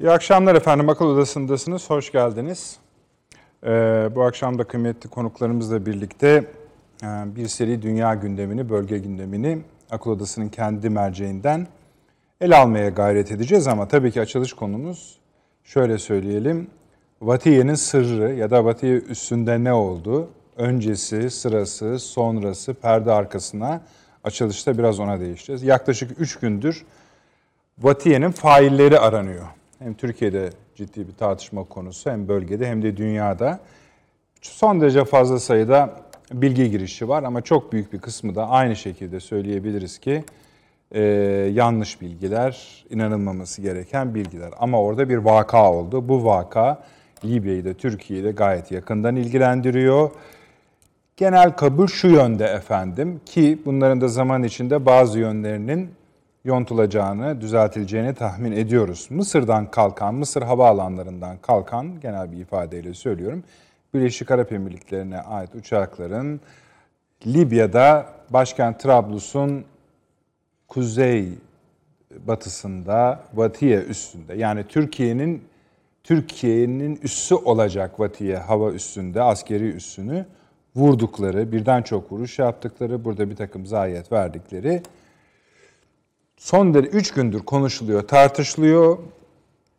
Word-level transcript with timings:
İyi 0.00 0.10
akşamlar 0.10 0.54
efendim. 0.54 0.88
Akıl 0.88 1.06
Odası'ndasınız. 1.06 1.90
Hoş 1.90 2.12
geldiniz. 2.12 2.76
Ee, 3.64 4.08
bu 4.14 4.22
akşam 4.22 4.58
da 4.58 4.64
kıymetli 4.64 5.10
konuklarımızla 5.10 5.86
birlikte 5.86 6.44
e, 7.02 7.06
bir 7.06 7.48
seri 7.48 7.82
dünya 7.82 8.14
gündemini, 8.14 8.70
bölge 8.70 8.98
gündemini 8.98 9.58
Akıl 9.90 10.10
Odası'nın 10.10 10.48
kendi 10.48 10.90
merceğinden 10.90 11.66
ele 12.40 12.56
almaya 12.56 12.88
gayret 12.88 13.32
edeceğiz. 13.32 13.68
Ama 13.68 13.88
tabii 13.88 14.12
ki 14.12 14.20
açılış 14.20 14.52
konumuz 14.52 15.18
şöyle 15.64 15.98
söyleyelim. 15.98 16.66
Vatiye'nin 17.20 17.74
sırrı 17.74 18.34
ya 18.34 18.50
da 18.50 18.64
Vatiye 18.64 18.94
üstünde 18.96 19.64
ne 19.64 19.72
oldu? 19.72 20.28
Öncesi, 20.56 21.30
sırası, 21.30 21.98
sonrası, 21.98 22.74
perde 22.74 23.12
arkasına 23.12 23.80
açılışta 24.24 24.78
biraz 24.78 25.00
ona 25.00 25.20
değişeceğiz. 25.20 25.62
Yaklaşık 25.62 26.20
3 26.20 26.36
gündür 26.38 26.84
Vatiye'nin 27.78 28.30
failleri 28.30 28.98
aranıyor. 28.98 29.46
Hem 29.82 29.94
Türkiye'de 29.94 30.50
ciddi 30.74 31.08
bir 31.08 31.12
tartışma 31.12 31.64
konusu 31.64 32.10
hem 32.10 32.28
bölgede 32.28 32.66
hem 32.66 32.82
de 32.82 32.96
dünyada. 32.96 33.60
Son 34.42 34.80
derece 34.80 35.04
fazla 35.04 35.38
sayıda 35.40 35.90
bilgi 36.32 36.70
girişi 36.70 37.08
var 37.08 37.22
ama 37.22 37.40
çok 37.40 37.72
büyük 37.72 37.92
bir 37.92 37.98
kısmı 37.98 38.34
da 38.34 38.48
aynı 38.48 38.76
şekilde 38.76 39.20
söyleyebiliriz 39.20 39.98
ki 39.98 40.24
e, 40.92 41.02
yanlış 41.52 42.00
bilgiler, 42.00 42.84
inanılmaması 42.90 43.62
gereken 43.62 44.14
bilgiler. 44.14 44.50
Ama 44.58 44.82
orada 44.82 45.08
bir 45.08 45.16
vaka 45.16 45.72
oldu. 45.72 46.08
Bu 46.08 46.24
vaka 46.24 46.84
Libya'yı 47.24 47.64
da 47.64 47.74
Türkiye'yi 47.74 48.24
de 48.24 48.30
gayet 48.30 48.70
yakından 48.70 49.16
ilgilendiriyor. 49.16 50.10
Genel 51.16 51.50
kabul 51.50 51.86
şu 51.86 52.08
yönde 52.08 52.44
efendim 52.44 53.20
ki 53.26 53.58
bunların 53.64 54.00
da 54.00 54.08
zaman 54.08 54.42
içinde 54.42 54.86
bazı 54.86 55.18
yönlerinin 55.18 55.90
yontulacağını, 56.44 57.40
düzeltileceğini 57.40 58.14
tahmin 58.14 58.52
ediyoruz. 58.52 59.06
Mısır'dan 59.10 59.70
kalkan, 59.70 60.14
Mısır 60.14 60.42
havaalanlarından 60.42 61.36
kalkan 61.42 62.00
genel 62.00 62.32
bir 62.32 62.36
ifadeyle 62.36 62.94
söylüyorum. 62.94 63.44
Birleşik 63.94 64.30
Arap 64.30 64.52
Emirlikleri'ne 64.52 65.20
ait 65.20 65.54
uçakların 65.54 66.40
Libya'da 67.26 68.06
başkent 68.30 68.80
Trablus'un 68.80 69.64
kuzey 70.68 71.28
batısında 72.26 73.20
Vatiye 73.34 73.80
üstünde 73.80 74.34
yani 74.34 74.64
Türkiye'nin 74.68 75.44
Türkiye'nin 76.04 77.00
üssü 77.02 77.34
olacak 77.34 78.00
Vatiye 78.00 78.36
hava 78.36 78.72
üstünde 78.72 79.22
askeri 79.22 79.70
üssünü 79.70 80.26
vurdukları, 80.76 81.52
birden 81.52 81.82
çok 81.82 82.12
vuruş 82.12 82.38
yaptıkları, 82.38 83.04
burada 83.04 83.30
bir 83.30 83.36
takım 83.36 83.66
zayiat 83.66 84.12
verdikleri 84.12 84.82
son 86.42 86.74
derece 86.74 86.90
3 86.90 87.10
gündür 87.10 87.40
konuşuluyor, 87.40 88.08
tartışılıyor. 88.08 88.98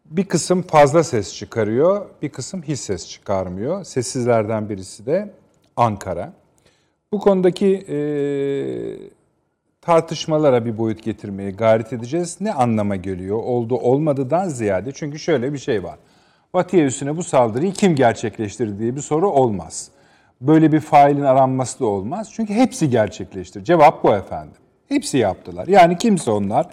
Bir 0.06 0.26
kısım 0.26 0.62
fazla 0.62 1.04
ses 1.04 1.36
çıkarıyor, 1.36 2.06
bir 2.22 2.30
kısım 2.30 2.62
hiç 2.62 2.80
ses 2.80 3.10
çıkarmıyor. 3.10 3.84
Sessizlerden 3.84 4.70
birisi 4.70 5.06
de 5.06 5.34
Ankara. 5.76 6.34
Bu 7.12 7.20
konudaki 7.20 7.68
e, 7.68 7.98
tartışmalara 9.82 10.66
bir 10.66 10.78
boyut 10.78 11.04
getirmeye 11.04 11.52
gayret 11.52 11.94
edeceğiz. 11.94 12.38
Ne 12.42 12.54
anlama 12.54 12.96
geliyor? 12.96 13.38
Oldu 13.38 13.76
olmadıdan 13.76 14.50
ziyade 14.50 14.92
çünkü 14.92 15.20
şöyle 15.20 15.54
bir 15.54 15.58
şey 15.58 15.84
var. 15.84 16.00
Vatiye 16.54 16.86
üstüne 16.86 17.18
bu 17.18 17.24
saldırıyı 17.24 17.74
kim 17.74 17.96
gerçekleştirdi 17.96 18.80
diye 18.80 18.96
bir 18.96 19.02
soru 19.02 19.30
olmaz. 19.30 19.90
Böyle 20.42 20.72
bir 20.72 20.80
failin 20.80 21.24
aranması 21.24 21.80
da 21.80 21.86
olmaz. 21.86 22.32
Çünkü 22.34 22.54
hepsi 22.54 22.90
gerçekleştir. 22.90 23.64
Cevap 23.64 24.04
bu 24.04 24.16
efendim. 24.16 24.63
Hepsi 24.94 25.18
yaptılar. 25.18 25.68
Yani 25.68 25.98
kimse 25.98 26.32
onlar? 26.32 26.68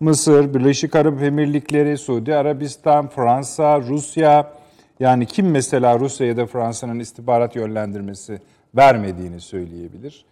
Mısır, 0.00 0.54
Birleşik 0.54 0.96
Arap 0.96 1.22
Emirlikleri, 1.22 1.98
Suudi 1.98 2.34
Arabistan, 2.34 3.08
Fransa, 3.08 3.80
Rusya. 3.80 4.52
Yani 5.00 5.26
kim 5.26 5.50
mesela 5.50 5.98
Rusya 5.98 6.26
ya 6.26 6.36
da 6.36 6.46
Fransa'nın 6.46 6.98
istihbarat 7.00 7.56
yönlendirmesi 7.56 8.40
vermediğini 8.76 9.40
söyleyebilir. 9.40 10.24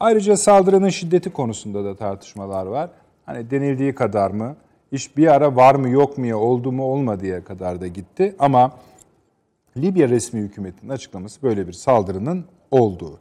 Ayrıca 0.00 0.36
saldırının 0.36 0.88
şiddeti 0.88 1.30
konusunda 1.30 1.84
da 1.84 1.96
tartışmalar 1.96 2.66
var. 2.66 2.90
Hani 3.26 3.50
denildiği 3.50 3.94
kadar 3.94 4.30
mı? 4.30 4.56
İş 4.92 5.16
bir 5.16 5.26
ara 5.26 5.56
var 5.56 5.74
mı 5.74 5.88
yok 5.88 6.18
mu 6.18 6.34
oldu 6.34 6.72
mu 6.72 6.84
olmadıya 6.84 7.44
kadar 7.44 7.80
da 7.80 7.86
gitti. 7.86 8.36
Ama 8.38 8.72
Libya 9.76 10.08
resmi 10.08 10.40
hükümetinin 10.40 10.90
açıklaması 10.90 11.42
böyle 11.42 11.66
bir 11.68 11.72
saldırının 11.72 12.44
olduğu. 12.70 13.18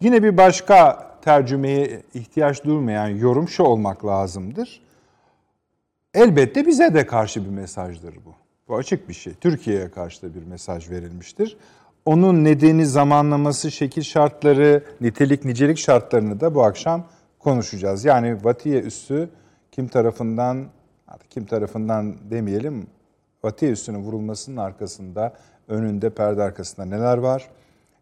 Yine 0.00 0.22
bir 0.22 0.36
başka 0.36 1.07
tercümeye 1.22 2.02
ihtiyaç 2.14 2.64
duymayan 2.64 3.08
yorum 3.08 3.48
şu 3.48 3.62
olmak 3.62 4.06
lazımdır. 4.06 4.80
Elbette 6.14 6.66
bize 6.66 6.94
de 6.94 7.06
karşı 7.06 7.44
bir 7.44 7.50
mesajdır 7.50 8.14
bu. 8.14 8.34
Bu 8.68 8.76
açık 8.76 9.08
bir 9.08 9.14
şey. 9.14 9.34
Türkiye'ye 9.34 9.90
karşı 9.90 10.22
da 10.22 10.34
bir 10.34 10.42
mesaj 10.46 10.90
verilmiştir. 10.90 11.56
Onun 12.04 12.44
nedeni, 12.44 12.86
zamanlaması, 12.86 13.70
şekil 13.70 14.02
şartları, 14.02 14.84
nitelik, 15.00 15.44
nicelik 15.44 15.78
şartlarını 15.78 16.40
da 16.40 16.54
bu 16.54 16.62
akşam 16.62 17.04
konuşacağız. 17.38 18.04
Yani 18.04 18.44
Vatiye 18.44 18.80
üssü 18.80 19.28
kim 19.72 19.88
tarafından, 19.88 20.66
kim 21.30 21.46
tarafından 21.46 22.16
demeyelim, 22.30 22.86
Vatiye 23.44 23.70
üssünün 23.72 23.98
vurulmasının 23.98 24.56
arkasında, 24.56 25.34
önünde, 25.68 26.10
perde 26.10 26.42
arkasında 26.42 26.86
neler 26.86 27.18
var? 27.18 27.48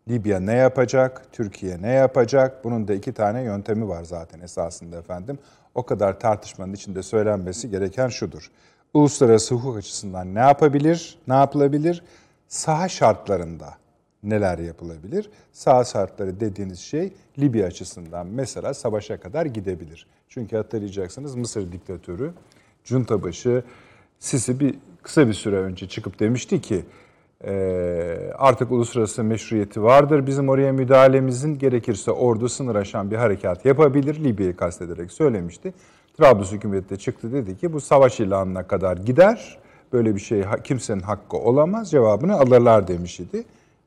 Libya 0.08 0.40
ne 0.40 0.52
yapacak? 0.52 1.22
Türkiye 1.32 1.82
ne 1.82 1.92
yapacak? 1.92 2.64
Bunun 2.64 2.88
da 2.88 2.94
iki 2.94 3.12
tane 3.12 3.42
yöntemi 3.42 3.88
var 3.88 4.04
zaten 4.04 4.40
esasında 4.40 4.96
efendim. 4.96 5.38
O 5.74 5.82
kadar 5.82 6.20
tartışmanın 6.20 6.72
içinde 6.72 7.02
söylenmesi 7.02 7.70
gereken 7.70 8.08
şudur. 8.08 8.50
Uluslararası 8.94 9.54
hukuk 9.54 9.76
açısından 9.76 10.34
ne 10.34 10.38
yapabilir? 10.38 11.18
Ne 11.28 11.34
yapılabilir? 11.34 12.02
Saha 12.48 12.88
şartlarında 12.88 13.74
neler 14.22 14.58
yapılabilir? 14.58 15.30
Saha 15.52 15.84
şartları 15.84 16.40
dediğiniz 16.40 16.78
şey 16.78 17.12
Libya 17.38 17.66
açısından 17.66 18.26
mesela 18.26 18.74
savaşa 18.74 19.20
kadar 19.20 19.46
gidebilir. 19.46 20.06
Çünkü 20.28 20.56
hatırlayacaksınız 20.56 21.34
Mısır 21.34 21.72
diktatörü, 21.72 22.32
junta 22.84 23.22
başı 23.22 23.62
Sisi 24.18 24.60
bir 24.60 24.74
kısa 25.02 25.28
bir 25.28 25.32
süre 25.32 25.56
önce 25.56 25.88
çıkıp 25.88 26.20
demişti 26.20 26.60
ki 26.60 26.84
artık 28.38 28.70
uluslararası 28.70 29.24
meşruiyeti 29.24 29.82
vardır. 29.82 30.26
Bizim 30.26 30.48
oraya 30.48 30.72
müdahalemizin 30.72 31.58
gerekirse 31.58 32.10
ordu 32.10 32.48
sınır 32.48 32.74
aşan 32.74 33.10
bir 33.10 33.16
harekat 33.16 33.64
yapabilir. 33.64 34.24
Libya'yı 34.24 34.56
kastederek 34.56 35.12
söylemişti. 35.12 35.74
Trablus 36.18 36.52
hükümeti 36.52 36.90
de 36.90 36.96
çıktı 36.96 37.32
dedi 37.32 37.58
ki 37.58 37.72
bu 37.72 37.80
savaş 37.80 38.20
ilanına 38.20 38.62
kadar 38.62 38.96
gider. 38.96 39.58
Böyle 39.92 40.14
bir 40.14 40.20
şey 40.20 40.44
kimsenin 40.64 41.00
hakkı 41.00 41.36
olamaz. 41.36 41.90
Cevabını 41.90 42.34
alırlar 42.34 42.88
demiş 42.88 43.20
idi. 43.20 43.44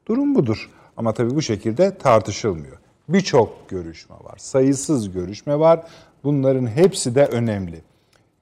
Durum 0.08 0.36
budur. 0.36 0.70
Ama 0.98 1.14
tabii 1.14 1.36
bu 1.36 1.42
şekilde 1.42 1.98
tartışılmıyor. 1.98 2.78
Birçok 3.10 3.70
görüşme 3.70 4.16
var. 4.16 4.38
Sayısız 4.38 5.12
görüşme 5.12 5.60
var. 5.60 5.84
Bunların 6.24 6.68
hepsi 6.68 7.16
de 7.16 7.26
önemli. 7.26 7.82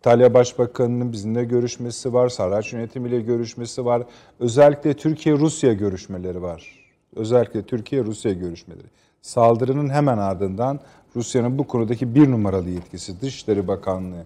İtalya 0.08 0.34
Başbakanı'nın 0.34 1.12
bizimle 1.12 1.44
görüşmesi 1.44 2.14
var, 2.14 2.30
Sarraç 2.30 2.74
yönetimiyle 2.74 3.20
görüşmesi 3.20 3.86
var. 3.86 4.04
Özellikle 4.40 4.94
Türkiye-Rusya 4.94 5.74
görüşmeleri 5.74 6.42
var. 6.42 6.90
Özellikle 7.16 7.64
Türkiye-Rusya 7.64 8.34
görüşmeleri. 8.34 8.88
Saldırının 9.22 9.90
hemen 9.90 10.18
ardından 10.18 10.80
Rusya'nın 11.16 11.58
bu 11.58 11.68
konudaki 11.68 12.16
bir 12.16 12.32
numaralı 12.32 12.70
yetkisi 12.70 13.22
Dışişleri 13.22 13.68
Bakanlığı 13.68 14.26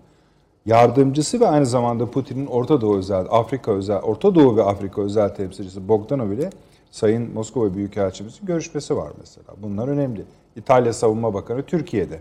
yardımcısı 0.66 1.40
ve 1.40 1.47
aynı 1.47 1.66
zamanda 1.66 2.12
Putin'in 2.12 2.46
Orta 2.47 2.81
Doğu 2.81 2.97
özel, 2.97 3.25
Afrika 3.30 3.72
özel, 3.72 4.02
Orta 4.02 4.36
Doğu 4.36 4.58
ve 4.58 4.64
Afrika 4.64 5.02
özel 5.02 5.36
temsilcisi 5.36 5.88
Bogdanov 5.88 6.31
ile 6.31 6.50
Sayın 6.91 7.34
Moskova 7.34 7.75
Büyükelçimizin 7.75 8.46
görüşmesi 8.46 8.97
var 8.97 9.12
mesela. 9.20 9.47
Bunlar 9.64 9.88
önemli. 9.88 10.24
İtalya 10.56 10.94
Savunma 10.94 11.34
Bakanı 11.34 11.64
Türkiye'de. 11.64 12.20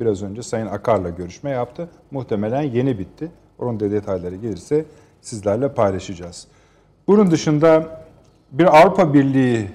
Biraz 0.00 0.22
önce 0.22 0.42
Sayın 0.42 0.66
Akar'la 0.66 1.10
görüşme 1.10 1.50
yaptı. 1.50 1.88
Muhtemelen 2.10 2.62
yeni 2.62 2.98
bitti. 2.98 3.30
Onun 3.58 3.80
da 3.80 3.90
detayları 3.90 4.36
gelirse 4.36 4.84
sizlerle 5.20 5.72
paylaşacağız. 5.72 6.46
Bunun 7.08 7.30
dışında 7.30 8.00
bir 8.52 8.80
Avrupa 8.80 9.14
Birliği 9.14 9.68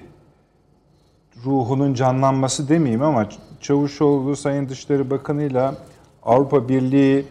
ruhunun 1.44 1.94
canlanması 1.94 2.68
demeyeyim 2.68 3.02
ama 3.02 3.28
Çavuşoğlu 3.60 4.36
Sayın 4.36 4.68
Dışişleri 4.68 5.10
Bakanı'yla 5.10 5.74
Avrupa 6.22 6.68
Birliği 6.68 7.24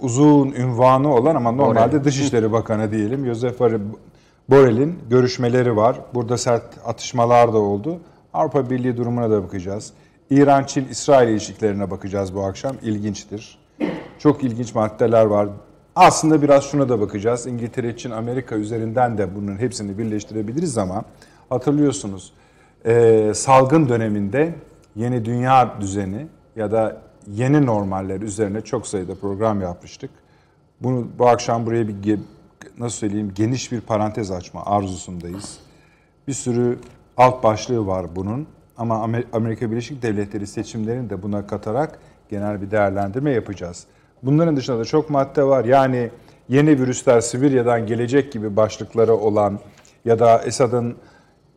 uzun 0.00 0.52
ünvanı 0.52 1.14
olan 1.14 1.34
ama 1.34 1.52
normalde 1.52 1.92
Borel. 1.92 2.04
Dışişleri 2.04 2.52
Bakanı 2.52 2.92
diyelim. 2.92 3.26
Josef 3.26 3.60
Borrell'in 4.48 4.98
görüşmeleri 5.10 5.76
var. 5.76 6.00
Burada 6.14 6.38
sert 6.38 6.64
atışmalar 6.84 7.52
da 7.52 7.58
oldu. 7.58 8.00
Avrupa 8.32 8.70
Birliği 8.70 8.96
durumuna 8.96 9.30
da 9.30 9.42
bakacağız. 9.42 9.92
İran-Çin-İsrail 10.30 11.28
ilişkilerine 11.28 11.90
bakacağız 11.90 12.34
bu 12.34 12.44
akşam. 12.44 12.76
İlginçtir. 12.82 13.58
Çok 14.18 14.44
ilginç 14.44 14.74
maddeler 14.74 15.24
var. 15.24 15.48
Aslında 15.96 16.42
biraz 16.42 16.64
şuna 16.64 16.88
da 16.88 17.00
bakacağız. 17.00 17.46
İngiltere, 17.46 17.96
Çin, 17.96 18.10
Amerika 18.10 18.54
üzerinden 18.54 19.18
de 19.18 19.36
bunun 19.36 19.58
hepsini 19.58 19.98
birleştirebiliriz 19.98 20.78
ama 20.78 21.04
hatırlıyorsunuz 21.48 22.32
e, 22.86 23.32
salgın 23.34 23.88
döneminde 23.88 24.54
yeni 24.96 25.24
dünya 25.24 25.80
düzeni 25.80 26.26
ya 26.56 26.72
da 26.72 27.02
yeni 27.26 27.66
normaller 27.66 28.20
üzerine 28.20 28.60
çok 28.60 28.86
sayıda 28.86 29.14
program 29.14 29.60
yapmıştık. 29.60 30.10
Bunu 30.80 31.08
bu 31.18 31.28
akşam 31.28 31.66
buraya 31.66 31.88
bir 31.88 32.20
nasıl 32.78 32.98
söyleyeyim 32.98 33.32
geniş 33.34 33.72
bir 33.72 33.80
parantez 33.80 34.30
açma 34.30 34.66
arzusundayız. 34.66 35.58
Bir 36.28 36.32
sürü 36.32 36.78
alt 37.16 37.42
başlığı 37.42 37.86
var 37.86 38.06
bunun 38.16 38.46
ama 38.80 39.08
Amerika 39.32 39.70
Birleşik 39.70 40.02
Devletleri 40.02 40.46
seçimlerini 40.46 41.10
de 41.10 41.22
buna 41.22 41.46
katarak 41.46 41.98
genel 42.30 42.62
bir 42.62 42.70
değerlendirme 42.70 43.30
yapacağız. 43.30 43.84
Bunların 44.22 44.56
dışında 44.56 44.78
da 44.78 44.84
çok 44.84 45.10
madde 45.10 45.44
var. 45.44 45.64
Yani 45.64 46.10
yeni 46.48 46.80
virüsler 46.80 47.20
Sibirya'dan 47.20 47.86
gelecek 47.86 48.32
gibi 48.32 48.56
başlıkları 48.56 49.14
olan 49.14 49.58
ya 50.04 50.18
da 50.18 50.42
Esad'ın 50.42 50.96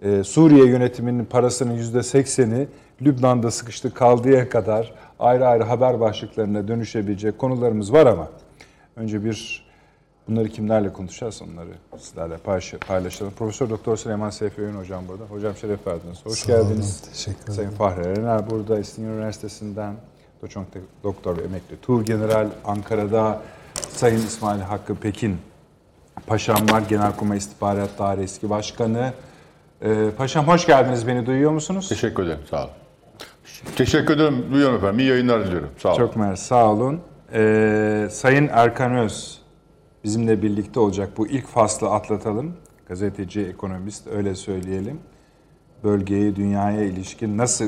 e, 0.01 0.23
Suriye 0.23 0.65
yönetiminin 0.65 1.25
parasının 1.25 1.77
%80'i 1.77 2.67
Lübnan'da 3.01 3.51
sıkıştı 3.51 3.93
kaldığı 3.93 4.49
kadar 4.49 4.93
ayrı 5.19 5.47
ayrı 5.47 5.63
haber 5.63 5.99
başlıklarına 5.99 6.67
dönüşebilecek 6.67 7.37
konularımız 7.37 7.93
var 7.93 8.05
ama 8.05 8.27
önce 8.95 9.25
bir 9.25 9.62
bunları 10.27 10.49
kimlerle 10.49 10.93
konuşacağız 10.93 11.41
onları 11.41 11.69
sizlerle 11.99 12.37
paylaşalım. 12.87 13.33
Profesör 13.33 13.69
Doktor 13.69 13.97
Süleyman 13.97 14.29
Seyfi 14.29 14.61
Öğün 14.61 14.75
hocam 14.75 15.03
burada. 15.07 15.23
Hocam 15.23 15.55
şeref 15.55 15.87
verdiniz. 15.87 16.25
Hoş 16.25 16.39
Sağ 16.39 16.47
geldiniz. 16.47 17.01
Olun, 17.03 17.11
teşekkür 17.13 17.43
ederim. 17.43 17.53
Sayın 17.53 17.69
Fahri 17.71 18.01
Erener 18.01 18.49
burada 18.49 18.79
İstinye 18.79 19.09
Üniversitesi'nden 19.09 19.93
doçent 20.41 20.67
doktor 21.03 21.37
ve 21.37 21.41
emekli 21.41 21.81
Tuğ 21.81 22.03
General 22.03 22.47
Ankara'da 22.65 23.41
Sayın 23.89 24.17
İsmail 24.17 24.61
Hakkı 24.61 24.95
Pekin 24.95 25.37
Paşam 26.27 26.69
var. 26.69 26.83
Genelkurmay 26.89 27.37
İstihbarat 27.37 27.99
Daire 27.99 28.23
eski 28.23 28.49
başkanı. 28.49 29.13
Ee, 29.81 30.09
paşam 30.17 30.47
hoş 30.47 30.65
geldiniz. 30.65 31.07
Beni 31.07 31.25
duyuyor 31.25 31.51
musunuz? 31.51 31.89
Teşekkür 31.89 32.23
ederim. 32.23 32.39
Sağ 32.49 32.63
olun. 32.63 32.71
Teşekkür 33.75 34.15
ederim. 34.15 34.45
Duyuyorum 34.51 34.77
efendim. 34.77 34.99
İyi 34.99 35.09
yayınlar 35.09 35.45
diliyorum. 35.45 35.69
Sağ 35.77 35.89
olun. 35.89 35.97
Çok 35.97 36.15
mersi. 36.15 36.45
Sağ 36.45 36.71
olun. 36.71 37.01
Ee, 37.33 38.07
Sayın 38.11 38.49
Erkan 38.51 38.97
Öz 38.97 39.42
bizimle 40.03 40.41
birlikte 40.41 40.79
olacak. 40.79 41.09
Bu 41.17 41.27
ilk 41.27 41.47
faslı 41.47 41.89
atlatalım. 41.89 42.53
Gazeteci, 42.87 43.41
ekonomist 43.41 44.07
öyle 44.07 44.35
söyleyelim. 44.35 44.99
Bölgeye, 45.83 46.35
dünyaya 46.35 46.83
ilişkin 46.83 47.37
nasıl 47.37 47.65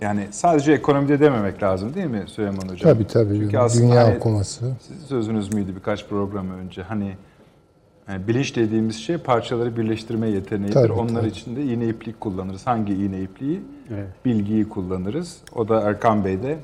yani 0.00 0.28
sadece 0.30 0.72
ekonomide 0.72 1.20
dememek 1.20 1.62
lazım 1.62 1.94
değil 1.94 2.06
mi 2.06 2.24
Süleyman 2.26 2.68
Hocam? 2.68 2.94
Tabii 2.94 3.06
tabii. 3.06 3.38
Çünkü 3.38 3.58
aslında 3.58 3.86
Dünya 3.86 4.04
hani, 4.04 4.16
okuması. 4.16 4.72
Sizin 4.80 5.06
sözünüz 5.06 5.54
müydü 5.54 5.76
birkaç 5.76 6.08
program 6.08 6.50
önce? 6.50 6.82
Hani 6.82 7.16
yani 8.08 8.28
bilinç 8.28 8.56
dediğimiz 8.56 8.96
şey 8.96 9.18
parçaları 9.18 9.76
birleştirme 9.76 10.28
yeteneğidir. 10.28 10.74
Tabii, 10.74 10.92
Onlar 10.92 11.20
tabii. 11.20 11.28
için 11.28 11.56
de 11.56 11.62
iğne 11.62 11.86
iplik 11.86 12.20
kullanırız. 12.20 12.66
Hangi 12.66 12.94
iğne 12.94 13.20
ipliği? 13.20 13.60
Evet. 13.94 14.08
Bilgiyi 14.24 14.68
kullanırız. 14.68 15.36
O 15.54 15.68
da 15.68 15.80
Erkan 15.80 16.24
Bey 16.24 16.42
de 16.42 16.58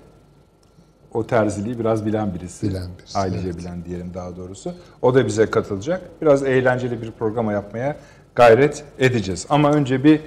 o 1.14 1.26
terziliği 1.26 1.78
biraz 1.78 2.06
bilen 2.06 2.34
birisi. 2.34 2.68
Bilen 2.68 2.90
birisi. 2.98 3.18
Ailece 3.18 3.48
evet. 3.48 3.58
bilen 3.58 3.84
diyelim 3.84 4.14
daha 4.14 4.36
doğrusu. 4.36 4.74
O 5.02 5.14
da 5.14 5.26
bize 5.26 5.46
katılacak. 5.46 6.02
Biraz 6.22 6.42
eğlenceli 6.42 7.02
bir 7.02 7.10
programa 7.10 7.52
yapmaya 7.52 7.96
gayret 8.34 8.84
edeceğiz. 8.98 9.46
Ama 9.50 9.72
önce 9.72 10.04
bir 10.04 10.20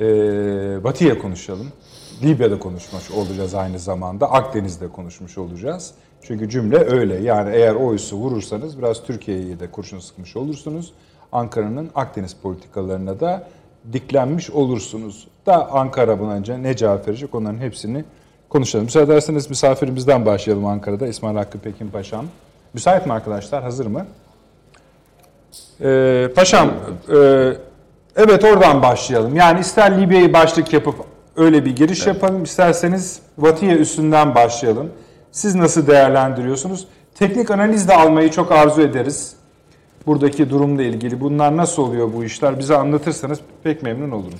e, 0.00 0.84
Batı'ya 0.84 1.18
konuşalım. 1.18 1.66
Libya'da 2.22 2.58
konuşmuş 2.58 3.10
olacağız 3.10 3.54
aynı 3.54 3.78
zamanda. 3.78 4.32
Akdeniz'de 4.32 4.88
konuşmuş 4.88 5.38
olacağız. 5.38 5.94
Çünkü 6.22 6.48
cümle 6.48 6.76
öyle. 6.76 7.14
Yani 7.14 7.54
eğer 7.54 7.74
o 7.74 7.94
üssü 7.94 8.16
vurursanız 8.16 8.78
biraz 8.78 9.02
Türkiye'yi 9.02 9.60
de 9.60 9.70
kurşun 9.70 9.98
sıkmış 9.98 10.36
olursunuz. 10.36 10.92
Ankara'nın 11.32 11.90
Akdeniz 11.94 12.36
politikalarına 12.42 13.20
da 13.20 13.48
diklenmiş 13.92 14.50
olursunuz. 14.50 15.28
Da 15.46 15.72
Ankara 15.72 16.20
buna 16.20 16.56
ne 16.56 16.76
cevap 16.76 17.08
verecek 17.08 17.34
onların 17.34 17.58
hepsini 17.58 18.04
konuşalım. 18.48 18.84
Müsaade 18.84 19.12
ederseniz 19.12 19.50
misafirimizden 19.50 20.26
başlayalım 20.26 20.66
Ankara'da. 20.66 21.06
İsmail 21.06 21.36
Hakkı 21.36 21.58
Pekin 21.58 21.88
Paşam. 21.88 22.26
Müsait 22.74 23.06
mi 23.06 23.12
arkadaşlar? 23.12 23.62
Hazır 23.62 23.86
mı? 23.86 24.06
Ee, 25.80 26.28
paşam, 26.34 26.68
e, 26.68 27.16
evet 28.16 28.44
oradan 28.44 28.82
başlayalım. 28.82 29.36
Yani 29.36 29.60
ister 29.60 30.00
Libya'yı 30.00 30.32
başlık 30.32 30.72
yapıp 30.72 30.94
öyle 31.36 31.64
bir 31.64 31.76
giriş 31.76 32.06
evet. 32.06 32.14
yapalım. 32.14 32.42
İsterseniz 32.42 33.20
Batı'ya 33.38 33.76
üstünden 33.76 34.34
başlayalım. 34.34 34.90
Siz 35.32 35.54
nasıl 35.54 35.86
değerlendiriyorsunuz? 35.86 36.86
Teknik 37.14 37.50
analiz 37.50 37.88
de 37.88 37.94
almayı 37.94 38.30
çok 38.30 38.52
arzu 38.52 38.82
ederiz. 38.82 39.36
Buradaki 40.06 40.50
durumla 40.50 40.82
ilgili. 40.82 41.20
Bunlar 41.20 41.56
nasıl 41.56 41.82
oluyor 41.82 42.12
bu 42.12 42.24
işler? 42.24 42.58
Bize 42.58 42.76
anlatırsanız 42.76 43.40
pek 43.62 43.82
memnun 43.82 44.10
olurum. 44.10 44.38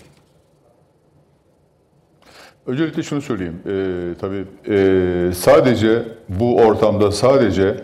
Öncelikle 2.68 3.02
şunu 3.02 3.20
söyleyeyim. 3.20 3.56
Ee, 3.66 4.14
tabii 4.20 4.44
e, 4.68 5.32
sadece 5.34 6.02
bu 6.28 6.56
ortamda 6.56 7.12
sadece 7.12 7.74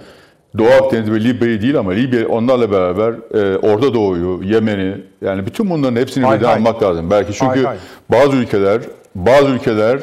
Doğu 0.59 0.69
Akdeniz 0.69 1.11
ve 1.11 1.25
Libya'yı 1.25 1.63
değil 1.63 1.79
ama 1.79 1.93
Libya 1.93 2.29
onlarla 2.29 2.73
beraber 2.73 3.13
e, 3.35 3.57
Orta 3.57 3.95
Doğu'yu, 3.95 4.41
Yemen'i 4.43 4.95
yani 5.23 5.47
bütün 5.47 5.71
bunların 5.71 5.97
hepsini 5.97 6.25
birden 6.25 6.57
almak 6.57 6.83
lazım. 6.83 7.11
Belki 7.11 7.33
çünkü 7.33 7.65
hay, 7.65 7.65
hay. 7.65 7.77
bazı 8.11 8.37
ülkeler 8.37 8.81
bazı 9.15 9.49
ülkeler 9.49 10.01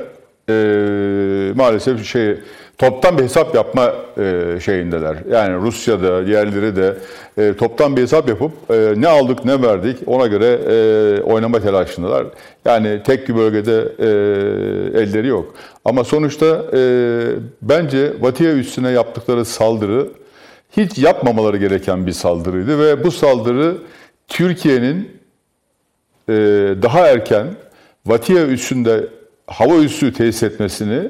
e, 0.49 1.53
maalesef 1.53 2.05
şey 2.05 2.37
toptan 2.77 3.17
bir 3.17 3.23
hesap 3.23 3.55
yapma 3.55 3.93
e, 4.17 4.59
şeyindeler. 4.65 5.17
Yani 5.31 5.55
Rusya'da, 5.55 6.27
diğerleri 6.27 6.75
de 6.75 6.97
e, 7.37 7.53
toptan 7.53 7.97
bir 7.97 8.01
hesap 8.01 8.29
yapıp 8.29 8.51
e, 8.69 8.93
ne 8.97 9.07
aldık 9.07 9.45
ne 9.45 9.61
verdik 9.61 9.97
ona 10.05 10.27
göre 10.27 10.59
e, 10.69 11.21
oynama 11.21 11.59
telaşındalar. 11.59 12.25
Yani 12.65 13.01
tek 13.05 13.29
bir 13.29 13.35
bölgede 13.35 13.81
elleri 14.99 15.27
yok. 15.27 15.55
Ama 15.85 16.03
sonuçta 16.03 16.61
bence 17.61 18.21
Batı'ya 18.21 18.53
üstüne 18.53 18.91
yaptıkları 18.91 19.45
saldırı 19.45 20.07
hiç 20.77 20.97
yapmamaları 20.97 21.57
gereken 21.57 22.07
bir 22.07 22.11
saldırıydı 22.11 22.79
ve 22.79 23.03
bu 23.03 23.11
saldırı 23.11 23.77
Türkiye'nin 24.27 25.21
daha 26.81 27.07
erken 27.07 27.47
Batı'ya 28.05 28.47
üstünde 28.47 29.07
hava 29.47 29.75
üssü 29.75 30.13
tesis 30.13 30.43
etmesini 30.43 31.09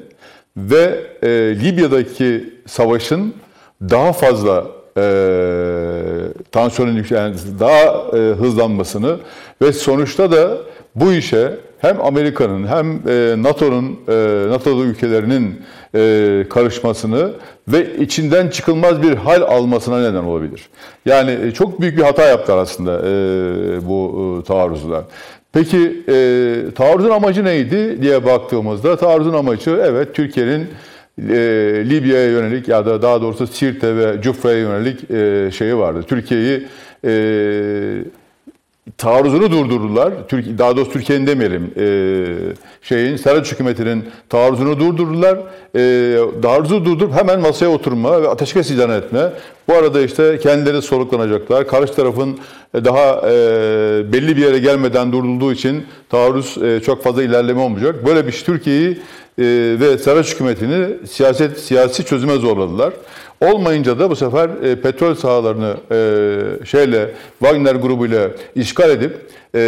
ve 0.58 1.04
e, 1.24 1.30
Libya'daki 1.64 2.54
savaşın 2.68 3.34
daha 3.82 4.14
fazla 4.14 4.66
e, 4.98 5.04
tansiyonun 6.52 7.06
yani 7.10 7.36
daha 7.60 8.18
e, 8.18 8.18
hızlanmasını 8.18 9.18
ve 9.62 9.74
sonuçta 9.74 10.32
da 10.32 10.58
bu 10.96 11.14
işe 11.14 11.60
hem 11.80 12.02
Amerika'nın 12.02 12.68
hem 12.68 13.02
e, 13.08 13.44
NATO'nun 13.44 14.00
e, 14.08 14.50
NATO'da 14.50 14.84
ülkelerinin 14.84 15.62
e, 15.96 16.46
karışmasını 16.50 17.34
ve 17.68 17.96
içinden 17.98 18.48
çıkılmaz 18.48 19.02
bir 19.02 19.16
hal 19.16 19.42
almasına 19.42 20.10
neden 20.10 20.24
olabilir. 20.24 20.70
Yani 21.06 21.38
e, 21.44 21.52
çok 21.52 21.82
büyük 21.82 21.98
bir 21.98 22.04
hata 22.04 22.26
yaptılar 22.26 22.58
aslında 22.58 23.00
e, 23.00 23.10
bu 23.88 24.40
e, 24.42 24.48
taarruzlar. 24.48 25.04
Peki 25.54 26.04
e, 26.10 26.64
taarruzun 26.76 27.10
amacı 27.10 27.46
neydi 27.46 28.02
diye 28.02 28.26
baktığımızda 28.26 28.98
taarruzun 28.98 29.34
amacı 29.34 29.82
evet 29.84 30.16
Türkiye'nin 30.16 30.68
e, 31.30 31.36
Libya'ya 31.90 32.32
yönelik 32.32 32.68
ya 32.68 32.86
da 32.86 33.02
daha 33.02 33.22
doğrusu 33.22 33.48
Sirte 33.48 33.96
ve 33.96 34.22
Cufra'ya 34.22 34.58
yönelik 34.58 35.12
e, 35.12 35.52
şeyi 35.52 35.78
vardı. 35.78 36.04
Türkiye'yi 36.08 36.68
e, 37.06 37.12
taarruzunu 38.98 39.52
durdurdular. 39.52 40.14
Türkiye, 40.28 40.58
daha 40.58 40.78
doğrusu 40.78 40.92
Türkiye'nin 40.92 41.28
demeyelim. 41.28 41.72
E, 41.78 41.86
şeyin 42.82 43.18
Saraç 43.18 43.52
hükümetinin 43.52 44.06
taarruzunu 44.30 44.80
durdurdular. 44.80 45.38
E, 45.76 46.42
taarruzu 46.42 46.86
durdurup 46.86 47.14
hemen 47.14 47.40
masaya 47.40 47.68
oturma 47.68 48.22
ve 48.22 48.28
ateşkes 48.30 48.72
ilan 48.72 48.90
etme. 48.90 49.30
Bu 49.68 49.74
arada 49.74 50.02
işte 50.02 50.40
kendileri 50.40 50.82
soluklanacaklar. 50.82 51.68
Karşı 51.68 51.94
tarafın 51.94 52.40
daha 52.74 53.30
e, 53.30 53.34
belli 54.14 54.38
bir 54.38 54.42
yere 54.42 54.60
gelmeden 54.60 55.12
durdurulduğu 55.12 55.54
için 55.54 55.86
taarruz 56.10 56.58
e, 56.64 56.80
çok 56.80 57.04
fazla 57.04 57.24
ilerleme 57.24 57.60
olmayacak. 57.62 58.06
Böyle 58.06 58.28
bir 58.28 58.44
Türkiye'yi 58.46 58.90
e, 59.38 59.44
ve 59.80 59.98
Saraç 59.98 60.34
hükümetini 60.34 61.08
siyaset 61.08 61.60
siyasi 61.60 62.06
çözüme 62.06 62.36
zorladılar. 62.36 62.94
Olmayınca 63.42 64.00
da 64.00 64.10
bu 64.10 64.16
sefer 64.16 64.50
e, 64.64 64.76
petrol 64.76 65.16
sahalarını 65.16 65.76
e, 65.92 66.66
şeyle 66.66 67.12
Wagner 67.40 67.76
grubuyla 67.76 68.30
işgal 68.56 68.90
edip 68.90 69.18
e, 69.56 69.60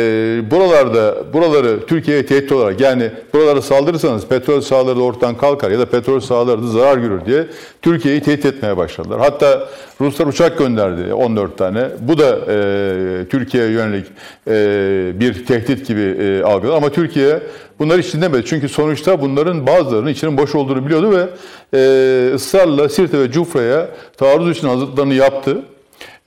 buralarda 0.52 1.34
buraları 1.34 1.86
Türkiye'ye 1.86 2.26
tehdit 2.26 2.52
olarak 2.52 2.82
yani 2.82 3.12
buralara 3.34 3.62
saldırırsanız 3.62 4.28
petrol 4.28 4.62
sahaları 4.62 5.00
da 5.00 5.04
ortadan 5.04 5.38
kalkar 5.38 5.72
ya 5.72 5.80
da 5.80 5.86
petrol 5.86 6.20
sahaları 6.20 6.64
da 6.64 6.68
zarar 6.68 6.98
görür 6.98 7.26
diye 7.26 7.48
Türkiye'yi 7.82 8.22
tehdit 8.22 8.46
etmeye 8.46 8.78
başladılar. 8.78 9.20
Hatta 9.20 9.68
Ruslar 10.02 10.28
uçak 10.28 10.58
gönderdi 10.58 11.14
14 11.14 11.58
tane. 11.58 11.88
Bu 12.00 12.18
da 12.18 12.40
e, 12.48 13.26
Türkiye'ye 13.30 13.72
yönelik 13.72 14.06
e, 14.48 15.12
bir 15.20 15.46
tehdit 15.46 15.88
gibi 15.88 16.02
e, 16.02 16.44
algıladı 16.44 16.76
ama 16.76 16.90
Türkiye 16.90 17.40
bunları 17.84 18.02
hiç 18.02 18.14
dinlemedi. 18.14 18.46
Çünkü 18.46 18.70
sonuçta 18.70 19.22
bunların 19.22 19.68
bazılarının 19.68 20.10
içinin 20.10 20.38
boş 20.38 20.56
olduğunu 20.56 20.86
biliyordu 20.86 21.12
ve 21.12 21.30
e, 21.74 22.34
ısrarla 22.34 22.90
Sirte 22.90 23.20
ve 23.20 23.32
Cufra'ya 23.32 23.90
taarruz 24.18 24.58
için 24.58 24.68
hazırlıklarını 24.68 25.14
yaptı. 25.14 25.62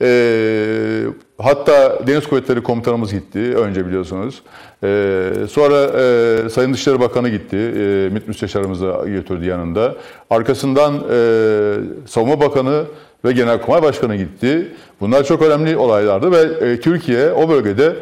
E, 0.01 1.03
hatta 1.37 2.07
Deniz 2.07 2.27
Kuvvetleri 2.27 2.63
Komutanımız 2.63 3.11
gitti 3.13 3.39
önce 3.39 3.87
biliyorsunuz. 3.87 4.41
E, 4.83 5.31
sonra 5.49 5.99
e, 6.45 6.49
Sayın 6.49 6.73
Dışişleri 6.73 6.99
Bakanı 6.99 7.29
gitti. 7.29 7.57
E, 7.57 8.09
MİT 8.13 8.27
Müsteşarımızı 8.27 8.93
götürdü 9.05 9.45
yanında. 9.45 9.95
Arkasından 10.29 10.93
e, 10.95 11.73
Savunma 12.07 12.39
Bakanı 12.41 12.83
ve 13.25 13.31
Genelkurmay 13.31 13.83
Başkanı 13.83 14.15
gitti. 14.15 14.67
Bunlar 15.01 15.23
çok 15.23 15.41
önemli 15.41 15.77
olaylardı 15.77 16.31
ve 16.31 16.67
e, 16.67 16.79
Türkiye 16.79 17.31
o 17.31 17.49
bölgede 17.49 17.95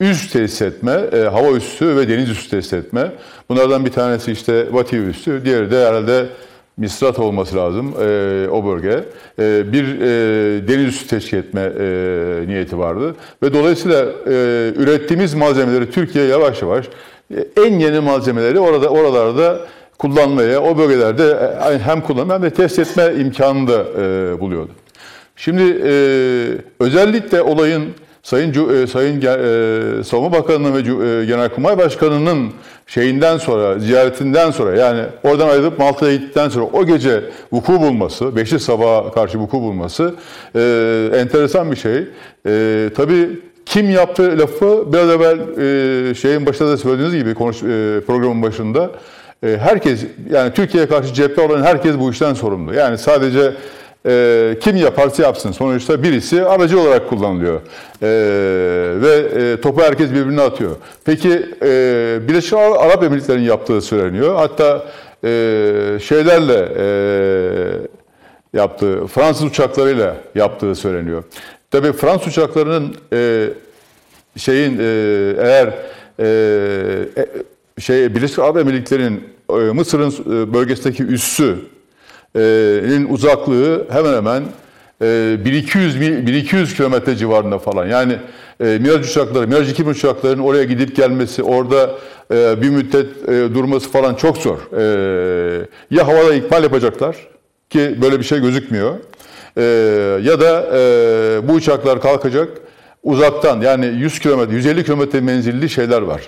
üst 0.00 0.32
tesis 0.32 0.62
etme, 0.62 0.92
e, 1.12 1.18
hava 1.18 1.50
üssü 1.50 1.96
ve 1.96 2.08
deniz 2.08 2.30
üssü 2.30 2.50
tesis 2.50 2.72
etme. 2.72 3.12
Bunlardan 3.48 3.84
bir 3.84 3.90
tanesi 3.90 4.32
işte 4.32 4.72
Vati 4.72 4.96
üssü, 4.96 5.44
diğeri 5.44 5.70
de 5.70 5.86
herhalde 5.86 6.26
Misrat 6.76 7.18
olması 7.18 7.56
lazım 7.56 7.94
e, 8.02 8.48
o 8.48 8.66
bölge. 8.66 9.04
E, 9.38 9.72
bir 9.72 10.00
e, 10.00 10.68
deniz 10.68 10.86
üssü 10.86 11.06
teşkil 11.06 11.36
etme 11.38 11.60
e, 11.60 12.44
niyeti 12.46 12.78
vardı. 12.78 13.14
Ve 13.42 13.54
dolayısıyla 13.54 14.04
e, 14.04 14.32
ürettiğimiz 14.76 15.34
malzemeleri 15.34 15.90
Türkiye 15.90 16.24
yavaş 16.26 16.62
yavaş 16.62 16.86
e, 17.36 17.44
en 17.64 17.78
yeni 17.78 18.00
malzemeleri 18.00 18.58
orada 18.58 18.88
oralarda 18.88 19.60
kullanmaya, 19.98 20.62
o 20.62 20.78
bölgelerde 20.78 21.52
e, 21.72 21.78
hem 21.78 22.00
kullanma 22.00 22.34
hem 22.34 22.42
de 22.42 22.50
test 22.50 22.78
etme 22.78 23.14
imkanını 23.20 23.68
da 23.68 23.84
e, 24.02 24.40
buluyordu. 24.40 24.70
Şimdi 25.36 25.62
e, 25.62 25.92
özellikle 26.80 27.42
olayın 27.42 27.84
Sayın 28.22 28.82
e, 28.82 28.86
Sayın 28.86 29.20
e, 29.20 30.04
Savunma 30.04 30.32
Bakanı'nın 30.32 30.74
ve 30.74 30.78
e, 30.78 31.24
Genelkurmay 31.24 31.78
Başkanı'nın 31.78 32.52
şeyinden 32.86 33.36
sonra, 33.36 33.78
ziyaretinden 33.78 34.50
sonra 34.50 34.76
yani 34.76 35.02
oradan 35.24 35.48
ayrılıp 35.48 35.78
Malta'ya 35.78 36.14
gittikten 36.16 36.48
sonra 36.48 36.64
o 36.64 36.86
gece 36.86 37.24
vuku 37.52 37.72
bulması, 37.72 38.36
beşi 38.36 38.58
sabaha 38.58 39.12
karşı 39.12 39.38
vuku 39.38 39.60
bulması 39.60 40.14
e, 40.54 40.60
enteresan 41.14 41.70
bir 41.70 41.76
şey. 41.76 42.04
E, 42.46 42.90
tabii 42.96 43.28
kim 43.66 43.90
yaptı 43.90 44.38
lafı 44.38 44.92
biraz 44.92 45.10
evvel 45.10 45.38
e, 46.10 46.14
şeyin 46.14 46.46
başında 46.46 46.68
da 46.68 46.76
söylediğiniz 46.76 47.14
gibi 47.14 47.34
konuş, 47.34 47.56
e, 47.56 48.00
programın 48.06 48.42
başında 48.42 48.90
e, 49.42 49.56
herkes 49.60 50.04
yani 50.30 50.54
Türkiye'ye 50.54 50.88
karşı 50.88 51.14
cepte 51.14 51.42
olan 51.42 51.62
herkes 51.62 51.98
bu 51.98 52.10
işten 52.10 52.34
sorumlu. 52.34 52.74
Yani 52.74 52.98
sadece 52.98 53.52
e, 54.06 54.56
kim 54.60 54.76
yaparsa 54.76 55.22
yapsın 55.22 55.52
sonuçta 55.52 56.02
birisi 56.02 56.44
aracı 56.44 56.80
olarak 56.80 57.08
kullanılıyor 57.08 57.60
e, 58.02 58.08
ve 59.00 59.42
e, 59.42 59.60
topu 59.60 59.82
herkes 59.82 60.10
birbirine 60.10 60.40
atıyor. 60.40 60.76
Peki 61.04 61.46
e, 61.62 62.18
Birleşik 62.28 62.52
Arap 62.54 63.02
Emirlikleri'nin 63.02 63.44
yaptığı 63.44 63.80
söyleniyor. 63.80 64.36
Hatta 64.36 64.86
e, 65.24 65.98
şeylerle 66.02 66.68
e, 66.78 66.84
yaptığı 68.58 69.06
Fransız 69.06 69.44
uçaklarıyla 69.44 70.16
yaptığı 70.34 70.74
söyleniyor. 70.74 71.24
Tabii 71.70 71.92
Fransız 71.92 72.28
uçaklarının 72.28 72.96
e, 73.12 73.48
şeyin 74.36 74.78
e, 74.78 74.84
eğer 75.38 75.74
e, 76.18 76.26
e, 77.16 77.26
şey 77.80 78.14
Birleşik 78.14 78.38
Arap 78.38 78.56
Emirlikleri'nin 78.56 79.28
e, 79.50 79.54
Mısır'ın 79.54 80.10
e, 80.10 80.54
bölgesindeki 80.54 81.02
üssü 81.02 81.56
nin 82.34 83.08
uzaklığı 83.08 83.86
hemen 83.90 84.14
hemen 84.14 84.42
1200 85.00 86.00
1200 86.00 86.74
kilometre 86.76 87.16
civarında 87.16 87.58
falan. 87.58 87.86
Yani 87.86 88.16
e, 88.60 88.64
Miraç 88.64 89.06
uçakları, 89.06 89.48
Miraç 89.48 89.68
2000 89.68 89.90
uçaklarının 89.90 90.42
oraya 90.42 90.64
gidip 90.64 90.96
gelmesi, 90.96 91.42
orada 91.42 91.90
e, 92.32 92.62
bir 92.62 92.70
müddet 92.70 93.28
e, 93.28 93.54
durması 93.54 93.90
falan 93.90 94.14
çok 94.14 94.36
zor. 94.36 94.58
E, 94.76 95.66
ya 95.90 96.08
havada 96.08 96.34
ikmal 96.34 96.62
yapacaklar 96.62 97.16
ki 97.70 97.98
böyle 98.02 98.18
bir 98.18 98.24
şey 98.24 98.40
gözükmüyor. 98.40 98.94
E, 99.56 99.62
ya 100.22 100.40
da 100.40 100.68
e, 100.74 101.48
bu 101.48 101.52
uçaklar 101.52 102.00
kalkacak 102.00 102.48
uzaktan 103.02 103.60
yani 103.60 103.86
100 103.86 104.18
kilometre, 104.18 104.54
150 104.54 104.84
kilometre 104.84 105.20
menzilli 105.20 105.68
şeyler 105.68 106.02
var. 106.02 106.22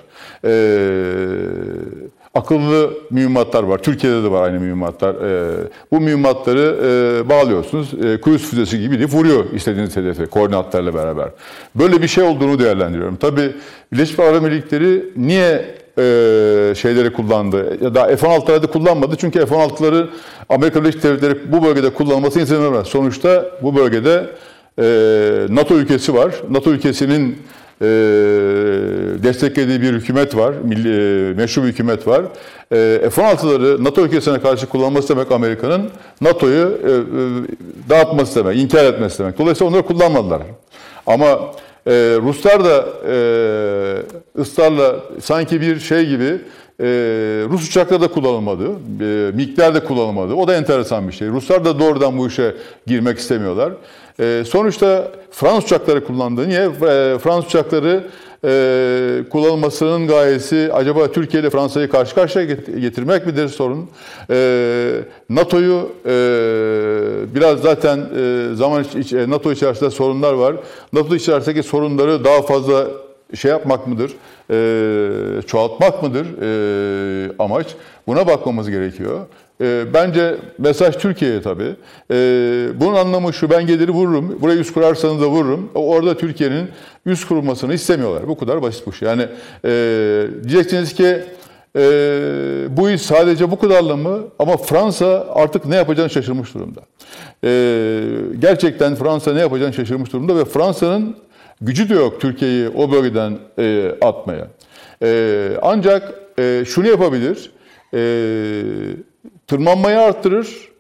Eee 0.45 2.02
akıllı 2.35 2.91
mühimmatlar 3.11 3.63
var. 3.63 3.79
Türkiye'de 3.79 4.23
de 4.23 4.31
var 4.31 4.43
aynı 4.43 4.61
mühimmatlar. 4.61 5.15
E, 5.15 5.57
bu 5.93 6.01
mühimmatları 6.01 6.77
e, 6.85 7.29
bağlıyorsunuz. 7.29 7.95
E, 7.95 8.21
kruz 8.21 8.51
füzesi 8.51 8.81
gibi 8.81 9.01
de 9.01 9.05
vuruyor 9.05 9.45
istediğiniz 9.53 9.97
hedefe 9.97 10.27
koordinatlarla 10.27 10.95
beraber. 10.95 11.29
Böyle 11.75 12.03
bir 12.03 12.09
şey 12.09 12.25
olduğunu 12.25 12.59
değerlendiriyorum. 12.59 13.17
Tabii 13.17 13.53
Birleşik 13.93 14.19
Arap 14.19 14.35
Emirlikleri 14.35 15.05
niye 15.17 15.75
e, 15.99 16.03
şeyleri 16.77 17.13
kullandı? 17.13 17.79
Ya 17.85 17.95
da 17.95 18.17
F-16'ları 18.17 18.67
kullanmadı. 18.67 19.17
Çünkü 19.19 19.47
F-16'ları 19.47 20.09
Amerika 20.49 20.83
Birleşik 20.83 21.03
Devletleri 21.03 21.53
bu 21.53 21.65
bölgede 21.65 21.91
kullanılması 21.91 22.41
izin 22.41 22.63
vermez. 22.63 22.87
Sonuçta 22.87 23.51
bu 23.63 23.77
bölgede 23.77 24.27
e, 24.79 24.85
NATO 25.49 25.75
ülkesi 25.75 26.15
var. 26.15 26.35
NATO 26.51 26.71
ülkesinin 26.71 27.39
e, 27.81 27.87
desteklediği 29.23 29.83
bir 29.83 29.93
hükümet 29.93 30.37
var, 30.37 30.55
milli, 30.65 31.31
e, 31.31 31.35
meşru 31.35 31.63
bir 31.63 31.69
hükümet 31.69 32.07
var. 32.07 32.23
E, 32.73 33.11
F-16'ları 33.11 33.85
NATO 33.85 34.03
ülkesine 34.03 34.41
karşı 34.41 34.67
kullanması 34.67 35.09
demek 35.09 35.33
Amerika'nın 35.33 35.91
NATO'yu 36.21 36.79
e, 36.85 36.91
e, 36.91 37.91
dağıtması 37.91 38.45
demek, 38.45 38.59
inkar 38.59 38.85
etmesi 38.85 39.19
demek. 39.19 39.39
Dolayısıyla 39.39 39.71
onları 39.71 39.87
kullanmadılar. 39.87 40.43
Ama 41.07 41.27
e, 41.87 41.93
Ruslar 42.23 42.65
da 42.65 42.87
e, 43.09 44.41
ısrarla 44.41 44.97
sanki 45.21 45.61
bir 45.61 45.81
şey 45.81 46.07
gibi 46.07 46.39
e, 46.81 46.87
Rus 47.51 47.69
uçakları 47.69 48.01
da 48.01 48.09
kullanılmadı, 48.09 48.65
e, 49.01 49.31
MiG'ler 49.35 49.75
de 49.75 49.85
kullanılmadı. 49.85 50.35
O 50.35 50.49
da 50.49 50.55
enteresan 50.55 51.09
bir 51.09 51.13
şey. 51.13 51.29
Ruslar 51.29 51.65
da 51.65 51.79
doğrudan 51.79 52.19
bu 52.19 52.29
işe 52.29 52.55
girmek 52.87 53.19
istemiyorlar. 53.19 53.73
E, 54.21 54.45
sonuçta 54.47 55.11
Fransız 55.31 55.65
uçakları 55.65 56.05
kullandı. 56.05 56.49
Niye? 56.49 56.63
E, 56.63 57.19
Fransız 57.19 57.47
uçakları 57.47 58.05
e, 58.45 59.25
kullanılmasının 59.31 60.07
gayesi 60.07 60.71
acaba 60.73 61.13
Türkiye 61.13 61.43
ile 61.43 61.51
Fransa'yı 61.51 61.89
karşı 61.89 62.15
karşıya 62.15 62.45
getirmek 62.81 63.27
midir 63.27 63.49
sorun? 63.49 63.91
E, 64.31 64.91
NATO'yu 65.31 65.93
e, 66.07 66.15
biraz 67.35 67.61
zaten 67.61 67.99
e, 67.99 68.55
zaman 68.55 68.85
iç, 68.99 69.13
e, 69.13 69.31
NATO 69.31 69.53
içerisinde 69.53 69.91
sorunlar 69.91 70.33
var. 70.33 70.57
NATO 70.93 71.15
içerisindeki 71.15 71.63
sorunları 71.63 72.25
daha 72.25 72.43
fazla 72.43 72.87
şey 73.35 73.51
yapmak 73.51 73.87
mıdır? 73.87 74.13
E, 74.51 75.43
çoğaltmak 75.47 76.03
mıdır 76.03 76.27
e, 76.43 77.33
amaç? 77.39 77.67
Buna 78.07 78.27
bakmamız 78.27 78.71
gerekiyor. 78.71 79.21
E, 79.63 79.85
bence 79.95 80.37
mesaj 80.59 80.97
Türkiye'ye 80.97 81.43
tabii. 81.43 81.77
E, 82.11 82.17
bunun 82.81 82.95
anlamı 82.95 83.33
şu, 83.33 83.51
ben 83.51 83.67
gelir 83.67 83.89
vururum, 83.89 84.43
buraya 84.43 84.55
yüz 84.55 84.73
kurarsanız 84.73 85.21
da 85.21 85.27
vururum. 85.27 85.71
Orada 85.75 86.17
Türkiye'nin 86.17 86.69
yüz 87.07 87.25
kurulmasını 87.25 87.75
istemiyorlar. 87.75 88.29
Bu 88.29 88.39
kadar 88.39 88.63
basit 88.63 88.87
bu 88.87 88.93
şey. 88.93 89.09
Yani 89.09 89.27
e, 89.65 90.27
diyeceksiniz 90.49 90.95
ki 90.95 91.21
e, 91.77 91.83
bu 92.71 92.91
iş 92.91 93.03
sadece 93.03 93.51
bu 93.51 93.59
kadarla 93.59 93.97
mı? 93.97 94.19
Ama 94.39 94.57
Fransa 94.57 95.27
artık 95.35 95.67
ne 95.67 95.77
yapacağını 95.77 96.11
şaşırmış 96.11 96.55
durumda. 96.55 96.81
E, 97.45 97.51
gerçekten 98.39 98.95
Fransa 98.95 99.33
ne 99.33 99.41
yapacağını 99.41 99.73
şaşırmış 99.73 100.13
durumda 100.13 100.37
ve 100.37 100.45
Fransa'nın 100.45 101.17
gücü 101.61 101.89
de 101.89 101.95
yok 101.95 102.21
Türkiye'yi 102.21 102.69
o 102.69 102.93
bölgeden 102.93 103.39
atmaya. 104.01 104.49
Ancak 105.63 106.15
şunu 106.67 106.87
yapabilir, 106.87 107.51
e, 107.95 108.01
tırmanmayı 109.47 110.01
arttırır, 110.01 110.73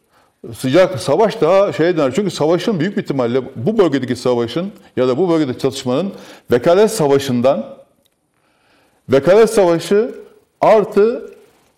sıcak 0.55 1.01
savaş 1.01 1.41
daha 1.41 1.73
şey 1.73 1.97
döner. 1.97 2.13
Çünkü 2.15 2.31
savaşın 2.31 2.81
büyük 2.81 2.97
bir 2.97 3.03
ihtimalle 3.03 3.43
bu 3.57 3.79
bölgedeki 3.79 4.17
savaşın 4.17 4.73
ya 4.97 5.09
da 5.09 5.19
bu 5.19 5.31
bölgedeki 5.31 5.59
çatışmanın 5.59 6.13
vekalet 6.53 6.91
savaşından 6.91 7.67
vekalet 9.09 9.51
savaşı 9.51 10.15
artı 10.61 11.33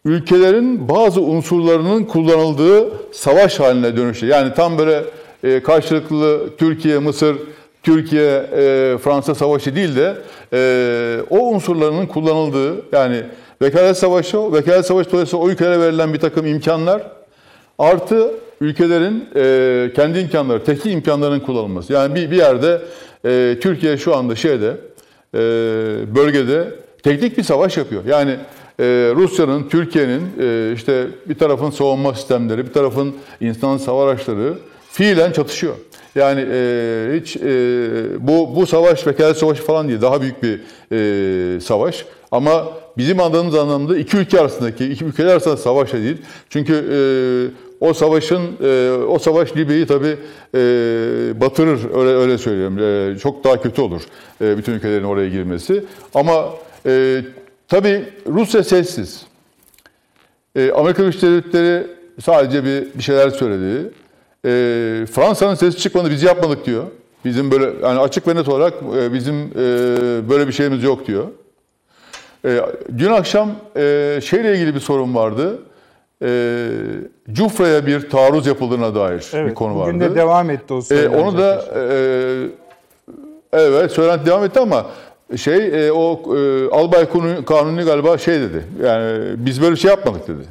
ülkelerin 0.05 0.89
bazı 0.89 1.21
unsurlarının 1.21 2.05
kullanıldığı 2.05 2.93
savaş 3.13 3.61
haline 3.61 3.97
dönüşü. 3.97 4.27
Yani 4.27 4.55
tam 4.55 4.79
böyle 4.79 5.05
e, 5.45 5.63
karşılıklı 5.63 6.57
Türkiye, 6.59 6.99
Mısır, 6.99 7.37
Türkiye, 7.83 8.37
e, 8.37 8.99
Fransa 8.99 9.35
savaşı 9.35 9.77
değil 9.77 9.97
de 9.97 10.17
e, 10.53 11.21
o 11.31 11.39
unsurlarının 11.39 12.07
kullanıldığı 12.07 12.97
yani 12.97 13.23
vekalet 13.63 13.99
savaşı, 13.99 14.53
vekalet 14.53 14.87
savaşı 14.87 15.13
dolayısıyla 15.13 15.45
o 15.45 15.51
ülkelere 15.51 15.81
verilen 15.81 16.15
bir 16.15 16.21
takım 16.21 16.47
imkanlar 16.47 17.03
artı 17.79 18.31
ülkelerin 18.61 19.29
e, 19.37 19.93
kendi 19.97 20.19
imkanları, 20.19 20.65
teknik 20.65 20.95
imkanlarının 20.95 21.41
kullanılması. 21.41 21.93
Yani 21.93 22.15
bir, 22.15 22.31
bir 22.31 22.37
yerde 22.37 22.83
e, 23.25 23.59
Türkiye 23.61 23.97
şu 23.97 24.17
anda 24.17 24.37
şeyde 24.37 24.77
e, 25.35 25.39
bölgede 26.15 26.69
teknik 27.03 27.39
bir 27.39 27.43
savaş 27.43 27.77
yapıyor. 27.77 28.03
Yani 28.05 28.37
e, 28.81 28.85
Rusya'nın, 29.17 29.69
Türkiye'nin 29.69 30.23
e, 30.41 30.73
işte 30.75 31.07
bir 31.27 31.39
tarafın 31.39 31.71
savunma 31.71 32.15
sistemleri, 32.15 32.67
bir 32.67 32.73
tarafın 32.73 33.15
insan 33.41 33.77
savaş 33.77 34.09
araçları 34.09 34.55
fiilen 34.91 35.33
çatışıyor. 35.33 35.75
Yani 36.15 36.47
e, 36.53 37.21
hiç 37.21 37.37
e, 37.37 37.41
bu 38.19 38.57
bu 38.57 38.67
savaş 38.67 39.07
vekalet 39.07 39.37
savaşı 39.37 39.63
falan 39.63 39.89
değil, 39.89 40.03
daha 40.03 40.23
büyük 40.23 40.43
bir 40.43 40.61
e, 40.93 41.61
savaş. 41.61 42.05
Ama 42.33 42.65
bizim 42.99 43.21
anladığımız 43.21 43.55
anlamda 43.55 43.99
iki 43.99 44.17
ülke 44.17 44.41
arasındaki, 44.41 44.91
iki 44.91 45.05
ülkeler 45.05 45.33
arasında 45.33 45.57
savaş 45.57 45.93
da 45.93 45.99
değil. 45.99 46.17
Çünkü 46.51 46.73
e, 46.75 46.99
o 47.81 47.95
savaşın, 47.95 48.43
e, 48.65 48.91
o 49.09 49.19
savaş 49.19 49.57
Libya'yı 49.57 49.87
tabii 49.87 50.17
e, 50.55 50.61
batırır, 51.41 51.81
öyle 51.95 52.11
öyle 52.11 52.39
söyleyeyim. 52.39 52.79
E, 52.79 53.19
çok 53.19 53.45
daha 53.45 53.63
kötü 53.63 53.83
olur 53.83 54.03
e, 54.41 54.59
bütün 54.59 54.73
ülkelerin 54.73 55.05
oraya 55.05 55.29
girmesi. 55.29 55.85
Ama 56.15 56.45
e, 56.87 57.23
tabii 57.69 58.05
Rusya 58.27 58.65
sessiz. 58.65 59.27
E, 60.57 60.73
Amerika 60.73 61.03
Birleşik 61.03 61.23
Devletleri 61.23 61.87
sadece 62.25 62.65
bir, 62.65 62.99
bir 62.99 63.03
şeyler 63.03 63.31
söyledi. 63.31 63.91
Fransa'nın 65.13 65.55
sesi 65.55 65.79
çıkmadı, 65.79 66.11
biz 66.11 66.23
yapmadık 66.23 66.67
diyor. 66.67 66.85
Bizim 67.25 67.51
böyle 67.51 67.65
yani 67.65 68.01
açık 68.01 68.29
ve 68.29 68.35
net 68.35 68.49
olarak 68.49 68.75
e, 68.97 69.13
bizim 69.13 69.35
e, 69.35 69.59
böyle 70.31 70.49
bir 70.49 70.53
şeyimiz 70.53 70.83
yok 70.83 71.07
diyor. 71.07 71.25
E, 72.45 72.61
dün 72.99 73.11
akşam 73.11 73.51
e, 73.77 74.21
şeyle 74.25 74.55
ilgili 74.55 74.75
bir 74.75 74.81
sorun 74.81 75.15
vardı. 75.15 75.59
E, 76.23 76.69
Cufra'ya 77.33 77.87
bir 77.87 78.11
taarruz 78.11 78.47
yapıldığına 78.47 78.95
dair 78.95 79.31
evet, 79.35 79.51
bir 79.51 79.55
konu 79.55 79.75
bugün 79.75 80.01
vardı. 80.01 80.15
de 80.15 80.15
devam 80.15 80.51
etti 80.51 80.75
o 80.75 80.81
e, 80.91 81.09
Onu 81.09 81.39
da 81.39 81.65
e, 81.77 82.49
evet 83.53 83.93
söylenti 83.93 84.27
devam 84.27 84.45
etti 84.45 84.61
ama 84.61 84.87
şey 85.37 85.87
e, 85.87 85.93
o 85.93 86.37
e, 86.37 86.69
albay 86.69 87.09
kanuni 87.47 87.83
galiba 87.83 88.19
şey 88.19 88.41
dedi. 88.41 88.65
Yani 88.83 89.35
biz 89.37 89.63
böyle 89.63 89.77
şey 89.77 89.91
yapmadık 89.91 90.29
dedi. 90.29 90.43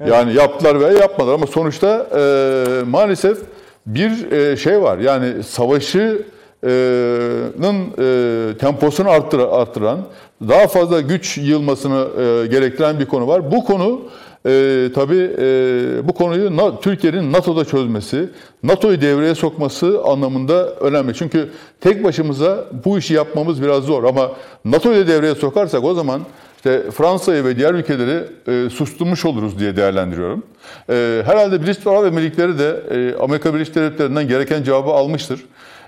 Evet. 0.00 0.12
Yani 0.12 0.34
yaptılar 0.34 0.80
ve 0.80 0.98
yapmadılar 0.98 1.34
ama 1.34 1.46
sonuçta 1.46 2.06
e, 2.16 2.82
maalesef 2.86 3.38
bir 3.86 4.32
e, 4.32 4.56
şey 4.56 4.82
var. 4.82 4.98
Yani 4.98 5.42
savaşının 5.42 6.22
e, 6.68 8.58
temposunu 8.58 9.10
arttır, 9.10 9.38
arttıran, 9.38 10.00
daha 10.48 10.66
fazla 10.66 11.00
güç 11.00 11.38
yığılmasını 11.38 12.06
e, 12.20 12.46
gerektiren 12.46 13.00
bir 13.00 13.06
konu 13.06 13.26
var. 13.26 13.52
Bu 13.52 13.64
konu 13.64 14.00
e, 14.46 14.88
tabii 14.94 15.30
e, 15.38 16.08
bu 16.08 16.12
konuyu 16.12 16.52
Türkiye'nin 16.82 17.32
NATO'da 17.32 17.64
çözmesi, 17.64 18.28
NATO'yu 18.62 19.00
devreye 19.00 19.34
sokması 19.34 20.00
anlamında 20.04 20.70
önemli. 20.70 21.14
Çünkü 21.14 21.48
tek 21.80 22.04
başımıza 22.04 22.64
bu 22.84 22.98
işi 22.98 23.14
yapmamız 23.14 23.62
biraz 23.62 23.84
zor 23.84 24.04
ama 24.04 24.30
NATO'yu 24.64 25.08
devreye 25.08 25.34
sokarsak 25.34 25.84
o 25.84 25.94
zaman 25.94 26.20
işte 26.56 26.90
Fransa'yı 26.90 27.44
ve 27.44 27.56
diğer 27.56 27.74
ülkeleri 27.74 28.24
e, 28.48 28.70
susturmuş 28.70 29.24
oluruz 29.24 29.58
diye 29.58 29.76
değerlendiriyorum. 29.76 30.42
E, 30.90 31.22
herhalde 31.26 31.62
Birleşik 31.62 31.86
Arap 31.86 32.04
Emirlikleri 32.04 32.58
de 32.58 32.82
e, 32.90 33.22
Amerika 33.22 33.54
Birleşik 33.54 33.74
Devletleri'nden 33.74 34.28
gereken 34.28 34.62
cevabı 34.62 34.90
almıştır. 34.90 35.40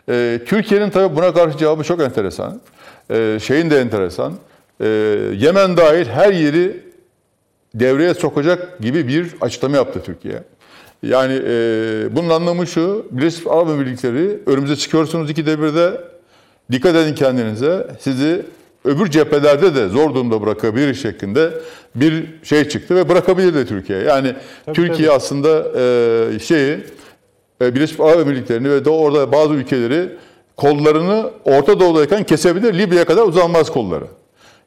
E, 0.09 0.41
Türkiye'nin 0.47 0.91
tabii 0.91 1.17
buna 1.17 1.35
karşı 1.35 1.59
cevabı 1.59 1.85
çok 1.85 2.01
enteresan. 2.01 2.61
E, 3.11 3.39
şeyin 3.43 3.71
de 3.71 3.81
enteresan. 3.81 4.35
E, 4.81 4.87
Yemen 5.37 5.77
dahil 5.77 6.07
her 6.07 6.33
yeri 6.33 6.81
devreye 7.75 8.15
sokacak 8.15 8.79
gibi 8.79 9.09
bir 9.09 9.27
açıklama 9.41 9.77
yaptı 9.77 10.01
Türkiye. 10.05 10.43
Yani 11.03 11.43
e, 11.47 11.53
bunun 12.17 12.31
anlamı 12.31 12.67
şu, 12.67 13.07
Birleşik 13.11 13.47
Arap 13.47 13.69
Emirlikleri 13.69 14.39
önümüze 14.47 14.77
çıkıyorsunuz 14.77 15.31
ikide 15.31 15.63
bir 15.63 15.75
de 15.75 16.01
dikkat 16.73 16.97
edin 16.97 17.15
kendinize, 17.15 17.87
sizi 18.01 18.43
öbür 18.85 19.11
cephelerde 19.11 19.75
de 19.75 19.89
zor 19.89 20.15
durumda 20.15 20.43
bırakabilir 20.43 20.95
şeklinde 20.95 21.51
bir 21.95 22.27
şey 22.43 22.69
çıktı 22.69 22.97
ve 22.97 23.09
bırakabilir 23.09 23.55
de 23.55 23.67
Türkiye. 23.67 23.99
Yani 23.99 24.35
tabii, 24.67 24.77
Türkiye 24.77 25.09
tabii. 25.09 25.17
aslında 25.17 25.65
e, 26.35 26.39
şeyi 26.39 26.79
Birleşik 27.61 28.01
Arap 28.01 28.21
Emirlikleri'ni 28.21 28.71
ve 28.71 28.85
de 28.85 28.91
orada 28.91 29.33
bazı 29.33 29.55
ülkeleri 29.55 30.09
kollarını 30.57 31.31
Orta 31.45 31.81
Doğu'dayken 31.81 32.25
kesebilir. 32.25 32.79
Libya'ya 32.79 33.05
kadar 33.05 33.23
uzanmaz 33.23 33.73
kolları. 33.73 34.05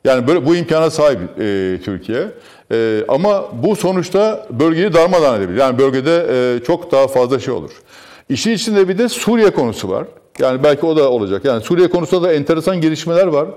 Yani 0.06 0.28
böyle 0.28 0.46
bu 0.46 0.56
imkana 0.56 0.90
sahip 0.90 1.20
e, 1.20 1.80
Türkiye. 1.84 2.28
E, 2.72 3.04
ama 3.08 3.46
bu 3.64 3.76
sonuçta 3.76 4.48
bölgeyi 4.50 4.94
darmadağın 4.94 5.40
edebilir. 5.40 5.60
Yani 5.60 5.80
bölgede 5.80 6.28
e, 6.30 6.64
çok 6.64 6.92
daha 6.92 7.08
fazla 7.08 7.40
şey 7.40 7.54
olur. 7.54 7.72
İşin 8.30 8.52
içinde 8.52 8.90
bir 8.90 8.98
de 8.98 9.10
Suriye 9.10 9.50
konusu 9.50 9.90
var. 9.90 10.06
Yani 10.40 10.64
belki 10.64 10.86
o 10.86 10.98
da 10.98 11.10
olacak. 11.10 11.46
Yani 11.46 11.64
Suriye 11.64 11.88
konusunda 11.88 12.28
da 12.28 12.34
enteresan 12.34 12.82
gelişmeler 12.82 13.28
var. 13.28 13.48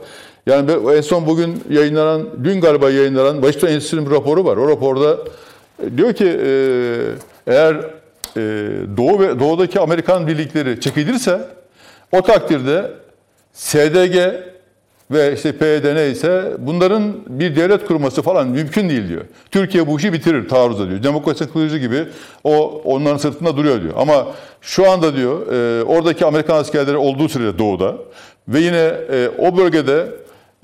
Yani 0.46 0.70
en 0.96 1.00
son 1.00 1.26
bugün 1.26 1.64
yayınlanan, 1.70 2.22
dün 2.44 2.60
galiba 2.60 2.90
yayınlanan 2.90 3.34
Washington 3.34 3.68
Enstitüsü'nün 3.68 4.06
bir 4.06 4.10
raporu 4.10 4.44
var. 4.44 4.56
O 4.56 4.68
raporda 4.68 5.18
e, 5.82 5.96
diyor 5.96 6.12
ki 6.12 6.24
e, 6.24 6.50
eğer 7.46 7.76
e, 8.36 8.40
Doğu 8.96 9.20
ve 9.20 9.40
Doğu'daki 9.40 9.80
Amerikan 9.80 10.26
birlikleri 10.26 10.80
çekilirse 10.80 11.40
o 12.12 12.22
takdirde 12.22 12.90
SDG 13.52 14.16
ve 15.10 15.34
işte 15.34 15.52
PYD 15.52 15.94
neyse 15.94 16.52
bunların 16.58 17.14
bir 17.26 17.56
devlet 17.56 17.86
kurması 17.86 18.22
falan 18.22 18.48
mümkün 18.48 18.88
değil 18.88 19.08
diyor. 19.08 19.24
Türkiye 19.50 19.86
bu 19.86 19.98
işi 19.98 20.12
bitirir 20.12 20.48
taarruzda 20.48 20.88
diyor. 20.88 21.02
Demokrasi 21.02 21.52
kılıcı 21.52 21.78
gibi 21.78 22.06
o 22.44 22.82
onların 22.84 23.16
sırtında 23.16 23.56
duruyor 23.56 23.82
diyor. 23.82 23.94
Ama 23.96 24.26
şu 24.60 24.90
anda 24.90 25.16
diyor 25.16 25.46
oradaki 25.86 26.26
Amerikan 26.26 26.56
askerleri 26.56 26.96
olduğu 26.96 27.28
sürede 27.28 27.58
doğuda 27.58 27.96
ve 28.48 28.60
yine 28.60 28.92
o 29.38 29.56
bölgede 29.56 30.06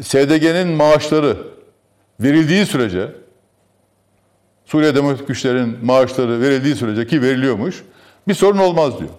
SDG'nin 0.02 0.68
maaşları 0.68 1.37
verildiği 2.20 2.66
sürece, 2.66 3.09
Suriye 4.72 4.94
Demokratik 4.94 5.28
Güçlerin 5.28 5.76
maaşları 5.83 6.40
verildiği 6.40 6.74
sürece 6.74 7.06
ki 7.06 7.22
veriliyormuş, 7.22 7.83
bir 8.28 8.35
sorun 8.35 8.59
olmaz 8.59 8.98
diyor. 8.98 9.11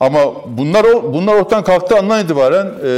Ama 0.00 0.18
bunlar 0.46 0.86
bunlar 1.14 1.34
ortadan 1.34 1.64
kalktığı 1.64 1.98
andan 1.98 2.24
itibaren 2.24 2.66
e, 2.66 2.90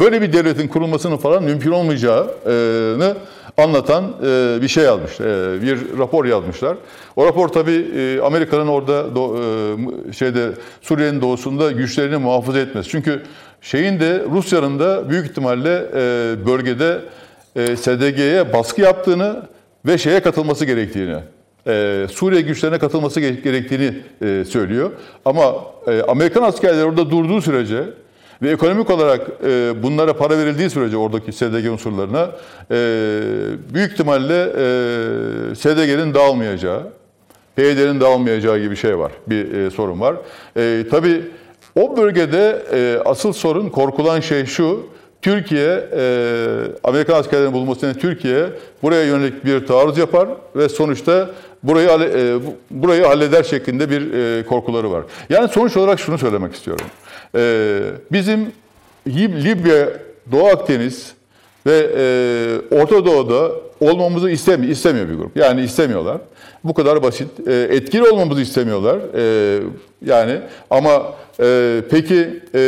böyle 0.00 0.22
bir 0.22 0.32
devletin 0.32 0.68
kurulmasının 0.68 1.16
falan 1.16 1.42
mümkün 1.42 1.70
olmayacağını 1.70 3.16
anlatan 3.56 4.04
e, 4.04 4.58
bir 4.62 4.68
şey 4.68 4.84
yazmış, 4.84 5.20
e, 5.20 5.62
bir 5.62 5.98
rapor 5.98 6.24
yazmışlar. 6.24 6.76
O 7.16 7.26
rapor 7.26 7.48
tabii 7.48 7.86
e, 7.96 8.20
Amerika'nın 8.20 8.68
orada 8.68 9.14
do, 9.14 9.36
e, 10.08 10.12
şeyde 10.12 10.50
Suriye'nin 10.82 11.20
doğusunda 11.20 11.72
güçlerini 11.72 12.16
muhafaza 12.16 12.58
etmesi. 12.58 12.88
Çünkü 12.88 13.22
şeyin 13.60 14.00
de 14.00 14.22
Rusya'nın 14.32 14.78
da 14.78 15.10
büyük 15.10 15.26
ihtimalle 15.26 15.84
e, 15.94 16.46
bölgede 16.46 17.00
e, 17.56 17.76
SDG'ye 17.76 18.52
baskı 18.52 18.80
yaptığını 18.80 19.53
ve 19.86 19.98
şeye 19.98 20.20
katılması 20.20 20.64
gerektiğini, 20.64 21.16
e, 21.66 22.06
Suriye 22.10 22.40
güçlerine 22.40 22.78
katılması 22.78 23.20
gerektiğini 23.20 23.94
e, 24.22 24.44
söylüyor. 24.44 24.90
Ama 25.24 25.54
e, 25.86 26.02
Amerikan 26.02 26.42
askerleri 26.42 26.84
orada 26.84 27.10
durduğu 27.10 27.40
sürece 27.42 27.84
ve 28.42 28.50
ekonomik 28.50 28.90
olarak 28.90 29.20
e, 29.46 29.82
bunlara 29.82 30.16
para 30.16 30.38
verildiği 30.38 30.70
sürece 30.70 30.96
oradaki 30.96 31.32
SDG 31.32 31.70
unsurlarına 31.72 32.30
e, 32.70 32.76
büyük 33.74 33.92
ihtimalle 33.92 34.42
e, 34.42 35.54
SDG'nin 35.54 36.14
dağılmayacağı, 36.14 36.82
PYD'nin 37.56 38.00
dağılmayacağı 38.00 38.58
gibi 38.58 38.70
bir 38.70 38.76
şey 38.76 38.98
var, 38.98 39.12
bir 39.26 39.52
e, 39.52 39.70
sorun 39.70 40.00
var. 40.00 40.16
E, 40.56 40.84
tabii 40.90 41.22
o 41.76 41.96
bölgede 41.96 42.62
e, 42.72 42.98
asıl 43.04 43.32
sorun, 43.32 43.68
korkulan 43.68 44.20
şey 44.20 44.46
şu, 44.46 44.86
Türkiye, 45.24 45.88
e, 45.96 46.06
Amerikan 46.84 47.14
askerlerinin 47.14 47.52
bulunmasını 47.52 47.94
Türkiye 47.94 48.46
buraya 48.82 49.04
yönelik 49.04 49.44
bir 49.44 49.66
taarruz 49.66 49.98
yapar 49.98 50.28
ve 50.56 50.68
sonuçta 50.68 51.30
burayı 51.62 51.88
e, 51.88 52.38
burayı 52.70 53.04
halleder 53.04 53.42
şeklinde 53.42 53.90
bir 53.90 54.12
e, 54.12 54.46
korkuları 54.46 54.90
var. 54.90 55.04
Yani 55.28 55.48
sonuç 55.48 55.76
olarak 55.76 56.00
şunu 56.00 56.18
söylemek 56.18 56.54
istiyorum. 56.54 56.86
E, 57.36 57.80
bizim 58.12 58.52
Libya, 59.44 59.88
Doğu 60.32 60.46
Akdeniz 60.46 61.12
ve 61.66 61.90
e, 61.96 62.76
Orta 62.80 63.04
Doğu'da 63.04 63.50
olmamızı 63.80 64.30
istemiyor, 64.30 64.72
istemiyor 64.72 65.08
bir 65.08 65.14
grup. 65.14 65.36
Yani 65.36 65.62
istemiyorlar. 65.62 66.18
Bu 66.64 66.74
kadar 66.74 67.02
basit. 67.02 67.48
E, 67.48 67.52
etkili 67.54 68.02
olmamızı 68.08 68.40
istemiyorlar. 68.40 68.98
E, 69.14 69.62
yani 70.06 70.40
ama 70.70 71.14
e, 71.40 71.80
peki 71.90 72.40
e, 72.54 72.60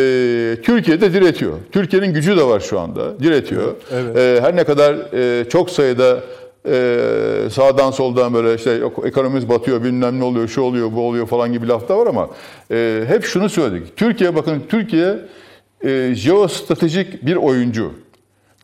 Türkiye'de 0.63 1.13
diretiyor. 1.13 1.53
Türkiye'nin 1.73 2.15
gücü 2.15 2.37
de 2.37 2.43
var 2.43 2.61
şu 2.61 2.81
anda. 2.81 3.21
Diretiyor. 3.21 3.75
Evet. 3.93 4.17
E, 4.17 4.41
her 4.43 4.57
ne 4.57 4.65
kadar 4.65 4.95
e, 4.95 5.49
çok 5.49 5.71
sayıda 5.71 6.21
e, 6.69 6.99
sağdan 7.51 7.91
soldan 7.91 8.35
böyle 8.35 8.55
işte 8.55 8.81
ekonomimiz 9.05 9.49
batıyor, 9.49 9.85
bilmem 9.85 10.21
ne 10.21 10.25
oluyor, 10.25 10.49
şu 10.49 10.61
oluyor, 10.61 10.93
bu 10.93 11.01
oluyor 11.01 11.27
falan 11.27 11.53
gibi 11.53 11.69
lafta 11.69 11.99
var 11.99 12.07
ama 12.07 12.31
e, 12.71 13.05
hep 13.09 13.25
şunu 13.25 13.49
söyledik. 13.49 13.97
Türkiye 13.97 14.35
bakın 14.35 14.63
Türkiye 14.69 15.19
e, 15.85 16.15
jeostratejik 16.15 17.27
bir 17.27 17.37
oyuncu. 17.37 17.93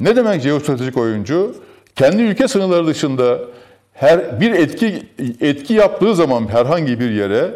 Ne 0.01 0.17
demek 0.17 0.43
jeostratejik 0.43 0.97
oyuncu? 0.97 1.55
Kendi 1.97 2.23
ülke 2.23 2.49
sınırları 2.49 2.87
dışında 2.87 3.39
her 3.93 4.41
bir 4.41 4.51
etki 4.51 5.03
etki 5.41 5.75
yaptığı 5.75 6.15
zaman 6.15 6.49
herhangi 6.49 7.01
bir 7.01 7.11
yere 7.11 7.51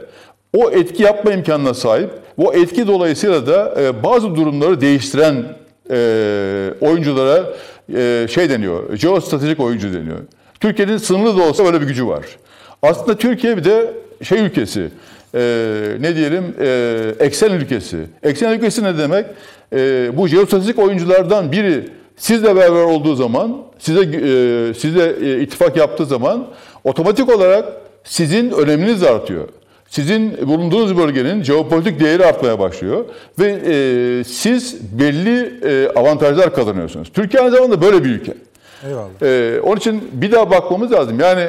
o 0.56 0.70
etki 0.70 1.02
yapma 1.02 1.32
imkanına 1.32 1.74
sahip. 1.74 2.10
Bu 2.38 2.54
etki 2.54 2.86
dolayısıyla 2.86 3.46
da 3.46 3.74
e, 3.80 4.02
bazı 4.02 4.34
durumları 4.34 4.80
değiştiren 4.80 5.44
e, 5.90 6.70
oyunculara 6.80 7.44
e, 7.94 8.26
şey 8.30 8.50
deniyor, 8.50 8.96
jeostratejik 8.96 9.60
oyuncu 9.60 9.92
deniyor. 9.92 10.18
Türkiye'nin 10.60 10.96
sınırlı 10.96 11.38
da 11.38 11.42
olsa 11.42 11.64
böyle 11.64 11.80
bir 11.80 11.86
gücü 11.86 12.06
var. 12.06 12.24
Aslında 12.82 13.16
Türkiye 13.16 13.56
bir 13.56 13.64
de 13.64 13.90
şey 14.22 14.38
ülkesi, 14.38 14.88
e, 15.34 15.40
ne 16.00 16.16
diyelim, 16.16 16.54
e, 16.60 17.14
eksen 17.20 17.50
ülkesi. 17.50 17.96
Eksen 18.22 18.52
ülkesi 18.52 18.84
ne 18.84 18.98
demek? 18.98 19.26
E, 19.72 20.10
bu 20.16 20.28
jeostratejik 20.28 20.78
oyunculardan 20.78 21.52
biri 21.52 21.88
sizle 22.16 22.56
beraber 22.56 22.82
olduğu 22.82 23.14
zaman, 23.14 23.56
size 23.78 24.00
e, 24.00 24.74
size 24.74 25.16
e, 25.22 25.40
ittifak 25.40 25.76
yaptığı 25.76 26.06
zaman 26.06 26.46
otomatik 26.84 27.36
olarak 27.36 27.64
sizin 28.04 28.50
öneminiz 28.50 29.02
artıyor. 29.02 29.48
Sizin 29.88 30.48
bulunduğunuz 30.48 30.96
bölgenin 30.98 31.42
jeopolitik 31.42 32.00
değeri 32.00 32.26
artmaya 32.26 32.58
başlıyor 32.58 33.04
ve 33.38 33.46
e, 33.66 34.24
siz 34.24 34.76
belli 35.00 35.52
e, 35.64 35.88
avantajlar 35.98 36.54
kazanıyorsunuz. 36.54 37.08
Türkiye 37.14 37.42
aynı 37.42 37.52
zamanda 37.54 37.82
böyle 37.82 38.04
bir 38.04 38.08
ülke. 38.10 38.34
Eyvallah. 38.86 39.22
E, 39.22 39.60
onun 39.60 39.76
için 39.76 40.02
bir 40.12 40.32
daha 40.32 40.50
bakmamız 40.50 40.92
lazım. 40.92 41.20
Yani 41.20 41.46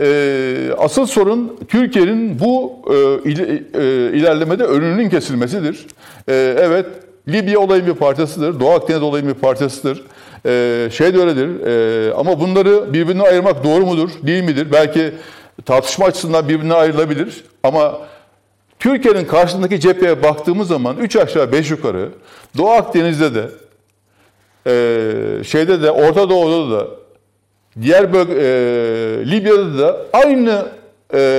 e, 0.00 0.70
asıl 0.78 1.06
sorun 1.06 1.56
Türkiye'nin 1.68 2.40
bu 2.40 2.72
e, 2.90 2.94
il- 3.30 3.62
e, 3.74 4.16
ilerlemede 4.18 4.64
önünün 4.64 5.08
kesilmesidir. 5.10 5.86
E, 6.28 6.56
evet, 6.58 6.86
Libya 7.28 7.60
olayın 7.60 7.86
bir 7.86 7.94
parçasıdır, 7.94 8.60
Doğu 8.60 8.70
Akdeniz 8.70 9.02
olayın 9.02 9.28
bir 9.28 9.34
parçasıdır. 9.34 10.02
E, 10.46 10.88
şey 10.92 11.14
de 11.14 11.18
öyledir 11.18 11.66
e, 11.66 12.14
ama 12.14 12.40
bunları 12.40 12.92
birbirine 12.92 13.22
ayırmak 13.22 13.64
doğru 13.64 13.86
mudur, 13.86 14.10
değil 14.22 14.44
midir? 14.44 14.72
Belki 14.72 15.12
tartışma 15.64 16.06
açısından 16.06 16.48
birbirine 16.48 16.74
ayrılabilir 16.74 17.44
ama 17.62 17.98
Türkiye'nin 18.78 19.24
karşısındaki 19.24 19.80
cepheye 19.80 20.22
baktığımız 20.22 20.68
zaman 20.68 20.96
3 20.96 21.16
aşağı 21.16 21.52
5 21.52 21.70
yukarı 21.70 22.08
Doğu 22.56 22.70
Akdeniz'de 22.70 23.34
de 23.34 23.48
e, 24.66 25.44
şeyde 25.44 25.82
de 25.82 25.90
Orta 25.90 26.30
Doğu'da 26.30 26.78
da 26.78 26.86
diğer 27.82 28.12
bölge, 28.12 28.32
e, 28.32 28.46
Libya'da 29.30 29.78
da 29.78 29.96
aynı 30.12 30.66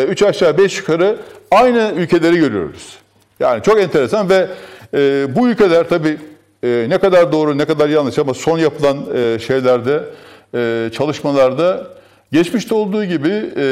3 0.09 0.23
aşağı 0.23 0.57
5 0.57 0.77
yukarı 0.77 1.17
aynı 1.51 1.93
ülkeleri 1.95 2.37
görüyoruz. 2.37 2.97
Yani 3.39 3.63
çok 3.63 3.81
enteresan 3.81 4.29
ve 4.29 4.47
e, 4.93 5.27
bu 5.35 5.49
ülkeler 5.49 5.89
tabii 5.89 6.17
e, 6.63 6.85
ne 6.89 6.97
kadar 6.97 7.31
doğru 7.31 7.57
ne 7.57 7.65
kadar 7.65 7.89
yanlış 7.89 8.19
ama 8.19 8.33
son 8.33 8.59
yapılan 8.59 8.97
e, 9.15 9.39
şeylerde 9.39 10.03
e, 10.55 10.89
çalışmalarda 10.93 11.87
geçmişte 12.31 12.75
olduğu 12.75 13.05
gibi 13.05 13.51
e, 13.57 13.65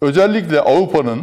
özellikle 0.00 0.60
Avrupa'nın 0.60 1.20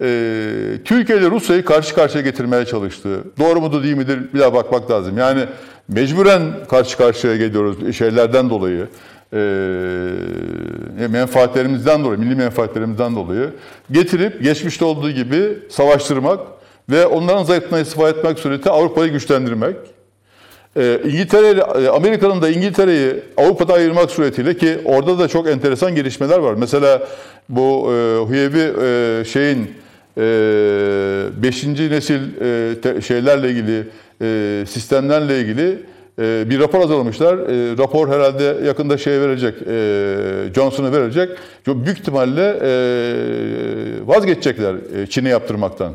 e, 0.00 0.78
Türkiye 0.84 1.18
ile 1.18 1.30
Rusya'yı 1.30 1.64
karşı 1.64 1.94
karşıya 1.94 2.24
getirmeye 2.24 2.64
çalıştığı. 2.64 3.24
Doğru 3.38 3.60
mudur 3.60 3.82
değil 3.82 3.96
midir 3.96 4.34
bir 4.34 4.38
daha 4.38 4.54
bakmak 4.54 4.90
lazım. 4.90 5.18
Yani 5.18 5.44
mecburen 5.88 6.42
karşı 6.68 6.96
karşıya 6.96 7.36
geliyoruz 7.36 7.96
şeylerden 7.96 8.50
dolayı. 8.50 8.88
E, 9.32 11.08
menfaatlerimizden 11.08 12.04
dolayı, 12.04 12.18
milli 12.18 12.34
menfaatlerimizden 12.34 13.16
dolayı 13.16 13.50
getirip 13.90 14.42
geçmişte 14.42 14.84
olduğu 14.84 15.10
gibi 15.10 15.58
savaştırmak 15.70 16.40
ve 16.90 17.06
onların 17.06 17.44
zayıflığına 17.44 17.80
istifa 17.80 18.08
etmek 18.08 18.38
suretiyle 18.38 18.70
Avrupa'yı 18.70 19.12
güçlendirmek. 19.12 19.76
E, 20.76 21.00
İngiltere, 21.04 21.62
Amerika'nın 21.88 22.42
da 22.42 22.48
İngiltere'yi 22.48 23.14
Avrupa'da 23.36 23.72
ayırmak 23.72 24.10
suretiyle 24.10 24.56
ki 24.56 24.78
orada 24.84 25.18
da 25.18 25.28
çok 25.28 25.48
enteresan 25.48 25.94
gelişmeler 25.94 26.38
var. 26.38 26.54
Mesela 26.54 27.02
bu 27.48 27.92
e, 27.92 28.18
Huyevi 28.18 28.72
e, 28.82 29.24
şeyin 29.24 29.70
5. 30.16 31.64
nesil 31.64 32.20
e, 32.40 32.80
te- 32.80 33.00
şeylerle 33.00 33.50
ilgili 33.50 33.86
e, 34.22 34.64
sistemlerle 34.68 35.40
ilgili 35.40 35.78
e, 36.18 36.50
bir 36.50 36.60
rapor 36.60 36.80
hazırlamışlar. 36.80 37.34
E, 37.34 37.76
rapor 37.78 38.08
herhalde 38.08 38.66
yakında 38.66 38.98
şey 38.98 39.20
verecek, 39.20 39.54
e, 39.68 40.54
Johnson'a 40.54 40.92
verecek. 40.92 41.30
Büyük 41.66 41.98
ihtimalle 41.98 42.54
vazgeçecekler 44.06 44.76
Çin'e 45.10 45.28
yaptırmaktan. 45.28 45.92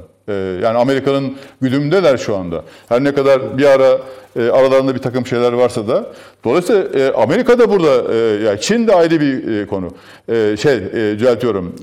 Yani 0.64 0.78
Amerika'nın 0.78 1.36
güdümündeler 1.62 2.18
şu 2.18 2.36
anda. 2.36 2.64
Her 2.90 3.04
ne 3.04 3.14
kadar 3.14 3.58
bir 3.58 3.66
ara 3.66 4.00
e, 4.36 4.50
aralarında 4.50 4.96
bir 4.96 5.00
takım 5.00 5.26
şeyler 5.26 5.54
varsa 5.54 5.88
da. 5.88 6.06
Dolayısıyla 6.44 6.84
e, 6.84 7.14
Amerika 7.14 7.60
da 7.60 7.70
burada, 7.70 8.14
e, 8.14 8.18
yani 8.44 8.62
Çin 8.62 8.88
de 8.88 8.96
ayrı 8.96 9.22
bir 9.22 9.62
e, 9.62 9.68
konu. 9.68 9.90
Şey, 10.58 10.74
e, 10.74 11.20
düzeltiyorum. 11.20 11.76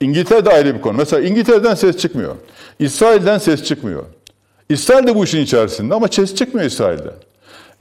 İngiltere 0.00 0.44
de 0.44 0.50
ayrı 0.50 0.74
bir 0.74 0.80
konu. 0.80 0.96
Mesela 0.96 1.22
İngiltere'den 1.22 1.74
ses 1.74 1.96
çıkmıyor. 1.96 2.34
İsrail'den 2.78 3.38
ses 3.38 3.64
çıkmıyor. 3.64 4.02
İsrail 4.72 5.06
de 5.06 5.14
bu 5.14 5.24
işin 5.24 5.40
içerisinde 5.40 5.94
ama 5.94 6.08
ses 6.08 6.34
çıkmıyor 6.34 6.66
İsrail'den. 6.66 7.12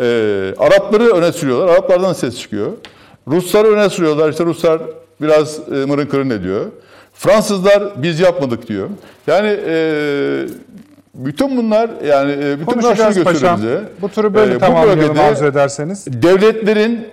Ee, 0.02 0.54
Arapları 0.58 1.04
öne 1.14 1.32
sürüyorlar. 1.32 1.68
Araplardan 1.74 2.14
ses 2.14 2.40
çıkıyor. 2.40 2.72
Rusları 3.28 3.68
öne 3.68 3.90
sürüyorlar. 3.90 4.30
İşte 4.30 4.46
Ruslar 4.46 4.82
biraz 5.22 5.60
e, 5.60 5.72
mırın 5.86 6.06
kırın 6.06 6.30
ediyor. 6.30 6.66
Fransızlar 7.14 8.04
biz 8.04 8.20
yapmadık 8.20 8.68
diyor. 8.68 8.90
Yani 9.28 9.60
e, 9.68 10.46
bütün 11.16 11.58
bunlar 11.58 11.90
yani 12.06 12.32
e, 12.32 12.60
bütün 12.60 12.82
bunlar 12.82 12.96
şunu 13.14 13.24
paşam. 13.24 13.58
bize. 13.58 13.84
Bu 14.02 14.10
turu 14.10 14.34
böyle 14.34 14.56
bu 14.56 14.60
tamamlayalım 14.60 15.20
arzu 15.20 15.46
ederseniz. 15.46 16.06
devletlerin 16.08 17.08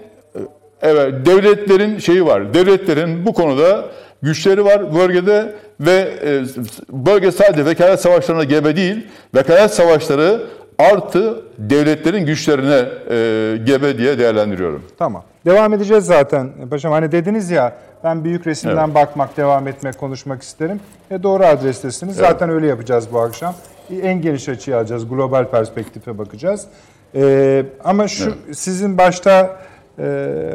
evet 0.83 1.27
devletlerin 1.27 1.99
şeyi 1.99 2.27
var. 2.27 2.55
Devletlerin 2.55 3.27
bu 3.27 3.33
konuda 3.33 3.85
güçleri 4.23 4.64
var 4.64 4.95
bölgede 4.95 5.55
ve 5.81 6.19
e, 6.25 6.45
bölge 6.93 7.33
sadece 7.33 7.64
vekalet 7.64 8.01
savaşlarına 8.01 8.45
gebe 8.45 8.77
değil. 8.77 9.07
Vekalet 9.35 9.75
savaşları 9.75 10.47
artı 10.79 11.43
devletlerin 11.59 12.27
güçlerine 12.27 12.88
e, 13.11 13.57
gebe 13.64 13.99
diye 13.99 14.19
değerlendiriyorum. 14.19 14.83
Tamam. 14.99 15.23
Devam 15.47 15.75
edeceğiz 15.75 16.05
zaten. 16.05 16.49
Paşam 16.71 16.93
hani 16.93 17.12
dediniz 17.12 17.51
ya 17.51 17.77
ben 18.05 18.25
büyük 18.25 18.47
resimden 18.47 18.95
bakmak, 18.95 19.37
devam 19.37 19.69
etmek, 19.69 19.99
konuşmak 19.99 20.43
isterim. 20.43 20.81
E 21.11 21.23
doğru 21.23 21.45
adrestesiniz. 21.45 22.17
Zaten 22.17 22.51
öyle 22.51 22.67
yapacağız 22.67 23.09
bu 23.12 23.21
akşam. 23.21 23.55
En 24.03 24.23
geniş 24.23 24.49
açıyı 24.49 24.77
alacağız. 24.77 25.09
Global 25.09 25.45
perspektife 25.45 26.19
bakacağız. 26.19 26.67
E, 27.14 27.64
ama 27.85 28.09
şu 28.09 28.35
sizin 28.53 28.99
başta 28.99 29.41
e, 29.41 29.57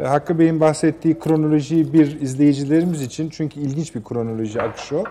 Hakkı 0.06 0.38
Bey'in 0.38 0.60
bahsettiği 0.60 1.18
kronolojiyi 1.18 1.92
bir 1.92 2.20
izleyicilerimiz 2.20 3.02
için 3.02 3.30
çünkü 3.30 3.60
ilginç 3.60 3.94
bir 3.94 4.04
kronoloji 4.04 4.62
akışı 4.62 4.98
o. 4.98 5.04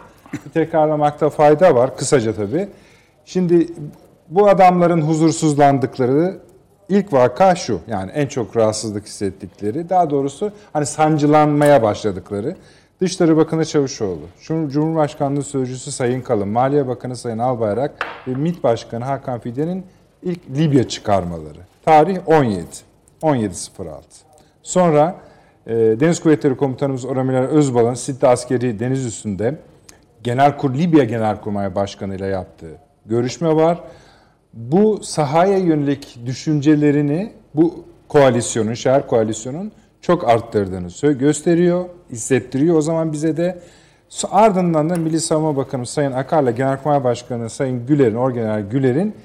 Tekrarlamakta 0.53 1.29
fayda 1.29 1.75
var. 1.75 1.97
Kısaca 1.97 2.33
tabii. 2.33 2.69
Şimdi 3.25 3.67
bu 4.29 4.49
adamların 4.49 5.01
huzursuzlandıkları 5.01 6.37
ilk 6.89 7.13
vaka 7.13 7.55
şu. 7.55 7.79
Yani 7.87 8.11
en 8.11 8.27
çok 8.27 8.57
rahatsızlık 8.57 9.05
hissettikleri, 9.05 9.89
daha 9.89 10.09
doğrusu 10.09 10.51
hani 10.73 10.85
sancılanmaya 10.85 11.83
başladıkları. 11.83 12.55
Dışişleri 13.01 13.37
Bakanı 13.37 13.65
Çavuşoğlu, 13.65 14.21
Cum- 14.41 14.69
Cumhurbaşkanlığı 14.69 15.43
Sözcüsü 15.43 15.91
Sayın 15.91 16.21
Kalın, 16.21 16.47
Maliye 16.47 16.87
Bakanı 16.87 17.15
Sayın 17.15 17.37
Albayrak 17.37 17.91
ve 18.27 18.35
MİT 18.35 18.63
Başkanı 18.63 19.05
Hakan 19.05 19.39
Fidan'ın 19.39 19.83
ilk 20.23 20.39
Libya 20.57 20.87
çıkarmaları. 20.87 21.59
Tarih 21.85 22.17
17. 22.25 22.65
17.06. 23.23 24.01
Sonra 24.63 25.15
e, 25.67 25.73
Deniz 25.75 26.19
Kuvvetleri 26.19 26.57
Komutanımız 26.57 27.05
Oramiler 27.05 27.43
Özbal'ın 27.43 27.93
Sidde 27.93 28.27
Askeri 28.27 28.79
Deniz 28.79 29.05
Üstü'nde 29.05 29.55
Genelkur 30.23 30.73
Libya 30.73 31.03
Genelkurmay 31.03 31.75
Başkanı 31.75 32.15
ile 32.15 32.25
yaptığı 32.25 32.77
görüşme 33.05 33.55
var. 33.55 33.83
Bu 34.53 34.99
sahaya 35.03 35.57
yönelik 35.57 36.19
düşüncelerini 36.25 37.33
bu 37.55 37.85
koalisyonun, 38.07 38.73
şehir 38.73 39.01
koalisyonun 39.01 39.71
çok 40.01 40.29
arttırdığını 40.29 41.13
gösteriyor, 41.13 41.85
hissettiriyor. 42.11 42.75
O 42.75 42.81
zaman 42.81 43.13
bize 43.13 43.37
de 43.37 43.59
ardından 44.31 44.89
da 44.89 44.95
Milli 44.95 45.19
Savunma 45.19 45.55
Bakanı 45.55 45.85
Sayın 45.85 46.11
Akar'la 46.11 46.51
Genelkurmay 46.51 47.03
Başkanı 47.03 47.49
Sayın 47.49 47.85
Güler'in, 47.85 48.15
Orgeneral 48.15 48.61
Güler'in 48.61 49.15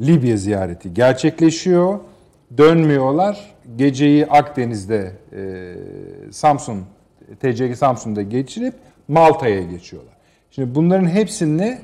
Libya 0.00 0.36
ziyareti 0.36 0.94
gerçekleşiyor. 0.94 1.98
Dönmüyorlar. 2.58 3.54
Geceyi 3.76 4.26
Akdeniz'de 4.26 5.12
e, 5.32 5.74
Samsun, 6.32 6.84
TCG 7.40 7.74
Samsun'da 7.74 8.22
geçirip 8.22 8.74
Malta'ya 9.08 9.62
geçiyorlar. 9.62 10.14
Şimdi 10.50 10.74
bunların 10.74 11.08
hepsini 11.08 11.78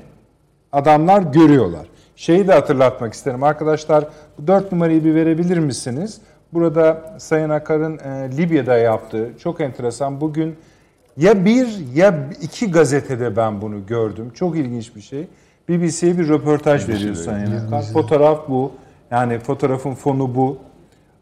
adamlar 0.71 1.21
görüyorlar. 1.21 1.87
Şeyi 2.15 2.47
de 2.47 2.53
hatırlatmak 2.53 3.13
isterim 3.13 3.43
arkadaşlar. 3.43 4.05
Bu 4.37 4.47
dört 4.47 4.71
numarayı 4.71 5.03
bir 5.03 5.15
verebilir 5.15 5.57
misiniz? 5.57 6.21
Burada 6.53 7.15
Sayın 7.17 7.49
Akar'ın 7.49 7.97
e, 7.97 8.37
Libya'da 8.37 8.77
yaptığı 8.77 9.29
çok 9.39 9.61
enteresan. 9.61 10.21
Bugün 10.21 10.55
ya 11.17 11.45
bir 11.45 11.67
ya 11.95 12.29
iki 12.41 12.71
gazetede 12.71 13.35
ben 13.35 13.61
bunu 13.61 13.85
gördüm. 13.85 14.31
Çok 14.33 14.57
ilginç 14.57 14.95
bir 14.95 15.01
şey. 15.01 15.27
BBC'ye 15.69 16.17
bir 16.17 16.27
röportaj 16.27 16.89
veriyor 16.89 17.15
Sayın 17.15 17.51
Akar. 17.51 17.83
Fotoğraf 17.93 18.49
bu. 18.49 18.71
Yani 19.11 19.39
fotoğrafın 19.39 19.93
fonu 19.93 20.35
bu. 20.35 20.57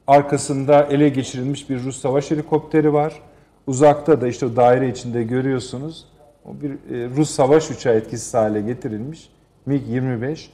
Arkasında 0.08 0.84
ele 0.84 1.10
geçirilmiş 1.10 1.69
bir 1.69 1.84
Rus 1.84 2.02
savaş 2.02 2.32
helikopteri 2.32 2.93
var. 2.93 3.21
Uzakta 3.67 4.21
da 4.21 4.28
işte 4.28 4.45
o 4.45 4.56
daire 4.56 4.89
içinde 4.89 5.24
görüyorsunuz. 5.24 6.06
O 6.45 6.62
bir 6.62 6.71
e, 6.71 7.10
Rus 7.10 7.30
savaş 7.30 7.71
uçağı 7.71 7.95
etkisiz 7.95 8.34
hale 8.34 8.62
getirilmiş. 8.62 9.30
MiG-25. 9.67 10.48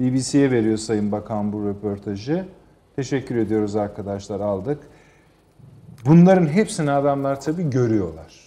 BBC'ye 0.00 0.50
veriyor 0.50 0.76
Sayın 0.76 1.12
Bakan 1.12 1.52
bu 1.52 1.68
röportajı. 1.68 2.44
Teşekkür 2.96 3.36
ediyoruz 3.36 3.76
arkadaşlar 3.76 4.40
aldık. 4.40 4.78
Bunların 6.06 6.46
hepsini 6.46 6.90
adamlar 6.90 7.40
tabii 7.40 7.70
görüyorlar. 7.70 8.40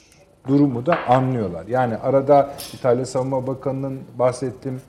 Durumu 0.47 0.85
da 0.85 0.97
anlıyorlar. 1.07 1.67
Yani 1.67 1.97
arada 1.97 2.53
İtalya 2.73 3.05
Savunma 3.05 3.47
Bakanı'nın 3.47 3.99
bahsettiğim 4.19 4.81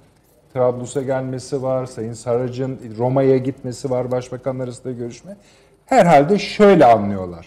Trablus'a 0.57 1.03
gelmesi 1.03 1.63
var. 1.63 1.87
Sayın 1.87 2.13
Sarac'ın 2.13 2.79
Roma'ya 2.99 3.37
gitmesi 3.37 3.91
var. 3.91 4.11
Başbakanlar 4.11 4.65
arasında 4.65 4.93
görüşme. 4.93 5.37
Herhalde 5.87 6.39
şöyle 6.39 6.85
anlıyorlar. 6.85 7.47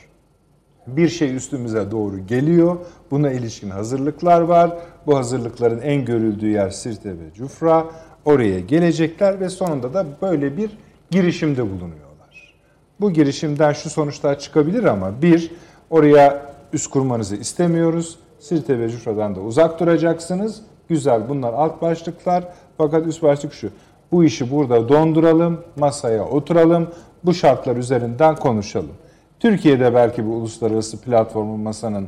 Bir 0.87 1.09
şey 1.09 1.35
üstümüze 1.35 1.91
doğru 1.91 2.27
geliyor. 2.27 2.77
Buna 3.11 3.31
ilişkin 3.31 3.69
hazırlıklar 3.69 4.41
var. 4.41 4.77
Bu 5.07 5.17
hazırlıkların 5.17 5.81
en 5.81 6.05
görüldüğü 6.05 6.47
yer 6.47 6.69
Sirte 6.69 7.09
ve 7.09 7.33
Cufra. 7.35 7.85
Oraya 8.25 8.59
gelecekler 8.59 9.39
ve 9.39 9.49
sonunda 9.49 9.93
da 9.93 10.05
böyle 10.21 10.57
bir 10.57 10.77
girişimde 11.11 11.63
bulunuyorlar. 11.63 12.55
Bu 13.01 13.11
girişimden 13.11 13.73
şu 13.73 13.89
sonuçlar 13.89 14.39
çıkabilir 14.39 14.83
ama 14.83 15.21
bir, 15.21 15.51
oraya 15.89 16.55
üst 16.73 16.89
kurmanızı 16.89 17.35
istemiyoruz. 17.35 18.19
Sirte 18.39 18.79
ve 18.79 18.89
Cufra'dan 18.89 19.35
da 19.35 19.39
uzak 19.39 19.79
duracaksınız. 19.79 20.61
Güzel 20.89 21.29
bunlar 21.29 21.53
alt 21.53 21.81
başlıklar. 21.81 22.43
Fakat 22.77 23.07
üst 23.07 23.23
başlık 23.23 23.53
şu. 23.53 23.69
Bu 24.11 24.23
işi 24.23 24.51
burada 24.51 24.89
donduralım, 24.89 25.61
masaya 25.75 26.25
oturalım, 26.25 26.87
bu 27.23 27.33
şartlar 27.33 27.75
üzerinden 27.75 28.35
konuşalım. 28.35 28.91
Türkiye'de 29.39 29.93
belki 29.93 30.25
bu 30.25 30.29
uluslararası 30.29 31.01
platformun 31.01 31.59
masanın 31.59 32.07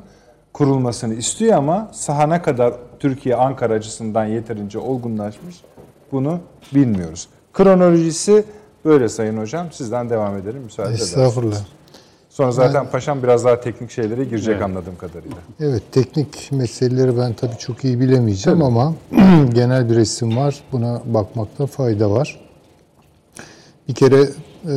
kurulmasını 0.53 1.13
istiyor 1.13 1.57
ama 1.57 1.89
sahana 1.93 2.41
kadar 2.41 2.73
Türkiye 2.99 3.35
Ankara 3.35 3.73
açısından 3.73 4.25
yeterince 4.25 4.79
olgunlaşmış 4.79 5.55
bunu 6.11 6.39
bilmiyoruz. 6.75 7.27
Kronolojisi 7.53 8.43
böyle 8.85 9.09
Sayın 9.09 9.37
Hocam. 9.37 9.71
Sizden 9.71 10.09
devam 10.09 10.37
edelim 10.37 10.61
müsaade 10.61 10.89
ederseniz. 10.89 11.09
Estağfurullah. 11.09 11.57
Sonra 12.31 12.51
zaten 12.51 12.89
paşam 12.89 13.23
biraz 13.23 13.45
daha 13.45 13.61
teknik 13.61 13.91
şeylere 13.91 14.23
girecek 14.23 14.53
evet. 14.53 14.63
anladığım 14.63 14.97
kadarıyla. 14.97 15.37
Evet 15.59 15.83
teknik 15.91 16.51
meseleleri 16.51 17.17
ben 17.17 17.33
tabii 17.33 17.57
çok 17.57 17.83
iyi 17.83 17.99
bilemeyeceğim 17.99 18.59
tabii. 18.59 18.67
ama 18.67 18.93
genel 19.53 19.89
bir 19.89 19.95
resim 19.95 20.37
var. 20.37 20.63
Buna 20.71 21.01
bakmakta 21.05 21.65
fayda 21.65 22.11
var. 22.11 22.39
Bir 23.87 23.93
kere 23.93 24.21
e, 24.21 24.75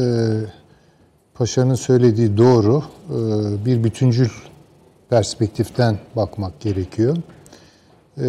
paşanın 1.34 1.74
söylediği 1.74 2.36
doğru. 2.36 2.82
E, 3.10 3.16
bir 3.64 3.84
bütüncül 3.84 4.30
perspektiften 5.10 5.98
bakmak 6.16 6.60
gerekiyor. 6.60 7.16
E, 8.18 8.28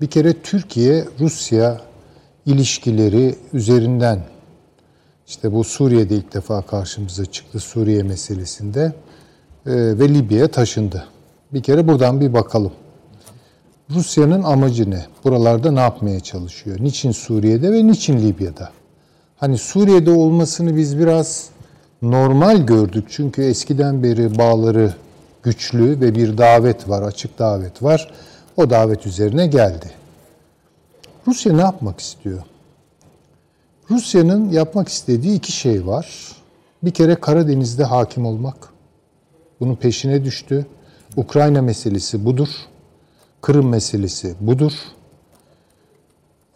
bir 0.00 0.06
kere 0.06 0.32
Türkiye-Rusya 0.32 1.80
ilişkileri 2.46 3.34
üzerinden 3.52 4.18
işte 5.30 5.52
bu 5.52 5.64
Suriye'de 5.64 6.14
ilk 6.14 6.34
defa 6.34 6.62
karşımıza 6.62 7.24
çıktı 7.26 7.60
Suriye 7.60 8.02
meselesinde 8.02 8.92
e, 9.66 9.72
ve 9.72 10.08
Libya'ya 10.08 10.48
taşındı. 10.48 11.04
Bir 11.52 11.62
kere 11.62 11.88
buradan 11.88 12.20
bir 12.20 12.32
bakalım. 12.32 12.72
Rusya'nın 13.90 14.42
amacı 14.42 14.90
ne? 14.90 15.06
Buralarda 15.24 15.72
ne 15.72 15.80
yapmaya 15.80 16.20
çalışıyor? 16.20 16.78
Niçin 16.80 17.10
Suriye'de 17.10 17.72
ve 17.72 17.86
niçin 17.86 18.18
Libya'da? 18.18 18.70
Hani 19.36 19.58
Suriye'de 19.58 20.10
olmasını 20.10 20.76
biz 20.76 20.98
biraz 20.98 21.48
normal 22.02 22.66
gördük. 22.66 23.04
Çünkü 23.10 23.42
eskiden 23.42 24.02
beri 24.02 24.38
bağları 24.38 24.94
güçlü 25.42 26.00
ve 26.00 26.14
bir 26.14 26.38
davet 26.38 26.88
var, 26.88 27.02
açık 27.02 27.38
davet 27.38 27.82
var. 27.82 28.12
O 28.56 28.70
davet 28.70 29.06
üzerine 29.06 29.46
geldi. 29.46 29.90
Rusya 31.26 31.52
ne 31.52 31.62
yapmak 31.62 32.00
istiyor? 32.00 32.42
Rusya'nın 33.90 34.50
yapmak 34.50 34.88
istediği 34.88 35.36
iki 35.36 35.52
şey 35.52 35.86
var. 35.86 36.36
Bir 36.82 36.90
kere 36.90 37.14
Karadeniz'de 37.14 37.84
hakim 37.84 38.26
olmak. 38.26 38.68
Bunun 39.60 39.76
peşine 39.76 40.24
düştü. 40.24 40.66
Ukrayna 41.16 41.62
meselesi 41.62 42.24
budur. 42.24 42.48
Kırım 43.42 43.68
meselesi 43.68 44.34
budur. 44.40 44.72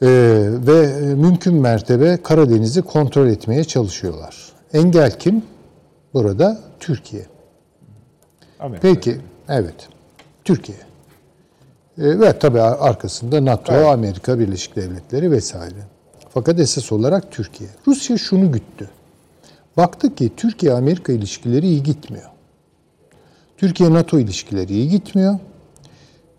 Ee, 0.02 0.06
ve 0.66 1.00
mümkün 1.14 1.54
mertebe 1.54 2.22
Karadeniz'i 2.22 2.82
kontrol 2.82 3.26
etmeye 3.26 3.64
çalışıyorlar. 3.64 4.52
Engel 4.72 5.18
kim? 5.18 5.42
Burada 6.14 6.60
Türkiye. 6.80 7.26
Amerika. 8.60 8.88
Peki, 8.88 9.20
evet. 9.48 9.88
Türkiye. 10.44 10.78
Ee, 11.98 12.20
ve 12.20 12.38
tabii 12.38 12.60
arkasında 12.60 13.44
NATO, 13.44 13.72
evet. 13.72 13.86
Amerika 13.86 14.38
Birleşik 14.38 14.76
Devletleri 14.76 15.30
vesaire. 15.30 15.93
Fakat 16.34 16.60
esas 16.60 16.92
olarak 16.92 17.32
Türkiye. 17.32 17.70
Rusya 17.86 18.18
şunu 18.18 18.52
güttü. 18.52 18.90
Baktı 19.76 20.14
ki 20.14 20.32
Türkiye-Amerika 20.36 21.12
ilişkileri 21.12 21.66
iyi 21.66 21.82
gitmiyor. 21.82 22.30
Türkiye-NATO 23.56 24.18
ilişkileri 24.18 24.72
iyi 24.72 24.88
gitmiyor. 24.88 25.38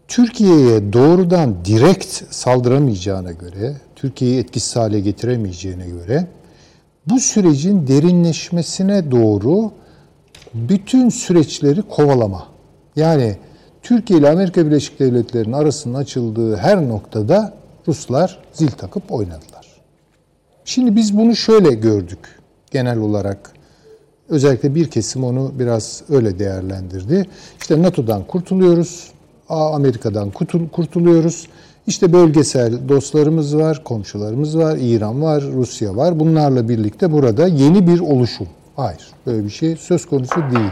Türkiye'ye 0.07 0.93
doğrudan 0.93 1.65
direkt 1.65 2.23
saldıramayacağına 2.33 3.31
göre, 3.31 3.75
Türkiye'yi 3.95 4.39
etkisiz 4.39 4.75
hale 4.75 4.99
getiremeyeceğine 4.99 5.87
göre 5.87 6.27
bu 7.05 7.19
sürecin 7.19 7.87
derinleşmesine 7.87 9.11
doğru 9.11 9.71
bütün 10.53 11.09
süreçleri 11.09 11.81
kovalama. 11.81 12.47
Yani 12.95 13.37
Türkiye 13.83 14.19
ile 14.19 14.29
Amerika 14.29 14.65
Birleşik 14.65 14.99
Devletleri'nin 14.99 15.53
arasının 15.53 15.93
açıldığı 15.93 16.55
her 16.55 16.87
noktada 16.89 17.53
Ruslar 17.87 18.39
zil 18.53 18.71
takıp 18.71 19.11
oynadılar. 19.11 19.54
Şimdi 20.65 20.95
biz 20.95 21.17
bunu 21.17 21.35
şöyle 21.35 21.73
gördük 21.73 22.19
genel 22.71 22.97
olarak. 22.97 23.51
Özellikle 24.29 24.75
bir 24.75 24.89
kesim 24.89 25.23
onu 25.23 25.51
biraz 25.59 26.03
öyle 26.09 26.39
değerlendirdi. 26.39 27.25
İşte 27.61 27.81
NATO'dan 27.81 28.23
kurtuluyoruz, 28.27 29.11
Amerika'dan 29.49 30.31
kurtuluyoruz. 30.71 31.47
İşte 31.87 32.13
bölgesel 32.13 32.89
dostlarımız 32.89 33.57
var, 33.57 33.83
komşularımız 33.83 34.57
var, 34.57 34.77
İran 34.81 35.21
var, 35.21 35.43
Rusya 35.43 35.95
var. 35.95 36.19
Bunlarla 36.19 36.69
birlikte 36.69 37.11
burada 37.11 37.47
yeni 37.47 37.87
bir 37.87 37.99
oluşum. 37.99 38.47
Hayır, 38.75 39.07
böyle 39.25 39.43
bir 39.43 39.49
şey 39.49 39.75
söz 39.75 40.05
konusu 40.05 40.35
değil. 40.35 40.71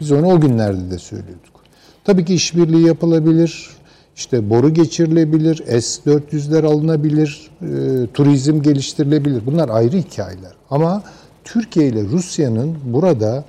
Biz 0.00 0.12
onu 0.12 0.26
o 0.32 0.40
günlerde 0.40 0.90
de 0.90 0.98
söylüyorduk. 0.98 1.56
Tabii 2.04 2.24
ki 2.24 2.34
işbirliği 2.34 2.86
yapılabilir, 2.86 3.75
işte 4.16 4.50
boru 4.50 4.74
geçirilebilir, 4.74 5.56
S-400'ler 5.56 6.66
alınabilir, 6.66 7.50
e, 7.62 7.66
turizm 8.14 8.62
geliştirilebilir. 8.62 9.46
Bunlar 9.46 9.68
ayrı 9.68 9.96
hikayeler. 9.96 10.52
Ama 10.70 11.02
Türkiye 11.44 11.88
ile 11.88 12.04
Rusya'nın 12.04 12.76
burada 12.84 13.44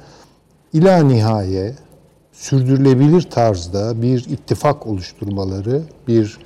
ila 0.74 1.04
nihaye 1.04 1.76
sürdürülebilir 2.34 3.22
tarzda 3.22 4.02
bir 4.02 4.26
ittifak 4.30 4.88
oluşturmaları, 4.88 5.82
bir 6.08 6.38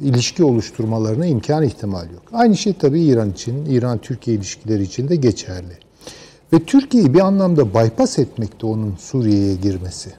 ilişki 0.00 0.44
oluşturmalarına 0.44 1.26
imkan 1.26 1.62
ihtimal 1.64 2.10
yok. 2.10 2.22
Aynı 2.32 2.56
şey 2.56 2.72
tabii 2.72 3.02
İran 3.02 3.30
için, 3.30 3.66
İran-Türkiye 3.66 4.36
ilişkileri 4.36 4.82
için 4.82 5.08
de 5.08 5.16
geçerli. 5.16 5.78
Ve 6.52 6.64
Türkiye'yi 6.64 7.14
bir 7.14 7.20
anlamda 7.20 7.74
bypass 7.74 8.18
etmekte 8.18 8.66
onun 8.66 8.96
Suriye'ye 8.96 9.54
girmesi. 9.54 10.10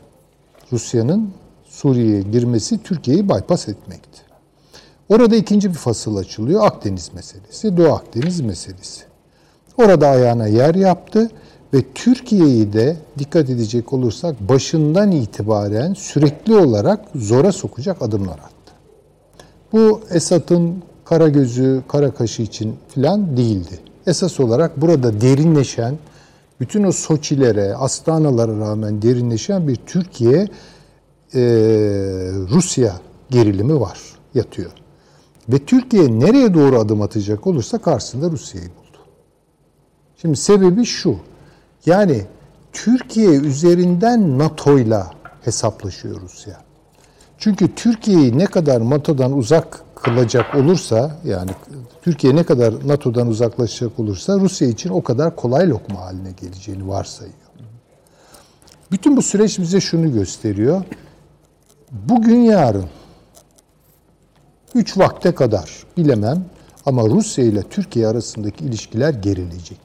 Rusya'nın 0.71 1.29
Suriye'ye 1.75 2.21
girmesi 2.21 2.83
Türkiye'yi 2.83 3.29
bypass 3.29 3.67
etmekti. 3.67 4.21
Orada 5.09 5.35
ikinci 5.35 5.69
bir 5.69 5.75
fasıl 5.75 6.15
açılıyor. 6.15 6.65
Akdeniz 6.65 7.11
meselesi, 7.13 7.77
Doğu 7.77 7.93
Akdeniz 7.93 8.41
meselesi. 8.41 9.03
Orada 9.77 10.07
ayağına 10.07 10.47
yer 10.47 10.75
yaptı 10.75 11.29
ve 11.73 11.83
Türkiye'yi 11.95 12.73
de 12.73 12.97
dikkat 13.19 13.49
edecek 13.49 13.93
olursak 13.93 14.49
başından 14.49 15.11
itibaren 15.11 15.93
sürekli 15.93 16.55
olarak 16.55 16.99
zora 17.15 17.51
sokacak 17.51 18.01
adımlar 18.01 18.37
attı. 18.39 18.73
Bu 19.73 20.01
Esad'ın 20.09 20.83
kara 21.05 21.29
gözü, 21.29 21.83
kara 21.87 22.11
kaşı 22.11 22.41
için 22.41 22.75
filan 22.87 23.37
değildi. 23.37 23.79
Esas 24.07 24.39
olarak 24.39 24.81
burada 24.81 25.21
derinleşen, 25.21 25.97
bütün 26.59 26.83
o 26.83 26.91
Soçilere, 26.91 27.75
Astanalara 27.75 28.59
rağmen 28.59 29.01
derinleşen 29.01 29.67
bir 29.67 29.75
Türkiye 29.75 30.47
e, 31.33 31.39
Rusya 32.49 32.95
gerilimi 33.29 33.79
var, 33.79 33.99
yatıyor. 34.33 34.71
Ve 35.49 35.59
Türkiye 35.59 36.19
nereye 36.19 36.53
doğru 36.53 36.79
adım 36.79 37.01
atacak 37.01 37.47
olursa 37.47 37.77
karşısında 37.77 38.31
Rusya'yı 38.31 38.67
buldu. 38.67 38.97
Şimdi 40.21 40.37
sebebi 40.37 40.85
şu. 40.85 41.15
Yani 41.85 42.25
Türkiye 42.73 43.29
üzerinden 43.29 44.39
NATO'yla 44.39 45.11
hesaplaşıyor 45.41 46.21
Rusya. 46.21 46.57
Çünkü 47.37 47.75
Türkiye'yi 47.75 48.37
ne 48.37 48.45
kadar 48.45 48.89
NATO'dan 48.89 49.37
uzak 49.37 49.81
kılacak 49.95 50.55
olursa 50.55 51.17
yani 51.25 51.51
Türkiye 52.01 52.35
ne 52.35 52.43
kadar 52.43 52.87
NATO'dan 52.87 53.27
uzaklaşacak 53.27 53.99
olursa 53.99 54.39
Rusya 54.39 54.67
için 54.67 54.89
o 54.89 55.03
kadar 55.03 55.35
kolay 55.35 55.69
lokma 55.69 56.01
haline 56.01 56.31
geleceğini 56.31 56.87
varsayıyor. 56.87 57.35
Bütün 58.91 59.17
bu 59.17 59.21
süreç 59.21 59.59
bize 59.59 59.81
şunu 59.81 60.13
gösteriyor. 60.13 60.83
Bugün 61.91 62.41
yarın 62.41 62.85
üç 64.75 64.97
vakte 64.97 65.35
kadar 65.35 65.83
bilemem 65.97 66.45
ama 66.85 67.05
Rusya 67.05 67.45
ile 67.45 67.63
Türkiye 67.63 68.07
arasındaki 68.07 68.65
ilişkiler 68.65 69.13
gerilecek. 69.13 69.79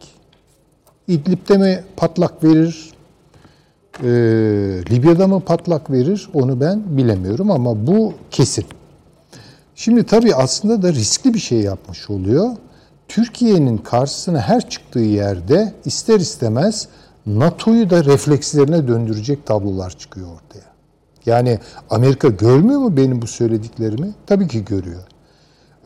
İdlib'de 1.08 1.56
mi 1.56 1.84
patlak 1.96 2.44
verir, 2.44 2.92
e, 4.02 4.08
Libya'da 4.90 5.26
mı 5.26 5.40
patlak 5.40 5.90
verir 5.90 6.30
onu 6.34 6.60
ben 6.60 6.82
bilemiyorum 6.96 7.50
ama 7.50 7.86
bu 7.86 8.14
kesin. 8.30 8.64
Şimdi 9.74 10.06
tabii 10.06 10.34
aslında 10.34 10.82
da 10.82 10.92
riskli 10.92 11.34
bir 11.34 11.38
şey 11.38 11.60
yapmış 11.60 12.10
oluyor. 12.10 12.50
Türkiye'nin 13.08 13.78
karşısına 13.78 14.40
her 14.40 14.68
çıktığı 14.68 14.98
yerde 14.98 15.74
ister 15.84 16.20
istemez 16.20 16.88
NATO'yu 17.26 17.90
da 17.90 18.04
reflekslerine 18.04 18.88
döndürecek 18.88 19.46
tablolar 19.46 19.90
çıkıyor 19.90 20.28
ortaya. 20.28 20.69
Yani 21.26 21.58
Amerika 21.90 22.28
görmüyor 22.28 22.80
mu 22.80 22.96
benim 22.96 23.22
bu 23.22 23.26
söylediklerimi? 23.26 24.14
Tabii 24.26 24.48
ki 24.48 24.64
görüyor. 24.64 25.02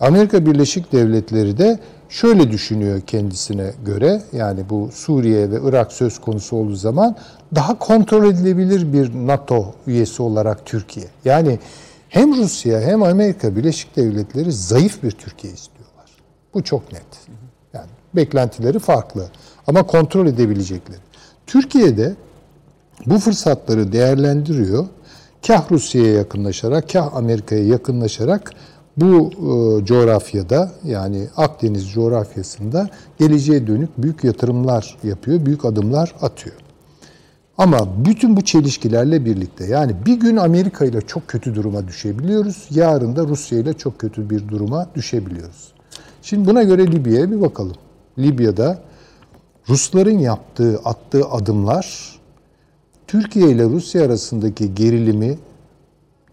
Amerika 0.00 0.46
Birleşik 0.46 0.92
Devletleri 0.92 1.58
de 1.58 1.78
şöyle 2.08 2.50
düşünüyor 2.50 3.00
kendisine 3.00 3.72
göre. 3.84 4.22
Yani 4.32 4.70
bu 4.70 4.90
Suriye 4.92 5.50
ve 5.50 5.58
Irak 5.64 5.92
söz 5.92 6.20
konusu 6.20 6.56
olduğu 6.56 6.76
zaman 6.76 7.16
daha 7.54 7.78
kontrol 7.78 8.24
edilebilir 8.24 8.92
bir 8.92 9.26
NATO 9.26 9.74
üyesi 9.86 10.22
olarak 10.22 10.66
Türkiye. 10.66 11.06
Yani 11.24 11.58
hem 12.08 12.36
Rusya 12.36 12.80
hem 12.80 13.02
Amerika 13.02 13.56
Birleşik 13.56 13.96
Devletleri 13.96 14.52
zayıf 14.52 15.02
bir 15.02 15.10
Türkiye 15.10 15.52
istiyorlar. 15.52 16.10
Bu 16.54 16.64
çok 16.64 16.92
net. 16.92 17.02
Yani 17.72 17.90
beklentileri 18.14 18.78
farklı 18.78 19.26
ama 19.66 19.82
kontrol 19.82 20.26
edebilecekleri. 20.26 21.00
Türkiye'de 21.46 22.14
bu 23.06 23.18
fırsatları 23.18 23.92
değerlendiriyor. 23.92 24.86
Kah 25.46 25.70
Rusya'ya 25.70 26.12
yakınlaşarak, 26.12 26.92
kah 26.92 27.14
Amerika'ya 27.14 27.64
yakınlaşarak 27.64 28.50
bu 28.96 29.30
e, 29.32 29.84
coğrafyada 29.84 30.72
yani 30.84 31.28
Akdeniz 31.36 31.90
coğrafyasında 31.92 32.88
geleceğe 33.18 33.66
dönük 33.66 33.88
büyük 33.98 34.24
yatırımlar 34.24 34.96
yapıyor, 35.02 35.46
büyük 35.46 35.64
adımlar 35.64 36.14
atıyor. 36.22 36.56
Ama 37.58 37.78
bütün 38.06 38.36
bu 38.36 38.42
çelişkilerle 38.42 39.24
birlikte 39.24 39.66
yani 39.66 39.92
bir 40.06 40.20
gün 40.20 40.36
Amerika 40.36 40.84
ile 40.84 41.00
çok 41.00 41.28
kötü 41.28 41.54
duruma 41.54 41.88
düşebiliyoruz, 41.88 42.66
yarın 42.70 43.16
da 43.16 43.26
Rusya 43.26 43.58
ile 43.58 43.72
çok 43.72 43.98
kötü 43.98 44.30
bir 44.30 44.48
duruma 44.48 44.86
düşebiliyoruz. 44.94 45.72
Şimdi 46.22 46.48
buna 46.48 46.62
göre 46.62 46.86
Libya'ya 46.86 47.30
bir 47.30 47.40
bakalım. 47.40 47.76
Libya'da 48.18 48.78
Rusların 49.68 50.18
yaptığı, 50.18 50.80
attığı 50.84 51.24
adımlar 51.24 52.13
Türkiye 53.14 53.50
ile 53.50 53.64
Rusya 53.64 54.04
arasındaki 54.04 54.74
gerilimi 54.74 55.38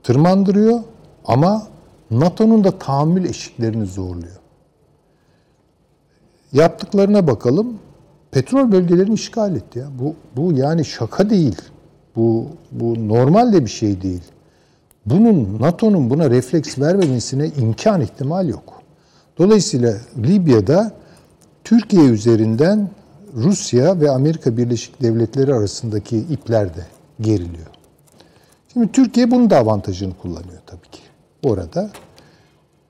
tırmandırıyor 0.03 0.79
ama 1.25 1.67
NATO'nun 2.11 2.63
da 2.63 2.79
tahammül 2.79 3.25
eşiklerini 3.25 3.85
zorluyor. 3.85 4.39
Yaptıklarına 6.53 7.27
bakalım. 7.27 7.79
Petrol 8.31 8.71
bölgelerini 8.71 9.13
işgal 9.13 9.55
etti 9.55 9.79
ya. 9.79 9.87
Bu 9.99 10.15
bu 10.35 10.53
yani 10.53 10.85
şaka 10.85 11.29
değil. 11.29 11.61
Bu 12.15 12.47
bu 12.71 13.07
normal 13.07 13.53
de 13.53 13.65
bir 13.65 13.71
şey 13.71 14.01
değil. 14.01 14.23
Bunun 15.05 15.57
NATO'nun 15.61 16.09
buna 16.09 16.29
refleks 16.29 16.79
vermemesine 16.79 17.47
imkan 17.47 18.01
ihtimal 18.01 18.49
yok. 18.49 18.81
Dolayısıyla 19.37 19.93
Libya'da 20.17 20.91
Türkiye 21.63 22.03
üzerinden 22.03 22.89
Rusya 23.35 23.99
ve 23.99 24.11
Amerika 24.11 24.57
Birleşik 24.57 25.01
Devletleri 25.01 25.53
arasındaki 25.53 26.17
ipler 26.17 26.75
de 26.75 26.85
geriliyor. 27.21 27.67
Şimdi 28.73 28.91
Türkiye 28.91 29.31
bunun 29.31 29.49
da 29.49 29.57
avantajını 29.57 30.13
kullanıyor 30.17 30.61
tabii 30.65 30.89
ki. 30.91 31.01
Orada 31.43 31.89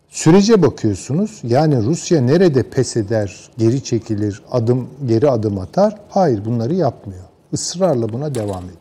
sürece 0.10 0.62
bakıyorsunuz. 0.62 1.40
Yani 1.44 1.84
Rusya 1.84 2.22
nerede 2.22 2.64
pes 2.64 2.98
eder, 2.98 3.50
geri 3.58 3.84
çekilir, 3.84 4.42
adım 4.52 4.90
geri 5.06 5.30
adım 5.30 5.60
atar? 5.60 6.00
Hayır, 6.10 6.46
bunları 6.46 6.76
yapmıyor. 6.76 7.24
Israrla 7.52 8.14
buna 8.14 8.36
devam 8.36 8.64
ediyor. 8.64 8.78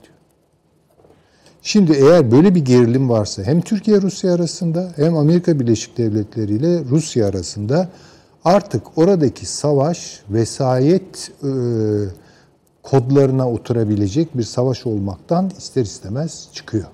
Şimdi 1.62 1.92
eğer 1.92 2.32
böyle 2.32 2.54
bir 2.54 2.64
gerilim 2.64 3.08
varsa 3.08 3.42
hem 3.42 3.60
Türkiye 3.60 4.02
Rusya 4.02 4.34
arasında 4.34 4.92
hem 4.96 5.16
Amerika 5.16 5.60
Birleşik 5.60 5.98
Devletleri 5.98 6.52
ile 6.52 6.84
Rusya 6.84 7.26
arasında 7.26 7.88
artık 8.44 8.98
oradaki 8.98 9.46
savaş 9.46 10.22
vesayet 10.30 11.32
e, 11.42 11.50
kodlarına 12.82 13.50
oturabilecek 13.50 14.38
bir 14.38 14.42
savaş 14.42 14.86
olmaktan 14.86 15.50
ister 15.58 15.82
istemez 15.82 16.48
çıkıyor. 16.52 16.86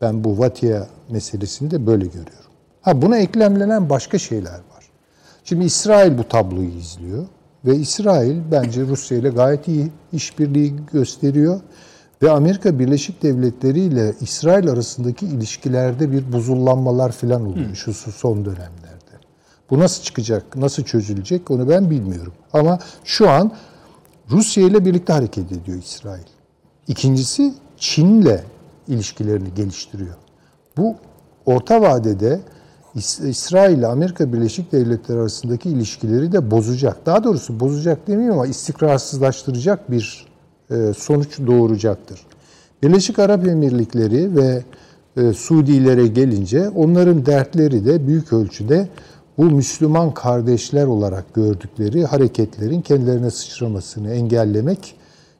Ben 0.00 0.24
bu 0.24 0.38
Vatia 0.38 0.86
meselesini 1.10 1.70
de 1.70 1.86
böyle 1.86 2.06
görüyorum. 2.06 2.50
Ha 2.82 3.02
buna 3.02 3.18
eklemlenen 3.18 3.90
başka 3.90 4.18
şeyler 4.18 4.52
var. 4.52 4.90
Şimdi 5.44 5.64
İsrail 5.64 6.18
bu 6.18 6.28
tabloyu 6.28 6.68
izliyor 6.68 7.26
ve 7.64 7.76
İsrail 7.76 8.40
bence 8.50 8.82
Rusya 8.82 9.18
ile 9.18 9.28
gayet 9.28 9.68
iyi 9.68 9.92
işbirliği 10.12 10.74
gösteriyor 10.92 11.60
ve 12.22 12.30
Amerika 12.30 12.78
Birleşik 12.78 13.22
Devletleri 13.22 13.80
ile 13.80 14.14
İsrail 14.20 14.70
arasındaki 14.70 15.26
ilişkilerde 15.26 16.12
bir 16.12 16.32
buzullanmalar 16.32 17.12
falan 17.12 17.46
oluyor 17.46 17.74
şu 17.74 17.94
son 17.94 18.44
dönemlerde. 18.44 18.83
Bu 19.70 19.78
nasıl 19.78 20.02
çıkacak, 20.02 20.56
nasıl 20.56 20.82
çözülecek 20.82 21.50
onu 21.50 21.68
ben 21.68 21.90
bilmiyorum. 21.90 22.32
Ama 22.52 22.78
şu 23.04 23.30
an 23.30 23.52
Rusya 24.30 24.64
ile 24.66 24.84
birlikte 24.84 25.12
hareket 25.12 25.52
ediyor 25.52 25.78
İsrail. 25.78 26.24
İkincisi 26.88 27.54
Çin'le 27.78 28.40
ilişkilerini 28.88 29.54
geliştiriyor. 29.54 30.14
Bu 30.76 30.96
orta 31.46 31.80
vadede 31.80 32.40
İsrail 33.24 33.78
ile 33.78 33.86
Amerika 33.86 34.32
Birleşik 34.32 34.72
Devletleri 34.72 35.18
arasındaki 35.18 35.70
ilişkileri 35.70 36.32
de 36.32 36.50
bozacak. 36.50 37.06
Daha 37.06 37.24
doğrusu 37.24 37.60
bozacak 37.60 38.06
demeyeyim 38.06 38.32
ama 38.32 38.46
istikrarsızlaştıracak 38.46 39.90
bir 39.90 40.26
e, 40.70 40.92
sonuç 40.96 41.38
doğuracaktır. 41.46 42.20
Birleşik 42.82 43.18
Arap 43.18 43.46
Emirlikleri 43.46 44.36
ve 44.36 44.62
e, 45.16 45.32
Suudilere 45.32 46.06
gelince 46.06 46.68
onların 46.68 47.26
dertleri 47.26 47.84
de 47.84 48.06
büyük 48.06 48.32
ölçüde 48.32 48.88
bu 49.38 49.44
Müslüman 49.44 50.14
kardeşler 50.14 50.86
olarak 50.86 51.34
gördükleri 51.34 52.04
hareketlerin 52.04 52.80
kendilerine 52.80 53.30
sıçramasını 53.30 54.14
engellemek. 54.14 54.94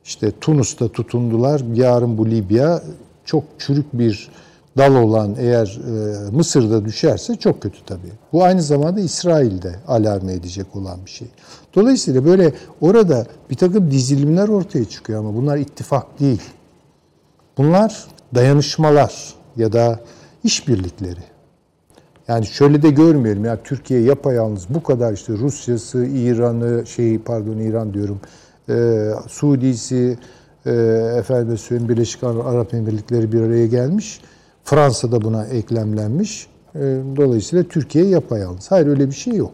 İşte 0.04 0.32
Tunus'ta 0.40 0.88
tutundular. 0.88 1.62
Yarın 1.74 2.18
bu 2.18 2.30
Libya 2.30 2.82
çok 3.24 3.44
çürük 3.58 3.92
bir 3.92 4.30
dal 4.78 4.94
olan 4.94 5.34
eğer 5.38 5.80
e, 5.86 6.30
Mısır'da 6.30 6.84
düşerse 6.84 7.36
çok 7.36 7.62
kötü 7.62 7.84
tabii. 7.86 8.12
Bu 8.32 8.44
aynı 8.44 8.62
zamanda 8.62 9.00
İsrail'de 9.00 9.74
alarm 9.88 10.28
edecek 10.28 10.76
olan 10.76 10.98
bir 11.06 11.10
şey. 11.10 11.28
Dolayısıyla 11.74 12.24
böyle 12.24 12.52
orada 12.80 13.26
bir 13.50 13.56
takım 13.56 13.90
dizilimler 13.90 14.48
ortaya 14.48 14.84
çıkıyor 14.84 15.20
ama 15.20 15.34
bunlar 15.34 15.56
ittifak 15.56 16.20
değil. 16.20 16.42
Bunlar 17.58 18.04
dayanışmalar 18.34 19.34
ya 19.56 19.72
da 19.72 20.00
işbirlikleri. 20.44 21.33
Yani 22.28 22.46
şöyle 22.46 22.82
de 22.82 22.90
görmeyelim 22.90 23.44
ya 23.44 23.62
Türkiye 23.64 24.00
yapayalnız 24.00 24.66
bu 24.68 24.82
kadar 24.82 25.12
işte 25.12 25.32
Rusya'sı, 25.32 26.06
İran'ı, 26.06 26.86
şey 26.86 27.18
pardon 27.18 27.58
İran 27.58 27.94
diyorum, 27.94 28.20
e, 28.68 29.08
Suudi'si, 29.28 30.18
e, 30.66 30.72
efendim 31.18 31.58
söyleyeyim 31.58 31.88
Birleşik 31.88 32.24
Arap 32.24 32.74
Emirlikleri 32.74 33.32
bir 33.32 33.40
araya 33.40 33.66
gelmiş. 33.66 34.20
Fransa 34.64 35.12
da 35.12 35.22
buna 35.22 35.46
eklemlenmiş. 35.46 36.46
E, 36.74 36.80
dolayısıyla 37.16 37.64
Türkiye 37.64 38.04
yapayalnız. 38.04 38.70
Hayır 38.70 38.86
öyle 38.86 39.06
bir 39.06 39.14
şey 39.14 39.34
yok. 39.34 39.52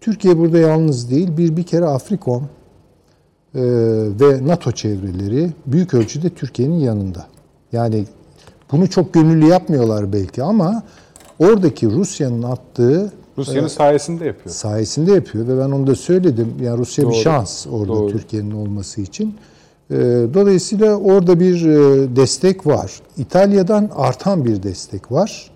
Türkiye 0.00 0.38
burada 0.38 0.58
yalnız 0.58 1.10
değil. 1.10 1.36
Bir 1.36 1.56
bir 1.56 1.62
kere 1.62 1.84
Afrikom 1.84 2.48
e, 3.54 3.62
ve 4.20 4.46
NATO 4.46 4.72
çevreleri 4.72 5.52
büyük 5.66 5.94
ölçüde 5.94 6.30
Türkiye'nin 6.30 6.78
yanında. 6.78 7.26
Yani 7.72 8.06
bunu 8.72 8.90
çok 8.90 9.14
gönüllü 9.14 9.46
yapmıyorlar 9.46 10.12
belki 10.12 10.42
ama 10.42 10.82
oradaki 11.38 11.90
Rusya'nın 11.90 12.42
attığı 12.42 13.12
Rusya'nın 13.38 13.68
sayesinde 13.68 14.24
yapıyor. 14.24 14.54
sayesinde 14.54 15.12
yapıyor 15.12 15.48
ve 15.48 15.58
ben 15.58 15.70
onu 15.70 15.86
da 15.86 15.94
söyledim. 15.94 16.54
Yani 16.62 16.78
Rusya 16.78 17.04
bir 17.04 17.12
Doğru. 17.12 17.20
şans 17.20 17.66
orada 17.66 17.88
Doğru. 17.88 18.12
Türkiye'nin 18.12 18.50
olması 18.50 19.00
için. 19.00 19.34
Ee, 19.90 19.94
Dolayısıyla 20.34 20.96
orada 20.96 21.40
bir 21.40 21.66
e, 21.66 22.16
destek 22.16 22.66
var. 22.66 22.92
İtalya'dan 23.16 23.90
artan 23.96 24.44
bir 24.44 24.62
destek 24.62 25.12
var. 25.12 25.50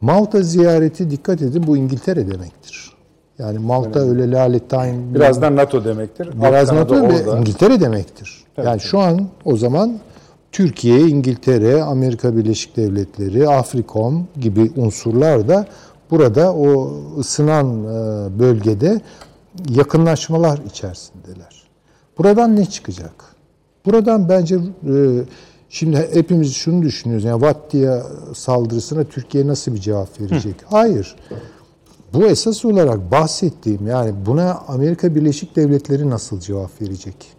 Malta 0.00 0.42
ziyareti 0.42 1.10
dikkat 1.10 1.42
edin 1.42 1.66
bu 1.66 1.76
İngiltere 1.76 2.30
demektir. 2.30 2.92
Yani 3.38 3.58
Malta 3.58 4.00
öyle 4.00 4.30
lalettayn 4.30 5.14
Birazdan 5.14 5.56
NATO 5.56 5.84
demektir. 5.84 6.28
Biraz 6.42 6.72
NATO 6.72 7.02
ve. 7.08 7.38
İngiltere 7.38 7.80
demektir. 7.80 8.44
yani 8.64 8.80
şu 8.80 8.98
an 8.98 9.28
o 9.44 9.56
zaman 9.56 9.98
Türkiye, 10.52 11.00
İngiltere, 11.00 11.82
Amerika 11.82 12.36
Birleşik 12.36 12.76
Devletleri, 12.76 13.48
Afrikom 13.48 14.28
gibi 14.40 14.72
unsurlar 14.76 15.48
da 15.48 15.66
burada 16.10 16.54
o 16.54 16.96
ısınan 17.18 17.84
e, 17.84 18.38
bölgede 18.38 19.00
yakınlaşmalar 19.68 20.60
içerisindeler. 20.66 21.62
Buradan 22.18 22.56
ne 22.56 22.66
çıkacak? 22.66 23.24
Buradan 23.86 24.28
bence 24.28 24.54
e, 24.54 24.94
şimdi 25.68 26.08
hepimiz 26.12 26.54
şunu 26.54 26.82
düşünüyoruz. 26.82 27.24
Yani 27.24 27.42
Vattiya 27.42 28.02
saldırısına 28.34 29.04
Türkiye 29.04 29.46
nasıl 29.46 29.74
bir 29.74 29.80
cevap 29.80 30.20
verecek? 30.20 30.54
Hayır. 30.64 31.16
Bu 32.14 32.26
esas 32.26 32.64
olarak 32.64 33.12
bahsettiğim 33.12 33.86
yani 33.86 34.14
buna 34.26 34.54
Amerika 34.68 35.14
Birleşik 35.14 35.56
Devletleri 35.56 36.10
nasıl 36.10 36.40
cevap 36.40 36.82
verecek? 36.82 37.37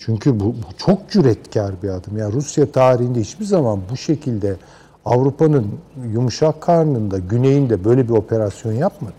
Çünkü 0.00 0.40
bu, 0.40 0.44
bu 0.44 0.76
çok 0.76 1.10
cüretkar 1.10 1.82
bir 1.82 1.88
adım. 1.88 2.16
Yani 2.16 2.32
Rusya 2.32 2.72
tarihinde 2.72 3.20
hiçbir 3.20 3.44
zaman 3.44 3.80
bu 3.90 3.96
şekilde 3.96 4.56
Avrupa'nın 5.04 5.66
yumuşak 6.12 6.60
karnında, 6.60 7.18
güneyinde 7.18 7.84
böyle 7.84 8.08
bir 8.08 8.12
operasyon 8.12 8.72
yapmadı. 8.72 9.14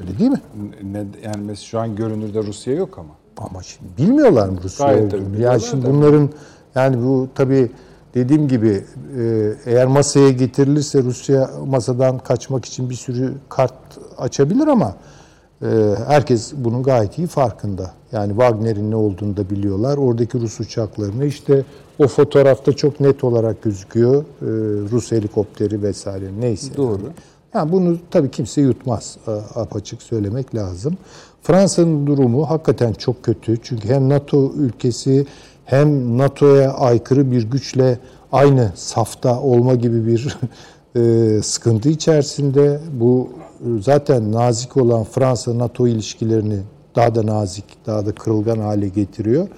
Öyle 0.00 0.18
değil 0.18 0.30
mi? 0.30 0.40
Ne, 0.82 0.98
yani 0.98 1.44
mesela 1.44 1.54
şu 1.54 1.80
an 1.80 1.96
görünürde 1.96 2.42
Rusya 2.42 2.74
yok 2.74 2.98
ama. 2.98 3.48
Ama 3.48 3.62
şimdi 3.62 3.90
bilmiyorlar 3.98 4.48
mı 4.48 4.58
Rusya 4.62 4.86
Gayet 4.86 5.14
olduğunu? 5.14 5.40
Yani 5.40 5.60
şimdi 5.60 5.82
tabii. 5.82 5.94
bunların 5.94 6.30
yani 6.74 7.02
bu 7.04 7.28
tabii 7.34 7.70
dediğim 8.14 8.48
gibi 8.48 8.84
e, 9.18 9.52
eğer 9.66 9.86
masaya 9.86 10.30
getirilirse 10.30 11.02
Rusya 11.02 11.50
masadan 11.66 12.18
kaçmak 12.18 12.64
için 12.64 12.90
bir 12.90 12.94
sürü 12.94 13.34
kart 13.48 13.74
açabilir 14.18 14.66
ama 14.66 14.94
herkes 16.06 16.52
bunun 16.56 16.82
gayet 16.82 17.18
iyi 17.18 17.26
farkında. 17.26 17.92
Yani 18.12 18.28
Wagner'in 18.28 18.90
ne 18.90 18.96
olduğunu 18.96 19.36
da 19.36 19.50
biliyorlar. 19.50 19.96
Oradaki 19.96 20.40
Rus 20.40 20.60
uçaklarını 20.60 21.26
işte 21.26 21.64
o 21.98 22.08
fotoğrafta 22.08 22.72
çok 22.72 23.00
net 23.00 23.24
olarak 23.24 23.62
gözüküyor. 23.62 24.22
E, 24.22 24.46
Rus 24.90 25.12
helikopteri 25.12 25.82
vesaire 25.82 26.24
neyse. 26.40 26.76
Doğru. 26.76 27.02
Yani. 27.02 27.12
yani 27.54 27.72
bunu 27.72 27.98
tabii 28.10 28.30
kimse 28.30 28.60
yutmaz. 28.60 29.16
Apaçık 29.54 30.02
söylemek 30.02 30.54
lazım. 30.54 30.96
Fransa'nın 31.42 32.06
durumu 32.06 32.50
hakikaten 32.50 32.92
çok 32.92 33.22
kötü. 33.22 33.56
Çünkü 33.62 33.88
hem 33.88 34.08
NATO 34.08 34.52
ülkesi 34.52 35.26
hem 35.64 36.18
NATO'ya 36.18 36.72
aykırı 36.72 37.30
bir 37.30 37.42
güçle 37.42 37.98
aynı 38.32 38.72
safta 38.74 39.40
olma 39.40 39.74
gibi 39.74 40.06
bir 40.06 40.38
e, 40.96 41.42
sıkıntı 41.42 41.88
içerisinde. 41.88 42.80
Bu 42.92 43.28
zaten 43.80 44.32
nazik 44.32 44.76
olan 44.76 45.04
Fransa-NATO 45.04 45.86
ilişkilerini 45.86 46.60
daha 46.96 47.14
da 47.14 47.26
nazik, 47.26 47.64
daha 47.86 48.06
da 48.06 48.12
kırılgan 48.12 48.58
hale 48.58 48.88
getiriyor. 48.88 49.48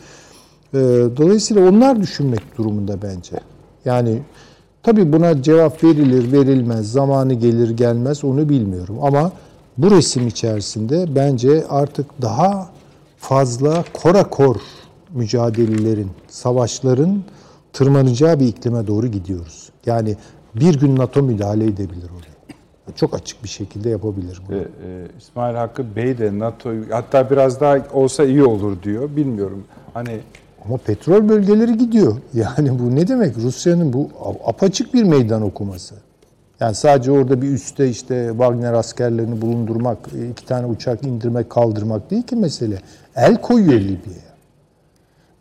E, 0.74 0.78
dolayısıyla 1.16 1.68
onlar 1.68 2.00
düşünmek 2.00 2.58
durumunda 2.58 3.02
bence. 3.02 3.36
Yani 3.84 4.22
tabii 4.82 5.12
buna 5.12 5.42
cevap 5.42 5.84
verilir, 5.84 6.32
verilmez, 6.32 6.92
zamanı 6.92 7.34
gelir, 7.34 7.70
gelmez 7.70 8.24
onu 8.24 8.48
bilmiyorum. 8.48 8.98
Ama 9.02 9.32
bu 9.78 9.90
resim 9.90 10.26
içerisinde 10.28 11.14
bence 11.14 11.64
artık 11.68 12.22
daha 12.22 12.70
fazla 13.16 13.84
korakor 13.92 14.56
mücadelelerin, 15.14 16.10
savaşların 16.28 17.22
tırmanacağı 17.72 18.40
bir 18.40 18.46
iklime 18.46 18.86
doğru 18.86 19.06
gidiyoruz. 19.06 19.68
Yani 19.86 20.16
bir 20.54 20.80
gün 20.80 20.96
NATO 20.96 21.22
müdahale 21.22 21.64
edebilir 21.64 22.10
oraya. 22.18 22.25
Çok 22.94 23.14
açık 23.14 23.44
bir 23.44 23.48
şekilde 23.48 23.90
yapabilir 23.90 24.40
bunu. 24.48 24.56
E, 24.56 24.60
e, 24.60 24.64
İsmail 25.18 25.54
Hakkı 25.54 25.96
Bey 25.96 26.18
de 26.18 26.38
NATO'yu 26.38 26.84
hatta 26.90 27.30
biraz 27.30 27.60
daha 27.60 27.78
olsa 27.92 28.24
iyi 28.24 28.44
olur 28.44 28.82
diyor. 28.82 29.16
Bilmiyorum. 29.16 29.64
Hani 29.94 30.20
ama 30.64 30.76
petrol 30.76 31.28
bölgeleri 31.28 31.78
gidiyor. 31.78 32.16
Yani 32.34 32.78
bu 32.78 32.96
ne 32.96 33.08
demek? 33.08 33.36
Rusya'nın 33.38 33.92
bu 33.92 34.10
apaçık 34.44 34.94
bir 34.94 35.02
meydan 35.02 35.42
okuması. 35.42 35.94
Yani 36.60 36.74
sadece 36.74 37.10
orada 37.10 37.42
bir 37.42 37.48
üste 37.48 37.88
işte 37.88 38.28
Wagner 38.30 38.72
askerlerini 38.72 39.42
bulundurmak, 39.42 39.98
iki 40.30 40.46
tane 40.46 40.66
uçak 40.66 41.04
indirmek, 41.04 41.50
kaldırmak 41.50 42.10
değil 42.10 42.22
ki 42.22 42.36
mesele. 42.36 42.78
El 43.16 43.40
koyuyor 43.40 43.80
Libya'ya. 43.80 44.26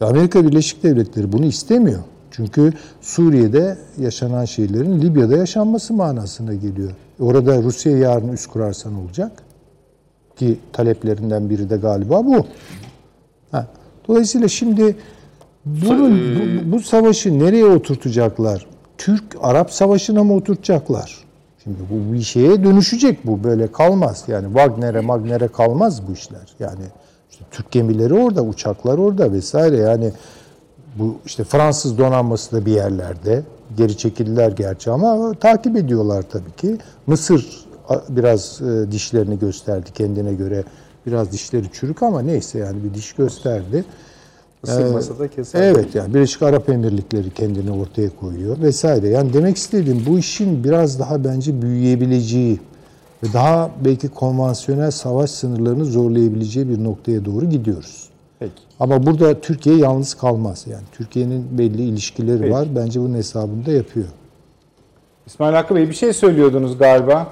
Amerika 0.02 0.46
Birleşik 0.46 0.84
Devletleri 0.84 1.32
bunu 1.32 1.46
istemiyor. 1.46 2.00
Çünkü 2.32 2.74
Suriye'de 3.02 3.78
yaşanan 3.98 4.46
şeylerin 4.46 5.02
Libya'da 5.02 5.38
yaşanması 5.38 5.94
manasına 5.94 6.54
geliyor. 6.54 6.92
Orada 7.20 7.62
Rusya 7.62 7.98
yarın 7.98 8.34
üst 8.34 8.48
kurarsan 8.48 8.96
olacak. 8.96 9.32
Ki 10.36 10.60
taleplerinden 10.74 11.50
biri 11.50 11.70
de 11.70 11.78
galiba 11.78 12.26
bu. 12.26 12.46
Ha. 13.52 13.68
Dolayısıyla 14.08 14.48
şimdi 14.48 14.96
bunun, 15.66 16.20
bu, 16.36 16.72
bu 16.72 16.80
savaşı 16.80 17.40
nereye 17.40 17.66
oturtacaklar? 17.66 18.66
Türk-Arap 18.98 19.72
savaşına 19.72 20.24
mı 20.24 20.34
oturtacaklar? 20.34 21.26
Şimdi 21.64 21.78
bu 21.90 22.14
bir 22.14 22.22
şeye 22.22 22.64
dönüşecek 22.64 23.28
bu. 23.28 23.44
Böyle 23.44 23.72
kalmaz. 23.72 24.24
Yani 24.28 24.46
Wagner'e 24.46 25.02
Magner'e 25.02 25.48
kalmaz 25.48 26.08
bu 26.08 26.14
işler. 26.14 26.56
Yani 26.60 26.84
işte 27.32 27.46
Türk 27.52 27.72
gemileri 27.72 28.14
orada, 28.14 28.44
uçaklar 28.44 28.98
orada 28.98 29.32
vesaire. 29.32 29.78
Yani 29.78 30.12
bu 30.96 31.18
işte 31.26 31.44
Fransız 31.44 31.98
donanması 31.98 32.52
da 32.52 32.66
bir 32.66 32.72
yerlerde. 32.72 33.44
Geri 33.78 33.98
çekildiler 33.98 34.52
gerçi 34.52 34.92
ama 34.92 35.34
takip 35.34 35.76
ediyorlar 35.76 36.26
tabii 36.32 36.52
ki. 36.58 36.78
Mısır 37.08 37.66
biraz 38.10 38.62
e, 38.62 38.92
dişlerini 38.92 39.40
gösterdi 39.40 39.90
kendine 39.94 40.34
göre. 40.34 40.64
Biraz 41.06 41.32
dişleri 41.32 41.66
çürük 41.74 42.04
ama 42.04 42.22
neyse 42.22 42.60
yani 42.60 42.84
bir 42.84 42.94
diş 42.94 43.14
gösterdi. 43.14 43.86
Isırmasa 44.64 45.20
da 45.20 45.28
keser. 45.28 45.62
Evet 45.62 45.96
yani 45.96 46.14
Birleşik 46.14 46.42
Arap 46.42 46.70
Emirlikleri 46.70 47.34
kendini 47.34 47.72
ortaya 47.72 48.10
koyuyor 48.10 48.62
vesaire. 48.62 49.10
Yani 49.10 49.34
demek 49.34 49.58
istediğim 49.58 50.06
bu 50.06 50.20
işin 50.20 50.64
biraz 50.64 51.00
daha 51.00 51.24
bence 51.24 51.62
büyüyebileceği 51.62 52.60
ve 53.24 53.34
daha 53.34 53.72
belki 53.86 54.08
konvansiyonel 54.08 54.92
savaş 54.92 55.32
sınırlarını 55.32 55.86
zorlayabileceği 55.86 56.70
bir 56.70 56.84
noktaya 56.84 57.26
doğru 57.26 57.50
gidiyoruz. 57.50 58.10
Ama 58.80 59.06
burada 59.06 59.42
Türkiye 59.42 59.78
yalnız 59.78 60.14
kalmaz. 60.14 60.66
Yani 60.70 60.84
Türkiye'nin 60.92 61.58
belli 61.58 61.82
ilişkileri 61.82 62.40
Peki. 62.42 62.54
var. 62.54 62.68
Bence 62.76 63.00
bunun 63.00 63.16
hesabını 63.16 63.66
da 63.66 63.72
yapıyor. 63.72 64.06
İsmail 65.28 65.54
Hakkı 65.54 65.76
Bey 65.76 65.90
bir 65.90 65.96
şey 65.96 66.14
söylüyordunuz 66.14 66.78
galiba. 66.78 67.28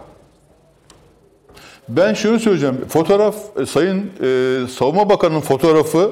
Ben 1.89 2.13
şunu 2.13 2.39
söyleyeceğim. 2.39 2.77
Fotoğraf, 2.87 3.35
e, 3.59 3.65
Sayın 3.65 4.11
e, 4.23 4.59
Savunma 4.67 5.09
Bakanı'nın 5.09 5.41
fotoğrafı 5.41 6.11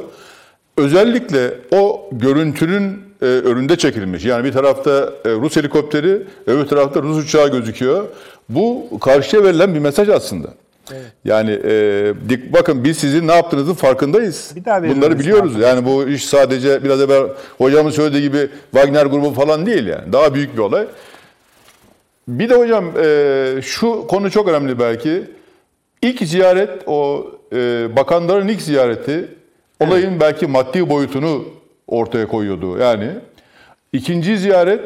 özellikle 0.78 1.54
o 1.72 2.10
görüntünün 2.12 3.02
e, 3.22 3.26
önünde 3.26 3.78
çekilmiş. 3.78 4.26
Yani 4.26 4.44
bir 4.44 4.52
tarafta 4.52 5.14
e, 5.26 5.30
Rus 5.30 5.56
helikopteri, 5.56 6.28
öbür 6.48 6.66
tarafta 6.66 7.02
Rus 7.02 7.26
uçağı 7.26 7.52
gözüküyor. 7.52 8.06
Bu 8.50 8.88
karşıya 9.02 9.44
verilen 9.44 9.74
bir 9.74 9.80
mesaj 9.80 10.10
aslında. 10.10 10.48
Evet. 10.94 11.06
Yani 11.26 11.60
e, 11.64 12.54
bakın 12.54 12.84
biz 12.84 12.98
sizin 12.98 13.28
ne 13.28 13.36
yaptığınızın 13.36 13.74
farkındayız. 13.74 14.52
Bir 14.56 14.66
daha 14.66 14.84
Bunları 14.84 15.20
biliyoruz. 15.20 15.56
Abi. 15.56 15.64
Yani 15.64 15.86
bu 15.86 16.08
iş 16.08 16.26
sadece 16.26 16.84
biraz 16.84 17.02
evvel 17.02 17.24
hocamın 17.58 17.92
söylediği 17.92 18.22
gibi 18.22 18.50
Wagner 18.72 19.06
grubu 19.06 19.32
falan 19.34 19.66
değil 19.66 19.88
yani. 19.88 20.14
Daha 20.14 20.34
büyük 20.34 20.54
bir 20.54 20.60
olay. 20.60 20.88
Bir 22.28 22.50
de 22.50 22.56
hocam 22.56 22.86
e, 23.04 23.62
şu 23.62 24.08
konu 24.08 24.32
çok 24.32 24.48
önemli 24.48 24.80
belki. 24.80 25.24
İlk 26.02 26.20
ziyaret 26.20 26.70
o 26.88 27.32
e, 27.54 27.88
bakanların 27.96 28.48
ilk 28.48 28.62
ziyareti 28.62 29.28
olayın 29.80 30.10
evet. 30.12 30.22
belki 30.22 30.48
maddi 30.48 30.90
boyutunu 30.90 31.44
ortaya 31.88 32.28
koyuyordu. 32.28 32.78
Yani 32.78 33.10
ikinci 33.94 34.38
ziyaret 34.38 34.82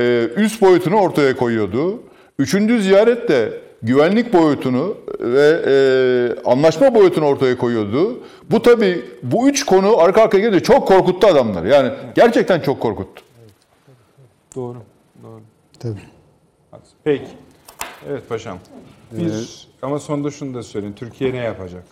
e, 0.00 0.28
üst 0.36 0.62
boyutunu 0.62 0.96
ortaya 0.96 1.36
koyuyordu. 1.36 2.02
Üçüncü 2.38 2.82
ziyaret 2.82 3.28
de 3.28 3.52
güvenlik 3.82 4.32
boyutunu 4.32 4.96
ve 5.20 5.62
e, 5.66 6.48
anlaşma 6.50 6.94
boyutunu 6.94 7.24
ortaya 7.24 7.58
koyuyordu. 7.58 8.20
Bu 8.50 8.62
tabii 8.62 9.04
bu 9.22 9.48
üç 9.48 9.66
konu 9.66 9.98
arka 9.98 10.22
arkaya 10.22 10.38
gelince 10.38 10.62
çok 10.62 10.88
korkuttu 10.88 11.26
adamlar. 11.26 11.64
Yani 11.64 11.92
gerçekten 12.14 12.60
çok 12.60 12.80
korkuttu. 12.80 13.22
Doğru. 14.56 14.78
Doğru. 15.22 15.40
Tabii. 15.78 16.00
Peki. 17.04 17.28
Evet 18.08 18.28
paşam. 18.28 18.58
Bir, 19.12 19.22
evet. 19.22 19.66
ama 19.82 19.98
sonunda 19.98 20.30
şunu 20.30 20.54
da 20.54 20.62
söyleyin. 20.62 20.92
Türkiye 20.92 21.32
ne 21.32 21.36
yapacak? 21.36 21.84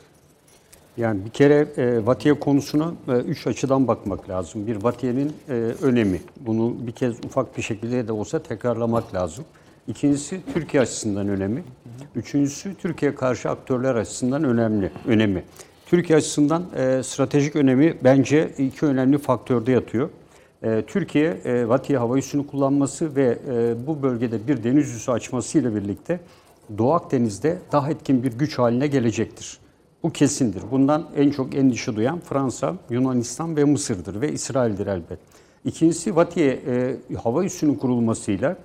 Yani 0.96 1.24
bir 1.24 1.30
kere 1.30 1.68
e, 1.76 2.06
Vatiye 2.06 2.34
konusuna 2.40 2.92
e, 3.08 3.12
üç 3.12 3.46
açıdan 3.46 3.88
bakmak 3.88 4.28
lazım. 4.28 4.66
Bir 4.66 4.82
Vatiye'nin 4.82 5.32
e, 5.48 5.52
önemi. 5.82 6.20
Bunu 6.40 6.74
bir 6.86 6.92
kez 6.92 7.24
ufak 7.24 7.56
bir 7.56 7.62
şekilde 7.62 8.08
de 8.08 8.12
olsa 8.12 8.38
tekrarlamak 8.38 9.14
lazım. 9.14 9.44
İkincisi 9.88 10.40
Türkiye 10.54 10.82
açısından 10.82 11.28
önemi. 11.28 11.64
Üçüncüsü 12.16 12.74
Türkiye 12.74 13.14
karşı 13.14 13.50
aktörler 13.50 13.94
açısından 13.94 14.44
önemli. 14.44 14.90
Önemi. 15.06 15.44
Türkiye 15.86 16.16
açısından 16.16 16.66
e, 16.76 17.02
stratejik 17.02 17.56
önemi 17.56 17.96
bence 18.04 18.50
iki 18.58 18.86
önemli 18.86 19.18
faktörde 19.18 19.72
yatıyor. 19.72 20.10
E, 20.62 20.82
Türkiye 20.86 21.30
e, 21.44 21.68
Vatiye 21.68 21.98
hava 21.98 22.18
üssünü 22.18 22.46
kullanması 22.46 23.16
ve 23.16 23.38
e, 23.48 23.86
bu 23.86 24.02
bölgede 24.02 24.48
bir 24.48 24.64
deniz 24.64 24.96
üssü 24.96 25.10
açmasıyla 25.10 25.74
birlikte 25.74 26.20
Doğu 26.78 26.92
Akdeniz'de 26.92 27.58
daha 27.72 27.90
etkin 27.90 28.22
bir 28.22 28.32
güç 28.32 28.58
haline 28.58 28.86
gelecektir. 28.86 29.58
Bu 30.02 30.12
kesindir. 30.12 30.62
Bundan 30.70 31.06
en 31.16 31.30
çok 31.30 31.54
endişe 31.54 31.96
duyan 31.96 32.20
Fransa, 32.20 32.76
Yunanistan 32.90 33.56
ve 33.56 33.64
Mısır'dır 33.64 34.20
ve 34.20 34.32
İsrail'dir 34.32 34.86
elbet. 34.86 35.18
İkincisi 35.64 36.16
Vatiye 36.16 36.60
e, 36.66 36.96
hava 37.22 37.44
üssünün 37.44 37.74
kurulmasıyla 37.74 38.56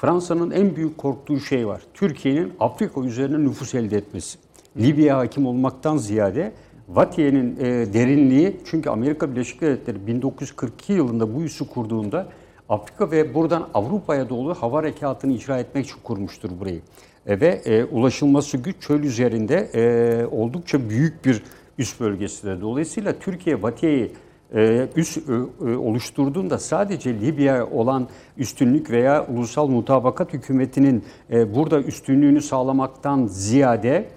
Fransa'nın 0.00 0.50
en 0.50 0.76
büyük 0.76 0.98
korktuğu 0.98 1.40
şey 1.40 1.66
var. 1.66 1.82
Türkiye'nin 1.94 2.52
Afrika 2.60 3.00
üzerine 3.00 3.44
nüfus 3.44 3.74
elde 3.74 3.96
etmesi. 3.96 4.38
Libya 4.76 5.18
hakim 5.18 5.46
olmaktan 5.46 5.96
ziyade 5.96 6.52
Vatiye'nin 6.88 7.56
e, 7.56 7.64
derinliği 7.92 8.56
çünkü 8.64 8.90
Amerika 8.90 9.30
Birleşik 9.30 9.60
Devletleri 9.60 10.06
1942 10.06 10.92
yılında 10.92 11.34
bu 11.34 11.42
üssü 11.42 11.68
kurduğunda 11.68 12.26
Afrika 12.68 13.10
ve 13.10 13.34
buradan 13.34 13.68
Avrupa'ya 13.74 14.28
doğru 14.28 14.54
hava 14.54 14.78
harekatını 14.78 15.32
icra 15.32 15.58
etmek 15.58 15.86
için 15.86 15.96
kurmuştur 16.02 16.50
burayı. 16.60 16.80
E, 17.26 17.40
ve 17.40 17.46
e, 17.46 17.84
ulaşılması 17.84 18.56
güç 18.56 18.76
çöl 18.80 19.00
üzerinde 19.00 19.70
e, 19.74 20.26
oldukça 20.26 20.90
büyük 20.90 21.24
bir 21.24 21.42
üst 21.78 22.00
bölgesidir. 22.00 22.60
Dolayısıyla 22.60 23.18
Türkiye 23.18 23.62
Vatiye'yi 23.62 24.12
e, 24.54 24.88
üst 24.96 25.16
e, 25.16 25.32
e, 25.70 25.76
oluşturduğunda 25.76 26.58
sadece 26.58 27.20
Libya 27.20 27.66
olan 27.66 28.08
üstünlük 28.36 28.90
veya 28.90 29.26
ulusal 29.26 29.66
mutabakat 29.66 30.32
hükümetinin 30.32 31.04
e, 31.30 31.54
burada 31.54 31.80
üstünlüğünü 31.80 32.42
sağlamaktan 32.42 33.26
ziyade 33.26 34.08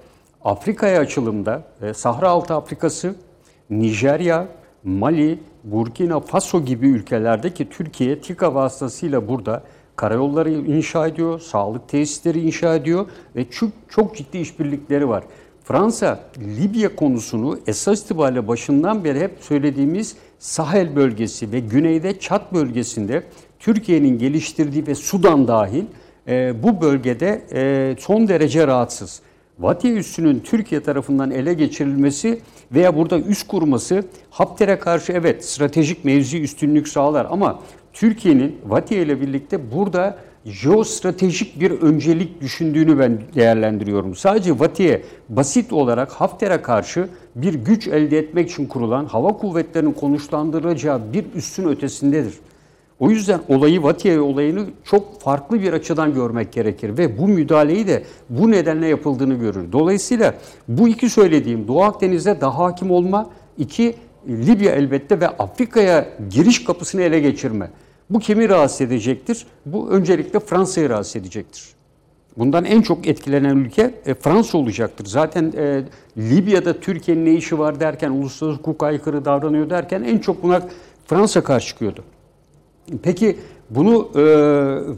Afrika'ya 0.43 0.99
açılımda 0.99 1.63
Sahra 1.93 2.29
Altı 2.29 2.53
Afrikası, 2.53 3.15
Nijerya, 3.69 4.47
Mali, 4.83 5.39
Burkina 5.63 6.19
Faso 6.19 6.65
gibi 6.65 6.87
ülkelerdeki 6.87 7.69
Türkiye 7.69 8.19
TİKA 8.19 8.55
vasıtasıyla 8.55 9.27
burada 9.27 9.63
karayolları 9.95 10.51
inşa 10.51 11.07
ediyor, 11.07 11.39
sağlık 11.39 11.89
tesisleri 11.89 12.39
inşa 12.41 12.75
ediyor 12.75 13.05
ve 13.35 13.49
çok, 13.49 13.69
çok 13.89 14.15
ciddi 14.15 14.37
işbirlikleri 14.37 15.09
var. 15.09 15.23
Fransa 15.71 16.19
Libya 16.57 16.95
konusunu 16.95 17.59
esas 17.67 18.01
itibariyle 18.01 18.47
başından 18.47 19.03
beri 19.03 19.19
hep 19.19 19.31
söylediğimiz 19.41 20.15
Sahel 20.39 20.95
bölgesi 20.95 21.51
ve 21.51 21.59
güneyde 21.59 22.19
Çat 22.19 22.53
bölgesinde 22.53 23.23
Türkiye'nin 23.59 24.17
geliştirdiği 24.17 24.87
ve 24.87 24.95
Sudan 24.95 25.47
dahil 25.47 25.83
e, 26.27 26.63
bu 26.63 26.81
bölgede 26.81 27.41
e, 27.53 27.95
son 27.99 28.27
derece 28.27 28.67
rahatsız. 28.67 29.21
Vatiye 29.59 29.93
üssünün 29.93 30.39
Türkiye 30.39 30.83
tarafından 30.83 31.31
ele 31.31 31.53
geçirilmesi 31.53 32.41
veya 32.71 32.95
burada 32.95 33.19
üst 33.19 33.47
kurması 33.47 34.03
Hafter'e 34.29 34.79
karşı 34.79 35.11
evet 35.11 35.45
stratejik 35.45 36.05
mevzi 36.05 36.41
üstünlük 36.41 36.87
sağlar 36.87 37.27
ama 37.29 37.59
Türkiye'nin 37.93 38.55
Vatiye 38.65 39.01
ile 39.01 39.21
birlikte 39.21 39.71
burada 39.71 40.17
jeostratejik 40.45 41.59
bir 41.59 41.71
öncelik 41.71 42.41
düşündüğünü 42.41 42.99
ben 42.99 43.21
değerlendiriyorum. 43.35 44.15
Sadece 44.15 44.59
Vatiye 44.59 45.01
basit 45.29 45.73
olarak 45.73 46.11
Hafter'e 46.11 46.61
karşı 46.61 47.09
bir 47.35 47.53
güç 47.53 47.87
elde 47.87 48.17
etmek 48.17 48.49
için 48.49 48.65
kurulan 48.65 49.05
hava 49.05 49.37
kuvvetlerinin 49.37 49.91
konuşlandıracağı 49.91 51.13
bir 51.13 51.25
üssün 51.35 51.67
ötesindedir. 51.67 52.33
O 52.99 53.09
yüzden 53.09 53.39
olayı 53.47 53.83
Vatiye 53.83 54.19
olayını 54.19 54.65
çok 54.83 55.21
farklı 55.21 55.61
bir 55.61 55.73
açıdan 55.73 56.13
görmek 56.13 56.51
gerekir 56.51 56.97
ve 56.97 57.17
bu 57.17 57.27
müdahaleyi 57.27 57.87
de 57.87 58.03
bu 58.29 58.51
nedenle 58.51 58.87
yapıldığını 58.87 59.33
görür. 59.33 59.71
Dolayısıyla 59.71 60.33
bu 60.67 60.87
iki 60.87 61.09
söylediğim 61.09 61.67
Doğu 61.67 61.83
Akdeniz'de 61.83 62.41
daha 62.41 62.57
hakim 62.57 62.91
olma, 62.91 63.29
iki 63.57 63.95
Libya 64.27 64.71
elbette 64.71 65.19
ve 65.19 65.27
Afrika'ya 65.27 66.07
giriş 66.29 66.63
kapısını 66.63 67.01
ele 67.01 67.19
geçirme. 67.19 67.69
Bu 68.11 68.19
kimi 68.19 68.49
rahatsız 68.49 68.81
edecektir? 68.81 69.45
Bu 69.65 69.89
öncelikle 69.89 70.39
Fransa'yı 70.39 70.89
rahatsız 70.89 71.15
edecektir. 71.15 71.63
Bundan 72.37 72.65
en 72.65 72.81
çok 72.81 73.07
etkilenen 73.07 73.57
ülke 73.57 73.93
e, 74.05 74.13
Fransa 74.13 74.57
olacaktır. 74.57 75.05
Zaten 75.05 75.53
e, 75.57 75.83
Libya'da 76.17 76.79
Türkiye'nin 76.79 77.25
ne 77.25 77.33
işi 77.33 77.59
var 77.59 77.79
derken, 77.79 78.11
uluslararası 78.11 78.59
hukuka 78.59 78.85
aykırı 78.85 79.25
davranıyor 79.25 79.69
derken 79.69 80.03
en 80.03 80.17
çok 80.17 80.43
buna 80.43 80.61
Fransa 81.05 81.43
karşı 81.43 81.67
çıkıyordu. 81.67 82.03
Peki 83.03 83.37
bunu 83.69 84.09
e, 84.15 84.21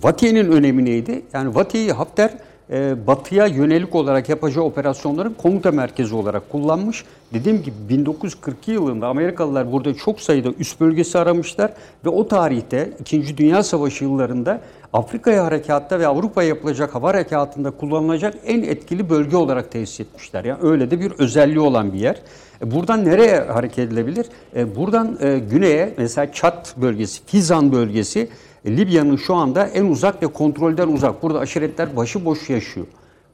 Vatiye'nin 0.03 0.51
önemi 0.51 0.86
neydi? 0.86 1.22
Yani 1.34 1.55
Vatiye'yi 1.55 1.91
Hafter 1.91 2.38
e, 2.70 3.07
batıya 3.07 3.45
yönelik 3.45 3.95
olarak 3.95 4.30
yapacağı 4.30 4.64
operasyonların 4.64 5.34
komuta 5.34 5.72
merkezi 5.72 6.16
olarak 6.16 6.49
kullanmış. 6.49 7.05
Dediğim 7.34 7.64
gibi 7.64 7.76
1942 7.89 8.72
yılında 8.72 9.07
Amerikalılar 9.07 9.72
burada 9.72 9.93
çok 9.93 10.22
sayıda 10.22 10.49
üst 10.59 10.80
bölgesi 10.80 11.20
aramışlar 11.20 11.74
ve 12.05 12.09
o 12.09 12.28
tarihte 12.28 12.89
2. 12.99 13.38
Dünya 13.38 13.64
Savaşı 13.64 14.03
yıllarında 14.03 14.61
Afrika'ya 14.93 15.45
harekatta 15.45 15.99
ve 15.99 16.07
Avrupa'ya 16.07 16.47
yapılacak 16.47 16.95
hava 16.95 17.09
harekatında 17.09 17.72
kullanılacak 17.72 18.36
en 18.45 18.61
etkili 18.61 19.09
bölge 19.09 19.38
olarak 19.38 19.72
tesis 19.72 19.99
etmişler. 19.99 20.43
Yani 20.45 20.59
öyle 20.61 20.91
de 20.91 20.99
bir 20.99 21.11
özelliği 21.11 21.59
olan 21.59 21.93
bir 21.93 21.99
yer. 21.99 22.22
E, 22.61 22.72
buradan 22.72 23.05
nereye 23.05 23.39
hareket 23.39 23.80
edilebilir? 23.80 24.26
E, 24.55 24.76
buradan 24.76 25.18
güneye 25.49 25.93
mesela 25.97 26.32
Çat 26.32 26.76
bölgesi, 26.78 27.26
Fizan 27.26 27.72
bölgesi 27.72 28.30
Libya'nın 28.66 29.16
şu 29.16 29.36
anda 29.36 29.68
en 29.68 29.86
uzak 29.86 30.24
ve 30.24 30.28
kontrolden 30.28 30.88
uzak. 30.88 31.24
Burada 31.24 31.39
aşiretler 31.39 31.95
başıboş 31.95 32.49
yaşıyor. 32.49 32.86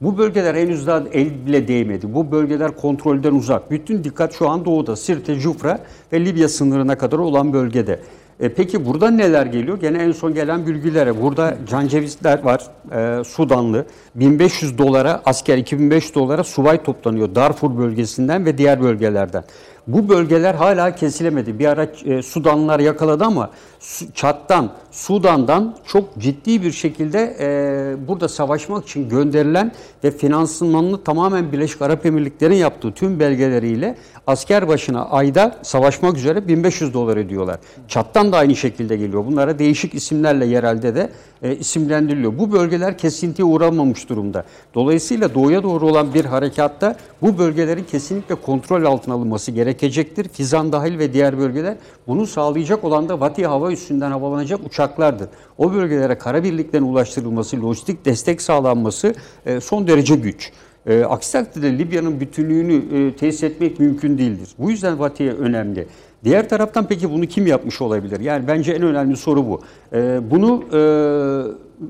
Bu 0.02 0.18
bölgeler 0.18 0.56
henüz 0.56 0.88
daha 0.88 1.04
el 1.14 1.46
bile 1.46 1.68
değmedi. 1.68 2.14
Bu 2.14 2.32
bölgeler 2.32 2.76
kontrolden 2.76 3.34
uzak. 3.34 3.72
Bütün 3.72 4.04
dikkat 4.04 4.34
şu 4.34 4.50
an 4.50 4.66
doğuda. 4.66 4.96
Sirte, 4.96 5.40
Cufra 5.40 5.80
ve 6.14 6.26
Libya 6.26 6.50
sınırına 6.50 6.98
kadar 6.98 7.18
olan 7.18 7.54
bölgede. 7.54 8.00
E 8.40 8.50
peki 8.50 8.86
burada 8.86 9.12
neler 9.12 9.46
geliyor? 9.46 9.80
Gene 9.80 9.98
en 9.98 10.12
son 10.12 10.34
gelen 10.34 10.68
bilgilere. 10.68 11.22
Burada 11.22 11.58
cancevizler 11.70 12.44
var. 12.44 12.68
E, 12.92 13.24
Sudanlı. 13.24 13.86
1500 14.16 14.78
dolara 14.78 15.22
asker, 15.26 15.58
2500 15.58 16.16
dolara 16.16 16.44
subay 16.44 16.84
toplanıyor. 16.84 17.36
Darfur 17.36 17.78
bölgesinden 17.78 18.46
ve 18.46 18.58
diğer 18.58 18.82
bölgelerden. 18.82 19.44
Bu 19.88 20.10
bölgeler 20.10 20.56
hala 20.56 20.96
kesilemedi. 20.96 21.60
Bir 21.60 21.66
ara 21.66 21.88
e, 22.06 22.22
Sudanlılar 22.22 22.80
yakaladı 22.80 23.24
ama 23.24 23.50
Çat'tan, 24.14 24.72
Sudan'dan 24.92 25.76
çok 25.88 26.18
ciddi 26.18 26.64
bir 26.64 26.72
şekilde 26.72 27.36
e, 27.40 28.08
burada 28.08 28.28
savaşmak 28.28 28.84
için 28.84 29.10
gönderilen 29.10 29.72
ve 30.04 30.12
finansmanını 30.12 31.04
tamamen 31.04 31.52
Birleşik 31.52 31.82
Arap 31.82 32.06
Emirlikleri'nin 32.06 32.58
yaptığı 32.58 32.92
tüm 32.92 33.20
belgeleriyle 33.20 33.96
asker 34.28 34.68
başına 34.68 35.06
ayda 35.06 35.58
savaşmak 35.62 36.18
üzere 36.18 36.48
1500 36.48 36.94
dolar 36.94 37.18
ediyorlar. 37.18 37.60
Çat'tan 37.88 38.32
da 38.32 38.38
aynı 38.38 38.56
şekilde 38.56 38.98
geliyor. 38.98 39.26
Bunlara 39.26 39.60
değişik 39.60 39.94
isimlerle 39.94 40.46
yerelde 40.46 40.96
de 40.96 41.10
e, 41.42 41.56
isimlendiriliyor. 41.56 42.40
Bu 42.40 42.52
bölgeler 42.52 42.98
kesintiye 42.98 43.46
uğramamış 43.46 44.10
durumda. 44.10 44.44
Dolayısıyla 44.74 45.34
doğuya 45.34 45.64
doğru 45.64 45.88
olan 45.88 46.14
bir 46.14 46.26
harekatta 46.26 46.96
bu 47.22 47.38
bölgelerin 47.38 47.84
kesinlikle 47.84 48.36
kontrol 48.36 48.84
altına 48.86 49.14
alınması 49.14 49.52
gerekecektir. 49.52 50.30
Fizan 50.30 50.72
dahil 50.72 51.00
ve 51.00 51.14
diğer 51.14 51.38
bölgeler 51.38 51.76
bunu 52.08 52.28
sağlayacak 52.28 52.84
olan 52.84 53.10
da 53.10 53.20
Vati 53.20 53.48
hava 53.48 53.69
üstünden 53.72 54.12
havalanacak 54.12 54.60
uçaklardır. 54.66 55.28
O 55.58 55.74
bölgelere 55.74 56.18
kara 56.18 56.44
birliklerin 56.44 56.84
ulaştırılması, 56.84 57.62
lojistik 57.62 58.06
destek 58.06 58.42
sağlanması 58.42 59.14
e, 59.46 59.62
son 59.62 59.88
derece 59.88 60.16
güç. 60.16 60.52
E, 60.86 61.04
aksi 61.04 61.32
takdirde 61.32 61.78
Libya'nın 61.78 62.20
bütünlüğünü 62.20 63.08
e, 63.08 63.16
tesis 63.16 63.44
etmek 63.44 63.80
mümkün 63.80 64.18
değildir. 64.18 64.50
Bu 64.60 64.72
yüzden 64.72 65.00
Vatiye 65.00 65.34
önemli. 65.34 65.88
Diğer 66.24 66.50
taraftan 66.50 66.88
peki 66.88 67.12
bunu 67.12 67.26
kim 67.26 67.48
yapmış 67.48 67.82
olabilir? 67.82 68.20
Yani 68.20 68.48
bence 68.48 68.72
en 68.72 68.82
önemli 68.82 69.18
soru 69.18 69.48
bu. 69.48 69.62
E, 69.94 70.32
bunu 70.32 70.64
e, 70.64 70.82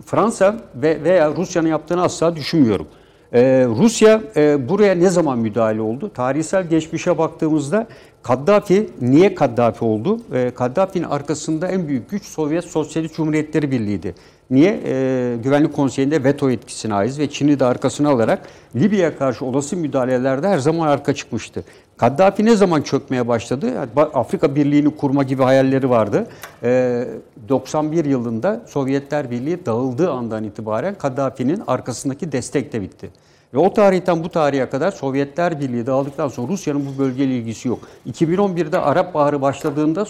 Fransa 0.06 0.58
ve 0.76 1.04
veya 1.04 1.36
Rusya'nın 1.36 1.68
yaptığını 1.68 2.02
asla 2.02 2.36
düşünmüyorum. 2.36 2.88
Ee, 3.34 3.66
Rusya 3.78 4.22
e, 4.36 4.70
buraya 4.70 4.96
ne 4.96 5.10
zaman 5.10 5.40
müdahale 5.40 5.82
oldu? 5.82 6.12
Tarihsel 6.14 6.68
geçmişe 6.68 7.18
baktığımızda 7.18 7.88
Kaddafi 8.24 8.90
niye 9.02 9.36
Kaddafi 9.36 9.86
oldu? 9.86 10.20
E, 10.34 10.52
Kaddafi'nin 10.52 11.04
arkasında 11.04 11.68
en 11.68 11.88
büyük 11.88 12.10
güç 12.10 12.26
Sovyet 12.26 12.66
Sosyalist 12.66 13.16
Cumhuriyetleri 13.16 13.72
Birliği'ydi. 13.72 14.16
Niye? 14.50 14.82
E, 14.86 15.36
Güvenlik 15.44 15.74
Konseyi'nde 15.74 16.24
veto 16.24 16.50
etkisine 16.52 16.94
ait 16.94 17.20
ve 17.20 17.30
Çin'i 17.30 17.60
de 17.60 17.66
arkasına 17.66 18.10
alarak 18.10 18.48
Libya'ya 18.76 19.18
karşı 19.18 19.46
olası 19.46 19.78
müdahalelerde 19.78 20.48
her 20.48 20.58
zaman 20.58 20.88
arka 20.88 21.14
çıkmıştı. 21.14 21.64
Kaddafi 21.98 22.46
ne 22.46 22.56
zaman 22.56 22.82
çökmeye 22.82 23.28
başladı? 23.28 23.74
Afrika 24.14 24.56
Birliği'ni 24.56 24.96
kurma 24.96 25.24
gibi 25.24 25.44
hayalleri 25.44 25.90
vardı. 25.90 26.28
E, 26.64 27.08
91 27.50 28.06
yılında 28.06 28.62
Sovyetler 28.68 29.32
Birliği 29.32 29.66
dağıldığı 29.66 30.12
andan 30.12 30.44
itibaren 30.44 30.96
Kaddafi'nin 30.96 31.64
arkasındaki 31.68 32.32
destek 32.32 32.74
de 32.74 32.82
bitti. 32.82 33.10
Ve 33.54 33.58
o 33.58 33.74
tarihten 33.74 34.24
bu 34.24 34.30
tarihe 34.30 34.70
kadar 34.70 34.92
Sovyetler 34.92 35.60
Birliği 35.60 35.86
dağıldıktan 35.86 36.28
sonra 36.28 36.52
Rusya'nın 36.52 36.86
bu 36.86 37.00
bölgeyle 37.00 37.38
ilgisi 37.38 37.68
yok. 37.68 37.80
2011'de 38.08 38.80
Arap 38.80 39.14
Baharı 39.14 39.42
başladığında 39.42 40.06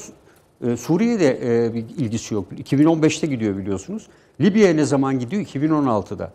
e, 0.67 0.77
Suriye'de 0.77 1.27
e, 1.27 1.79
ilgisi 1.79 2.33
yok. 2.33 2.45
2015'te 2.51 3.27
gidiyor 3.27 3.57
biliyorsunuz. 3.57 4.07
Libya'ya 4.41 4.73
ne 4.73 4.85
zaman 4.85 5.19
gidiyor? 5.19 5.43
2016'da. 5.43 6.31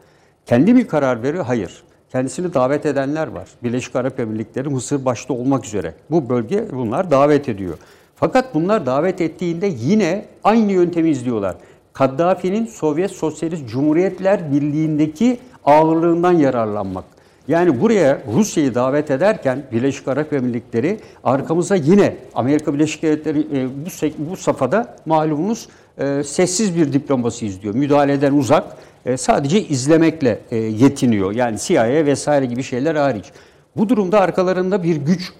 Kendi 0.47 0.75
mi 0.75 0.87
karar 0.87 1.23
veriyor? 1.23 1.45
Hayır. 1.45 1.83
Kendisini 2.13 2.55
davet 2.55 2.87
edenler 2.87 3.27
var. 3.27 3.49
Birleşik 3.63 3.97
Arap 3.97 4.21
Emirlikleri, 4.21 4.69
Mısır 4.69 5.05
başta 5.05 5.35
olmak 5.35 5.65
üzere. 5.65 5.95
Bu 6.11 6.29
bölge 6.29 6.69
bunlar 6.73 7.11
davet 7.11 7.49
ediyor. 7.49 7.79
Fakat 8.17 8.55
bunlar 8.55 8.87
davet 8.87 9.21
ettiğinde 9.21 9.67
yine 9.67 10.25
aynı 10.45 10.73
yöntemi 10.73 11.11
izliyorlar. 11.11 11.57
Kaddafi'nin 11.93 12.67
Sovyet 12.67 13.11
Sosyalist 13.11 13.69
Cumhuriyetler 13.69 14.53
Birliği'ndeki 14.53 15.39
ağırlığından 15.65 16.33
yararlanmak. 16.33 17.05
Yani 17.49 17.81
buraya 17.81 18.19
Rusya'yı 18.35 18.75
davet 18.75 19.11
ederken 19.11 19.63
Birleşik 19.73 20.09
Arap 20.09 20.33
Emirlikleri 20.33 21.01
arkamıza 21.25 21.75
yine 21.75 22.17
Amerika 22.35 22.75
Birleşik 22.75 23.03
Devletleri 23.03 23.39
e, 23.41 23.69
bu, 23.69 24.31
bu 24.31 24.37
safhada 24.37 24.97
malumunuz 25.07 25.69
e, 25.99 26.23
sessiz 26.25 26.77
bir 26.77 26.93
diplomasi 26.93 27.47
izliyor. 27.47 27.75
Müdahaleden 27.75 28.33
uzak 28.33 28.77
e, 29.07 29.17
sadece 29.17 29.63
izlemekle 29.63 30.41
yetiniyor. 30.53 31.33
Yani 31.33 31.59
CIA 31.59 32.07
vesaire 32.07 32.47
gibi 32.47 32.63
şeyler 32.63 32.95
hariç. 32.95 33.25
Bu 33.77 33.89
durumda 33.89 34.21
arkalarında 34.21 34.83
bir 34.83 34.97
güç 34.97 35.33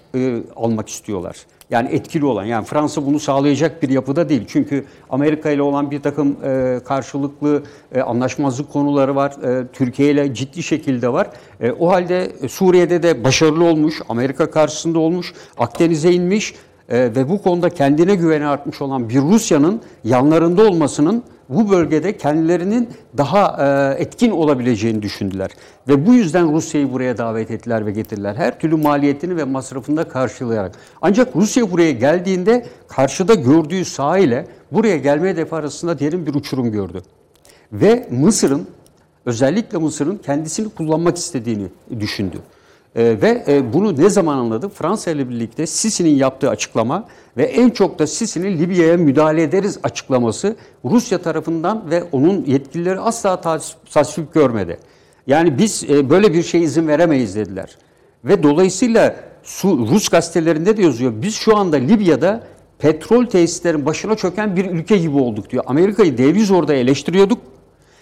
almak 0.55 0.89
istiyorlar. 0.89 1.35
Yani 1.69 1.89
etkili 1.89 2.25
olan. 2.25 2.45
Yani 2.45 2.65
Fransa 2.65 3.05
bunu 3.05 3.19
sağlayacak 3.19 3.83
bir 3.83 3.89
yapıda 3.89 4.29
değil. 4.29 4.43
Çünkü 4.47 4.85
Amerika 5.09 5.49
ile 5.49 5.61
olan 5.61 5.91
bir 5.91 6.01
takım 6.01 6.37
e, 6.43 6.79
karşılıklı 6.85 7.63
e, 7.95 8.01
anlaşmazlık 8.01 8.73
konuları 8.73 9.15
var. 9.15 9.31
E, 9.31 9.67
Türkiye 9.73 10.11
ile 10.11 10.33
ciddi 10.33 10.63
şekilde 10.63 11.13
var. 11.13 11.27
E, 11.61 11.71
o 11.71 11.89
halde 11.89 12.31
Suriye'de 12.49 13.03
de 13.03 13.23
başarılı 13.23 13.63
olmuş. 13.63 14.01
Amerika 14.09 14.51
karşısında 14.51 14.99
olmuş. 14.99 15.33
Akdeniz'e 15.57 16.11
inmiş. 16.11 16.53
E, 16.89 16.99
ve 16.99 17.29
bu 17.29 17.41
konuda 17.41 17.69
kendine 17.69 18.15
güveni 18.15 18.45
artmış 18.45 18.81
olan 18.81 19.09
bir 19.09 19.21
Rusya'nın 19.21 19.81
yanlarında 20.03 20.67
olmasının 20.67 21.23
bu 21.49 21.69
bölgede 21.69 22.17
kendilerinin 22.17 22.89
daha 23.17 23.57
e, 23.97 24.01
etkin 24.01 24.31
olabileceğini 24.31 25.01
düşündüler. 25.01 25.49
Ve 25.87 26.07
bu 26.07 26.13
yüzden 26.13 26.53
Rusya'yı 26.53 26.91
buraya 26.91 27.17
davet 27.17 27.51
ettiler 27.51 27.85
ve 27.85 27.91
getirdiler. 27.91 28.35
Her 28.35 28.59
türlü 28.59 28.75
maliyetini 28.75 29.37
ve 29.37 29.43
masrafını 29.43 29.97
da 29.97 30.07
karşılayarak. 30.07 30.75
Ancak 31.01 31.35
Rusya 31.35 31.71
buraya 31.71 31.91
geldiğinde 31.91 32.65
karşıda 32.87 33.33
gördüğü 33.33 33.85
saha 33.85 34.17
ile 34.17 34.47
buraya 34.71 34.97
gelme 34.97 35.29
hedefi 35.29 35.55
arasında 35.55 35.99
derin 35.99 36.25
bir 36.25 36.33
uçurum 36.33 36.71
gördü. 36.71 37.01
Ve 37.71 38.07
Mısır'ın 38.11 38.67
özellikle 39.25 39.77
Mısır'ın 39.77 40.17
kendisini 40.17 40.69
kullanmak 40.69 41.17
istediğini 41.17 41.67
düşündü. 41.99 42.37
Ee, 42.95 43.17
ve 43.21 43.43
e, 43.47 43.73
bunu 43.73 44.01
ne 44.01 44.09
zaman 44.09 44.37
anladı? 44.37 44.69
Fransa 44.69 45.11
ile 45.11 45.29
birlikte 45.29 45.67
Sisi'nin 45.67 46.15
yaptığı 46.15 46.49
açıklama 46.49 47.07
ve 47.37 47.43
en 47.43 47.69
çok 47.69 47.99
da 47.99 48.07
Sisi'nin 48.07 48.59
Libya'ya 48.59 48.97
müdahale 48.97 49.43
ederiz 49.43 49.79
açıklaması 49.83 50.55
Rusya 50.85 51.17
tarafından 51.17 51.89
ve 51.89 52.03
onun 52.11 52.45
yetkilileri 52.45 52.99
asla 52.99 53.41
tasvip 53.93 54.33
görmedi. 54.33 54.79
Yani 55.27 55.57
biz 55.57 55.83
e, 55.89 56.09
böyle 56.09 56.33
bir 56.33 56.43
şeye 56.43 56.63
izin 56.63 56.87
veremeyiz 56.87 57.35
dediler. 57.35 57.77
Ve 58.25 58.43
dolayısıyla 58.43 59.15
su, 59.43 59.87
Rus 59.91 60.09
gazetelerinde 60.09 60.77
de 60.77 60.81
yazıyor. 60.81 61.13
Biz 61.21 61.35
şu 61.35 61.57
anda 61.57 61.75
Libya'da 61.75 62.43
petrol 62.79 63.25
tesislerin 63.25 63.85
başına 63.85 64.15
çöken 64.15 64.55
bir 64.55 64.65
ülke 64.65 64.97
gibi 64.97 65.17
olduk 65.17 65.49
diyor. 65.49 65.63
Amerika'yı 65.67 66.17
deviz 66.17 66.51
orada 66.51 66.73
eleştiriyorduk. 66.73 67.39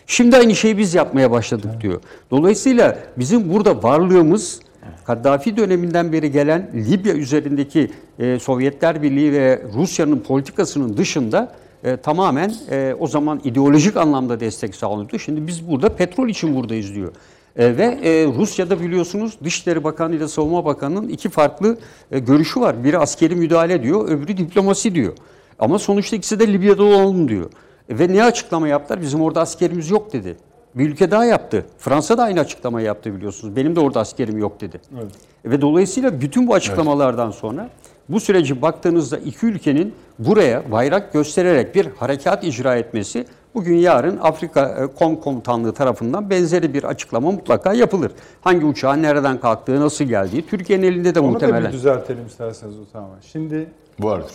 Şimdi 0.08 0.38
aynı 0.38 0.56
şeyi 0.56 0.78
biz 0.78 0.94
yapmaya 0.94 1.32
başladık 1.32 1.72
diyor. 1.82 2.02
Dolayısıyla 2.32 2.98
bizim 3.18 3.54
burada 3.54 3.84
varlığımız 3.84 4.60
Kaddafi 5.06 5.58
döneminden 5.58 6.12
beri 6.14 6.32
gelen 6.32 6.70
Libya 6.74 7.14
üzerindeki 7.14 7.91
e, 8.20 8.39
Sovyetler 8.39 9.01
Birliği 9.01 9.32
ve 9.34 9.62
Rusya'nın 9.74 10.20
politikasının 10.20 10.97
dışında 10.97 11.51
e, 11.84 11.97
tamamen 11.97 12.54
e, 12.72 12.95
o 12.99 13.08
zaman 13.08 13.41
ideolojik 13.43 13.97
anlamda 13.97 14.39
destek 14.39 14.76
sağlanıyordu. 14.76 15.20
Şimdi 15.20 15.47
biz 15.47 15.70
burada 15.70 15.89
petrol 15.89 16.30
için 16.30 16.56
buradayız 16.56 16.95
diyor. 16.95 17.12
E, 17.56 17.78
ve 17.78 17.84
e, 17.84 18.26
Rusya'da 18.26 18.80
biliyorsunuz 18.82 19.38
Dışişleri 19.43 19.84
Bakanı 19.84 20.16
ile 20.16 20.28
Savunma 20.28 20.66
Bakanı'nın 20.66 21.10
iki 21.10 21.30
farklı 21.30 21.78
e, 22.12 22.20
görüşü 22.20 22.60
var. 22.60 22.84
Biri 22.84 22.97
askeri 22.97 23.36
müdahale 23.36 23.84
diyor, 23.84 24.10
öbürü 24.10 24.38
diplomasi 24.38 24.95
diyor. 24.95 25.14
Ama 25.60 25.80
sonuçta 25.80 26.16
ikisi 26.16 26.39
de 26.39 26.54
Libya'da 26.54 26.84
olalım 26.84 27.28
diyor. 27.28 27.49
E, 27.89 27.99
ve 27.99 28.14
ne 28.14 28.24
açıklama 28.24 28.68
yaptılar? 28.68 29.01
Bizim 29.01 29.22
orada 29.22 29.41
askerimiz 29.41 29.89
yok 29.89 30.14
dedi. 30.14 30.36
Bir 30.76 30.90
ülke 30.90 31.12
daha 31.12 31.26
yaptı. 31.26 31.66
Fransa 31.78 32.18
da 32.18 32.24
aynı 32.24 32.40
açıklama 32.40 32.82
yaptı 32.82 33.16
biliyorsunuz. 33.16 33.56
Benim 33.56 33.76
de 33.76 33.80
orada 33.80 34.00
askerim 34.00 34.38
yok 34.38 34.62
dedi. 34.62 34.82
Evet. 35.02 35.12
Ve 35.46 35.62
dolayısıyla 35.62 36.22
bütün 36.22 36.48
bu 36.48 36.54
açıklamalardan 36.54 37.28
evet. 37.28 37.36
sonra 37.36 37.70
bu 38.10 38.20
süreci 38.20 38.62
baktığınızda 38.62 39.18
iki 39.18 39.46
ülkenin 39.46 39.94
buraya 40.20 40.72
bayrak 40.72 41.14
göstererek 41.14 41.76
bir 41.76 41.86
harekat 41.86 42.44
icra 42.44 42.76
etmesi 42.76 43.26
bugün 43.56 43.78
yarın 43.78 44.18
Afrika 44.18 44.70
e, 44.70 44.88
Kom 44.88 45.16
Komutanlığı 45.16 45.74
tarafından 45.74 46.30
benzeri 46.30 46.74
bir 46.74 46.84
açıklama 46.84 47.32
mutlaka 47.32 47.74
yapılır. 47.74 48.12
Hangi 48.42 48.66
uçağın 48.66 49.02
nereden 49.02 49.40
kalktığı, 49.40 49.82
nasıl 49.82 50.06
geldiği 50.06 50.48
Türkiye'nin 50.48 50.84
elinde 50.84 51.16
de 51.16 51.20
Onu 51.20 51.32
muhtemelen. 51.32 51.58
Onu 51.58 51.64
da 51.64 51.68
bir 51.68 51.74
düzeltelim 51.74 52.26
isterseniz 52.26 52.80
o 52.80 52.84
tamam. 52.94 53.10
Şimdi 53.32 53.68
vardır. 54.00 54.34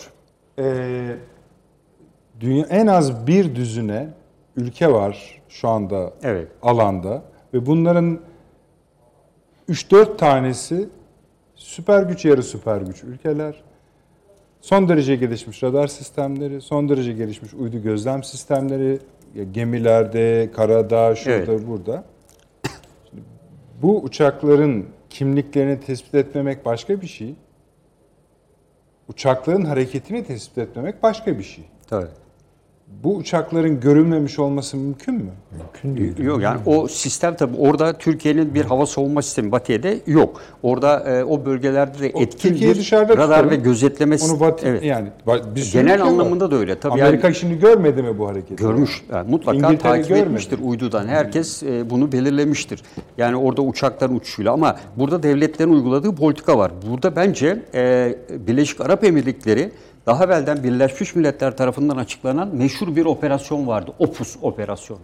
E, 0.59 1.17
dünya 2.41 2.67
en 2.67 2.87
az 2.87 3.27
bir 3.27 3.55
düzüne 3.55 4.09
ülke 4.57 4.93
var 4.93 5.38
şu 5.49 5.69
anda 5.69 6.13
evet. 6.23 6.49
alanda 6.63 7.23
ve 7.55 7.67
bunların 7.67 8.21
3-4 9.69 10.17
tanesi 10.17 10.89
süper 11.55 12.03
güç 12.03 12.25
yarı 12.25 12.43
süper 12.43 12.81
güç 12.81 13.05
ülkeler. 13.05 13.63
Son 14.61 14.89
derece 14.89 15.17
gelişmiş 15.17 15.63
radar 15.63 15.87
sistemleri, 15.87 16.61
son 16.61 16.89
derece 16.89 17.13
gelişmiş 17.13 17.55
uydu 17.55 17.83
gözlem 17.83 18.25
sistemleri, 18.25 18.99
gemilerde, 19.53 20.51
karada, 20.57 21.15
şurada, 21.15 21.53
evet. 21.53 21.67
burada. 21.69 22.05
Şimdi 23.11 23.23
bu 23.83 24.03
uçakların 24.03 24.87
kimliklerini 25.11 25.81
tespit 25.81 26.15
etmemek 26.15 26.65
başka 26.65 27.01
bir 27.01 27.07
şey. 27.07 27.35
Uçakların 29.09 29.65
hareketini 29.65 30.25
tespit 30.25 30.59
etmemek 30.59 31.03
başka 31.03 31.39
bir 31.39 31.43
şey. 31.43 31.65
Tabii 31.87 32.09
bu 33.05 33.17
uçakların 33.17 33.81
görülmemiş 33.81 34.39
olması 34.39 34.77
mümkün 34.77 35.15
mü? 35.15 35.31
Mümkün 35.59 35.97
değil. 35.97 36.19
Yok 36.27 36.43
yani 36.43 36.61
o 36.67 36.89
sistem 36.89 37.37
tabii 37.37 37.57
orada 37.57 37.93
Türkiye'nin 37.93 38.55
bir 38.55 38.65
hava 38.65 38.87
savunma 38.87 39.23
sistemi 39.23 39.53
Batı'da 39.53 39.89
yok. 40.07 40.41
Orada 40.63 41.01
e, 41.01 41.25
o 41.25 41.45
bölgelerde 41.45 41.99
de 41.99 42.07
etkin 42.07 42.55
bir 42.55 42.93
radar 42.93 43.09
tutalım. 43.09 43.51
ve 43.51 43.57
gözetleme 43.57 44.17
Onu 44.25 44.41
Batı, 44.41 44.69
evet. 44.69 44.85
yani 44.85 45.09
biz 45.55 45.73
genel 45.73 46.03
anlamında 46.03 46.45
var. 46.45 46.51
da 46.51 46.57
öyle. 46.57 46.81
Tabii 46.81 46.93
Amerika 47.03 47.27
yani, 47.27 47.37
şimdi 47.37 47.59
görmedi 47.59 48.03
mi 48.03 48.19
bu 48.19 48.29
hareketi? 48.29 48.57
Görmüş. 48.57 49.05
Yani 49.13 49.31
mutlaka 49.31 49.57
İngiltere 49.57 49.79
takip 49.79 50.09
görmedi. 50.09 50.27
etmiştir 50.27 50.59
uydudan. 50.63 51.07
Herkes 51.07 51.63
e, 51.63 51.91
bunu 51.91 52.13
belirlemiştir. 52.13 52.83
Yani 53.19 53.37
orada 53.37 53.63
uçakların 53.63 54.17
uçuşuyla 54.17 54.53
ama 54.53 54.77
burada 54.97 55.23
devletlerin 55.23 55.71
uyguladığı 55.73 56.15
politika 56.15 56.59
var. 56.59 56.73
Burada 56.91 57.17
bence 57.17 57.63
e, 57.75 58.15
Birleşik 58.31 58.81
Arap 58.81 59.05
Emirlikleri 59.05 59.71
daha 60.09 60.25
evvelden 60.25 60.65
Birleşmiş 60.65 61.15
Milletler 61.15 61.57
tarafından 61.57 61.97
açıklanan 61.97 62.57
meşhur 62.57 62.97
bir 62.97 63.05
operasyon 63.05 63.67
vardı. 63.67 63.93
Opus 63.99 64.37
operasyonu. 64.43 65.01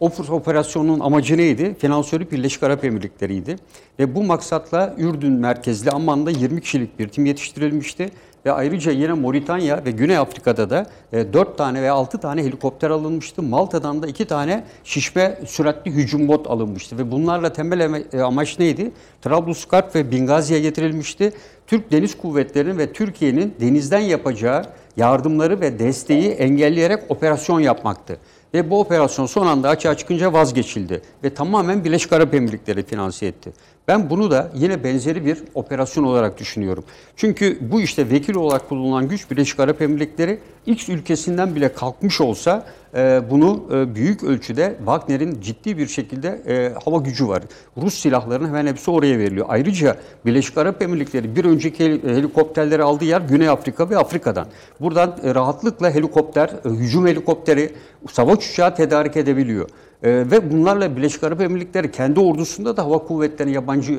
Opus 0.00 0.30
operasyonunun 0.30 1.00
amacı 1.00 1.36
neydi? 1.36 1.74
Finansörü 1.78 2.30
Birleşik 2.30 2.62
Arap 2.62 2.84
Emirlikleri'ydi. 2.84 3.56
Ve 3.98 4.14
bu 4.14 4.22
maksatla 4.22 4.94
Ürdün 4.98 5.32
merkezli 5.32 5.90
Amman'da 5.90 6.30
20 6.30 6.60
kişilik 6.60 6.98
bir 6.98 7.08
tim 7.08 7.26
yetiştirilmişti. 7.26 8.10
Ve 8.46 8.52
ayrıca 8.52 8.92
yine 8.92 9.12
Moritanya 9.12 9.84
ve 9.84 9.90
Güney 9.90 10.16
Afrika'da 10.16 10.70
da 10.70 10.86
4 11.12 11.48
e, 11.48 11.56
tane 11.56 11.82
veya 11.82 11.94
6 11.94 12.18
tane 12.18 12.44
helikopter 12.44 12.90
alınmıştı. 12.90 13.42
Malta'dan 13.42 14.02
da 14.02 14.06
2 14.06 14.24
tane 14.24 14.64
şişme 14.84 15.38
süratli 15.46 15.90
hücum 15.90 16.28
bot 16.28 16.46
alınmıştı. 16.46 16.98
Ve 16.98 17.10
bunlarla 17.10 17.52
temel 17.52 18.04
e, 18.12 18.22
amaç 18.22 18.58
neydi? 18.58 18.92
Trablusgarp 19.22 19.94
ve 19.94 20.10
Bingazi'ye 20.10 20.60
getirilmişti. 20.60 21.32
Türk 21.66 21.92
Deniz 21.92 22.18
Kuvvetleri'nin 22.18 22.78
ve 22.78 22.92
Türkiye'nin 22.92 23.54
denizden 23.60 24.00
yapacağı 24.00 24.64
yardımları 24.96 25.60
ve 25.60 25.78
desteği 25.78 26.30
engelleyerek 26.30 27.02
operasyon 27.08 27.60
yapmaktı. 27.60 28.18
Ve 28.54 28.70
bu 28.70 28.80
operasyon 28.80 29.26
son 29.26 29.46
anda 29.46 29.68
açığa 29.68 29.96
çıkınca 29.96 30.32
vazgeçildi 30.32 31.02
ve 31.24 31.34
tamamen 31.34 31.84
Birleşik 31.84 32.12
Arap 32.12 32.34
Emirlikleri 32.34 32.82
finanse 32.82 33.26
etti. 33.26 33.52
Ben 33.88 34.10
bunu 34.10 34.30
da 34.30 34.50
yine 34.54 34.84
benzeri 34.84 35.26
bir 35.26 35.38
operasyon 35.54 36.04
olarak 36.04 36.38
düşünüyorum. 36.38 36.84
Çünkü 37.16 37.58
bu 37.60 37.80
işte 37.80 38.10
vekil 38.10 38.34
olarak 38.34 38.68
kullanılan 38.68 39.08
güç 39.08 39.30
Birleşik 39.30 39.60
Arap 39.60 39.82
Emirlikleri 39.82 40.38
X 40.66 40.88
ülkesinden 40.88 41.54
bile 41.54 41.72
kalkmış 41.72 42.20
olsa 42.20 42.64
e, 42.94 43.22
bunu 43.30 43.64
e, 43.72 43.94
büyük 43.94 44.24
ölçüde 44.24 44.76
Wagner'in 44.78 45.40
ciddi 45.40 45.78
bir 45.78 45.86
şekilde 45.86 46.28
e, 46.46 46.72
hava 46.84 46.98
gücü 46.98 47.28
var. 47.28 47.42
Rus 47.76 47.94
silahlarının 47.94 48.48
hemen 48.48 48.66
hepsi 48.66 48.90
oraya 48.90 49.18
veriliyor. 49.18 49.46
Ayrıca 49.48 49.96
Birleşik 50.24 50.58
Arap 50.58 50.82
Emirlikleri 50.82 51.36
bir 51.36 51.44
önceki 51.44 52.02
helikopterleri 52.02 52.82
aldığı 52.82 53.04
yer 53.04 53.20
Güney 53.20 53.48
Afrika 53.48 53.90
ve 53.90 53.98
Afrika'dan. 53.98 54.46
Buradan 54.80 55.16
rahatlıkla 55.34 55.90
helikopter, 55.90 56.50
hücum 56.64 57.06
helikopteri, 57.06 57.72
savaş 58.12 58.50
uçağı 58.50 58.74
tedarik 58.74 59.16
edebiliyor. 59.16 59.68
E, 60.02 60.10
ve 60.10 60.52
bunlarla 60.52 60.96
Birleşik 60.96 61.24
Arap 61.24 61.40
Emirlikleri 61.40 61.90
kendi 61.90 62.20
ordusunda 62.20 62.76
da 62.76 62.84
hava 62.84 62.98
kuvvetlerini 62.98 63.54
yabancı 63.54 63.92
e, 63.92 63.98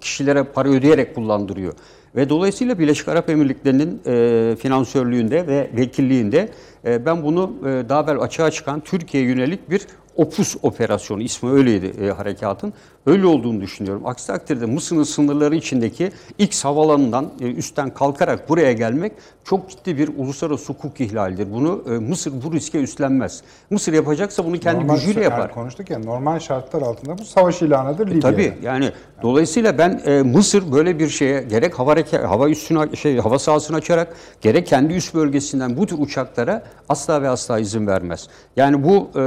kişilere 0.00 0.42
para 0.42 0.68
ödeyerek 0.68 1.14
kullandırıyor. 1.14 1.72
Ve 2.16 2.28
dolayısıyla 2.28 2.78
Birleşik 2.78 3.08
Arap 3.08 3.30
Emirlikleri'nin 3.30 4.00
e, 4.06 4.56
finansörlüğünde 4.56 5.46
ve 5.46 5.70
vekilliğinde 5.76 6.48
e, 6.84 7.06
ben 7.06 7.22
bunu 7.22 7.52
e, 7.60 7.88
daha 7.88 8.02
evvel 8.02 8.20
açığa 8.20 8.50
çıkan 8.50 8.80
Türkiye'ye 8.80 9.28
yönelik 9.28 9.70
bir 9.70 9.86
Opus 10.16 10.56
operasyonu 10.62 11.22
ismi 11.22 11.50
öyleydi 11.50 11.92
e, 12.04 12.10
harekatın. 12.10 12.72
Öyle 13.06 13.26
olduğunu 13.26 13.60
düşünüyorum. 13.60 14.06
Aksi 14.06 14.26
takdirde 14.26 14.66
Mısır'ın 14.66 15.02
sınırları 15.02 15.56
içindeki 15.56 16.12
X 16.38 16.64
havalanından 16.64 17.30
e, 17.40 17.44
üstten 17.44 17.94
kalkarak 17.94 18.48
buraya 18.48 18.72
gelmek 18.72 19.12
çok 19.44 19.70
ciddi 19.70 19.98
bir 19.98 20.08
uluslararası 20.16 20.72
hukuk 20.72 21.00
ihlalidir. 21.00 21.52
Bunu 21.52 21.84
e, 21.88 21.90
Mısır 21.90 22.32
bu 22.44 22.52
riske 22.52 22.78
üstlenmez. 22.78 23.42
Mısır 23.70 23.92
yapacaksa 23.92 24.44
bunu 24.44 24.60
kendi 24.60 24.80
normal 24.80 24.94
gücüyle 24.94 25.22
yapar. 25.22 25.38
Yani 25.38 25.50
konuştuk 25.50 25.90
ya 25.90 25.98
normal 25.98 26.38
şartlar 26.38 26.82
altında 26.82 27.18
bu 27.18 27.24
savaş 27.24 27.62
ilanıdır 27.62 28.06
Libya'da. 28.06 28.30
Tabii 28.30 28.52
yani 28.62 28.92
dolayısıyla 29.22 29.78
ben 29.78 30.00
e, 30.06 30.22
Mısır 30.22 30.72
böyle 30.72 30.98
bir 30.98 31.08
şeye 31.08 31.42
gerek 31.42 31.78
hava 31.78 31.96
hava 32.22 32.48
üssünü 32.48 32.96
şey 32.96 33.18
hava 33.18 33.38
sahasını 33.38 33.76
açarak 33.76 34.14
gerek 34.40 34.66
kendi 34.66 34.94
üst 34.94 35.14
bölgesinden 35.14 35.76
bu 35.76 35.86
tür 35.86 35.98
uçaklara 35.98 36.62
asla 36.88 37.22
ve 37.22 37.28
asla 37.28 37.58
izin 37.58 37.86
vermez. 37.86 38.28
Yani 38.56 38.84
bu 38.84 39.10
e, 39.14 39.20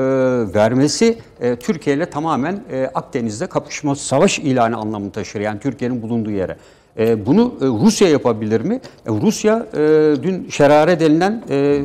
vermesi 0.79 1.17
e, 1.41 1.55
Türkiye 1.55 1.95
ile 1.95 2.05
tamamen 2.05 2.63
e, 2.71 2.91
Akdeniz'de 2.93 3.47
kapışma 3.47 3.95
savaş 3.95 4.39
ilanı 4.39 4.77
anlamını 4.77 5.11
taşır. 5.11 5.41
Yani 5.41 5.59
Türkiye'nin 5.59 6.01
bulunduğu 6.01 6.31
yere. 6.31 6.57
E, 6.99 7.25
bunu 7.25 7.53
e, 7.61 7.65
Rusya 7.65 8.09
yapabilir 8.09 8.61
mi? 8.61 8.75
E, 9.07 9.09
Rusya 9.09 9.65
e, 9.73 9.77
dün 10.23 10.49
şerare 10.49 10.99
denilen 10.99 11.43
e, 11.49 11.81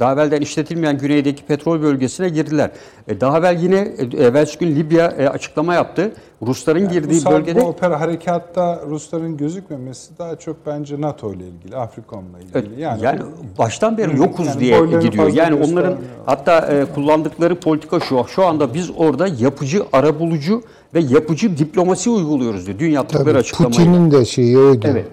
daha 0.00 0.12
evvelden 0.12 0.40
işletilmeyen 0.40 0.98
güneydeki 0.98 1.44
petrol 1.44 1.82
bölgesine 1.82 2.28
girdiler. 2.28 2.70
E, 3.08 3.20
daha 3.20 3.38
evvel 3.38 3.62
yine 3.62 3.78
e, 3.78 4.22
evvelsi 4.22 4.58
gün 4.58 4.76
Libya 4.76 5.06
e, 5.06 5.28
açıklama 5.28 5.74
yaptı. 5.74 6.12
Rusların 6.42 6.86
Bu, 6.86 6.90
girdiği 6.90 7.20
sal- 7.20 7.32
bölgede 7.32 7.60
bu 7.60 7.64
opera 7.64 8.00
harekatta 8.00 8.80
Rusların 8.88 9.36
gözükmemesi 9.36 10.18
daha 10.18 10.36
çok 10.36 10.66
bence 10.66 11.00
NATO 11.00 11.32
ile 11.32 11.44
ilgili, 11.48 11.76
Afrikom'la 11.76 12.38
ilgili. 12.40 12.80
Yani, 12.80 13.04
Yani, 13.04 13.20
baştan 13.58 13.98
beri 13.98 14.16
yokuz 14.16 14.46
yani 14.46 14.60
diye 14.60 14.80
gidiyor. 15.00 15.32
Yani 15.32 15.64
onların 15.64 15.96
hatta 16.26 16.58
e, 16.60 16.84
kullandıkları 16.94 17.60
politika 17.60 18.00
şu. 18.00 18.24
Şu 18.28 18.44
anda 18.46 18.74
biz 18.74 18.90
orada 18.96 19.26
yapıcı, 19.38 19.82
arabulucu 19.92 20.62
ve 20.96 21.00
yapıcı 21.00 21.58
diplomasi 21.58 22.10
uyguluyoruz 22.10 22.66
diyor. 22.66 22.78
Dün 22.78 22.90
yaptıkları 22.90 23.24
Tabii 23.24 23.38
açıklamayı. 23.38 23.76
Putin'in 23.76 24.10
de 24.10 24.24
şeyi 24.24 24.58
oydu. 24.58 24.86
Evet. 24.90 25.06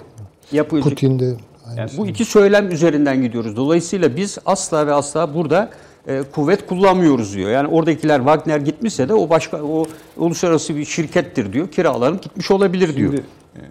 Yapıcı. 0.52 0.90
Putin 0.90 1.20
de 1.20 1.36
Yani 1.78 1.90
bu 1.98 2.08
iki 2.08 2.26
söylem 2.26 2.72
üzerinden 2.72 3.22
gidiyoruz. 3.22 3.56
Dolayısıyla 3.56 4.16
biz 4.16 4.38
asla 4.46 4.88
ve 4.88 4.94
asla 4.94 5.34
burada 5.34 5.70
e, 6.08 6.24
kuvvet 6.32 6.68
kullanmıyoruz 6.68 7.36
diyor. 7.36 7.52
Yani 7.52 7.68
oradakiler 7.68 8.18
Wagner 8.18 8.60
gitmişse 8.60 9.10
de 9.10 9.14
o 9.14 9.30
başka 9.30 9.64
o 9.64 9.86
uluslararası 10.18 10.76
bir 10.76 10.86
şirkettir 10.86 11.54
diyor. 11.54 11.68
Kiralanıp 11.72 12.24
gitmiş 12.24 12.52
olabilir 12.52 12.96
diyor. 12.96 13.12
Şimdi 13.12 13.26
e, 13.56 13.62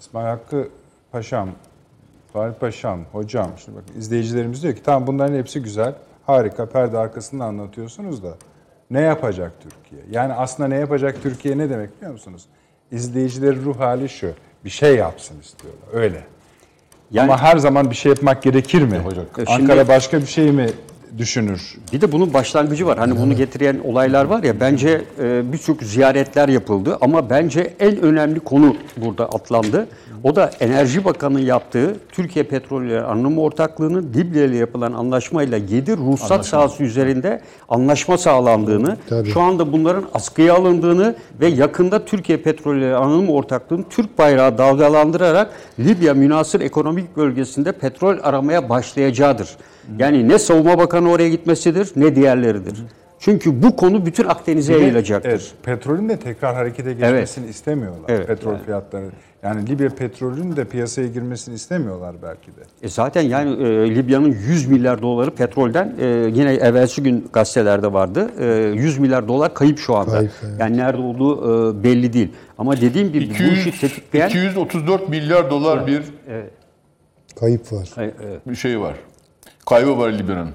İsmail 0.00 0.26
Hakkı 0.26 0.68
Paşam, 1.12 1.48
Fahri 2.32 2.52
Paşam, 2.52 3.00
hocam, 3.12 3.50
şimdi 3.64 3.78
bakın 3.78 4.00
izleyicilerimiz 4.00 4.62
diyor 4.62 4.74
ki 4.74 4.82
tamam 4.84 5.06
bunların 5.06 5.34
hepsi 5.34 5.62
güzel, 5.62 5.94
harika, 6.26 6.66
perde 6.66 6.98
arkasında 6.98 7.44
anlatıyorsunuz 7.44 8.22
da 8.22 8.34
ne 8.90 9.00
yapacak 9.00 9.52
Türkiye? 9.62 10.00
Yani 10.10 10.32
aslında 10.32 10.68
ne 10.68 10.76
yapacak 10.76 11.22
Türkiye 11.22 11.58
ne 11.58 11.70
demek 11.70 11.96
biliyor 11.96 12.12
musunuz? 12.12 12.42
İzleyicilerin 12.92 13.64
ruh 13.64 13.80
hali 13.80 14.08
şu, 14.08 14.30
bir 14.64 14.70
şey 14.70 14.96
yapsın 14.96 15.40
istiyorlar, 15.40 15.82
öyle. 15.92 16.24
Yani 17.10 17.32
Ama 17.32 17.42
her 17.42 17.56
zaman 17.56 17.90
bir 17.90 17.96
şey 17.96 18.10
yapmak 18.10 18.42
gerekir 18.42 18.82
mi? 18.82 18.94
Yapacak. 18.94 19.26
E, 19.38 19.40
Ankara 19.40 19.56
şimdi- 19.56 19.88
başka 19.88 20.20
bir 20.20 20.26
şey 20.26 20.52
mi 20.52 20.66
düşünür? 21.18 21.76
Bir 21.92 22.00
de 22.00 22.12
bunun 22.12 22.34
başlangıcı 22.34 22.86
var. 22.86 22.98
Hani 22.98 23.18
bunu 23.18 23.36
getiren 23.36 23.78
olaylar 23.84 24.24
var 24.24 24.42
ya 24.42 24.60
bence 24.60 25.02
e, 25.20 25.52
birçok 25.52 25.82
ziyaretler 25.82 26.48
yapıldı 26.48 26.98
ama 27.00 27.30
bence 27.30 27.74
en 27.80 28.00
önemli 28.00 28.40
konu 28.40 28.76
burada 28.96 29.24
atlandı. 29.26 29.88
O 30.24 30.36
da 30.36 30.50
Enerji 30.60 31.04
Bakanı'nın 31.04 31.40
yaptığı 31.40 31.96
Türkiye 32.12 32.44
Petrolleri 32.44 33.02
Anonim 33.02 33.38
Ortaklığı'nın 33.38 34.12
Libya 34.14 34.44
ile 34.44 34.56
yapılan 34.56 34.92
anlaşmayla 34.92 35.58
7 35.58 35.96
ruhsat 35.96 36.46
sahası 36.46 36.82
üzerinde 36.82 37.40
anlaşma 37.68 38.18
sağlandığını, 38.18 38.96
Tabii. 39.08 39.30
şu 39.30 39.40
anda 39.40 39.72
bunların 39.72 40.04
askıya 40.14 40.54
alındığını 40.54 41.14
ve 41.40 41.46
yakında 41.46 42.04
Türkiye 42.04 42.38
Petrolleri 42.38 42.96
Anonim 42.96 43.30
Ortaklığı'nın 43.30 43.86
Türk 43.90 44.18
bayrağı 44.18 44.58
dalgalandırarak 44.58 45.50
Libya 45.78 46.14
münasır 46.14 46.60
ekonomik 46.60 47.16
bölgesinde 47.16 47.72
petrol 47.72 48.16
aramaya 48.22 48.68
başlayacağıdır. 48.68 49.56
Yani 49.98 50.28
ne 50.28 50.38
Savunma 50.38 50.78
Bakanı 50.78 51.10
oraya 51.10 51.28
gitmesidir 51.28 51.92
ne 51.96 52.16
diğerleridir. 52.16 52.74
Çünkü 53.26 53.62
bu 53.62 53.76
konu 53.76 54.06
bütün 54.06 54.24
Akdeniz'e 54.24 54.72
yayılacaktır. 54.72 55.30
Evet, 55.30 55.52
petrolün 55.62 56.08
de 56.08 56.16
tekrar 56.16 56.54
harekete 56.54 56.92
geçmesini 56.92 57.46
istemiyorlar. 57.46 58.04
Evet, 58.08 58.26
petrol 58.26 58.58
fiyatları. 58.58 59.10
Yani 59.42 59.68
Libya 59.68 59.88
petrolünün 59.88 60.56
de 60.56 60.64
piyasaya 60.64 61.08
girmesini 61.08 61.54
istemiyorlar 61.54 62.16
belki 62.22 62.46
de. 62.46 62.60
E 62.82 62.88
zaten 62.88 63.22
yani 63.22 63.50
e, 63.66 63.94
Libya'nın 63.94 64.32
100 64.32 64.66
milyar 64.66 65.02
doları 65.02 65.30
petrolden 65.30 65.94
e, 66.00 66.06
yine 66.06 66.54
evvelsi 66.54 67.02
gün 67.02 67.28
gazetelerde 67.32 67.92
vardı. 67.92 68.30
E, 68.40 68.44
100 68.74 68.98
milyar 68.98 69.28
dolar 69.28 69.54
kayıp 69.54 69.78
şu 69.78 69.96
anda. 69.96 70.10
Kayıp, 70.10 70.32
evet. 70.42 70.60
Yani 70.60 70.76
nerede 70.76 71.02
olduğu 71.02 71.70
e, 71.70 71.82
belli 71.82 72.12
değil. 72.12 72.32
Ama 72.58 72.80
dediğim 72.80 73.12
gibi 73.12 73.28
bu 73.30 73.32
200, 73.32 73.66
işi 73.66 73.80
tetikleyen 73.80 74.28
234 74.28 75.08
milyar 75.08 75.50
dolar 75.50 75.86
bir 75.86 76.02
kayıp 77.40 77.72
var. 77.72 77.88
E, 77.98 78.04
e, 78.04 78.12
bir 78.46 78.56
şey 78.56 78.80
var. 78.80 78.94
Kaybı 79.66 79.98
var 79.98 80.12
Libya'nın. 80.12 80.50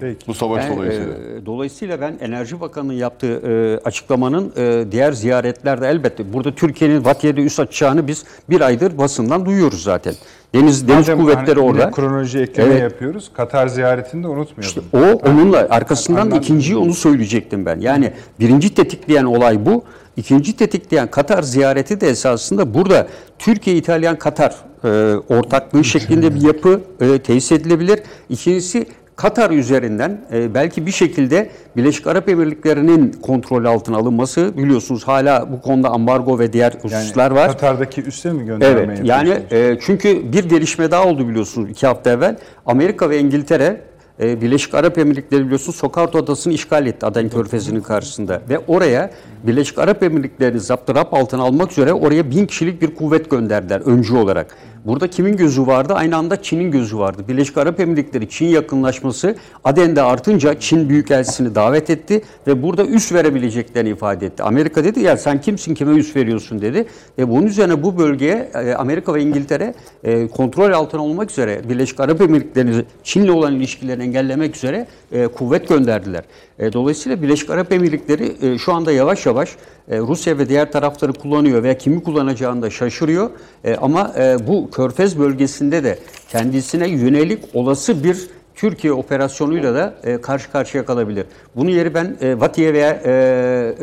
Peki. 0.00 0.26
Bu 0.26 0.34
savaş 0.34 0.64
Yani, 0.64 0.76
dolayısıyla. 0.76 1.14
e, 1.14 1.46
dolayısıyla 1.46 2.00
ben 2.00 2.18
Enerji 2.20 2.60
Bakanı'nın 2.60 2.92
yaptığı 2.92 3.26
e, 3.50 3.78
açıklamanın 3.84 4.52
e, 4.56 4.84
diğer 4.92 5.12
ziyaretlerde 5.12 5.88
elbette 5.88 6.32
burada 6.32 6.54
Türkiye'nin 6.54 7.04
Vatiye'de 7.04 7.40
üst 7.40 7.60
açacağını 7.60 8.08
biz 8.08 8.24
bir 8.50 8.60
aydır 8.60 8.98
basından 8.98 9.46
duyuyoruz 9.46 9.82
zaten. 9.82 10.14
Deniz 10.54 10.88
deniz 10.88 11.08
Madem 11.08 11.20
kuvvetleri 11.20 11.60
hani 11.60 11.70
orada. 11.70 11.90
Kronoloji 11.90 12.38
ekleme 12.38 12.70
Evet. 12.70 12.82
yapıyoruz. 12.82 13.30
Katar 13.34 13.66
ziyaretini 13.68 14.22
de 14.24 14.28
unutmayalım. 14.28 14.84
O 14.92 15.28
onunla 15.28 15.66
arkasından 15.70 16.30
ikinciyi 16.30 16.76
onu 16.76 16.94
söyleyecektim 16.94 17.66
ben. 17.66 17.80
Yani 17.80 18.12
birinci 18.40 18.74
tetikleyen 18.74 19.24
olay 19.24 19.66
bu. 19.66 19.84
İkinci 20.16 20.56
tetikleyen 20.56 21.10
Katar 21.10 21.42
ziyareti 21.42 22.00
de 22.00 22.08
esasında 22.08 22.74
burada 22.74 23.06
Türkiye, 23.38 23.76
İtalyan, 23.76 24.16
Katar 24.18 24.56
e, 24.84 24.88
ortaklığı 25.28 25.84
şeklinde 25.84 26.34
bir 26.34 26.40
yapı 26.40 26.80
e, 27.00 27.18
tesis 27.18 27.52
edilebilir. 27.52 28.00
İkincisi 28.28 28.86
Katar 29.18 29.50
üzerinden 29.50 30.20
e, 30.32 30.54
belki 30.54 30.86
bir 30.86 30.90
şekilde 30.90 31.50
Birleşik 31.76 32.06
Arap 32.06 32.28
Emirlikleri'nin 32.28 33.12
kontrol 33.12 33.64
altına 33.64 33.96
alınması 33.96 34.56
biliyorsunuz 34.56 35.08
hala 35.08 35.52
bu 35.52 35.60
konuda 35.60 35.88
ambargo 35.88 36.38
ve 36.38 36.52
diğer 36.52 36.72
Yani 36.72 36.82
hususlar 36.82 37.30
var. 37.30 37.48
Katar'daki 37.48 38.02
üste 38.02 38.32
mi 38.32 38.46
gönderme 38.46 38.80
Evet 38.80 39.00
yani 39.04 39.38
e, 39.50 39.78
çünkü 39.80 40.32
bir 40.32 40.44
gelişme 40.44 40.90
daha 40.90 41.06
oldu 41.06 41.28
biliyorsunuz 41.28 41.70
iki 41.70 41.86
hafta 41.86 42.10
evvel. 42.10 42.36
Amerika 42.66 43.10
ve 43.10 43.18
İngiltere 43.18 43.80
e, 44.20 44.40
Birleşik 44.40 44.74
Arap 44.74 44.98
Emirlikleri 44.98 45.44
biliyorsunuz 45.44 45.76
Sokarto 45.76 46.18
Adası'nı 46.18 46.52
işgal 46.52 46.86
etti 46.86 47.06
Aden 47.06 47.28
Körfezi'nin 47.28 47.80
karşısında. 47.80 48.42
Ve 48.48 48.58
oraya 48.58 49.10
Birleşik 49.46 49.78
Arap 49.78 50.02
Emirlikleri'ni 50.02 50.60
zaptırap 50.60 51.14
altına 51.14 51.42
almak 51.42 51.72
üzere 51.72 51.92
oraya 51.92 52.30
bin 52.30 52.46
kişilik 52.46 52.82
bir 52.82 52.94
kuvvet 52.94 53.30
gönderdiler 53.30 53.80
öncü 53.80 54.14
olarak. 54.14 54.56
Burada 54.84 55.10
kimin 55.10 55.36
gözü 55.36 55.66
vardı? 55.66 55.94
Aynı 55.94 56.16
anda 56.16 56.42
Çin'in 56.42 56.70
gözü 56.70 56.98
vardı. 56.98 57.24
Birleşik 57.28 57.58
Arap 57.58 57.80
Emirlikleri 57.80 58.28
Çin 58.28 58.46
yakınlaşması 58.46 59.36
Aden'de 59.64 60.02
artınca 60.02 60.60
Çin 60.60 60.88
Büyükelçisini 60.88 61.54
davet 61.54 61.90
etti 61.90 62.22
ve 62.46 62.62
burada 62.62 62.86
üs 62.86 63.12
verebileceklerini 63.12 63.90
ifade 63.90 64.26
etti. 64.26 64.42
Amerika 64.42 64.84
dedi 64.84 65.00
ya 65.00 65.16
sen 65.16 65.40
kimsin 65.40 65.74
kime 65.74 65.92
üs 65.92 66.16
veriyorsun 66.16 66.62
dedi. 66.62 66.86
Ve 67.18 67.28
bunun 67.28 67.46
üzerine 67.46 67.82
bu 67.82 67.98
bölgeye 67.98 68.50
e, 68.54 68.74
Amerika 68.74 69.14
ve 69.14 69.22
İngiltere 69.22 69.74
e, 70.04 70.28
kontrol 70.28 70.72
altına 70.72 71.04
olmak 71.04 71.30
üzere 71.30 71.60
Birleşik 71.68 72.00
Arap 72.00 72.20
Emirlikleri'ni 72.20 72.84
Çin'le 73.02 73.28
olan 73.28 73.54
ilişkilerini 73.54 74.02
engellemek 74.02 74.56
üzere 74.56 74.86
e, 75.12 75.26
kuvvet 75.26 75.68
gönderdiler. 75.68 76.24
Dolayısıyla 76.72 77.22
Birleşik 77.22 77.50
Arap 77.50 77.72
Emirlikleri 77.72 78.58
şu 78.58 78.72
anda 78.72 78.92
yavaş 78.92 79.26
yavaş 79.26 79.56
e, 79.90 79.98
Rusya 79.98 80.38
ve 80.38 80.48
diğer 80.48 80.72
tarafları 80.72 81.12
kullanıyor 81.12 81.62
veya 81.62 81.78
kimi 81.78 82.02
kullanacağını 82.02 82.62
da 82.62 82.70
şaşırıyor. 82.70 83.30
E, 83.64 83.74
ama 83.74 84.12
e, 84.18 84.46
bu 84.46 84.70
Körfez 84.70 85.18
bölgesinde 85.18 85.84
de 85.84 85.98
kendisine 86.28 86.88
yönelik 86.88 87.44
olası 87.54 88.04
bir 88.04 88.28
Türkiye 88.54 88.92
operasyonuyla 88.92 89.74
da 89.74 89.94
e, 90.04 90.20
karşı 90.20 90.50
karşıya 90.52 90.84
kalabilir. 90.84 91.26
Bunun 91.56 91.70
yeri 91.70 91.94
ben 91.94 92.16
e, 92.20 92.40
Vatiye 92.40 92.72
veya 92.74 92.90
e, 93.04 93.10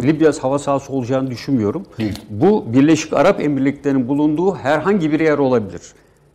Libya 0.04 0.32
hava 0.42 0.60
sahası 0.60 0.94
olacağını 0.94 1.32
düşünmüyorum. 1.32 1.86
Bu 2.30 2.66
Birleşik 2.74 3.14
Arap 3.14 3.42
Emirlikleri'nin 3.42 4.08
bulunduğu 4.08 4.56
herhangi 4.56 5.12
bir 5.12 5.20
yer 5.20 5.38
olabilir. 5.38 5.82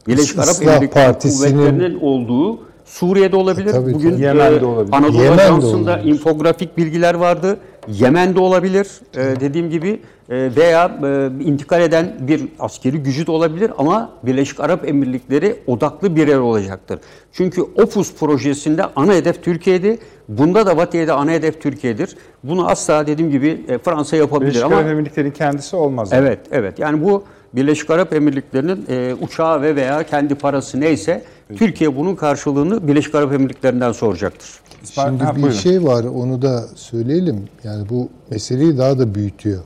Birleşik 0.07 0.39
Arap 0.39 0.63
Emirlikleri 0.63 0.91
Partisi'nin- 0.91 1.51
kuvvetlerinin 1.57 2.01
olduğu 2.01 2.70
Suriye'de 2.91 3.37
olabilir. 3.37 3.73
Tabii, 3.73 3.95
Bugün 3.95 4.11
tabii. 4.11 4.23
Yemen'de 4.23 4.57
e, 4.57 4.65
olabilir. 4.65 4.93
Anadolu 4.97 5.23
Yemen'de 5.23 5.43
Ajansı'nda 5.43 5.91
olabilir. 5.91 6.15
infografik 6.15 6.77
bilgiler 6.77 7.15
vardı. 7.15 7.59
Yemen'de 7.89 8.41
olabilir 8.41 8.89
e, 9.15 9.41
dediğim 9.41 9.71
gibi 9.71 10.01
e, 10.31 10.51
veya 10.57 10.99
e, 11.05 11.45
intikal 11.45 11.81
eden 11.81 12.17
bir 12.21 12.43
askeri 12.59 12.99
gücü 12.99 13.27
de 13.27 13.31
olabilir 13.31 13.71
ama 13.79 14.11
Birleşik 14.23 14.61
Arap 14.61 14.89
Emirlikleri 14.89 15.57
odaklı 15.67 16.17
bir 16.17 16.29
yer 16.29 16.39
olacaktır. 16.39 17.01
Çünkü 17.33 17.63
OPUS 17.63 18.15
projesinde 18.15 18.83
ana 18.97 19.15
hedef 19.15 19.43
Türkiye'di. 19.45 19.99
Bunda 20.29 20.67
da 20.67 20.77
Vatiye'de 20.77 21.13
ana 21.13 21.31
hedef 21.31 21.63
Türkiye'dir. 21.63 22.17
Bunu 22.45 22.69
asla 22.69 23.07
dediğim 23.07 23.31
gibi 23.31 23.65
e, 23.69 23.79
Fransa 23.79 24.17
yapabilir 24.17 24.51
Birleşik 24.51 24.67
ama 24.67 24.77
Arap 24.77 24.91
Emirlikleri'nin 24.91 25.33
kendisi 25.33 25.77
olmaz. 25.77 26.11
Evet, 26.13 26.39
evet. 26.51 26.79
Yani 26.79 27.05
bu 27.05 27.25
Birleşik 27.55 27.91
Arap 27.91 28.13
Emirlikleri'nin 28.13 28.85
e, 28.89 29.15
uçağı 29.15 29.63
ve 29.63 29.77
veya 29.77 30.03
kendi 30.03 30.35
parası 30.35 30.81
neyse 30.81 31.25
Türkiye 31.57 31.97
bunun 31.97 32.15
karşılığını 32.15 32.89
Birleşik 32.89 33.15
Arap 33.15 33.33
Emirlikleri'nden 33.33 33.93
soracaktır. 33.93 34.49
Şimdi 34.95 35.25
Ha, 35.25 35.37
bir 35.37 35.43
buyurun. 35.43 35.57
şey 35.57 35.85
var 35.85 36.05
onu 36.05 36.43
da 36.43 36.65
söyleyelim. 36.75 37.45
Yani 37.65 37.89
bu 37.89 38.09
meseleyi 38.31 38.79
daha 38.79 38.99
da 38.99 39.15
büyütüyor. 39.15 39.63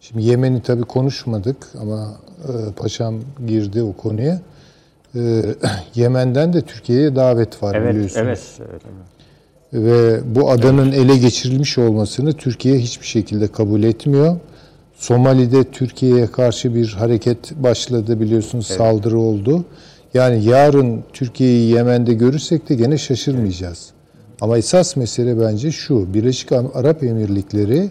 Şimdi 0.00 0.22
Yemen'i 0.24 0.62
tabii 0.62 0.82
konuşmadık 0.82 1.56
ama 1.80 2.08
e, 2.48 2.72
paşam 2.76 3.14
girdi 3.46 3.82
o 3.82 3.92
konuya. 3.92 4.40
E, 5.14 5.20
Yemen'den 5.94 6.52
de 6.52 6.60
Türkiye'ye 6.62 7.16
davet 7.16 7.62
var 7.62 7.74
Evet, 7.74 7.94
biliyorsunuz. 7.94 8.24
evet. 8.24 8.40
evet. 8.60 8.82
Ve 9.72 10.20
bu 10.34 10.50
adanın 10.50 10.92
ele 10.92 11.16
geçirilmiş 11.16 11.78
olmasını 11.78 12.32
Türkiye 12.32 12.78
hiçbir 12.78 13.06
şekilde 13.06 13.48
kabul 13.48 13.82
etmiyor. 13.82 14.36
Somali'de 15.00 15.64
Türkiye'ye 15.64 16.26
karşı 16.26 16.74
bir 16.74 16.88
hareket 16.88 17.56
başladı 17.56 18.20
biliyorsunuz 18.20 18.66
saldırı 18.66 19.18
oldu. 19.18 19.64
Yani 20.14 20.44
yarın 20.44 21.04
Türkiye'yi 21.12 21.72
Yemen'de 21.74 22.14
görürsek 22.14 22.68
de 22.68 22.74
gene 22.74 22.98
şaşırmayacağız. 22.98 23.90
Ama 24.40 24.58
esas 24.58 24.96
mesele 24.96 25.40
bence 25.40 25.72
şu. 25.72 26.14
Birleşik 26.14 26.52
Arap 26.52 27.02
Emirlikleri 27.02 27.90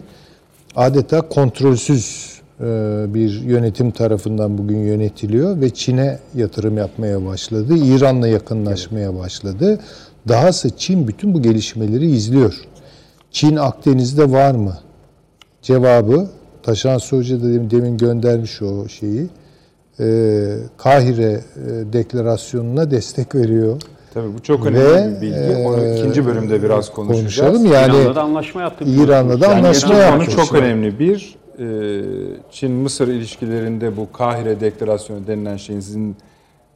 adeta 0.76 1.20
kontrolsüz 1.20 2.30
e, 2.60 2.64
bir 3.14 3.40
yönetim 3.42 3.90
tarafından 3.90 4.58
bugün 4.58 4.78
yönetiliyor 4.78 5.60
ve 5.60 5.70
Çin'e 5.70 6.18
yatırım 6.34 6.78
yapmaya 6.78 7.26
başladı. 7.26 7.76
İran'la 7.76 8.28
yakınlaşmaya 8.28 9.18
başladı. 9.18 9.80
Dahası 10.28 10.70
Çin 10.76 11.08
bütün 11.08 11.34
bu 11.34 11.42
gelişmeleri 11.42 12.10
izliyor. 12.10 12.54
Çin 13.30 13.56
Akdeniz'de 13.56 14.30
var 14.30 14.54
mı? 14.54 14.78
Cevabı 15.62 16.28
Taşan 16.62 16.98
Hoca 17.10 17.42
da 17.42 17.70
demin, 17.70 17.96
göndermiş 17.98 18.62
o 18.62 18.88
şeyi. 18.88 19.26
Ee, 20.00 20.56
Kahire 20.76 21.32
e, 21.32 21.40
deklarasyonuna 21.92 22.90
destek 22.90 23.34
veriyor. 23.34 23.82
Tabii 24.14 24.34
bu 24.38 24.42
çok 24.42 24.66
önemli 24.66 24.84
Ve, 24.84 25.16
bir 25.16 25.20
bilgi. 25.20 25.66
Onu 25.66 25.80
e, 25.84 25.98
ikinci 25.98 26.26
bölümde 26.26 26.62
biraz 26.62 26.92
konuşacağız. 26.92 27.22
Konuşalım 27.52 27.72
yani 27.72 27.96
İran'la 27.96 28.14
da 28.14 28.22
anlaşma 28.22 28.62
yaptık. 28.62 28.88
İran'la 28.90 29.40
da 29.40 29.46
Yani 29.46 29.54
anlaşma 29.58 29.94
İran- 29.94 30.18
yaptık. 30.18 30.30
çok 30.36 30.54
önemli. 30.54 30.98
Bir, 30.98 31.36
e, 31.58 31.64
Çin-Mısır 32.50 33.08
ilişkilerinde 33.08 33.96
bu 33.96 34.12
Kahire 34.12 34.60
Deklarasyonu 34.60 35.26
denilen 35.26 35.56
şeyin 35.56 35.80
sizin 35.80 36.16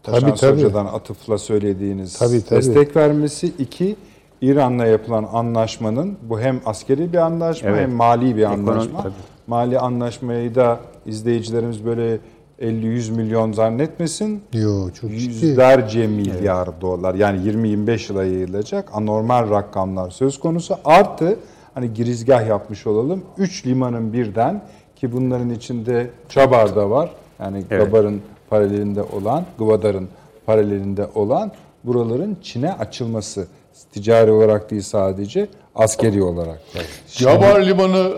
Taşan. 0.03 0.31
Hoca'dan 0.31 0.87
atıfla 0.87 1.39
söylediğiniz 1.39 2.19
Tabii, 2.19 2.45
tabii. 2.45 2.59
destek 2.59 2.97
vermesi. 2.97 3.53
İki, 3.59 3.97
İran'la 4.41 4.87
yapılan 4.87 5.29
anlaşmanın 5.33 6.17
bu 6.23 6.41
hem 6.41 6.61
askeri 6.67 7.13
bir 7.13 7.19
anlaşma 7.19 7.71
Evet. 7.71 7.81
hem 7.81 7.93
mali 7.93 8.37
bir 8.37 8.45
anlaşma. 8.45 9.03
tabii. 9.03 9.13
Mali 9.47 9.79
anlaşmayı 9.79 10.55
da 10.55 10.81
izleyicilerimiz 11.07 11.85
böyle 11.85 12.19
50-100 12.61 13.11
milyon 13.13 13.53
zannetmesin. 13.53 14.43
Yo 14.53 14.91
çok 14.91 15.11
ciddi. 15.11 15.23
Yüzlerce 15.47 16.07
milyar 16.07 16.81
dolar 16.81 17.15
yani 17.15 17.39
20-25 17.51 18.13
yıla 18.13 18.25
yayılacak 18.25 18.89
anormal 18.93 19.51
rakamlar 19.51 20.11
söz 20.11 20.41
konusu. 20.41 20.77
Artı 20.85 21.37
hani 21.75 21.95
girizgah 21.95 22.49
yapmış 22.49 22.87
olalım. 22.87 23.23
3 23.39 23.67
limanın 23.67 24.13
birden 24.13 24.63
ki 24.97 25.13
bunların 25.13 25.51
içinde 25.51 26.11
Çabar 26.29 26.77
da 26.77 26.91
var. 26.91 27.11
Yani 27.41 27.63
Evet. 27.71 27.87
Gabar'ın 27.87 28.23
paralelinde 28.51 29.03
olan, 29.03 29.45
Gvadar'ın 29.59 30.09
paralelinde 30.47 31.07
olan 31.15 31.53
buraların 31.85 32.37
Çin'e 32.43 32.73
açılması. 32.73 33.47
Ticari 33.93 34.31
olarak 34.31 34.71
değil 34.71 34.83
sadece 34.83 35.49
askeri 35.75 36.23
olarak. 36.23 36.61
da. 36.75 36.81
Cabar 37.15 37.67
Limanı 37.67 38.13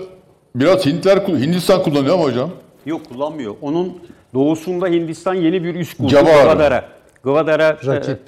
biraz 0.61 0.87
Hintler, 0.87 1.17
Hindistan 1.17 1.83
kullanıyor 1.83 2.15
ama 2.15 2.25
hocam. 2.25 2.51
Yok 2.87 3.01
kullanmıyor. 3.09 3.55
Onun 3.63 3.99
doğusunda 4.35 4.87
Hindistan 4.89 5.35
yeni 5.35 5.65
bir 5.65 5.75
üs 5.75 5.95
kurdu. 5.95 6.09
Jawahar. 6.09 6.43
Gwadara. 6.45 6.85
Gwadara 7.25 7.77
Rakip. 7.87 8.19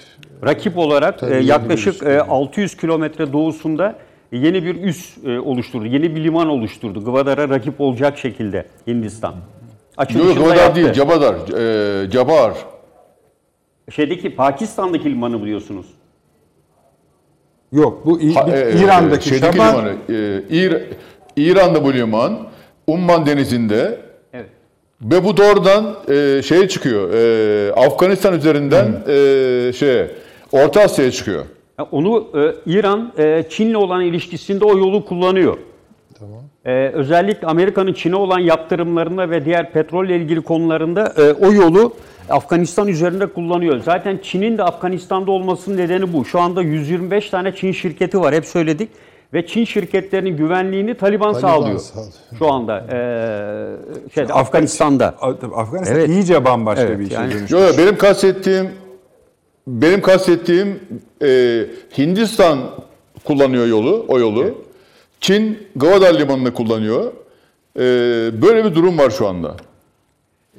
e, 0.43 0.47
rakip 0.47 0.79
olarak 0.79 1.23
e, 1.23 1.35
yaklaşık 1.37 2.03
e, 2.03 2.21
600 2.23 2.77
kilometre 2.77 3.33
doğusunda 3.33 3.95
yeni 4.33 4.65
bir 4.65 4.83
üs 4.85 5.17
e, 5.27 5.39
oluşturdu. 5.39 5.87
Yeni 5.87 6.17
bir 6.17 6.25
liman 6.25 6.49
oluşturdu. 6.49 7.05
Gwadara 7.05 7.49
rakip 7.49 7.81
olacak 7.81 8.19
şekilde 8.19 8.67
Hindistan. 8.87 9.31
Yok 9.33 9.39
Açılışında 9.97 10.33
Gwadar 10.41 10.57
yaptı. 10.57 10.77
değil, 10.77 10.93
Cabadar. 10.93 11.35
E, 12.05 12.11
Cabar. 12.11 12.53
Şeydeki 13.91 14.35
Pakistan'daki 14.35 15.11
limanı 15.11 15.43
biliyorsunuz. 15.43 15.87
Yok 17.73 18.07
bu 18.07 18.21
İ- 18.21 18.35
Ha, 18.35 18.47
e, 18.51 18.61
e, 18.61 18.81
İran'daki 18.85 19.29
şeydeki 19.29 19.57
Şabar 19.57 19.73
limanı. 19.73 19.93
E, 20.09 20.43
İr, 20.51 20.83
İran'da 21.39 21.85
bu 21.85 21.95
liman. 21.95 22.39
Umman 22.87 23.27
Denizi'nde. 23.27 24.01
Evet. 24.33 24.47
Ve 25.01 25.25
bu 25.25 25.37
doğrudan 25.37 25.97
e, 26.09 26.43
şeye 26.43 26.69
çıkıyor. 26.69 27.13
E, 27.13 27.73
Afganistan 27.73 28.35
üzerinden 28.35 29.03
e, 29.09 29.73
şey 29.73 30.07
Orta 30.53 30.81
Asya'ya 30.81 31.11
çıkıyor. 31.11 31.45
Ya 31.79 31.87
Onu 31.93 32.27
e, 32.35 32.71
İran 32.73 33.13
e, 33.19 33.45
Çin'le 33.51 33.75
olan 33.75 34.03
ilişkisinde 34.03 34.65
o 34.65 34.79
yolu 34.79 35.05
kullanıyor. 35.05 35.57
Tamam. 36.19 36.41
E, 36.65 36.91
özellikle 36.95 37.47
Amerika'nın 37.47 37.93
Çin'e 37.93 38.17
olan 38.17 38.39
yaptırımlarında 38.39 39.31
ve 39.31 39.45
diğer 39.45 39.73
petrolle 39.73 40.17
ilgili 40.17 40.41
konularında 40.41 41.13
e, 41.17 41.33
o 41.33 41.53
yolu 41.53 41.93
Afganistan 42.31 42.89
üzerinde 42.89 43.27
kullanıyor. 43.27 43.81
Zaten 43.85 44.19
Çin'in 44.23 44.59
de 44.59 44.63
Afganistan'da 44.63 45.31
olmasının 45.31 45.77
nedeni 45.77 46.13
bu. 46.13 46.25
Şu 46.25 46.41
anda 46.41 46.63
125 46.63 47.31
tane 47.31 47.55
Çin 47.55 47.73
şirketi 47.73 48.21
var. 48.21 48.35
Hep 48.35 48.45
söyledik. 48.47 48.89
Ve 49.35 49.47
Çin 49.47 49.65
şirketlerinin 49.65 50.37
güvenliğini 50.37 50.95
Taliban, 50.95 51.33
Taliban 51.33 51.41
sağlıyor. 51.49 51.79
sağlıyor. 51.79 52.13
Şu 52.39 52.53
anda 52.53 52.79
e, 52.79 54.11
şeyde, 54.15 54.33
Afganistan'da. 54.33 55.07
Afganistan 55.55 55.97
Evet. 55.97 56.09
iyice 56.09 56.45
bambaşka 56.45 56.85
Evet, 56.85 56.99
bir 56.99 57.05
işe 57.05 57.15
yani- 57.15 57.31
dönüşmüş. 57.31 57.51
Yok 57.51 57.61
yok, 57.63 57.75
benim 57.79 57.99
kastettiğim 57.99 58.71
benim 59.67 60.01
kastettiğim 60.03 60.81
e, 61.23 61.65
Hindistan 61.99 62.59
kullanıyor 63.25 63.67
yolu, 63.67 64.05
o 64.09 64.19
yolu. 64.19 64.55
Çin 65.21 65.59
Gwadar 65.77 66.15
Limanı'nı 66.19 66.55
kullanıyor. 66.55 67.13
E, 67.77 67.81
böyle 68.43 68.65
bir 68.65 68.75
durum 68.75 68.99
var 68.99 69.11
şu 69.11 69.27
anda. 69.27 69.57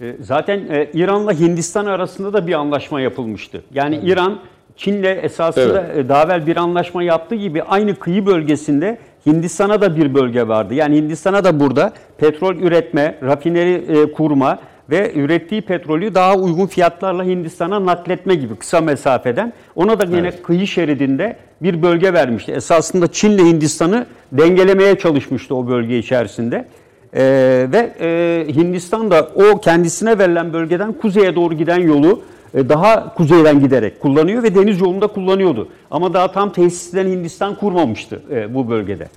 E, 0.02 0.16
Zaten 0.22 0.58
e, 0.60 0.90
İran'la 0.94 1.34
Hindistan 1.34 1.86
arasında 1.86 2.34
da 2.34 2.48
bir 2.48 2.54
anlaşma 2.54 3.02
yapılmıştı. 3.02 3.62
Yani 3.74 4.00
İran 4.04 4.40
Çin'le 4.80 5.18
esasında 5.22 5.94
e, 5.94 6.10
daha 6.10 6.24
evvel 6.24 6.48
bir 6.48 6.58
anlaşma 6.58 7.04
yaptığı 7.04 7.36
gibi 7.36 7.64
aynı 7.64 7.96
kıyı 7.96 8.26
bölgesinde 8.26 8.98
Hindistan'a 9.26 9.82
da 9.82 9.96
bir 9.96 10.14
bölge 10.14 10.48
vardı. 10.48 10.74
Yani 10.74 10.96
Hindistan'a 10.96 11.44
da 11.44 11.60
burada 11.60 11.94
petrol 12.18 12.56
üretme, 12.56 13.16
rafineri 13.24 13.74
e, 13.74 14.12
kurma 14.12 14.60
ve 14.90 15.14
ürettiği 15.14 15.62
petrolü 15.62 16.16
daha 16.16 16.36
uygun 16.36 16.68
fiyatlarla 16.68 17.24
Hindistan'a 17.24 17.86
nakletme 17.86 18.36
gibi 18.36 18.56
kısa 18.56 18.82
mesafeden. 18.82 19.54
Ona 19.76 20.00
da 20.00 20.18
yine 20.18 20.32
kıyı 20.32 20.68
şeridinde 20.68 21.38
bir 21.62 21.82
bölge 21.82 22.14
vermişti. 22.14 22.52
Esasında 22.52 23.12
Çin'le 23.12 23.40
Hindistan'ı 23.40 24.06
dengelemeye 24.32 24.98
çalışmıştı 24.98 25.56
o 25.56 25.68
bölge 25.68 25.98
içerisinde. 25.98 26.66
Ee, 27.14 27.68
ve 27.72 27.92
e, 28.00 28.54
Hindistan 28.56 29.12
da 29.12 29.30
o 29.36 29.60
kendisine 29.60 30.20
verilen 30.20 30.54
bölgeden 30.54 30.94
kuzeye 30.94 31.36
doğru 31.36 31.54
giden 31.54 31.80
yolu 31.80 32.22
daha 32.54 33.14
kuzeyden 33.14 33.60
giderek 33.60 34.02
kullanıyor 34.02 34.44
ve 34.44 34.56
deniz 34.56 34.82
yolunda 34.82 35.08
kullanıyordu. 35.08 35.68
Ama 35.92 36.14
daha 36.14 36.32
tam 36.32 36.54
tesisten 36.54 37.08
Hindistan 37.08 37.56
kurmamıştı 37.56 38.22
e, 38.32 38.56
bu 38.56 38.70
bölgede. 38.70 39.08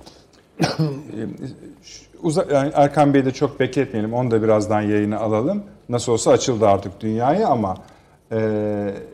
Uza, 2.23 2.45
yani 2.53 2.71
Erkan 2.73 3.13
Bey'i 3.13 3.25
de 3.25 3.31
çok 3.31 3.59
bekletmeyelim. 3.59 4.13
Onu 4.13 4.31
da 4.31 4.43
birazdan 4.43 4.81
yayına 4.81 5.17
alalım. 5.17 5.63
Nasıl 5.89 6.11
olsa 6.11 6.31
açıldı 6.31 6.67
artık 6.67 7.01
dünyaya 7.01 7.47
ama 7.47 7.77
e, 8.31 8.39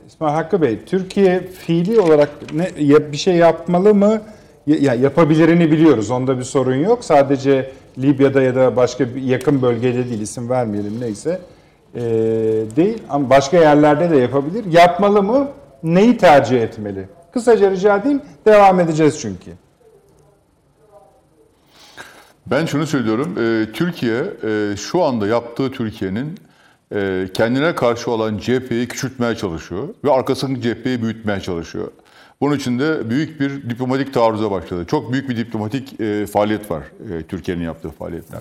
İsmail 0.08 0.34
Hakkı 0.34 0.62
Bey, 0.62 0.80
Türkiye 0.86 1.40
fiili 1.40 2.00
olarak 2.00 2.30
ne 2.54 3.12
bir 3.12 3.18
şey 3.18 3.36
yapmalı 3.36 3.96
mı? 3.96 4.22
Ya 4.68 4.94
yapabilirini 4.94 5.72
biliyoruz. 5.72 6.12
Onda 6.12 6.38
bir 6.38 6.44
sorun 6.44 6.76
yok. 6.76 7.06
Sadece 7.06 7.72
Libya'da 7.98 8.42
ya 8.42 8.56
da 8.56 8.76
başka 8.76 9.16
bir 9.16 9.22
yakın 9.22 9.62
bölgede 9.62 10.10
değil 10.10 10.22
isim 10.22 10.50
vermeyelim 10.50 11.02
neyse. 11.02 11.40
E, 11.96 12.02
değil 12.76 13.04
ama 13.10 13.30
başka 13.30 13.58
yerlerde 13.58 14.10
de 14.10 14.18
yapabilir. 14.18 14.66
Yapmalı 14.66 15.24
mı? 15.24 15.48
Neyi 15.84 16.18
tercih 16.18 16.62
etmeli? 16.62 17.10
Kısaca 17.34 17.72
rica 17.72 17.98
edeyim. 17.98 18.22
Devam 18.46 18.80
edeceğiz 18.80 19.20
çünkü. 19.22 19.52
Ben 22.48 22.66
şunu 22.66 22.88
söylüyorum, 22.88 23.36
e, 23.38 23.72
Türkiye 23.72 24.24
e, 24.44 24.76
şu 24.78 25.04
anda 25.04 25.28
yaptığı 25.28 25.72
Türkiye'nin 25.72 26.40
e, 26.96 27.28
kendine 27.34 27.76
karşı 27.76 28.12
olan 28.12 28.38
cepheyi 28.38 28.88
küçültmeye 28.88 29.36
çalışıyor 29.36 29.88
ve 30.04 30.12
arkasındaki 30.12 30.62
cepheyi 30.62 31.02
büyütmeye 31.02 31.40
çalışıyor. 31.40 31.92
Bunun 32.42 32.56
için 32.56 32.80
de 32.80 33.10
büyük 33.10 33.40
bir 33.40 33.70
diplomatik 33.70 34.14
taarruza 34.14 34.52
başladı. 34.52 34.86
Çok 34.86 35.12
büyük 35.14 35.30
bir 35.30 35.38
diplomatik 35.38 36.02
e, 36.02 36.26
faaliyet 36.26 36.72
var 36.72 36.84
e, 36.84 37.24
Türkiye'nin 37.24 37.64
yaptığı 37.64 37.90
faaliyetler. 37.90 38.40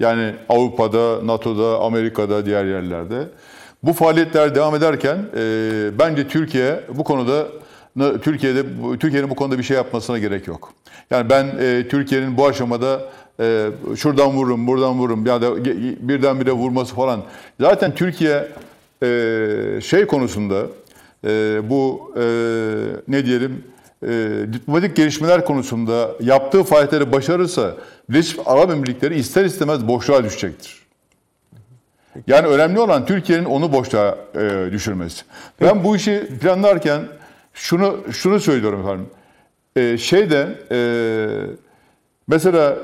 Yani 0.00 0.34
Avrupa'da, 0.48 1.26
NATO'da, 1.26 1.80
Amerika'da, 1.80 2.46
diğer 2.46 2.64
yerlerde. 2.64 3.28
Bu 3.82 3.92
faaliyetler 3.92 4.54
devam 4.54 4.74
ederken 4.74 5.18
e, 5.36 5.98
bence 5.98 6.28
Türkiye 6.28 6.80
bu 6.94 7.04
konuda 7.04 7.46
Türkiye'de 8.22 8.62
Türkiye'nin 9.00 9.30
bu 9.30 9.34
konuda 9.34 9.58
bir 9.58 9.62
şey 9.62 9.76
yapmasına 9.76 10.18
gerek 10.18 10.46
yok. 10.46 10.72
Yani 11.10 11.30
ben 11.30 11.46
e, 11.60 11.88
Türkiye'nin 11.88 12.36
bu 12.36 12.46
aşamada 12.46 13.00
e, 13.40 13.66
şuradan 13.96 14.30
vururum, 14.30 14.66
buradan 14.66 14.98
vururum 14.98 15.26
ya 15.26 15.42
da 15.42 15.64
birdenbire 16.08 16.52
vurması 16.52 16.94
falan. 16.94 17.22
Zaten 17.60 17.94
Türkiye 17.94 18.48
e, 19.02 19.80
şey 19.82 20.06
konusunda 20.06 20.66
e, 21.24 21.60
bu 21.70 22.12
e, 22.16 22.22
ne 23.08 23.26
diyelim 23.26 23.64
e, 24.02 24.08
diplomatik 24.52 24.96
gelişmeler 24.96 25.44
konusunda 25.44 26.10
yaptığı 26.20 26.64
faaliyetleri 26.64 27.12
başarırsa 27.12 27.76
Birleşik 28.08 28.40
Arap 28.46 28.70
Emirlikleri 28.70 29.18
ister 29.18 29.44
istemez 29.44 29.88
boşluğa 29.88 30.24
düşecektir. 30.24 30.80
Yani 32.26 32.46
önemli 32.46 32.80
olan 32.80 33.06
Türkiye'nin 33.06 33.44
onu 33.44 33.72
boşluğa 33.72 34.18
e, 34.34 34.72
düşürmesi. 34.72 35.22
Ben 35.60 35.84
bu 35.84 35.96
işi 35.96 36.28
planlarken 36.40 37.02
şunu 37.54 37.98
şunu 38.10 38.40
söylüyorum 38.40 38.80
efendim. 38.80 39.06
E, 39.76 39.98
şeyde 39.98 40.58
e, 40.70 40.78
mesela 42.28 42.78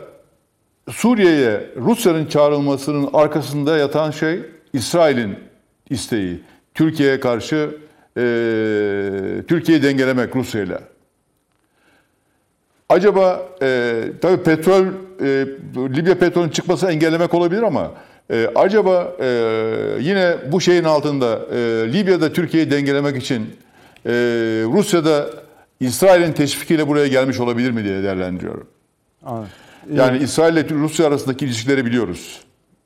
Suriye'ye 0.91 1.71
Rusya'nın 1.77 2.27
çağrılmasının 2.27 3.09
arkasında 3.13 3.77
yatan 3.77 4.11
şey 4.11 4.41
İsrail'in 4.73 5.39
isteği. 5.91 6.41
Türkiye'ye 6.75 7.21
karşı 7.21 7.71
e, 8.17 8.23
Türkiye'yi 9.49 9.83
dengelemek 9.83 10.37
Rusya'yla. 10.37 10.81
Acaba 12.89 13.49
e, 13.63 14.03
tabii 14.23 14.43
petrol 14.43 14.85
e, 14.85 15.47
Libya 15.77 16.19
petrolün 16.19 16.49
çıkmasını 16.49 16.93
engellemek 16.93 17.35
olabilir 17.35 17.63
ama 17.63 17.93
e, 18.31 18.51
acaba 18.55 19.13
e, 19.21 19.27
yine 20.01 20.37
bu 20.53 20.61
şeyin 20.61 20.85
altında 20.85 21.41
e, 21.53 21.57
Libya'da 21.93 22.33
Türkiye'yi 22.33 22.71
dengelemek 22.71 23.17
için 23.17 23.43
e, 24.07 24.11
Rusya'da 24.73 25.31
İsrail'in 25.81 26.33
teşvikiyle 26.33 26.89
buraya 26.89 27.09
gelmiş 27.09 27.41
olabilir 27.41 27.71
mi 27.71 27.85
diye 27.85 28.03
değerlendiriyorum. 28.03 28.67
Anladım. 29.25 29.49
Yani 29.93 30.19
İsrail 30.19 30.57
ile 30.57 30.69
Rusya 30.71 31.07
arasındaki 31.07 31.45
ilişkileri 31.45 31.87
biliyoruz. 31.87 32.41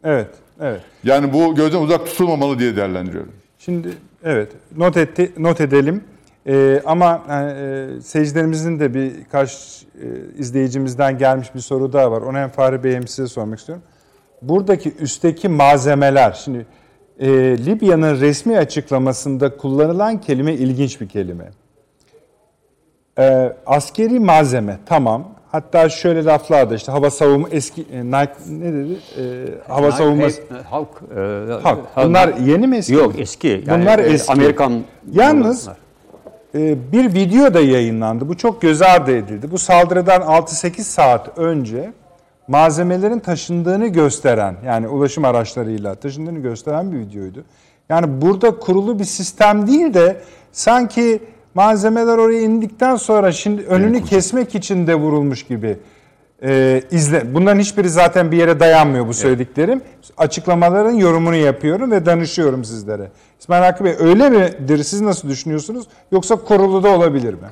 Evet, 0.04 0.30
evet. 0.60 0.80
Yani 1.04 1.32
bu 1.32 1.54
gözden 1.54 1.80
uzak 1.80 2.06
tutulmamalı 2.06 2.58
diye 2.58 2.76
değerlendiriyorum. 2.76 3.32
Şimdi 3.58 3.88
evet 4.24 4.52
not 4.76 4.96
etti 4.96 5.32
not 5.38 5.60
edelim. 5.60 6.04
Ee, 6.46 6.82
ama 6.86 7.24
yani, 7.28 7.52
e, 7.52 8.00
seyircilerimizin 8.00 8.80
de 8.80 8.94
birkaç 8.94 9.82
e, 10.02 10.38
izleyicimizden 10.38 11.18
gelmiş 11.18 11.54
bir 11.54 11.60
soru 11.60 11.92
daha 11.92 12.12
var. 12.12 12.22
Onu 12.22 12.38
hem 12.38 12.48
Fahri 12.48 12.84
Bey 12.84 12.94
hem 12.94 13.08
size 13.08 13.28
sormak 13.28 13.58
istiyorum. 13.58 13.84
Buradaki 14.42 14.94
üstteki 14.96 15.48
malzemeler 15.48 16.32
şimdi 16.32 16.66
e, 17.18 17.28
Libya'nın 17.66 18.20
resmi 18.20 18.58
açıklamasında 18.58 19.56
kullanılan 19.56 20.20
kelime 20.20 20.54
ilginç 20.54 21.00
bir 21.00 21.08
kelime. 21.08 21.50
E, 23.18 23.56
askeri 23.66 24.20
malzeme 24.20 24.78
tamam. 24.86 25.39
Hatta 25.52 25.88
şöyle 25.88 26.24
laflar 26.24 26.70
da 26.70 26.74
işte 26.74 26.92
hava 26.92 27.10
savunma 27.10 27.48
eski 27.50 27.86
e, 27.92 28.04
Nike 28.04 28.32
ne 28.50 28.72
dedi? 28.72 28.92
E, 29.18 29.22
hava 29.68 29.92
savunması 29.92 30.40
E, 30.40 30.44
Halk. 30.70 30.88
e, 31.16 31.20
Halk. 31.62 31.78
halk- 31.94 32.06
Bunlar 32.08 32.34
yeni 32.36 32.66
mi 32.66 32.76
eski? 32.76 32.92
Yok 32.94 33.12
eski. 33.18 33.64
Yani, 33.66 33.82
Bunlar 33.82 33.98
e, 33.98 34.02
eski. 34.02 34.32
Amerikan. 34.32 34.80
Yalnız 35.12 35.66
bunlar. 36.54 36.70
e, 36.70 36.92
bir 36.92 37.14
video 37.14 37.54
da 37.54 37.60
yayınlandı. 37.60 38.28
Bu 38.28 38.36
çok 38.36 38.62
göz 38.62 38.82
ardı 38.82 39.16
edildi. 39.16 39.50
Bu 39.50 39.58
saldırıdan 39.58 40.20
6-8 40.22 40.80
saat 40.82 41.38
önce 41.38 41.92
malzemelerin 42.48 43.18
taşındığını 43.18 43.86
gösteren 43.86 44.56
yani 44.66 44.88
ulaşım 44.88 45.24
araçlarıyla 45.24 45.94
taşındığını 45.94 46.38
gösteren 46.38 46.92
bir 46.92 46.98
videoydu. 46.98 47.44
Yani 47.88 48.22
burada 48.22 48.58
kurulu 48.58 48.98
bir 48.98 49.04
sistem 49.04 49.66
değil 49.66 49.94
de 49.94 50.20
sanki 50.52 51.22
malzemeler 51.54 52.18
oraya 52.18 52.40
indikten 52.40 52.96
sonra 52.96 53.32
şimdi 53.32 53.62
önünü 53.62 54.04
kesmek 54.04 54.54
için 54.54 54.86
de 54.86 54.94
vurulmuş 54.94 55.42
gibi 55.42 55.76
e, 56.42 56.82
izle. 56.90 57.34
Bunların 57.34 57.60
hiçbiri 57.60 57.88
zaten 57.88 58.32
bir 58.32 58.36
yere 58.36 58.60
dayanmıyor 58.60 59.08
bu 59.08 59.14
söylediklerim. 59.14 59.82
Açıklamaların 60.16 60.94
yorumunu 60.94 61.36
yapıyorum 61.36 61.90
ve 61.90 62.06
danışıyorum 62.06 62.64
sizlere. 62.64 63.10
İsmail 63.40 63.62
Hakkı 63.62 63.84
Bey 63.84 63.94
öyle 63.98 64.30
midir? 64.30 64.84
Siz 64.84 65.00
nasıl 65.00 65.28
düşünüyorsunuz? 65.28 65.86
Yoksa 66.12 66.36
kurulu 66.36 66.82
da 66.82 66.88
olabilir 66.88 67.34
mi? 67.34 67.50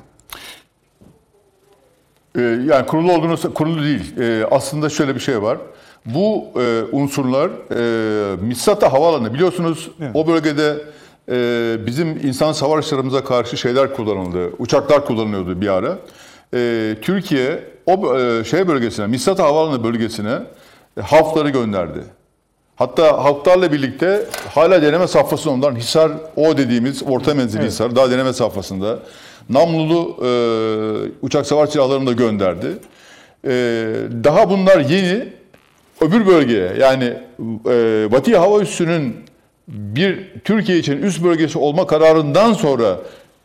Ee, 2.35 2.41
yani 2.41 2.85
kurulu 2.85 3.11
olduğunu 3.11 3.53
kurulu 3.53 3.83
değil. 3.83 4.19
Ee, 4.19 4.45
aslında 4.51 4.89
şöyle 4.89 5.15
bir 5.15 5.19
şey 5.19 5.41
var. 5.41 5.57
Bu 6.05 6.45
e, 6.55 6.83
unsurlar 6.91 7.49
e, 7.49 8.35
Misrata 8.35 8.93
Havaalanı 8.93 9.33
biliyorsunuz 9.33 9.91
o 10.13 10.27
bölgede 10.27 10.77
e, 11.29 11.77
bizim 11.85 12.27
insan 12.27 12.51
savaşlarımıza 12.51 13.23
karşı 13.23 13.57
şeyler 13.57 13.93
kullanıldı. 13.95 14.49
Uçaklar 14.59 15.05
kullanılıyordu 15.05 15.61
bir 15.61 15.67
ara. 15.67 15.97
E, 16.53 16.95
Türkiye 17.01 17.63
o 17.85 18.17
e, 18.17 18.43
şey 18.43 18.67
bölgesine, 18.67 19.07
Misrata 19.07 19.43
Havaalanı 19.43 19.83
bölgesine 19.83 20.39
e, 20.97 21.01
hafları 21.01 21.49
gönderdi. 21.49 21.99
Hatta 22.75 23.23
halklarla 23.23 23.71
birlikte 23.71 24.25
hala 24.55 24.81
deneme 24.81 25.07
safhasında 25.07 25.53
onların 25.53 25.75
Hisar 25.75 26.11
O 26.35 26.57
dediğimiz 26.57 27.03
orta 27.03 27.33
menzilli 27.33 27.65
Hisar 27.65 27.95
daha 27.95 28.11
deneme 28.11 28.33
safhasında 28.33 28.99
namlulu 29.49 30.25
e, 30.25 30.29
uçak 31.21 31.45
savaş 31.45 31.69
silahlarını 31.69 32.07
da 32.07 32.11
gönderdi. 32.11 32.67
E, 33.45 33.51
daha 34.23 34.49
bunlar 34.49 34.79
yeni 34.79 35.27
öbür 36.01 36.27
bölgeye 36.27 36.73
yani 36.79 37.13
e, 37.69 38.07
Batı 38.11 38.37
Hava 38.37 38.61
Üssü'nün 38.61 39.15
bir 39.69 40.19
Türkiye 40.43 40.77
için 40.77 41.01
üst 41.01 41.23
bölgesi 41.23 41.57
olma 41.57 41.87
kararından 41.87 42.53
sonra 42.53 42.97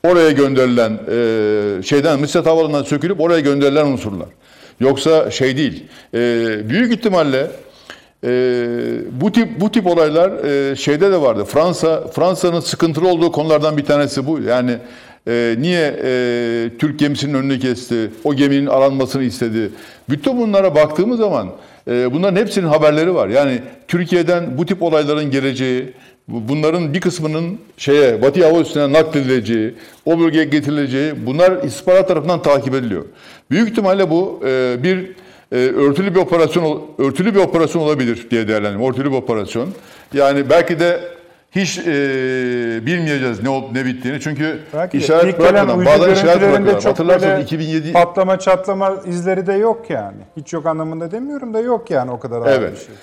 oraya 0.05 0.31
gönderilen 0.31 0.93
e, 1.11 1.83
şeyden 1.83 2.21
Mısır 2.21 2.45
Havalanı'ndan 2.45 2.83
sökülüp 2.83 3.21
oraya 3.21 3.41
gönderilen 3.41 3.87
unsurlar. 3.87 4.29
Yoksa 4.81 5.31
şey 5.31 5.57
değil. 5.57 5.85
E, 6.15 6.19
büyük 6.69 6.93
ihtimalle 6.93 7.51
e, 8.25 8.31
bu 9.21 9.33
tip 9.33 9.61
bu 9.61 9.73
tip 9.73 9.87
olaylar 9.87 10.45
e, 10.45 10.77
şeyde 10.77 11.13
de 11.13 11.21
vardı. 11.21 11.45
Fransa 11.45 12.09
Fransa'nın 12.09 12.61
sıkıntılı 12.61 13.09
olduğu 13.09 13.33
konulardan 13.33 13.77
bir 13.77 13.85
tanesi 13.85 14.27
bu. 14.27 14.41
Yani 14.41 14.79
e, 15.29 15.55
niye 15.59 15.97
e, 16.05 16.71
Türk 16.79 16.99
gemisinin 16.99 17.35
önünü 17.35 17.59
kesti? 17.59 18.11
O 18.25 18.35
geminin 18.35 18.67
aranmasını 18.67 19.23
istedi. 19.23 19.71
Bütün 20.09 20.39
bunlara 20.39 20.75
baktığımız 20.75 21.19
zaman 21.19 21.49
bunların 21.87 22.37
hepsinin 22.37 22.67
haberleri 22.67 23.15
var. 23.15 23.29
Yani 23.29 23.63
Türkiye'den 23.89 24.59
bu 24.59 24.67
tip 24.67 24.83
olayların 24.83 25.31
geleceği, 25.31 25.93
bu- 26.29 26.49
bunların 26.49 26.95
bir 26.95 27.01
kısmının 27.01 27.59
şeye 27.77 28.23
Batı 28.23 28.61
Üssü'ne 28.61 28.93
nakledileceği, 28.93 29.75
o 30.05 30.21
bölgeye 30.21 30.45
getirileceği 30.45 31.13
bunlar 31.27 31.65
istihbarat 31.65 32.09
tarafından 32.09 32.43
takip 32.43 32.75
ediliyor. 32.75 33.05
Büyük 33.51 33.71
ihtimalle 33.71 34.11
bu 34.11 34.41
e, 34.47 34.77
bir 34.83 35.13
e, 35.53 35.57
örtülü 35.57 36.15
bir 36.15 36.21
operasyon 36.21 36.83
örtülü 36.99 37.35
bir 37.35 37.41
operasyon 37.41 37.83
olabilir 37.83 38.27
diye 38.31 38.49
değerlendiriyorum. 38.49 38.93
Örtülü 38.95 39.11
bir 39.11 39.17
operasyon. 39.17 39.69
Yani 40.15 40.51
belki 40.51 40.81
de 40.81 41.01
hiç 41.55 41.79
e, 41.79 41.83
bilmeyeceğiz 42.87 43.43
ne 43.43 43.49
olup 43.49 43.73
ne 43.73 43.85
bittiğini. 43.85 44.21
Çünkü 44.21 44.59
Belki 44.75 44.99
işaret 44.99 45.39
bırakmadan, 45.39 45.87
bazen 45.87 46.13
işaret 46.13 46.71
çok 46.71 46.85
Hatırlarsanız 46.85 47.33
böyle 47.33 47.43
2007 47.43 47.93
patlama 47.93 48.39
çatlama 48.39 48.97
izleri 49.07 49.47
de 49.47 49.53
yok 49.53 49.91
yani. 49.91 50.17
Hiç 50.37 50.53
yok 50.53 50.67
anlamında 50.67 51.11
demiyorum 51.11 51.55
da 51.55 51.61
yok 51.61 51.91
yani 51.91 52.11
o 52.11 52.19
kadar 52.19 52.41
ağır 52.41 52.59
Evet. 52.61 52.73
bir 52.73 52.77
şey. 52.77 52.95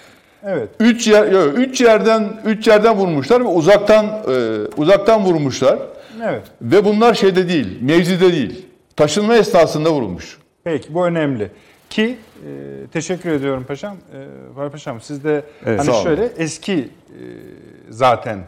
Evet. 0.43 0.70
Üç 0.80 1.08
yer, 1.08 1.32
yok, 1.32 1.54
üç 1.58 1.82
yerden 1.82 2.30
üç 2.45 2.68
yerden 2.68 2.95
vurmuşlar 2.95 3.41
ve 3.41 3.47
uzaktan 3.47 4.06
e, 4.06 4.32
uzaktan 4.78 5.26
vurmuşlar 5.26 5.80
Evet. 6.24 6.41
ve 6.62 6.86
bunlar 6.86 7.14
şeyde 7.14 7.49
değil, 7.49 7.78
mevzide 7.82 8.34
değil. 8.34 8.66
Taşınma 8.95 9.36
esnasında 9.36 9.91
vurulmuş. 9.91 10.38
Peki 10.64 10.93
bu 10.93 11.06
önemli. 11.06 11.52
Ki 11.89 12.18
e, 12.48 12.88
teşekkür 12.88 13.30
ediyorum 13.32 13.64
paşam. 13.68 13.98
E, 14.14 14.56
Var 14.56 14.72
paşam 14.72 15.02
siz 15.02 15.24
de 15.24 15.44
Evet, 15.66 15.80
hani 15.80 15.89
olun. 15.92 16.04
şöyle 16.04 16.26
eski 16.26 16.74
e, 16.74 16.89
zaten 17.89 18.39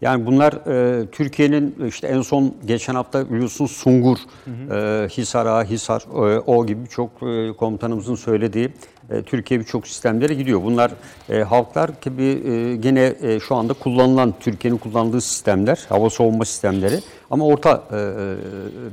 Yani 0.00 0.26
bunlar 0.26 0.52
e, 0.52 1.06
Türkiye'nin 1.06 1.76
işte 1.88 2.06
en 2.06 2.22
son 2.22 2.54
geçen 2.66 2.94
hafta 2.94 3.30
biliyorsunuz 3.30 3.70
Sungur, 3.70 4.18
e, 4.46 5.08
Hisar 5.08 5.46
Ağa, 5.46 5.64
Hisar, 5.64 6.02
e, 6.34 6.38
o 6.38 6.66
gibi 6.66 6.88
çok 6.88 7.10
e, 7.22 7.52
komutanımızın 7.56 8.14
söylediği 8.14 8.72
e, 9.10 9.22
Türkiye 9.22 9.60
birçok 9.60 9.86
sistemlere 9.88 10.34
gidiyor. 10.34 10.62
Bunlar 10.62 10.90
e, 11.28 11.42
halklar 11.42 11.90
gibi 12.02 12.24
e, 12.24 12.76
gene 12.76 13.14
e, 13.22 13.40
şu 13.40 13.54
anda 13.54 13.72
kullanılan, 13.72 14.34
Türkiye'nin 14.40 14.78
kullandığı 14.78 15.20
sistemler, 15.20 15.86
hava 15.88 16.10
savunma 16.10 16.44
sistemleri. 16.44 17.00
Ama 17.30 17.46
orta 17.46 17.84
e, 17.92 17.98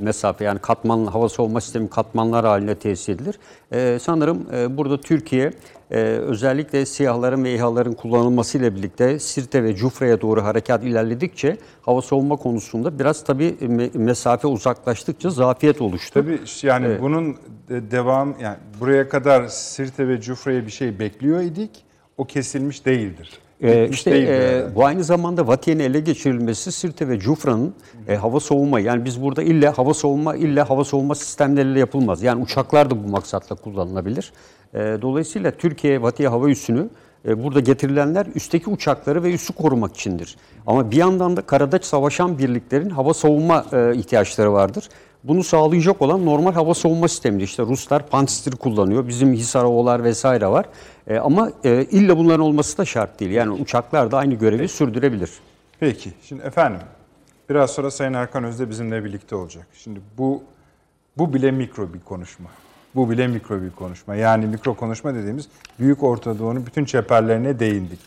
mesafe 0.04 0.44
yani 0.44 0.58
katman, 0.58 1.06
hava 1.06 1.28
savunma 1.28 1.60
sistemi 1.60 1.90
katmanlar 1.90 2.46
haline 2.46 2.74
tesis 2.74 3.08
edilir. 3.08 3.38
E, 3.72 3.98
sanırım 4.02 4.46
e, 4.54 4.76
burada 4.76 5.00
Türkiye 5.00 5.52
ee, 5.90 5.96
özellikle 6.04 6.86
siyahların 6.86 7.44
ve 7.44 7.54
İHA'ların 7.54 7.92
kullanılmasıyla 7.92 8.74
birlikte 8.76 9.18
Sirte 9.18 9.62
ve 9.64 9.74
Cufra'ya 9.76 10.20
doğru 10.20 10.44
harekat 10.44 10.84
ilerledikçe 10.84 11.56
hava 11.82 12.02
savunma 12.02 12.36
konusunda 12.36 12.98
biraz 12.98 13.24
tabii 13.24 13.56
me- 13.60 13.98
mesafe 13.98 14.48
uzaklaştıkça 14.48 15.30
zafiyet 15.30 15.80
oluştu. 15.80 16.14
tabii 16.14 16.40
yani 16.62 17.00
bunun 17.00 17.36
de- 17.68 17.90
devam 17.90 18.34
yani 18.40 18.56
buraya 18.80 19.08
kadar 19.08 19.46
Sirte 19.46 20.08
ve 20.08 20.20
Cufra'ya 20.20 20.66
bir 20.66 20.70
şey 20.72 20.98
bekliyor 20.98 21.40
idik. 21.40 21.70
O 22.18 22.24
kesilmiş 22.24 22.86
değildir. 22.86 23.30
Ee, 23.62 23.88
işte 23.88 24.10
e, 24.10 24.20
yani. 24.20 24.74
bu 24.74 24.84
aynı 24.84 25.04
zamanda 25.04 25.46
Vatiye'nin 25.46 25.84
ele 25.84 26.00
geçirilmesi 26.00 26.72
Sirte 26.72 27.08
ve 27.08 27.18
Cufra'nın 27.18 27.74
e, 28.08 28.16
hava 28.16 28.40
savunma 28.40 28.80
yani 28.80 29.04
biz 29.04 29.22
burada 29.22 29.42
illa 29.42 29.78
hava 29.78 29.94
savunma 29.94 30.36
illa 30.36 30.70
hava 30.70 30.84
savunma 30.84 31.14
sistemleriyle 31.14 31.78
yapılmaz. 31.78 32.22
Yani 32.22 32.42
uçaklar 32.42 32.90
da 32.90 33.04
bu 33.04 33.08
maksatla 33.08 33.56
kullanılabilir. 33.56 34.32
E, 34.74 34.78
dolayısıyla 34.78 35.50
Türkiye 35.50 36.02
Vatiye 36.02 36.28
Hava 36.28 36.50
Üssü'nü 36.50 36.88
e, 37.28 37.44
burada 37.44 37.60
getirilenler 37.60 38.26
üstteki 38.34 38.70
uçakları 38.70 39.22
ve 39.22 39.32
üssü 39.32 39.52
korumak 39.52 39.94
içindir. 39.94 40.36
Ama 40.66 40.90
bir 40.90 40.96
yandan 40.96 41.36
da 41.36 41.42
karada 41.42 41.78
savaşan 41.82 42.38
birliklerin 42.38 42.90
hava 42.90 43.14
savunma 43.14 43.66
e, 43.72 43.94
ihtiyaçları 43.94 44.52
vardır. 44.52 44.88
Bunu 45.28 45.44
sağlayacak 45.44 46.02
olan 46.02 46.26
normal 46.26 46.52
hava 46.52 46.74
savunma 46.74 47.08
sistemidir. 47.08 47.44
İşte 47.44 47.62
Ruslar 47.62 48.06
Pantsir 48.06 48.52
kullanıyor, 48.52 49.08
bizim 49.08 49.32
Hisar 49.32 50.04
vesaire 50.04 50.46
var. 50.46 50.66
E, 51.06 51.18
ama 51.18 51.50
e, 51.64 51.84
illa 51.84 52.18
bunların 52.18 52.40
olması 52.40 52.78
da 52.78 52.84
şart 52.84 53.20
değil. 53.20 53.30
Yani 53.30 53.50
uçaklar 53.50 54.10
da 54.10 54.18
aynı 54.18 54.34
görevi 54.34 54.68
sürdürebilir. 54.68 55.30
Peki. 55.80 56.12
Şimdi 56.22 56.42
efendim 56.42 56.80
biraz 57.50 57.70
sonra 57.70 57.90
Sayın 57.90 58.12
Erkan 58.14 58.44
Özde 58.44 58.70
bizimle 58.70 59.04
birlikte 59.04 59.36
olacak. 59.36 59.66
Şimdi 59.74 60.00
bu 60.18 60.42
bu 61.18 61.34
bile 61.34 61.50
mikro 61.50 61.94
bir 61.94 62.00
konuşma. 62.00 62.48
Bu 62.94 63.10
bile 63.10 63.26
mikro 63.26 63.62
bir 63.62 63.70
konuşma. 63.70 64.14
Yani 64.14 64.46
mikro 64.46 64.74
konuşma 64.74 65.14
dediğimiz 65.14 65.48
Büyük 65.78 66.02
Orta 66.02 66.38
Doğu'nun 66.38 66.66
bütün 66.66 66.84
çeperlerine 66.84 67.58
değindik. 67.58 67.98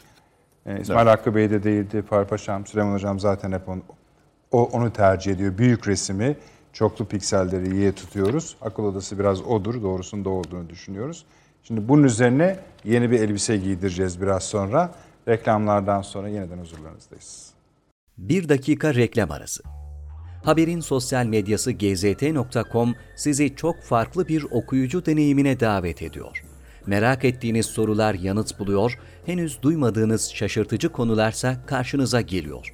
Ee, 0.66 0.82
İsmail 0.82 1.08
Hakkı 1.08 1.36
Bey 1.36 1.50
de 1.50 1.64
değildi. 1.64 2.02
Farpaşam, 2.10 2.66
Süleyman 2.66 2.94
Hocam 2.94 3.20
zaten 3.20 3.52
hep 3.52 3.70
onu, 3.70 3.82
o- 4.52 4.70
onu 4.72 4.94
tercih 4.94 5.32
ediyor. 5.32 5.58
Büyük 5.58 5.88
resimi, 5.88 6.36
çoklu 6.80 7.06
pikselleri 7.06 7.72
iyiye 7.72 7.92
tutuyoruz. 7.92 8.56
Akıl 8.62 8.84
odası 8.84 9.20
biraz 9.20 9.42
odur, 9.42 9.82
doğrusunda 9.82 10.30
olduğunu 10.30 10.70
düşünüyoruz. 10.70 11.26
Şimdi 11.64 11.88
bunun 11.88 12.04
üzerine 12.04 12.60
yeni 12.84 13.12
bir 13.12 13.20
elbise 13.20 13.58
giydireceğiz 13.58 14.22
biraz 14.22 14.44
sonra. 14.44 14.96
Reklamlardan 15.28 16.02
sonra 16.02 16.28
yeniden 16.28 16.58
huzurlarınızdayız. 16.58 17.52
Bir 18.18 18.50
dakika 18.50 18.96
reklam 18.96 19.32
arası. 19.32 19.64
Haberin 20.44 20.80
sosyal 20.80 21.26
medyası 21.26 21.72
gzt.com 21.72 22.96
sizi 23.16 23.56
çok 23.56 23.82
farklı 23.82 24.28
bir 24.28 24.44
okuyucu 24.52 25.06
deneyimine 25.06 25.60
davet 25.60 26.02
ediyor. 26.02 26.44
Merak 26.86 27.26
ettiğiniz 27.26 27.66
sorular 27.66 28.14
yanıt 28.14 28.60
buluyor, 28.60 29.00
henüz 29.26 29.62
duymadığınız 29.62 30.32
şaşırtıcı 30.34 30.92
konularsa 30.92 31.66
karşınıza 31.66 32.22
geliyor. 32.22 32.74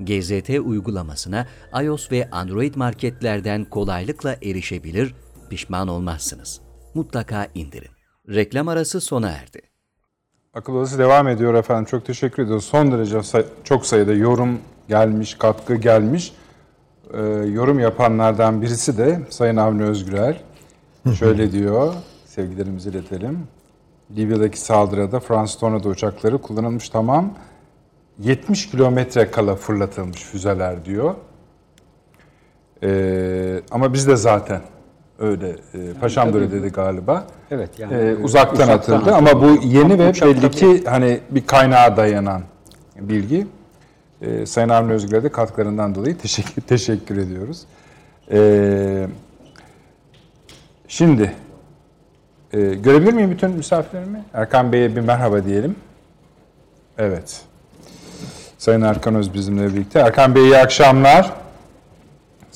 GZT 0.00 0.50
uygulamasına 0.64 1.46
iOS 1.82 2.12
ve 2.12 2.30
Android 2.30 2.74
marketlerden 2.74 3.64
kolaylıkla 3.64 4.36
erişebilir, 4.42 5.14
pişman 5.50 5.88
olmazsınız. 5.88 6.60
Mutlaka 6.94 7.46
indirin. 7.54 7.90
Reklam 8.28 8.68
arası 8.68 9.00
sona 9.00 9.28
erdi. 9.30 9.60
Akıl 10.54 10.74
Odası 10.74 10.98
devam 10.98 11.28
ediyor 11.28 11.54
efendim. 11.54 11.84
Çok 11.84 12.06
teşekkür 12.06 12.42
ediyoruz. 12.42 12.64
Son 12.64 12.92
derece 12.92 13.22
say- 13.22 13.44
çok 13.64 13.86
sayıda 13.86 14.12
yorum 14.12 14.58
gelmiş, 14.88 15.34
katkı 15.34 15.74
gelmiş. 15.76 16.32
Ee, 17.14 17.20
yorum 17.52 17.78
yapanlardan 17.78 18.62
birisi 18.62 18.98
de 18.98 19.20
Sayın 19.30 19.56
Avni 19.56 19.82
Özgürel. 19.82 20.42
Şöyle 21.18 21.52
diyor, 21.52 21.94
sevgilerimizi 22.26 22.88
iletelim. 22.90 23.38
Libya'daki 24.16 24.60
saldırıda 24.60 25.20
Fransız 25.20 25.58
Tornado 25.58 25.88
uçakları 25.88 26.38
kullanılmış 26.38 26.88
tamam. 26.88 27.34
70 28.18 28.70
kilometre 28.70 29.30
kala 29.30 29.54
fırlatılmış 29.56 30.22
füzeler 30.22 30.84
diyor. 30.84 31.14
Ee, 32.82 33.60
ama 33.70 33.92
biz 33.92 34.08
de 34.08 34.16
zaten 34.16 34.60
öyle, 35.18 35.48
e, 35.48 35.92
Paşam 36.00 36.32
da 36.32 36.38
öyle 36.38 36.50
dedi 36.50 36.68
galiba. 36.68 37.26
Evet 37.50 37.78
yani 37.78 37.94
e, 37.94 38.14
uzaktan, 38.14 38.68
atıldı 38.68 39.14
ama 39.14 39.42
bu 39.42 39.58
yeni 39.62 39.98
ve 39.98 40.12
belli 40.12 40.50
ki 40.50 40.84
hani 40.86 41.20
bir 41.30 41.46
kaynağa 41.46 41.96
dayanan 41.96 42.42
bilgi. 43.00 43.46
Ee, 44.22 44.46
Sayın 44.46 44.68
Avni 44.68 44.92
Özgür'e 44.92 45.22
de 45.22 45.28
katkılarından 45.28 45.94
dolayı 45.94 46.18
teşekkür 46.18 46.62
teşekkür 46.66 47.16
ediyoruz. 47.16 47.62
Ee, 48.32 49.06
şimdi 50.88 51.32
e, 52.52 52.60
görebilir 52.60 53.12
miyim 53.12 53.30
bütün 53.30 53.50
misafirlerimi? 53.50 54.24
Erkan 54.34 54.72
Bey'e 54.72 54.96
bir 54.96 55.00
merhaba 55.00 55.44
diyelim. 55.44 55.76
Evet. 56.98 57.45
Sayın 58.58 58.82
Erkan 58.82 59.14
Öz 59.14 59.34
bizimle 59.34 59.66
birlikte. 59.66 59.98
Erkan 59.98 60.34
Bey 60.34 60.42
iyi 60.42 60.56
akşamlar. 60.58 61.32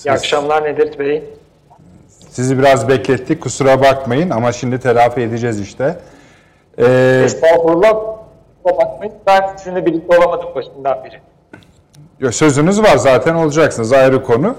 İyi 0.06 0.12
akşamlar 0.12 0.64
Nedret 0.64 0.98
Bey. 0.98 1.24
Sizi 2.30 2.58
biraz 2.58 2.88
beklettik 2.88 3.40
kusura 3.42 3.80
bakmayın 3.82 4.30
ama 4.30 4.52
şimdi 4.52 4.80
telafi 4.80 5.20
edeceğiz 5.20 5.60
işte. 5.60 5.98
Ee, 6.78 7.22
Estağfurullah. 7.24 7.94
Bakmayın. 8.64 9.14
Ben 9.26 9.56
sizinle 9.56 9.86
birlikte 9.86 10.18
olamadım 10.18 10.48
başından 10.54 11.04
beri. 11.04 11.20
Ya 12.20 12.32
Sözünüz 12.32 12.82
var 12.82 12.96
zaten 12.96 13.34
olacaksınız 13.34 13.92
ayrı 13.92 14.22
konu. 14.22 14.56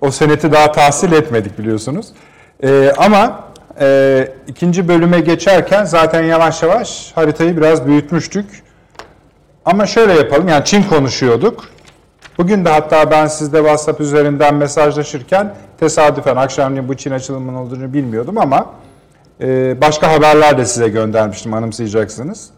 O 0.00 0.10
seneti 0.10 0.52
daha 0.52 0.72
tahsil 0.72 1.12
etmedik 1.12 1.58
biliyorsunuz. 1.58 2.06
Ee, 2.64 2.92
ama 2.98 3.44
e, 3.80 4.28
ikinci 4.46 4.88
bölüme 4.88 5.20
geçerken 5.20 5.84
zaten 5.84 6.22
yavaş 6.22 6.62
yavaş 6.62 7.12
haritayı 7.14 7.56
biraz 7.56 7.86
büyütmüştük. 7.86 8.62
Ama 9.64 9.86
şöyle 9.86 10.12
yapalım 10.12 10.48
yani 10.48 10.64
Çin 10.64 10.82
konuşuyorduk. 10.82 11.64
Bugün 12.38 12.64
de 12.64 12.68
hatta 12.68 13.10
ben 13.10 13.26
sizde 13.26 13.58
WhatsApp 13.58 14.00
üzerinden 14.00 14.54
mesajlaşırken 14.54 15.54
tesadüfen 15.80 16.36
akşamleyin 16.36 16.88
bu 16.88 16.96
Çin 16.96 17.10
açılımının 17.10 17.56
olduğunu 17.56 17.92
bilmiyordum 17.92 18.38
ama 18.38 18.66
e, 19.40 19.80
başka 19.80 20.12
haberler 20.12 20.58
de 20.58 20.64
size 20.64 20.88
göndermiştim 20.88 21.54
anımsayacaksınız. 21.54 22.50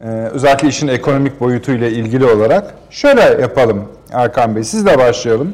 Ee, 0.00 0.06
özellikle 0.08 0.68
işin 0.68 0.88
ekonomik 0.88 1.40
boyutuyla 1.40 1.88
ilgili 1.88 2.24
olarak. 2.24 2.74
Şöyle 2.90 3.20
yapalım 3.20 3.88
Erkan 4.12 4.56
Bey, 4.56 4.64
siz 4.64 4.86
de 4.86 4.98
başlayalım. 4.98 5.52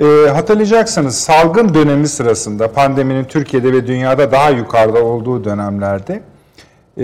Ee, 0.00 0.04
hatırlayacaksınız 0.34 1.18
salgın 1.18 1.74
dönemi 1.74 2.08
sırasında 2.08 2.72
pandeminin 2.72 3.24
Türkiye'de 3.24 3.72
ve 3.72 3.86
dünyada 3.86 4.32
daha 4.32 4.50
yukarıda 4.50 5.04
olduğu 5.04 5.44
dönemlerde 5.44 6.14
e, 6.14 6.20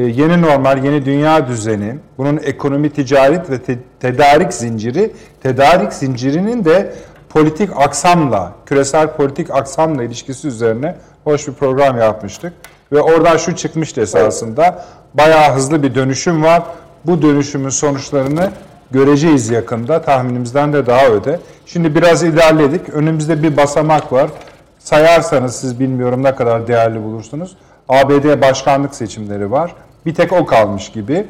yeni 0.01 0.43
normal, 0.43 0.85
yeni 0.85 1.05
dünya 1.05 1.49
düzeni, 1.49 1.97
bunun 2.19 2.37
ekonomi, 2.37 2.91
ticaret 2.91 3.51
ve 3.51 3.63
te- 3.63 3.79
tedarik 4.01 4.53
zinciri, 4.55 5.13
tedarik 5.43 5.93
zincirinin 5.93 6.65
de 6.65 6.95
politik 7.29 7.71
aksamla, 7.77 8.53
küresel 8.67 9.13
politik 9.13 9.51
aksamla 9.51 10.03
ilişkisi 10.03 10.49
üzerine 10.49 10.97
hoş 11.25 11.49
bir 11.49 11.53
program 11.53 11.99
yapmıştık. 11.99 12.53
Ve 12.93 13.01
oradan 13.01 13.37
şu 13.37 13.57
çıkmıştı 13.57 14.01
esasında, 14.01 14.85
bayağı 15.15 15.55
hızlı 15.55 15.83
bir 15.83 15.95
dönüşüm 15.95 16.43
var. 16.43 16.63
Bu 17.07 17.23
dönüşümün 17.23 17.69
sonuçlarını 17.69 18.51
göreceğiz 18.91 19.51
yakında, 19.51 20.03
tahminimizden 20.03 20.73
de 20.73 20.87
daha 20.87 21.07
öde. 21.07 21.41
Şimdi 21.67 21.95
biraz 21.95 22.23
ilerledik, 22.23 22.89
önümüzde 22.89 23.43
bir 23.43 23.57
basamak 23.57 24.13
var. 24.13 24.31
Sayarsanız 24.79 25.57
siz 25.57 25.81
bilmiyorum 25.81 26.23
ne 26.23 26.35
kadar 26.35 26.69
değerli 26.69 27.03
bulursunuz. 27.03 27.57
ABD 27.89 28.41
başkanlık 28.41 28.95
seçimleri 28.95 29.51
var. 29.51 29.75
Bir 30.07 30.15
tek 30.15 30.33
o 30.33 30.47
kalmış 30.47 30.93
gibi. 30.93 31.27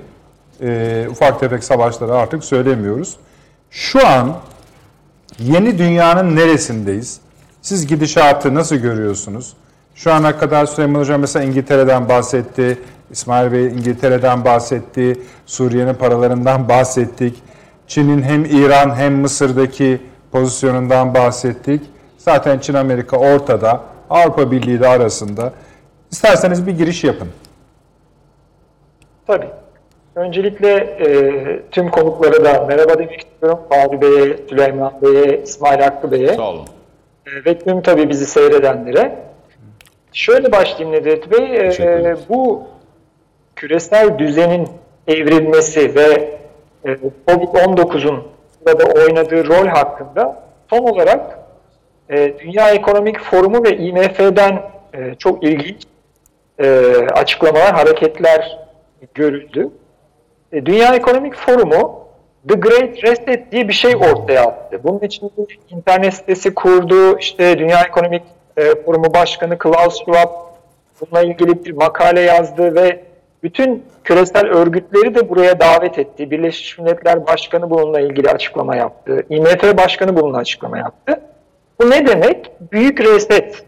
Ee, 0.63 1.07
ufak 1.11 1.41
tefek 1.41 1.65
savaşları 1.65 2.15
artık 2.15 2.45
söylemiyoruz. 2.45 3.17
Şu 3.71 4.07
an 4.07 4.37
yeni 5.39 5.79
dünyanın 5.79 6.37
neresindeyiz? 6.37 7.21
Siz 7.63 7.87
gidişatı 7.87 8.55
nasıl 8.55 8.77
görüyorsunuz? 8.77 9.53
Şu 9.95 10.13
ana 10.13 10.39
kadar 10.39 10.67
Süleyman 10.67 11.01
Hocam 11.01 11.21
mesela 11.21 11.45
İngiltere'den 11.45 12.09
bahsetti. 12.09 12.79
İsmail 13.11 13.53
Bey 13.53 13.67
İngiltere'den 13.67 14.45
bahsetti. 14.45 15.23
Suriye'nin 15.47 15.95
paralarından 15.95 16.69
bahsettik. 16.69 17.43
Çin'in 17.87 18.23
hem 18.23 18.45
İran 18.45 18.95
hem 18.95 19.21
Mısır'daki 19.21 20.01
pozisyonundan 20.33 21.15
bahsettik. 21.15 21.83
Zaten 22.19 22.59
Çin 22.59 22.75
Amerika 22.75 23.17
ortada. 23.17 23.81
Avrupa 24.11 24.51
Birliği 24.51 24.81
de 24.81 24.89
arasında. 24.89 25.53
İsterseniz 26.19 26.67
bir 26.67 26.73
giriş 26.73 27.05
yapın. 27.05 27.29
Tabii. 29.27 29.49
Öncelikle 30.15 30.71
e, 30.77 31.07
tüm 31.71 31.91
konuklara 31.91 32.45
da 32.45 32.65
merhaba 32.67 32.99
demek 32.99 33.21
istiyorum. 33.21 33.61
Fahri 33.71 34.01
Bey'e, 34.01 34.37
Süleyman 34.49 34.93
Bey'e, 35.03 35.43
İsmail 35.43 35.81
Hakkı 35.81 36.13
Bey'e 36.13 36.35
Sağ 36.35 36.51
olun. 36.51 36.67
e, 37.27 37.45
ve 37.45 37.59
tüm 37.59 37.83
tabii 37.83 38.09
bizi 38.09 38.27
seyredenlere. 38.27 39.19
Şöyle 40.13 40.53
başlayayım 40.53 40.97
Nedret 40.97 41.31
Bey. 41.31 41.45
E, 41.57 41.59
ederiz. 41.59 42.19
bu 42.29 42.63
küresel 43.57 44.19
düzenin 44.19 44.69
evrilmesi 45.09 45.95
ve 45.95 46.39
e, 46.85 46.97
COVID-19'un 47.29 48.23
burada 48.67 48.85
oynadığı 48.85 49.47
rol 49.49 49.67
hakkında 49.67 50.43
son 50.71 50.79
olarak 50.79 51.39
e, 52.11 52.39
Dünya 52.39 52.71
Ekonomik 52.71 53.21
Forumu 53.21 53.65
ve 53.65 53.77
IMF'den 53.77 54.63
e, 54.95 55.15
çok 55.19 55.45
ilginç 55.45 55.83
e, 56.59 56.97
açıklamalar, 57.13 57.75
hareketler 57.75 58.59
görüldü. 59.15 59.69
E, 60.53 60.67
Dünya 60.67 60.95
Ekonomik 60.95 61.35
Forumu 61.35 62.05
The 62.49 62.55
Great 62.55 63.05
Reset 63.05 63.53
diye 63.53 63.69
bir 63.69 63.73
şey 63.73 63.97
ortaya 63.97 64.43
attı. 64.43 64.81
Bunun 64.85 65.01
için 65.01 65.31
internet 65.71 66.15
sitesi 66.15 66.55
kurdu. 66.55 67.19
İşte 67.19 67.59
Dünya 67.59 67.81
Ekonomik 67.81 68.23
e, 68.57 68.63
Forumu 68.85 69.15
Başkanı 69.15 69.59
Klaus 69.59 69.99
Schwab 69.99 70.31
bununla 71.01 71.23
ilgili 71.23 71.65
bir 71.65 71.73
makale 71.73 72.21
yazdı 72.21 72.75
ve 72.75 73.05
bütün 73.43 73.85
küresel 74.05 74.47
örgütleri 74.47 75.15
de 75.15 75.29
buraya 75.29 75.61
davet 75.61 75.99
etti. 75.99 76.31
Birleşmiş 76.31 76.79
Milletler 76.79 77.27
Başkanı 77.27 77.71
bununla 77.71 78.01
ilgili 78.01 78.31
açıklama 78.31 78.77
yaptı. 78.77 79.27
IMF 79.31 79.77
Başkanı 79.77 80.17
bununla 80.17 80.39
açıklama 80.39 80.79
yaptı. 80.79 81.21
Bu 81.81 81.91
ne 81.91 82.07
demek? 82.07 82.51
Büyük 82.73 83.01
reset. 83.01 83.65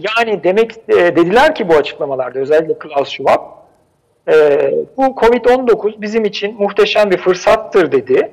Yani 0.00 0.44
demek 0.44 0.72
e, 0.88 0.94
dediler 0.94 1.54
ki 1.54 1.68
bu 1.68 1.74
açıklamalarda 1.74 2.38
özellikle 2.38 2.78
Klaus 2.78 3.08
Schwab 3.08 3.40
e, 4.28 4.34
bu 4.96 5.02
Covid-19 5.02 6.00
bizim 6.00 6.24
için 6.24 6.54
muhteşem 6.58 7.10
bir 7.10 7.18
fırsattır 7.18 7.92
dedi. 7.92 8.30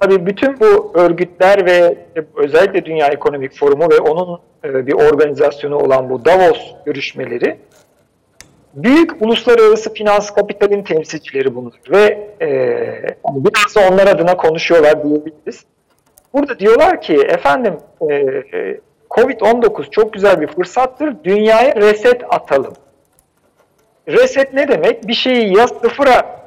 Tabii 0.00 0.26
bütün 0.26 0.60
bu 0.60 0.92
örgütler 0.94 1.66
ve 1.66 1.94
özellikle 2.36 2.84
Dünya 2.84 3.06
Ekonomik 3.06 3.58
Forumu 3.58 3.90
ve 3.90 3.98
onun 3.98 4.40
e, 4.64 4.86
bir 4.86 4.92
organizasyonu 4.92 5.76
olan 5.76 6.10
bu 6.10 6.24
Davos 6.24 6.74
görüşmeleri 6.86 7.56
büyük 8.76 9.22
uluslararası 9.22 9.94
finans 9.94 10.30
kapitalin 10.30 10.82
temsilcileri 10.82 11.54
bunlar 11.54 11.80
ve 11.90 12.28
e, 12.40 12.48
biraz 13.24 13.76
da 13.76 13.92
onlar 13.92 14.06
adına 14.06 14.36
konuşuyorlar 14.36 15.04
diyebiliriz. 15.04 15.64
Burada 16.34 16.58
diyorlar 16.58 17.00
ki 17.00 17.14
efendim 17.14 17.74
e, 18.10 18.14
Covid-19 19.10 19.90
çok 19.90 20.12
güzel 20.12 20.40
bir 20.40 20.46
fırsattır. 20.46 21.24
Dünyaya 21.24 21.76
reset 21.76 22.22
atalım. 22.28 22.74
Reset 24.08 24.54
ne 24.54 24.68
demek? 24.68 25.08
Bir 25.08 25.14
şeyi 25.14 25.56
ya 25.56 25.68
sıfıra 25.68 26.40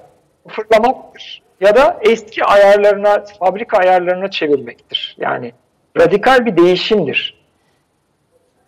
sıfırlamaktır 0.48 1.42
ya 1.62 1.76
da 1.76 2.00
eski 2.02 2.44
ayarlarına, 2.44 3.24
fabrika 3.40 3.78
ayarlarına 3.78 4.32
çevirmektir. 4.32 5.16
Yani 5.20 5.52
radikal 5.98 6.46
bir 6.46 6.58
değişimdir. 6.58 7.40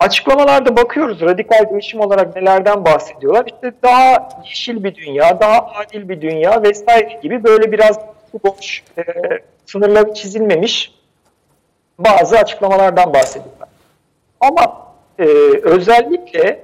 Açıklamalarda 0.00 0.76
bakıyoruz 0.76 1.20
radikal 1.20 1.70
değişim 1.70 2.00
olarak 2.00 2.36
nelerden 2.36 2.84
bahsediyorlar. 2.84 3.46
İşte 3.46 3.72
daha 3.82 4.28
yeşil 4.44 4.84
bir 4.84 4.94
dünya, 4.94 5.40
daha 5.40 5.66
adil 5.66 6.08
bir 6.08 6.20
dünya 6.20 6.62
vesaire 6.62 7.18
gibi 7.22 7.44
böyle 7.44 7.72
biraz 7.72 7.98
boş, 8.44 8.82
e, 8.98 9.02
sınırları 9.66 10.14
çizilmemiş 10.14 10.92
bazı 11.98 12.38
açıklamalardan 12.38 13.14
bahsediyorlar. 13.14 13.68
Ama 14.42 14.86
e, 15.18 15.24
özellikle 15.62 16.60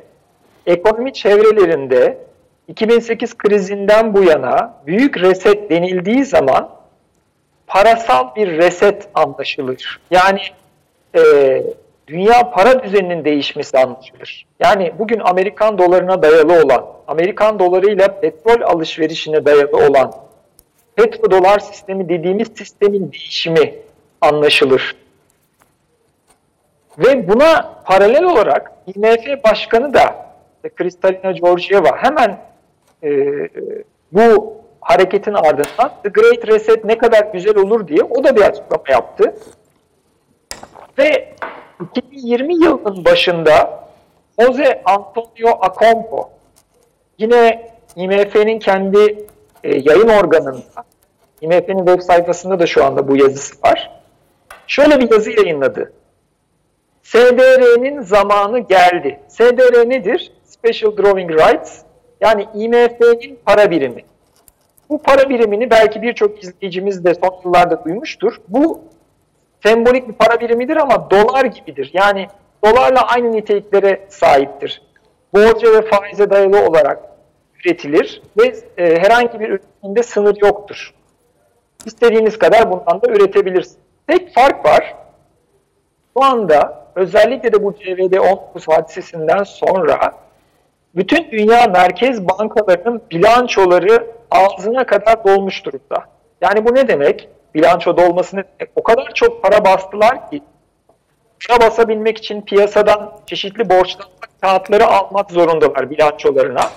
ekonomi 0.67 1.13
çevrelerinde 1.13 2.19
2008 2.69 3.39
krizinden 3.39 4.15
bu 4.15 4.23
yana 4.25 4.75
büyük 4.87 5.21
reset 5.21 5.71
denildiği 5.71 6.25
zaman 6.25 6.69
parasal 7.67 8.37
bir 8.37 8.59
reset 8.59 9.09
anlaşılır. 9.15 10.01
Yani 10.11 10.41
e, 11.17 11.23
dünya 12.07 12.51
para 12.51 12.83
düzeninin 12.83 13.25
değişmesi 13.25 13.79
anlaşılır. 13.79 14.47
Yani 14.61 14.93
bugün 14.99 15.21
Amerikan 15.21 15.79
dolarına 15.79 16.23
dayalı 16.23 16.63
olan, 16.63 16.87
Amerikan 17.09 17.59
dolarıyla 17.59 18.21
petrol 18.21 18.61
alışverişine 18.63 19.45
dayalı 19.45 19.77
olan 19.77 20.13
petrodolar 20.97 21.59
sistemi 21.59 22.09
dediğimiz 22.09 22.49
sistemin 22.55 23.13
değişimi 23.13 23.75
anlaşılır. 24.21 24.97
Ve 26.99 27.29
buna 27.29 27.75
paralel 27.85 28.25
olarak 28.25 28.73
IMF 28.87 29.45
Başkanı 29.45 29.95
da 29.95 30.29
Kristalina 30.77 31.33
Georgieva 31.33 31.97
hemen 31.97 32.39
e, 33.03 33.11
bu 34.13 34.55
hareketin 34.81 35.35
ardından 35.35 35.93
The 36.03 36.09
Great 36.09 36.49
Reset 36.49 36.85
ne 36.85 36.99
kadar 36.99 37.27
güzel 37.33 37.57
olur 37.57 37.89
diye 37.89 38.03
o 38.03 38.25
da 38.25 38.37
bir 38.37 38.43
açıklama 38.43 38.83
yaptı. 38.89 39.35
Ve 40.99 41.35
2020 41.93 42.55
yılının 42.55 43.05
başında 43.05 43.85
Jose 44.41 44.83
Antonio 44.85 45.59
Acompo 45.61 46.31
yine 47.19 47.71
IMF'nin 47.97 48.59
kendi 48.59 49.27
e, 49.65 49.79
yayın 49.79 50.09
organında 50.09 50.85
IMF'nin 51.41 51.87
web 51.87 52.01
sayfasında 52.01 52.59
da 52.59 52.67
şu 52.67 52.85
anda 52.85 53.09
bu 53.09 53.17
yazısı 53.17 53.63
var. 53.63 53.91
Şöyle 54.67 54.99
bir 54.99 55.11
yazı 55.11 55.31
yayınladı. 55.31 55.93
SDR'nin 57.09 58.01
zamanı 58.03 58.59
geldi. 58.59 59.21
SDR 59.29 59.89
nedir? 59.89 60.33
Special 60.45 60.97
Drawing 60.97 61.31
Rights. 61.31 61.79
Yani 62.21 62.47
IMF'nin 62.55 63.39
para 63.47 63.71
birimi. 63.71 64.05
Bu 64.89 65.03
para 65.03 65.29
birimini 65.29 65.71
belki 65.71 66.03
birçok 66.03 66.45
izleyicimiz 66.45 67.05
de 67.05 67.15
son 67.15 67.41
yıllarda 67.45 67.85
duymuştur. 67.85 68.41
Bu 68.49 68.81
sembolik 69.63 70.09
bir 70.09 70.13
para 70.13 70.41
birimidir 70.41 70.77
ama 70.77 71.11
dolar 71.11 71.45
gibidir. 71.45 71.91
Yani 71.93 72.29
dolarla 72.65 73.07
aynı 73.07 73.33
niteliklere 73.33 74.07
sahiptir. 74.09 74.83
Borca 75.35 75.73
ve 75.73 75.83
faize 75.83 76.31
dayalı 76.31 76.67
olarak 76.67 77.03
üretilir 77.65 78.23
ve 78.39 78.55
e, 78.79 78.99
herhangi 78.99 79.41
bir 79.41 79.49
üretiminde 79.49 80.03
sınır 80.03 80.37
yoktur. 80.43 80.95
İstediğiniz 81.87 82.39
kadar 82.39 82.71
bundan 82.71 83.03
da 83.03 83.13
üretebilirsiniz. 83.13 83.77
Tek 84.07 84.35
fark 84.35 84.65
var. 84.65 85.08
Şu 86.19 86.25
anda 86.25 86.85
özellikle 86.95 87.53
de 87.53 87.65
bu 87.65 87.73
CVD-19 87.73 88.75
hadisesinden 88.75 89.43
sonra 89.43 90.13
bütün 90.95 91.31
dünya 91.31 91.67
merkez 91.67 92.29
bankalarının 92.29 93.03
bilançoları 93.11 94.07
ağzına 94.31 94.87
kadar 94.87 95.25
dolmuş 95.25 95.65
durumda. 95.65 96.05
Yani 96.41 96.65
bu 96.65 96.75
ne 96.75 96.89
demek? 96.89 97.29
Bilanço 97.55 97.97
dolması 97.97 98.37
ne 98.37 98.45
demek? 98.45 98.73
O 98.77 98.83
kadar 98.83 99.15
çok 99.15 99.43
para 99.43 99.65
bastılar 99.65 100.31
ki 100.31 100.43
para 101.49 101.61
basabilmek 101.61 102.19
için 102.19 102.43
piyasadan 102.43 103.13
çeşitli 103.27 103.69
borçlanma 103.69 104.13
kağıtları 104.41 104.87
almak 104.87 105.31
zorundalar 105.31 105.91
bilançolarına. 105.91 106.71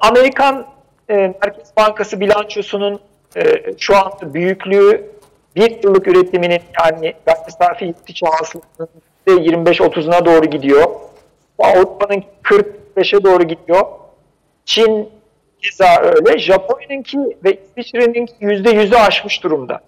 Amerikan 0.00 0.66
e, 1.10 1.14
Merkez 1.14 1.76
Bankası 1.76 2.20
bilançosunun 2.20 3.00
e, 3.36 3.42
şu 3.78 3.96
anda 3.96 4.34
büyüklüğü 4.34 5.15
bir 5.56 5.82
yıllık 5.82 6.08
üretiminin 6.08 6.60
yani 6.84 7.14
gayri 7.26 7.52
safi 7.58 7.84
yurt 7.84 8.10
içi 8.10 8.26
hasılasının 8.26 8.88
25-30'una 9.26 10.24
doğru 10.24 10.44
gidiyor. 10.46 10.86
Avrupa'nın 11.58 12.24
45'e 12.44 13.24
doğru 13.24 13.42
gidiyor. 13.42 13.86
Çin 14.64 15.08
keza 15.62 16.02
öyle. 16.02 16.38
Japonya'nınki 16.38 17.18
ve 17.44 17.58
İsviçre'ninki 17.64 18.34
%100'ü 18.40 18.96
aşmış 18.96 19.42
durumda. 19.42 19.80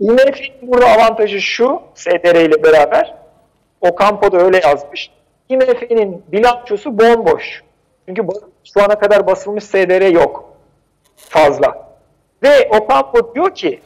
IMF'nin 0.00 0.52
burada 0.62 0.86
avantajı 0.86 1.40
şu, 1.40 1.80
SDR 1.94 2.34
ile 2.34 2.62
beraber. 2.62 3.14
Ocampo 3.80 4.32
da 4.32 4.38
öyle 4.38 4.60
yazmış. 4.64 5.10
IMF'nin 5.48 6.22
bilançosu 6.32 6.98
bomboş. 6.98 7.62
Çünkü 8.08 8.22
şu 8.64 8.82
ana 8.82 8.98
kadar 8.98 9.26
basılmış 9.26 9.64
SDR 9.64 10.10
yok. 10.12 10.56
Fazla. 11.16 11.86
Ve 12.42 12.68
Ocampo 12.68 13.34
diyor 13.34 13.54
ki 13.54 13.80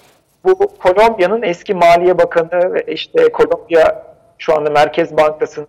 bu 0.44 0.56
Kolombiya'nın 0.78 1.42
eski 1.42 1.74
Maliye 1.74 2.18
Bakanı 2.18 2.74
ve 2.74 2.82
işte 2.82 3.32
Kolombiya 3.32 4.06
şu 4.38 4.56
anda 4.56 4.70
Merkez 4.70 5.16
Bankası'nın 5.16 5.68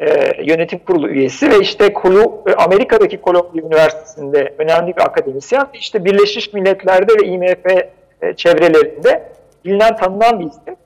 e, 0.00 0.32
yönetim 0.44 0.78
kurulu 0.78 1.08
üyesi 1.08 1.50
ve 1.50 1.58
işte 1.60 1.92
kulu, 1.92 2.44
Amerika'daki 2.56 3.20
Kolombiya 3.20 3.64
Üniversitesi'nde 3.64 4.54
önemli 4.58 4.96
bir 4.96 5.02
akademisyen 5.02 5.62
ve 5.62 5.78
işte 5.78 6.04
Birleşmiş 6.04 6.52
Milletler'de 6.52 7.12
ve 7.12 7.26
IMF 7.26 7.66
e, 8.22 8.34
çevrelerinde 8.36 9.32
bilinen 9.64 9.96
tanınan 9.96 10.40
bir 10.40 10.46
isim. 10.46 10.76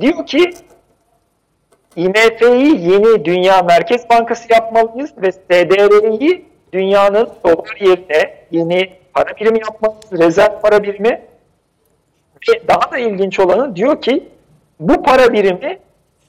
Diyor 0.00 0.26
ki 0.26 0.50
IMF'yi 1.96 2.90
yeni 2.90 3.24
Dünya 3.24 3.62
Merkez 3.62 4.10
Bankası 4.10 4.52
yapmalıyız 4.52 5.10
ve 5.22 5.32
SDR'yi 5.32 6.44
dünyanın 6.72 7.28
dolar 7.44 7.76
yerine 7.80 8.34
yeni 8.50 8.90
para 9.14 9.36
birimi 9.36 9.58
yapmalıyız, 9.60 10.12
rezerv 10.12 10.60
para 10.62 10.82
birimi 10.82 11.29
daha 12.68 12.92
da 12.92 12.98
ilginç 12.98 13.40
olanı 13.40 13.76
diyor 13.76 14.02
ki 14.02 14.28
bu 14.80 15.02
para 15.02 15.32
birimi 15.32 15.78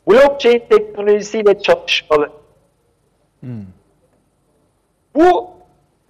blockchain 0.07 0.63
teknolojisiyle 0.69 1.59
çalışmalı. 1.59 2.29
Hmm. 3.39 3.65
Bu 5.15 5.49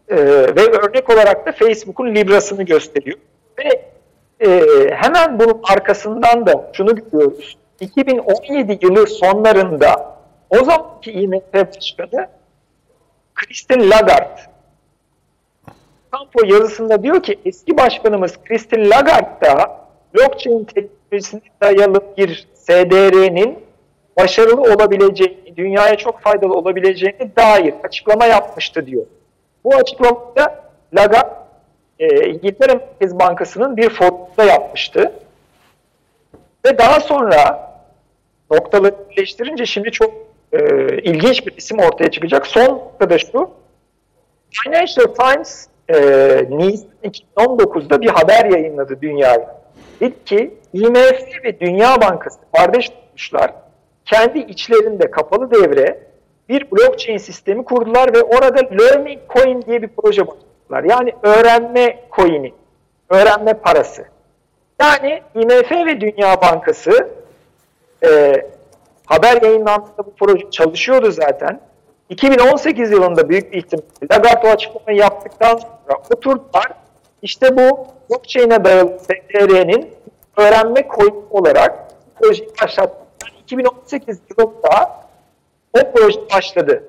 e, 0.08 0.18
ve 0.56 0.62
örnek 0.62 1.10
olarak 1.10 1.46
da 1.46 1.52
Facebook'un 1.52 2.16
Libra'sını 2.16 2.64
gösteriyor. 2.64 3.18
Ve 3.60 3.92
e, 4.48 4.62
hemen 4.96 5.40
bunun 5.40 5.60
arkasından 5.64 6.46
da 6.46 6.72
şunu 6.74 6.96
görüyoruz. 6.96 7.58
2017 7.80 8.80
yılı 8.82 9.08
sonlarında 9.08 10.16
o 10.50 10.64
zamanki 10.64 11.12
IMF 11.12 11.54
Başkanı 11.54 12.28
Christine 13.36 13.90
Lagarde 13.90 14.42
Campo 16.14 16.46
yazısında 16.46 17.04
diyor 17.04 17.24
ki 17.24 17.40
eski 17.46 17.78
başkanımız 17.78 18.44
Christine 18.44 18.90
Lagarde 18.90 19.42
da 19.42 19.81
blockchain 20.16 20.64
teknolojisine 20.64 21.42
dayalı 21.62 22.04
bir 22.18 22.48
SDR'nin 22.54 23.60
başarılı 24.18 24.62
olabileceğini, 24.62 25.58
dünyaya 25.58 25.98
çok 25.98 26.22
faydalı 26.22 26.54
olabileceğini 26.54 27.36
dair 27.38 27.74
açıklama 27.84 28.26
yapmıştı 28.26 28.86
diyor. 28.86 29.06
Bu 29.64 29.76
açıklamada 29.76 30.64
Lagarde 30.94 31.42
e, 32.00 32.30
İngiltere 32.30 32.74
Merkez 32.74 33.20
Bankası'nın 33.20 33.78
bir 33.78 33.90
forumunda 33.90 34.44
yapmıştı. 34.44 35.12
Ve 36.66 36.78
daha 36.78 37.00
sonra 37.00 37.72
noktaları 38.52 38.96
birleştirince 39.10 39.66
şimdi 39.66 39.92
çok 39.92 40.14
e, 40.54 40.60
ilginç 40.98 41.48
bir 41.48 41.58
isim 41.58 41.80
ortaya 41.80 42.12
çıkacak. 42.12 42.48
Son 42.48 42.68
noktada 42.68 43.18
şu, 43.18 43.50
Financial 44.52 45.06
Times 45.06 45.68
e, 45.90 45.96
Nisan 46.50 46.90
2019'da 47.04 48.02
bir 48.02 48.10
haber 48.10 48.46
yayınladı 48.46 49.02
dünyaya. 49.02 49.61
Dedi 50.02 50.24
ki 50.26 50.54
IMF 50.74 51.44
ve 51.44 51.60
Dünya 51.60 52.02
Bankası 52.02 52.40
kardeş 52.56 52.90
tutmuşlar. 52.90 53.54
Kendi 54.06 54.40
içlerinde 54.40 55.12
kapalı 55.12 55.52
devre 55.52 56.00
bir 56.50 56.72
blockchain 56.72 57.18
sistemi 57.18 57.66
kurdular 57.66 58.14
ve 58.14 58.22
orada 58.22 58.60
Learning 58.82 59.20
Coin 59.30 59.62
diye 59.62 59.82
bir 59.82 59.90
proje 59.98 60.28
başlattılar. 60.28 60.84
Yani 60.84 61.14
öğrenme 61.24 62.00
coin'i, 62.16 62.54
öğrenme 63.10 63.54
parası. 63.54 64.06
Yani 64.82 65.22
IMF 65.36 65.72
ve 65.72 66.02
Dünya 66.02 66.42
Bankası 66.42 67.10
e, 68.04 68.34
haber 69.06 69.42
yayınlandığında 69.42 70.06
bu 70.06 70.14
proje 70.20 70.52
çalışıyordu 70.52 71.12
zaten. 71.12 71.62
2018 72.10 72.92
yılında 72.92 73.30
büyük 73.30 73.54
bir 73.54 73.58
ihtimalle 73.58 73.86
Lagarde 74.12 74.48
o 74.48 74.50
açıklamayı 74.50 74.98
yaptıktan 74.98 75.58
sonra 75.58 75.98
oturdular. 76.16 76.81
İşte 77.22 77.58
bu 77.58 77.88
blockchain'e 78.10 78.66
dayalı 78.66 79.00
SDR'nin 79.00 79.94
öğrenme 80.38 80.88
coin 80.98 81.26
olarak 81.30 81.88
projeyi 82.20 82.50
başlattılar. 82.62 83.34
2018 83.44 84.20
yılında 84.30 85.02
o 85.74 85.92
proje 85.94 86.20
başladı. 86.36 86.84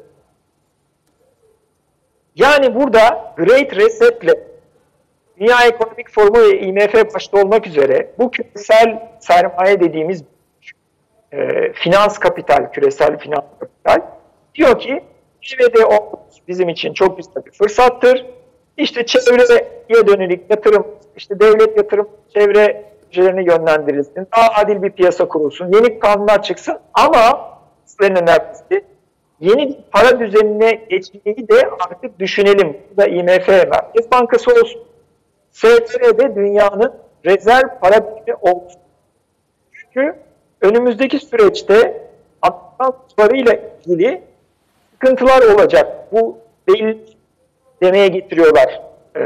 Yani 2.37 2.75
burada 2.75 3.35
Great 3.37 3.77
Reset'le 3.77 4.53
Dünya 5.41 5.67
Ekonomik 5.67 6.11
Forumu 6.11 6.41
ve 6.41 6.61
IMF 6.61 7.15
başta 7.15 7.43
olmak 7.43 7.67
üzere 7.67 8.11
bu 8.19 8.31
küresel 8.31 9.09
sermaye 9.21 9.81
dediğimiz 9.81 10.25
e, 11.33 11.73
finans 11.73 12.19
kapital, 12.19 12.73
küresel 12.73 13.19
finans 13.19 13.45
kapital 13.61 14.01
diyor 14.55 14.79
ki 14.81 15.05
o 15.89 16.13
bizim 16.49 16.69
için 16.69 16.95
çok 16.95 17.17
güzel 17.17 17.47
bir 17.47 17.53
fırsattır. 17.53 18.27
İşte 18.83 19.07
çevreye 19.07 20.07
dönük 20.07 20.51
yatırım, 20.51 20.87
işte 21.17 21.41
devlet 21.41 21.77
yatırım 21.77 22.09
çevre 22.35 22.85
projelerini 23.03 23.49
yönlendirilsin. 23.51 24.27
Daha 24.37 24.63
adil 24.63 24.83
bir 24.83 24.91
piyasa 24.91 25.29
kurulsun. 25.29 25.73
Yeni 25.73 25.99
kanunlar 25.99 26.43
çıksın 26.43 26.79
ama 26.95 27.51
en 28.03 28.23
önemlisi 28.23 28.85
yeni 29.41 29.81
para 29.91 30.21
düzenine 30.21 30.75
geçmeyi 30.91 31.49
de 31.49 31.71
artık 31.91 32.19
düşünelim. 32.19 32.77
Bu 32.93 32.97
da 32.97 33.07
IMF 33.07 33.49
Merkez 33.49 34.11
Bankası 34.13 34.51
olsun. 34.51 34.83
STR'de 35.51 36.35
dünyanın 36.35 36.93
rezerv 37.25 37.69
para 37.81 38.17
birimi 38.17 38.37
olsun. 38.41 38.81
Çünkü 39.73 40.15
önümüzdeki 40.61 41.19
süreçte 41.19 42.03
Amerikan 42.43 43.35
ile 43.35 43.73
ilgili 43.87 44.23
sıkıntılar 44.93 45.55
olacak. 45.55 46.13
Bu 46.13 46.39
belli 46.69 47.12
demeye 47.83 48.09
getiriyorlar 48.09 48.81
e, 49.17 49.21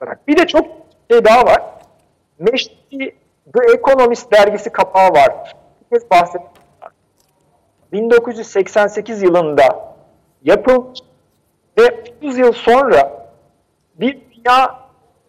olarak. 0.00 0.28
Bir 0.28 0.36
de 0.36 0.46
çok 0.46 0.66
şey 1.10 1.24
daha 1.24 1.46
var. 1.46 1.62
Meşri 2.38 3.14
The 3.54 3.72
Economist 3.74 4.32
dergisi 4.32 4.70
kapağı 4.70 5.10
var. 5.10 5.54
Bir 5.80 5.96
kez 5.96 6.10
bahsettim. 6.10 6.50
1988 7.92 9.22
yılında 9.22 9.94
yapılmış 10.42 10.98
ve 11.78 12.04
30 12.16 12.38
yıl 12.38 12.52
sonra 12.52 13.28
bir 13.94 14.18
dünya 14.30 14.78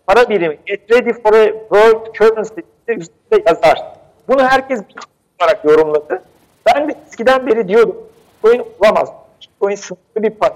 para 0.07 0.29
birimi 0.29 0.59
Get 0.65 0.91
Ready 0.91 1.13
for 1.13 1.33
a 1.33 1.45
World 1.45 2.13
Currency 2.13 2.61
üstünde 2.87 3.43
yazar. 3.47 3.83
Bunu 4.27 4.43
herkes 4.43 4.79
bir 4.79 4.95
olarak 5.39 5.65
yorumladı. 5.65 6.23
Ben 6.65 6.89
de 6.89 6.95
eskiden 7.07 7.47
beri 7.47 7.67
diyordum 7.67 8.09
Bitcoin 8.43 8.65
olamaz. 8.79 9.09
Bitcoin 9.41 9.75
sınırlı 9.75 10.23
bir 10.23 10.29
para. 10.29 10.55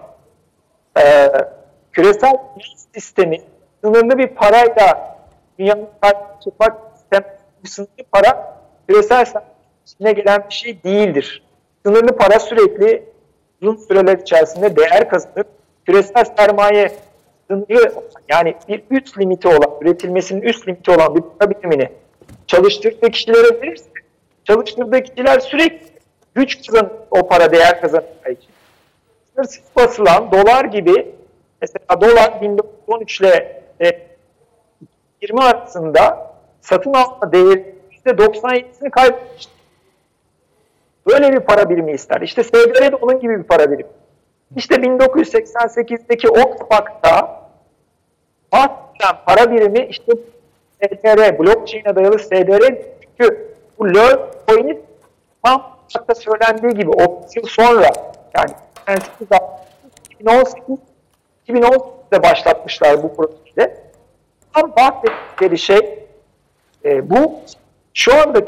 Ee, 0.97 1.31
küresel 1.93 2.33
sistemi 2.93 3.41
sınırlı 3.83 4.17
bir 4.17 4.27
parayla 4.27 5.17
dünyanın 5.59 5.87
çıkmak 6.43 6.77
sistem 6.95 7.23
sınırlı 7.65 8.03
para 8.11 8.57
küresel 8.87 9.25
içine 9.85 10.11
gelen 10.11 10.45
bir 10.49 10.53
şey 10.53 10.83
değildir. 10.83 11.43
Sınırlı 11.85 12.17
para 12.17 12.39
sürekli 12.39 13.03
uzun 13.61 13.75
süreler 13.75 14.17
içerisinde 14.17 14.75
değer 14.75 15.09
kazanır. 15.09 15.45
Küresel 15.85 16.25
sermaye 16.37 16.91
sınırlı 17.47 17.93
yani 18.29 18.55
bir 18.69 18.83
üst 18.89 19.19
limiti 19.19 19.47
olan, 19.47 19.71
üretilmesinin 19.81 20.41
üst 20.41 20.67
limiti 20.67 20.91
olan 20.91 21.15
bir 21.15 21.21
para 21.21 21.49
birimini 21.49 21.89
çalıştırdığı 22.47 23.11
kişilere 23.11 23.61
verirse 23.61 23.89
çalıştırdığı 24.43 25.03
kişiler 25.03 25.39
sürekli 25.39 25.87
güç 26.35 26.67
kazan 26.67 26.93
o 27.11 27.27
para 27.27 27.51
değer 27.51 27.81
kazanacağı 27.81 28.31
için. 28.31 28.49
Sınırsız 29.35 29.63
basılan 29.75 30.31
dolar 30.31 30.65
gibi 30.65 31.15
mesela 31.64 32.02
dolar 32.02 32.41
1913 32.41 33.22
ile 33.22 33.64
20 35.22 35.44
arasında 35.44 36.34
satın 36.61 36.94
alma 36.94 37.31
değeri 37.31 37.76
%97'sini 38.06 38.90
kaybetmişti. 38.90 39.52
Böyle 41.07 41.34
bir 41.34 41.40
para 41.40 41.69
birimi 41.69 41.91
ister. 41.91 42.22
İşte 42.22 42.44
SDR 42.44 42.91
de 42.91 42.95
onun 42.95 43.19
gibi 43.19 43.40
bir 43.40 43.44
para 43.44 43.72
birimi. 43.72 43.90
İşte 44.56 44.76
1988'deki 44.76 46.30
o 46.30 46.57
kapakta 46.57 47.41
bahsedilen 48.52 49.15
para 49.26 49.52
birimi 49.52 49.85
işte 49.85 50.14
SDR, 50.81 51.40
blockchain'e 51.40 51.95
dayalı 51.95 52.19
SDR 52.19 52.76
çünkü 53.18 53.56
bu 53.80 53.95
Learn 53.95 54.19
coin'i 54.48 54.81
tam 55.44 55.77
söylendiği 56.15 56.73
gibi 56.73 56.90
30 56.90 57.35
yıl 57.35 57.44
sonra 57.44 57.90
yani 58.38 58.99
2018 60.11 60.92
2018'de 61.47 62.23
başlatmışlar 62.23 63.03
bu 63.03 63.15
projeyi. 63.15 63.73
Tam 64.53 64.75
bahsettikleri 64.75 65.57
şey 65.57 65.99
e, 66.85 67.09
bu 67.09 67.39
şu 67.93 68.15
anda 68.15 68.39
e, 68.39 68.43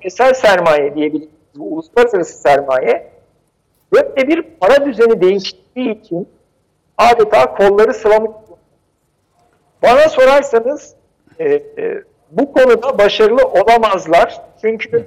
küresel 0.00 0.34
sermaye 0.34 0.94
diyebiliriz. 0.94 1.28
Bu 1.54 1.74
uluslararası 1.74 2.38
sermaye 2.38 3.10
böyle 3.92 4.28
bir 4.28 4.42
para 4.42 4.86
düzeni 4.86 5.20
değiştiği 5.20 6.00
için 6.00 6.28
adeta 6.98 7.54
kolları 7.54 7.94
sıvamış. 7.94 8.30
Bana 9.82 10.08
sorarsanız 10.08 10.94
e, 11.38 11.44
e, 11.44 11.62
bu 12.30 12.52
konuda 12.52 12.98
başarılı 12.98 13.44
olamazlar. 13.44 14.40
Çünkü 14.60 15.06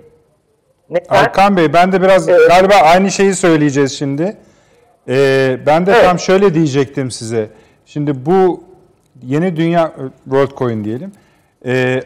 neden? 0.89 1.15
Erkan 1.15 1.57
Bey 1.57 1.73
ben 1.73 1.91
de 1.91 2.01
biraz 2.01 2.29
evet. 2.29 2.49
galiba 2.49 2.75
aynı 2.75 3.11
şeyi 3.11 3.35
söyleyeceğiz 3.35 3.97
şimdi. 3.97 4.37
Ee, 5.09 5.59
ben 5.65 5.85
de 5.85 5.91
evet. 5.91 6.05
tam 6.05 6.19
şöyle 6.19 6.53
diyecektim 6.53 7.11
size. 7.11 7.49
Şimdi 7.85 8.25
bu 8.25 8.63
yeni 9.23 9.55
dünya 9.55 9.93
WorldCoin 10.23 10.83
diyelim. 10.83 11.11
Ee, 11.65 12.01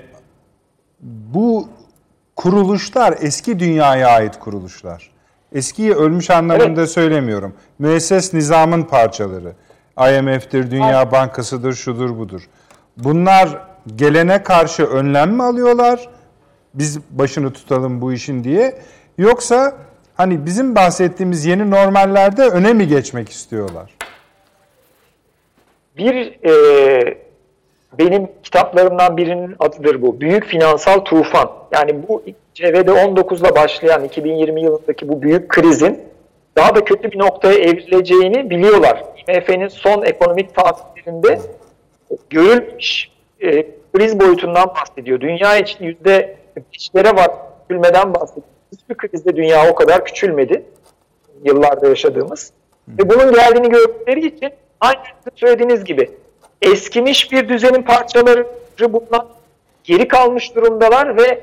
bu 1.02 1.70
kuruluşlar 2.36 3.16
eski 3.22 3.60
dünyaya 3.60 4.10
ait 4.10 4.40
kuruluşlar. 4.40 5.12
Eskiyi 5.54 5.94
ölmüş 5.94 6.30
anlamında 6.30 6.82
evet. 6.82 6.90
söylemiyorum. 6.90 7.54
Müesses 7.80 8.34
nizamın 8.34 8.84
parçaları. 8.84 9.54
IMF'tir, 9.98 10.72
Dünya 10.72 11.02
evet. 11.02 11.12
Bankası'dır, 11.12 11.74
şudur 11.74 12.18
budur. 12.18 12.42
Bunlar 12.98 13.62
gelene 13.96 14.44
karşı 14.44 14.86
önlem 14.86 15.32
mi 15.32 15.44
alıyorlar? 15.44 16.10
Biz 16.74 17.00
başını 17.12 17.54
tutalım 17.54 18.02
bu 18.02 18.14
işin 18.14 18.44
diye. 18.44 18.82
Yoksa 19.18 19.76
hani 20.18 20.46
bizim 20.46 20.76
bahsettiğimiz 20.76 21.46
yeni 21.46 21.72
normallerde 21.72 22.42
öne 22.42 22.74
mi 22.74 22.88
geçmek 22.88 23.30
istiyorlar? 23.30 23.92
Bir 25.98 26.16
e, 26.46 27.18
benim 28.00 28.28
kitaplarımdan 28.44 29.18
birinin 29.18 29.56
adıdır 29.60 30.02
bu. 30.02 30.22
Büyük 30.22 30.46
Finansal 30.46 31.00
Tufan. 31.00 31.50
Yani 31.72 32.08
bu 32.08 32.24
CV'de 32.54 32.92
19'la 32.92 33.56
başlayan 33.56 34.04
2020 34.04 34.62
yılındaki 34.62 35.08
bu 35.08 35.22
büyük 35.22 35.50
krizin 35.50 36.00
daha 36.56 36.76
da 36.76 36.86
kötü 36.86 37.12
bir 37.12 37.20
noktaya 37.20 37.60
evrileceğini 37.60 38.50
biliyorlar. 38.50 39.04
IMF'nin 39.28 39.68
son 39.68 40.04
ekonomik 40.04 40.56
tahminlerinde 40.56 41.40
görülmüş 42.30 43.10
e, 43.42 43.66
kriz 43.94 44.20
boyutundan 44.20 44.68
bahsediyor. 44.68 45.22
Dünya 45.22 45.58
için 45.58 45.86
yüzde 45.86 46.38
beşlere 46.56 47.16
var 47.16 47.32
küçülmeden 47.62 48.14
bahsediyor. 48.14 48.57
Hiçbir 48.90 49.08
krizde 49.08 49.36
dünya 49.36 49.70
o 49.70 49.76
kadar 49.76 50.06
küçülmedi 50.06 50.64
yıllarda 51.44 51.88
yaşadığımız. 51.88 52.52
Ve 52.88 53.10
bunun 53.10 53.34
geldiğini 53.34 53.70
gördükleri 53.70 54.28
için 54.28 54.50
aynı 54.82 55.00
söylediğiniz 55.36 55.84
gibi 55.84 56.12
eskimiş 56.62 57.32
bir 57.32 57.50
düzenin 57.50 57.82
parçaları 57.82 58.48
bundan 58.80 59.28
geri 59.84 60.08
kalmış 60.08 60.56
durumdalar 60.56 61.18
ve 61.18 61.40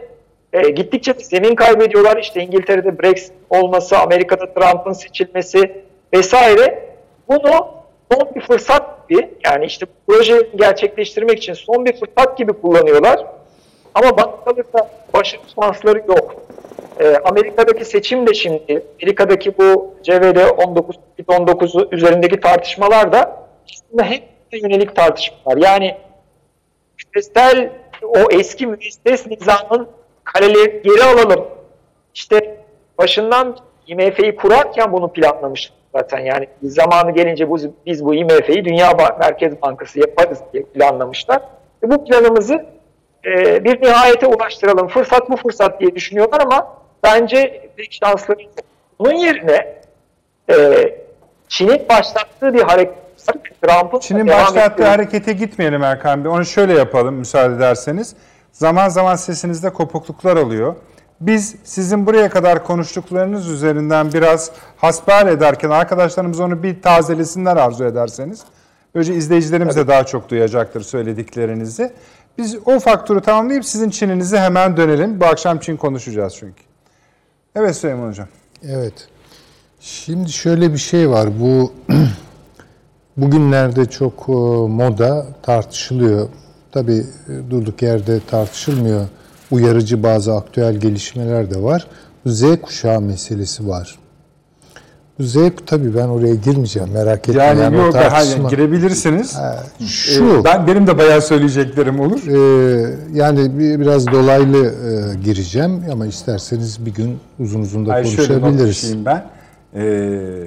e, 0.53 0.71
gittikçe 0.71 1.13
zemin 1.13 1.55
kaybediyorlar. 1.55 2.17
İşte 2.17 2.43
İngiltere'de 2.43 2.99
Brexit 2.99 3.33
olması, 3.51 3.99
Amerika'da 3.99 4.55
Trump'ın 4.55 4.93
seçilmesi 4.93 5.83
vesaire. 6.15 6.89
Bunu 7.29 7.69
son 8.13 8.35
bir 8.35 8.41
fırsat 8.41 9.09
gibi 9.09 9.31
yani 9.45 9.65
işte 9.65 9.87
proje 10.07 10.49
gerçekleştirmek 10.57 11.39
için 11.39 11.55
son 11.55 11.85
bir 11.85 12.01
fırsat 12.01 12.39
gibi 12.39 12.53
kullanıyorlar. 12.53 13.27
Ama 13.95 14.17
bana 14.17 14.45
kalırsa 14.45 14.91
başarı 15.15 15.41
şansları 15.61 15.99
yok. 16.09 16.35
E, 17.01 17.17
Amerika'daki 17.17 17.85
seçim 17.85 18.27
de 18.27 18.35
şimdi, 18.35 18.85
Amerika'daki 19.03 19.59
bu 19.59 19.95
CVD 20.03 20.59
19, 20.67 20.97
19 21.29 21.75
üzerindeki 21.93 22.41
tartışmalar 22.41 23.13
da 23.13 23.47
aslında 23.73 24.05
hep 24.05 24.23
yönelik 24.53 24.97
tartışmalar. 24.97 25.57
Yani 25.57 25.97
küresel 26.99 27.71
o 28.03 28.19
eski 28.31 28.67
müesses 28.67 29.27
nizamın 29.27 29.89
kaleleri 30.25 30.83
geri 30.83 31.05
alalım. 31.05 31.45
İşte 32.15 32.57
başından 32.99 33.57
IMF'yi 33.87 34.37
kurarken 34.37 34.93
bunu 34.93 35.13
planlamış 35.13 35.73
zaten. 35.93 36.19
Yani 36.19 36.49
zamanı 36.63 37.11
gelince 37.11 37.51
bu, 37.51 37.59
biz 37.87 38.05
bu 38.05 38.15
IMF'yi 38.15 38.65
Dünya 38.65 38.93
Merkez 39.21 39.63
Bankası 39.63 40.01
yaparız 40.01 40.39
diye 40.53 40.63
planlamışlar. 40.63 41.43
Ve 41.83 41.91
bu 41.91 42.05
planımızı 42.05 42.67
e, 43.27 43.65
bir 43.65 43.83
nihayete 43.83 44.27
ulaştıralım. 44.27 44.89
Fırsat 44.89 45.31
bu 45.31 45.37
fırsat 45.37 45.81
diye 45.81 45.95
düşünüyorlar 45.95 46.41
ama 46.41 46.77
bence 47.03 47.71
pek 47.77 47.99
şansları 48.05 48.43
yok. 48.43 48.53
Bunun 48.99 49.15
yerine 49.15 49.83
e, 50.51 50.55
Çin'in 51.49 51.89
başlattığı 51.89 52.55
bir 52.55 52.63
hareket 52.63 53.05
Trump'ın 53.63 53.99
Çin'in 53.99 54.29
başlattığı 54.29 54.83
ettiği... 54.83 54.85
harekete 54.85 55.33
gitmeyelim 55.33 55.83
Erkan 55.83 56.25
Bey. 56.25 56.33
Onu 56.33 56.45
şöyle 56.45 56.73
yapalım 56.73 57.15
müsaade 57.15 57.55
ederseniz. 57.55 58.15
Zaman 58.53 58.89
zaman 58.89 59.17
sesinizde 59.17 59.71
kopukluklar 59.71 60.37
oluyor. 60.37 60.75
Biz 61.21 61.57
sizin 61.65 62.07
buraya 62.07 62.29
kadar 62.29 62.65
konuştuklarınız 62.65 63.49
üzerinden 63.49 64.13
biraz 64.13 64.51
hasbihal 64.77 65.29
ederken 65.29 65.71
arkadaşlarımız 65.71 66.41
onu 66.41 66.63
bir 66.63 66.83
tazelesinler 66.83 67.57
arzu 67.57 67.85
ederseniz. 67.85 68.45
Böylece 68.95 69.15
izleyicilerimiz 69.15 69.77
de 69.77 69.89
daha 69.89 70.05
çok 70.05 70.29
duyacaktır 70.29 70.81
söylediklerinizi. 70.81 71.93
Biz 72.39 72.57
o 72.67 72.79
faktörü 72.79 73.21
tamamlayıp 73.21 73.65
sizin 73.65 73.91
Çin'inize 73.91 74.39
hemen 74.39 74.77
dönelim. 74.77 75.21
Bu 75.21 75.25
akşam 75.25 75.59
Çin 75.59 75.77
konuşacağız 75.77 76.35
çünkü. 76.39 76.63
Evet 77.55 77.77
Süleyman 77.77 78.09
Hocam. 78.09 78.29
Evet. 78.63 79.09
Şimdi 79.81 80.33
şöyle 80.33 80.73
bir 80.73 80.79
şey 80.79 81.11
var. 81.11 81.41
Bu 81.41 81.73
bugünlerde 83.17 83.87
çok 83.87 84.25
e, 84.29 84.33
moda 84.69 85.27
tartışılıyor. 85.43 86.29
Tabii 86.73 87.07
e, 87.29 87.51
durduk 87.51 87.83
yerde 87.83 88.21
tartışılmıyor. 88.31 89.07
Uyarıcı 89.51 90.03
bazı 90.03 90.35
aktüel 90.35 90.75
gelişmeler 90.75 91.51
de 91.51 91.63
var. 91.63 91.87
Z 92.27 92.45
kuşağı 92.63 93.01
meselesi 93.01 93.69
var. 93.69 93.99
Bu 95.19 95.23
Z 95.23 95.37
tabii 95.67 95.95
ben 95.95 96.09
oraya 96.09 96.35
girmeyeceğim 96.35 96.89
merak 96.93 97.29
etmeyin. 97.29 97.41
Yani 97.41 97.79
o 97.79 97.85
yok 97.85 97.95
hayır, 97.95 98.39
girebilirsiniz. 98.51 99.37
Şu 99.87 100.25
Ee, 100.41 100.45
ben 100.45 100.67
benim 100.67 100.87
de 100.87 100.99
bayağı 100.99 101.23
söyleyeceklerim 101.23 102.01
olur. 102.01 102.21
e, 102.29 102.97
yani 103.13 103.59
bir, 103.59 103.81
biraz 103.81 104.07
dolaylı 104.07 104.67
e, 104.67 105.15
gireceğim 105.25 105.83
ama 105.93 106.07
isterseniz 106.07 106.87
bir 106.87 106.95
gün 106.95 107.19
uzun 107.41 107.61
uzun 107.61 107.87
da 107.87 107.93
Hayır 107.93 108.07
şöyle 108.07 108.41
konuşabiliriz. 108.41 108.69
düşeyim 108.71 109.05
ben. 109.05 109.25
Ee, 109.75 110.45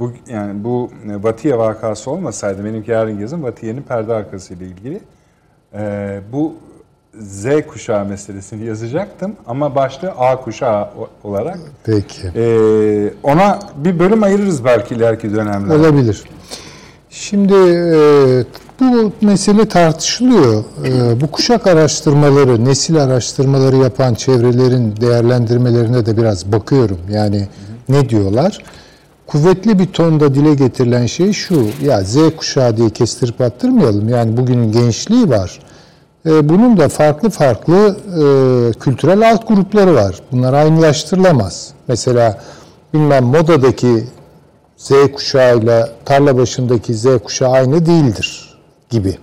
bu 0.00 0.12
yani 0.28 0.64
bu 0.64 0.90
Vatiye 1.06 1.58
vakası 1.58 2.10
olmasaydı 2.10 2.64
benimki 2.64 2.90
yarın 2.90 3.18
yazın 3.20 3.42
Vatiye'nin 3.42 3.82
perde 3.82 4.12
arkası 4.12 4.54
ile 4.54 4.64
ilgili 4.66 5.00
ee, 5.74 6.20
bu 6.32 6.54
Z 7.20 7.46
kuşağı 7.68 8.04
meselesini 8.04 8.64
yazacaktım 8.64 9.32
ama 9.46 9.74
başlığı 9.74 10.10
A 10.10 10.36
kuşağı 10.36 10.88
olarak 11.24 11.58
Peki. 11.84 12.28
ee, 12.36 13.12
ona 13.22 13.58
bir 13.76 13.98
bölüm 13.98 14.22
ayırırız 14.22 14.64
belki 14.64 14.94
ileriki 14.94 15.34
dönemlerde. 15.34 15.80
Olabilir. 15.80 16.24
Şimdi 17.10 17.54
e, 17.54 18.44
bu 18.80 19.12
mesele 19.20 19.68
tartışılıyor. 19.68 20.64
E, 20.84 21.20
bu 21.20 21.30
kuşak 21.30 21.66
araştırmaları, 21.66 22.64
nesil 22.64 23.02
araştırmaları 23.02 23.76
yapan 23.76 24.14
çevrelerin 24.14 24.94
değerlendirmelerine 25.00 26.06
de 26.06 26.16
biraz 26.16 26.52
bakıyorum. 26.52 26.98
Yani 27.10 27.48
ne 27.88 28.08
diyorlar? 28.08 28.58
Kuvvetli 29.26 29.78
bir 29.78 29.86
tonda 29.86 30.34
dile 30.34 30.54
getirilen 30.54 31.06
şey 31.06 31.32
şu. 31.32 31.66
Ya 31.82 32.00
Z 32.04 32.16
kuşağı 32.36 32.76
diye 32.76 32.90
kestirip 32.90 33.40
attırmayalım. 33.40 34.08
Yani 34.08 34.36
bugünün 34.36 34.72
gençliği 34.72 35.28
var. 35.28 35.58
E, 36.26 36.48
bunun 36.48 36.76
da 36.76 36.88
farklı 36.88 37.30
farklı 37.30 37.96
e, 38.06 38.24
kültürel 38.78 39.30
alt 39.30 39.48
grupları 39.48 39.94
var. 39.94 40.16
Bunlar 40.32 40.52
aynılaştırılamaz. 40.52 41.70
Mesela 41.88 42.42
bilmem 42.94 43.24
modadaki 43.24 44.04
Z 44.76 44.92
kuşağıyla 45.14 45.88
tarla 46.04 46.38
başındaki 46.38 46.94
Z 46.94 47.06
kuşağı 47.24 47.50
aynı 47.50 47.86
değildir 47.86 48.58
gibi. 48.90 49.18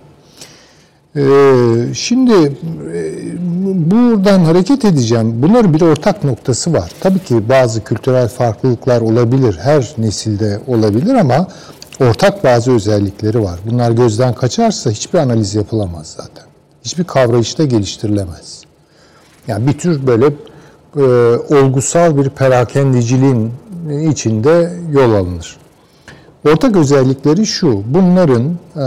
Ee, 1.16 1.94
şimdi 1.94 2.32
e, 2.32 3.02
buradan 3.90 4.40
hareket 4.44 4.84
edeceğim. 4.84 5.42
Bunların 5.42 5.74
bir 5.74 5.80
ortak 5.80 6.24
noktası 6.24 6.72
var. 6.72 6.92
Tabii 7.00 7.18
ki 7.18 7.48
bazı 7.48 7.84
kültürel 7.84 8.28
farklılıklar 8.28 9.00
olabilir. 9.00 9.58
Her 9.62 9.94
nesilde 9.98 10.60
olabilir 10.66 11.14
ama 11.14 11.46
ortak 12.00 12.44
bazı 12.44 12.72
özellikleri 12.72 13.42
var. 13.42 13.60
Bunlar 13.70 13.90
gözden 13.90 14.34
kaçarsa 14.34 14.90
hiçbir 14.90 15.18
analiz 15.18 15.54
yapılamaz 15.54 16.16
zaten. 16.16 16.53
Hiçbir 16.84 17.04
kavrayışta 17.04 17.64
geliştirilemez. 17.64 18.62
Yani 19.48 19.66
bir 19.66 19.78
tür 19.78 20.06
böyle 20.06 20.26
e, 20.96 21.02
olgusal 21.54 22.16
bir 22.16 22.28
perakendiciliğin 22.28 23.52
içinde 24.10 24.72
yol 24.92 25.12
alınır. 25.14 25.56
Ortak 26.48 26.76
özellikleri 26.76 27.46
şu, 27.46 27.82
bunların 27.86 28.42
e, 28.42 28.80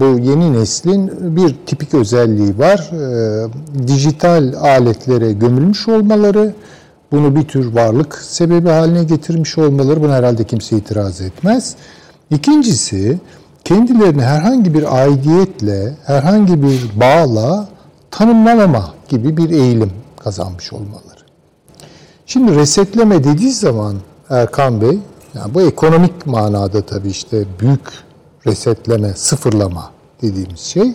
bu 0.00 0.18
yeni 0.18 0.52
neslin 0.52 1.12
bir 1.36 1.56
tipik 1.66 1.94
özelliği 1.94 2.58
var. 2.58 2.90
E, 2.92 3.86
dijital 3.86 4.54
aletlere 4.60 5.32
gömülmüş 5.32 5.88
olmaları, 5.88 6.54
bunu 7.12 7.36
bir 7.36 7.48
tür 7.48 7.74
varlık 7.74 8.14
sebebi 8.14 8.68
haline 8.68 9.04
getirmiş 9.04 9.58
olmaları, 9.58 10.02
buna 10.02 10.14
herhalde 10.14 10.44
kimse 10.44 10.76
itiraz 10.76 11.20
etmez. 11.20 11.74
İkincisi, 12.30 13.18
kendilerini 13.64 14.22
herhangi 14.22 14.74
bir 14.74 15.02
aidiyetle, 15.02 15.96
herhangi 16.06 16.62
bir 16.62 17.00
bağla 17.00 17.68
tanımlamama 18.10 18.94
gibi 19.08 19.36
bir 19.36 19.50
eğilim 19.50 19.92
kazanmış 20.24 20.72
olmaları. 20.72 21.22
Şimdi 22.26 22.56
resetleme 22.56 23.24
dediği 23.24 23.52
zaman 23.52 23.96
Erkan 24.30 24.80
Bey, 24.80 24.98
yani 25.34 25.54
bu 25.54 25.62
ekonomik 25.62 26.26
manada 26.26 26.82
tabii 26.82 27.08
işte 27.08 27.44
büyük 27.60 27.80
resetleme, 28.46 29.14
sıfırlama 29.14 29.90
dediğimiz 30.22 30.60
şey. 30.60 30.92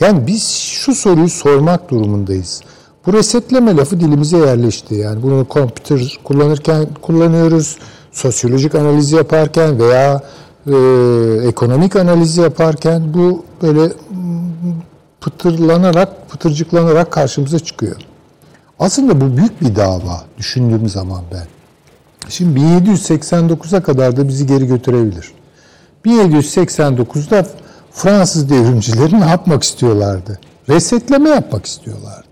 Yani 0.00 0.26
biz 0.26 0.48
şu 0.48 0.94
soruyu 0.94 1.28
sormak 1.28 1.90
durumundayız. 1.90 2.60
Bu 3.06 3.12
resetleme 3.12 3.76
lafı 3.76 4.00
dilimize 4.00 4.38
yerleşti. 4.38 4.94
Yani 4.94 5.22
bunu 5.22 5.48
kompütür 5.48 6.18
kullanırken 6.24 6.86
kullanıyoruz, 7.02 7.78
sosyolojik 8.12 8.74
analiz 8.74 9.12
yaparken 9.12 9.78
veya 9.78 10.22
e, 10.68 11.48
ekonomik 11.48 11.96
analiz 11.96 12.36
yaparken 12.36 13.14
bu 13.14 13.44
böyle 13.62 13.92
pıtırlanarak, 15.20 16.28
pıtırcıklanarak 16.28 17.12
karşımıza 17.12 17.58
çıkıyor. 17.58 17.96
Aslında 18.78 19.20
bu 19.20 19.36
büyük 19.36 19.60
bir 19.60 19.76
dava 19.76 20.24
düşündüğüm 20.38 20.88
zaman 20.88 21.22
ben. 21.32 21.46
Şimdi 22.28 22.60
1789'a 22.60 23.82
kadar 23.82 24.16
da 24.16 24.28
bizi 24.28 24.46
geri 24.46 24.66
götürebilir. 24.66 25.32
1789'da 26.06 27.46
Fransız 27.92 28.50
devrimcileri 28.50 29.20
ne 29.20 29.26
yapmak 29.26 29.62
istiyorlardı? 29.62 30.38
Resetleme 30.68 31.28
yapmak 31.28 31.66
istiyorlardı. 31.66 32.24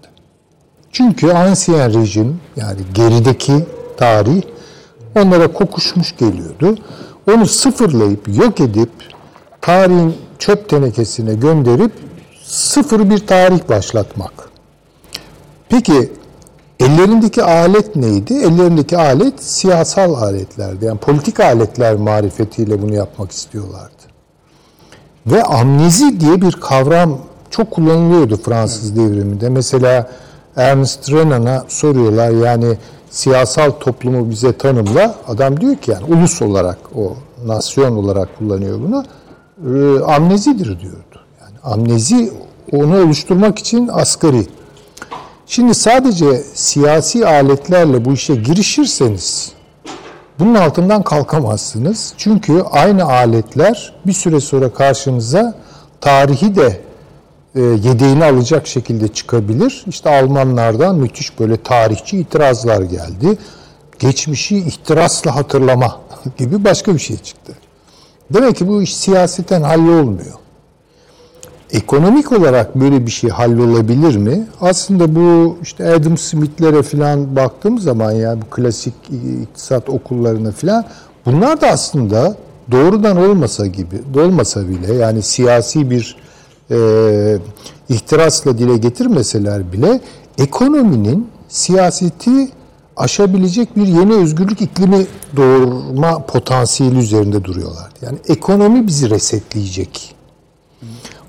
Çünkü 0.93 1.31
ansiyen 1.31 1.95
rejim 2.01 2.41
yani 2.57 2.81
gerideki 2.95 3.67
tarih 3.97 4.43
onlara 5.17 5.53
kokuşmuş 5.53 6.17
geliyordu. 6.17 6.79
Onu 7.31 7.47
sıfırlayıp 7.47 8.37
yok 8.37 8.61
edip 8.61 8.91
tarihin 9.61 10.17
çöp 10.39 10.69
tenekesine 10.69 11.35
gönderip 11.35 11.93
sıfır 12.45 13.11
bir 13.11 13.27
tarih 13.27 13.69
başlatmak. 13.69 14.33
Peki 15.69 16.13
ellerindeki 16.81 17.43
alet 17.43 17.97
neydi? 17.97 18.35
Ellerindeki 18.35 18.99
alet 18.99 19.43
siyasal 19.43 20.15
aletlerdi. 20.15 20.85
Yani 20.85 20.99
politik 20.99 21.41
aletler 21.41 21.97
marifetiyle 21.97 22.83
bunu 22.83 22.95
yapmak 22.95 23.31
istiyorlardı. 23.31 23.91
Ve 25.27 25.43
amnezi 25.43 26.21
diye 26.21 26.43
bir 26.43 26.53
kavram 26.53 27.19
çok 27.51 27.71
kullanılıyordu 27.71 28.37
Fransız 28.37 28.97
devriminde. 28.97 29.49
Mesela 29.49 30.11
Ernest 30.57 31.13
Renan'a 31.13 31.65
soruyorlar 31.69 32.31
yani 32.31 32.77
siyasal 33.17 33.71
toplumu 33.71 34.31
bize 34.31 34.53
tanımla. 34.53 35.15
Adam 35.29 35.61
diyor 35.61 35.77
ki 35.77 35.91
yani 35.91 36.05
ulus 36.05 36.43
olarak 36.43 36.79
o 36.95 37.17
nasyon 37.45 37.97
olarak 37.97 38.39
kullanıyor 38.39 38.81
bunu. 38.81 39.05
E, 39.67 40.05
amnezidir 40.05 40.81
diyordu. 40.81 41.21
Yani 41.41 41.75
amnezi 41.75 42.33
onu 42.73 43.05
oluşturmak 43.05 43.59
için 43.59 43.89
asgari. 43.93 44.47
Şimdi 45.47 45.75
sadece 45.75 46.43
siyasi 46.55 47.27
aletlerle 47.27 48.05
bu 48.05 48.13
işe 48.13 48.35
girişirseniz 48.35 49.53
bunun 50.39 50.55
altından 50.55 51.03
kalkamazsınız. 51.03 52.15
Çünkü 52.17 52.63
aynı 52.71 53.05
aletler 53.05 53.95
bir 54.07 54.13
süre 54.13 54.41
sonra 54.41 54.73
karşınıza 54.73 55.55
tarihi 56.01 56.57
de 56.57 56.81
yedeğini 57.61 58.25
alacak 58.25 58.67
şekilde 58.67 59.09
çıkabilir. 59.09 59.85
İşte 59.87 60.11
Almanlardan 60.11 60.97
müthiş 60.97 61.39
böyle 61.41 61.57
tarihçi 61.57 62.19
itirazlar 62.19 62.83
geldi. 62.83 63.39
Geçmişi 63.99 64.57
ihtirasla 64.57 65.37
hatırlama 65.37 66.01
gibi 66.37 66.65
başka 66.65 66.95
bir 66.95 66.99
şey 66.99 67.17
çıktı. 67.17 67.53
Demek 68.35 68.57
ki 68.57 68.69
bu 68.69 68.83
iş 68.83 68.97
siyaseten 68.97 69.63
hallolmuyor. 69.63 70.35
Ekonomik 71.71 72.33
olarak 72.33 72.77
böyle 72.77 73.07
bir 73.07 73.11
şey 73.11 73.31
hallolabilir 73.31 74.17
mi? 74.17 74.47
Aslında 74.61 75.15
bu 75.15 75.59
işte 75.63 75.91
Adam 75.91 76.19
Smith'lere 76.19 76.83
falan 76.83 77.37
baktığım 77.37 77.79
zaman 77.79 78.13
ya 78.13 78.43
bu 78.43 78.45
klasik 78.51 78.95
iktisat 79.43 79.89
okullarına 79.89 80.53
falan 80.53 80.85
bunlar 81.27 81.61
da 81.61 81.67
aslında 81.67 82.37
doğrudan 82.71 83.17
olmasa 83.17 83.67
gibi, 83.67 84.03
olmasa 84.17 84.69
bile 84.69 84.95
yani 84.95 85.23
siyasi 85.23 85.91
bir 85.91 86.17
e, 86.71 87.39
ihtirasla 87.89 88.59
dile 88.59 88.77
getirmeseler 88.77 89.73
bile 89.73 90.01
ekonominin 90.39 91.29
siyaseti 91.49 92.49
aşabilecek 92.97 93.77
bir 93.77 93.87
yeni 93.87 94.15
özgürlük 94.15 94.61
iklimi 94.61 95.07
doğurma 95.37 96.27
potansiyeli 96.27 96.99
üzerinde 96.99 97.45
duruyorlar. 97.45 97.91
Yani 98.03 98.19
ekonomi 98.29 98.87
bizi 98.87 99.11
resetleyecek. 99.11 100.15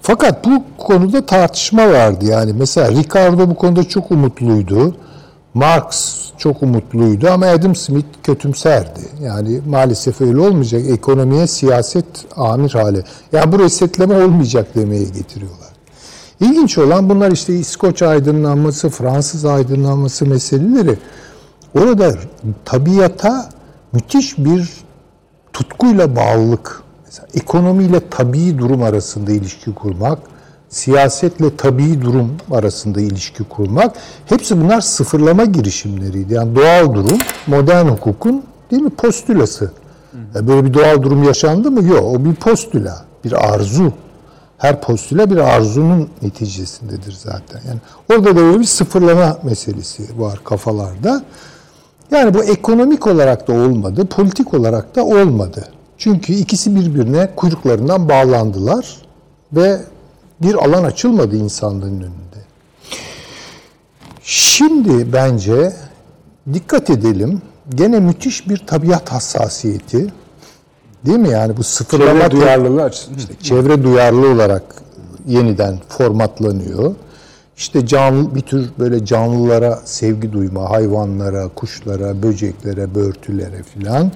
Fakat 0.02 0.46
bu 0.46 0.64
konuda 0.78 1.26
tartışma 1.26 1.90
vardı. 1.90 2.26
Yani 2.26 2.54
mesela 2.54 2.92
Ricardo 2.92 3.50
bu 3.50 3.56
konuda 3.56 3.84
çok 3.84 4.12
umutluydu. 4.12 4.96
Marx 5.58 6.16
çok 6.38 6.64
umutluydu 6.64 7.30
ama 7.30 7.46
Adam 7.46 7.76
Smith 7.76 8.06
kötümserdi. 8.24 9.00
Yani 9.24 9.60
maalesef 9.70 10.22
öyle 10.22 10.40
olmayacak. 10.40 10.82
Ekonomiye 10.90 11.48
siyaset 11.48 12.06
amir 12.36 12.72
hale. 12.72 13.04
Yani 13.32 13.52
bu 13.52 13.60
resetleme 13.60 14.24
olmayacak 14.24 14.76
demeye 14.76 15.04
getiriyorlar. 15.04 15.68
İlginç 16.40 16.78
olan 16.78 17.10
bunlar 17.10 17.32
işte 17.32 17.56
İskoç 17.56 18.02
aydınlanması, 18.02 18.90
Fransız 18.90 19.46
aydınlanması 19.46 20.26
meseleleri. 20.26 20.98
Orada 21.80 22.14
tabiata 22.66 23.50
müthiş 23.94 24.38
bir 24.38 24.70
tutkuyla 25.54 26.16
bağlılık. 26.16 26.82
Mesela 27.06 27.28
ekonomiyle 27.34 28.10
tabii 28.10 28.58
durum 28.58 28.84
arasında 28.84 29.32
ilişki 29.32 29.74
kurmak, 29.74 30.20
siyasetle 30.70 31.56
tabii 31.56 32.02
durum 32.02 32.32
arasında 32.52 33.02
ilişki 33.02 33.44
kurmak. 33.44 33.96
Hepsi 34.26 34.62
bunlar 34.62 34.82
sıfırlama 34.82 35.46
girişimleriydi. 35.46 36.34
Yani 36.34 36.56
doğal 36.56 36.94
durum, 36.94 37.18
modern 37.48 37.86
hukukun 37.86 38.44
değil 38.72 38.82
mi 38.82 38.90
postülası. 38.90 39.72
Yani 40.36 40.48
böyle 40.48 40.66
bir 40.66 40.74
doğal 40.74 41.04
durum 41.04 41.24
yaşandı 41.24 41.72
mı? 41.72 41.84
Yok. 41.84 42.04
O 42.04 42.26
bir 42.26 42.36
postüla, 42.36 43.06
bir 43.26 43.54
arzu. 43.54 43.94
Her 44.58 44.82
postüle 44.82 45.30
bir 45.30 45.38
arzunun 45.38 46.10
neticesindedir 46.22 47.12
zaten. 47.12 47.62
Yani 47.68 47.80
orada 48.12 48.30
da 48.30 48.36
böyle 48.36 48.60
bir 48.60 48.66
sıfırlama 48.66 49.38
meselesi 49.44 50.20
var 50.20 50.40
kafalarda. 50.44 51.24
Yani 52.12 52.34
bu 52.34 52.44
ekonomik 52.44 53.08
olarak 53.08 53.48
da 53.48 53.54
olmadı, 53.54 54.06
politik 54.06 54.54
olarak 54.54 54.96
da 54.96 55.06
olmadı. 55.06 55.64
Çünkü 55.98 56.34
ikisi 56.34 56.76
birbirine 56.76 57.30
kuyruklarından 57.36 58.10
bağlandılar 58.10 58.98
ve 59.54 59.80
bir 60.42 60.56
alan 60.56 60.84
açılmadı 60.84 61.36
insanlığın 61.36 62.02
önünde. 62.02 62.48
Şimdi 64.24 65.14
bence 65.14 65.74
dikkat 66.54 66.90
edelim. 66.90 67.42
Gene 67.76 68.00
müthiş 68.00 68.50
bir 68.50 68.58
tabiat 68.58 69.12
hassasiyeti. 69.12 70.14
Değil 71.06 71.18
mi? 71.18 71.30
Yani 71.30 71.58
bu 71.58 71.64
sıfırlama 71.64 72.20
Çevre 72.20 72.32
duyarlılığı 72.32 72.84
açısından. 72.84 73.18
işte 73.18 73.34
çevre 73.44 73.84
duyarlı 73.84 74.30
olarak 74.30 74.64
yeniden 75.28 75.80
formatlanıyor. 75.90 76.96
İşte 77.58 77.88
canlı 77.88 78.36
bir 78.36 78.42
tür 78.42 78.70
böyle 78.80 79.06
canlılara 79.06 79.80
sevgi 79.86 80.34
duyma, 80.34 80.70
hayvanlara, 80.70 81.48
kuşlara, 81.48 82.24
böceklere, 82.24 82.96
börtülere 82.96 83.64
filan. 83.64 84.12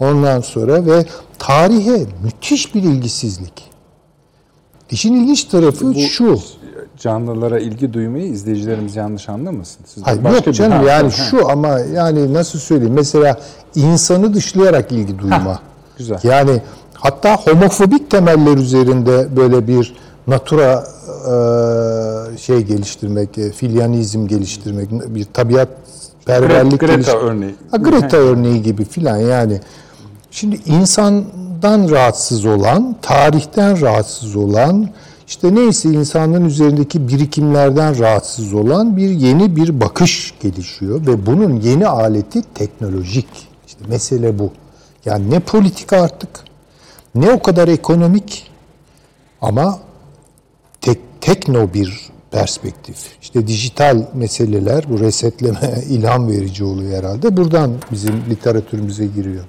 Ondan 0.00 0.40
sonra 0.40 0.86
ve 0.86 1.04
tarihe 1.38 2.06
müthiş 2.24 2.74
bir 2.74 2.82
ilgisizlik. 2.82 3.69
İşin 4.90 5.14
ilginç 5.14 5.44
tarafı 5.44 5.94
şu. 5.94 6.38
Canlılara 6.98 7.58
ilgi 7.60 7.92
duymayı 7.92 8.24
izleyicilerimiz 8.26 8.96
yanlış 8.96 9.28
anlamasın. 9.28 9.84
Siz 9.86 10.02
Hayır 10.06 10.24
başka 10.24 10.36
yok 10.36 10.46
bir- 10.46 10.52
canım 10.52 10.78
Ha, 10.78 10.84
yani 10.84 11.04
ha. 11.04 11.10
şu 11.10 11.48
ama 11.50 11.78
yani 11.78 12.34
nasıl 12.34 12.58
söyleyeyim 12.58 12.94
mesela 12.94 13.40
insanı 13.74 14.34
dışlayarak 14.34 14.92
ilgi 14.92 15.18
duyma. 15.18 15.58
güzel. 15.98 16.18
Yani 16.22 16.62
hatta 16.94 17.36
homofobik 17.36 18.10
temeller 18.10 18.56
üzerinde 18.56 19.28
böyle 19.36 19.68
bir 19.68 19.94
natura 20.26 20.84
e, 22.34 22.38
şey 22.38 22.60
geliştirmek, 22.60 23.38
e, 23.38 23.50
filyanizm 23.52 24.26
geliştirmek, 24.26 24.90
bir 25.14 25.24
tabiat 25.24 25.68
perverlik 26.26 26.80
Greta 26.80 26.94
geliş- 26.94 27.08
örneği. 27.14 27.54
Ha, 27.70 27.76
Greta 27.76 28.16
örneği 28.16 28.62
gibi 28.62 28.84
filan 28.84 29.16
yani. 29.16 29.60
Şimdi 30.30 30.56
insandan 31.60 31.90
rahatsız 31.90 32.46
olan, 32.46 32.96
tarihten 33.02 33.80
rahatsız 33.80 34.36
olan, 34.36 34.88
işte 35.26 35.54
neyse 35.54 35.88
insanlığın 35.88 36.44
üzerindeki 36.44 37.08
birikimlerden 37.08 37.98
rahatsız 37.98 38.54
olan 38.54 38.96
bir 38.96 39.10
yeni 39.10 39.56
bir 39.56 39.80
bakış 39.80 40.34
gelişiyor 40.40 41.06
ve 41.06 41.26
bunun 41.26 41.60
yeni 41.60 41.86
aleti 41.86 42.42
teknolojik. 42.54 43.28
İşte 43.66 43.84
mesele 43.88 44.38
bu. 44.38 44.50
Yani 45.04 45.30
ne 45.30 45.40
politik 45.40 45.92
artık, 45.92 46.30
ne 47.14 47.30
o 47.30 47.42
kadar 47.42 47.68
ekonomik 47.68 48.50
ama 49.40 49.78
tek, 50.80 50.98
tekno 51.20 51.74
bir 51.74 52.10
perspektif. 52.30 52.96
İşte 53.22 53.46
dijital 53.46 54.06
meseleler, 54.14 54.84
bu 54.88 55.00
resetleme 55.00 55.82
ilham 55.88 56.28
verici 56.28 56.64
oluyor 56.64 56.98
herhalde. 56.98 57.36
Buradan 57.36 57.72
bizim 57.92 58.22
literatürümüze 58.30 59.06
giriyor. 59.06 59.44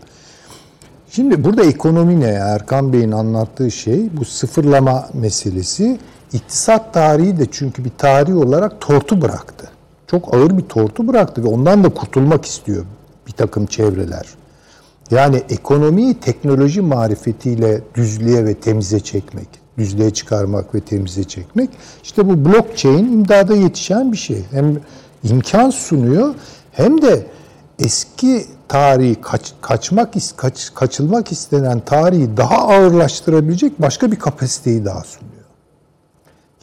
Şimdi 1.11 1.43
burada 1.43 1.63
ekonomi 1.63 2.19
ne? 2.19 2.27
Erkan 2.27 2.93
Bey'in 2.93 3.11
anlattığı 3.11 3.71
şey 3.71 4.17
bu 4.17 4.25
sıfırlama 4.25 5.09
meselesi. 5.13 5.99
İktisat 6.33 6.93
tarihi 6.93 7.39
de 7.39 7.45
çünkü 7.51 7.85
bir 7.85 7.91
tarih 7.97 8.37
olarak 8.37 8.81
tortu 8.81 9.21
bıraktı. 9.21 9.69
Çok 10.07 10.35
ağır 10.35 10.57
bir 10.57 10.63
tortu 10.63 11.07
bıraktı 11.07 11.43
ve 11.43 11.47
ondan 11.47 11.83
da 11.83 11.89
kurtulmak 11.89 12.45
istiyor 12.45 12.85
bir 13.27 13.31
takım 13.31 13.65
çevreler. 13.65 14.25
Yani 15.11 15.43
ekonomiyi 15.49 16.19
teknoloji 16.19 16.81
marifetiyle 16.81 17.81
düzlüğe 17.95 18.45
ve 18.45 18.53
temize 18.53 18.99
çekmek, 18.99 19.47
düzlüğe 19.77 20.11
çıkarmak 20.13 20.75
ve 20.75 20.81
temize 20.81 21.23
çekmek. 21.23 21.69
İşte 22.03 22.29
bu 22.29 22.45
blockchain 22.45 23.05
imdada 23.05 23.55
yetişen 23.55 24.11
bir 24.11 24.17
şey. 24.17 24.43
Hem 24.51 24.77
imkan 25.23 25.69
sunuyor 25.69 26.35
hem 26.71 27.01
de 27.01 27.25
eski 27.79 28.45
tarihi 28.71 29.15
kaç, 29.21 29.53
kaçmak 29.61 30.13
kaç, 30.37 30.73
kaçılmak 30.73 31.31
istenen 31.31 31.79
tarihi 31.79 32.37
daha 32.37 32.57
ağırlaştırabilecek 32.57 33.81
başka 33.81 34.11
bir 34.11 34.19
kapasiteyi 34.19 34.85
daha 34.85 35.03
sunuyor. 35.03 35.45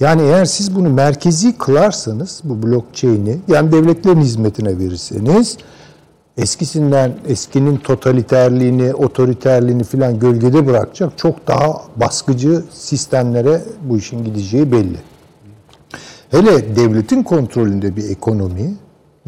Yani 0.00 0.22
eğer 0.22 0.44
siz 0.44 0.74
bunu 0.74 0.90
merkezi 0.90 1.58
kılarsanız 1.58 2.40
bu 2.44 2.62
blockchain'i 2.62 3.38
yani 3.48 3.72
devletlerin 3.72 4.20
hizmetine 4.20 4.78
verirseniz 4.78 5.56
eskisinden 6.36 7.12
eskinin 7.26 7.76
totaliterliğini, 7.76 8.94
otoriterliğini 8.94 9.84
filan 9.84 10.18
gölgede 10.18 10.66
bırakacak 10.66 11.18
çok 11.18 11.48
daha 11.48 11.82
baskıcı 11.96 12.64
sistemlere 12.72 13.62
bu 13.84 13.98
işin 13.98 14.24
gideceği 14.24 14.72
belli. 14.72 14.98
Hele 16.30 16.76
devletin 16.76 17.22
kontrolünde 17.22 17.96
bir 17.96 18.10
ekonomi 18.10 18.74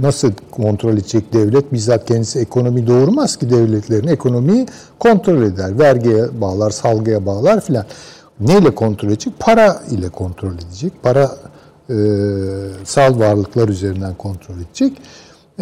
nasıl 0.02 0.32
kontrol 0.50 0.92
edecek 0.92 1.32
devlet? 1.32 1.72
Bizzat 1.72 2.06
kendisi 2.06 2.38
ekonomi 2.38 2.86
doğurmaz 2.86 3.36
ki 3.36 3.50
devletlerin 3.50 4.08
ekonomiyi 4.08 4.66
kontrol 4.98 5.42
eder. 5.42 5.78
Vergiye 5.78 6.40
bağlar, 6.40 6.70
salgıya 6.70 7.26
bağlar 7.26 7.60
filan. 7.60 7.84
Neyle 8.40 8.74
kontrol 8.74 9.08
edecek? 9.08 9.32
Para 9.38 9.82
ile 9.90 10.08
kontrol 10.08 10.54
edecek. 10.54 10.92
Para 11.02 11.30
e, 11.90 11.96
sal 12.84 13.18
varlıklar 13.18 13.68
üzerinden 13.68 14.14
kontrol 14.14 14.54
edecek. 14.56 14.92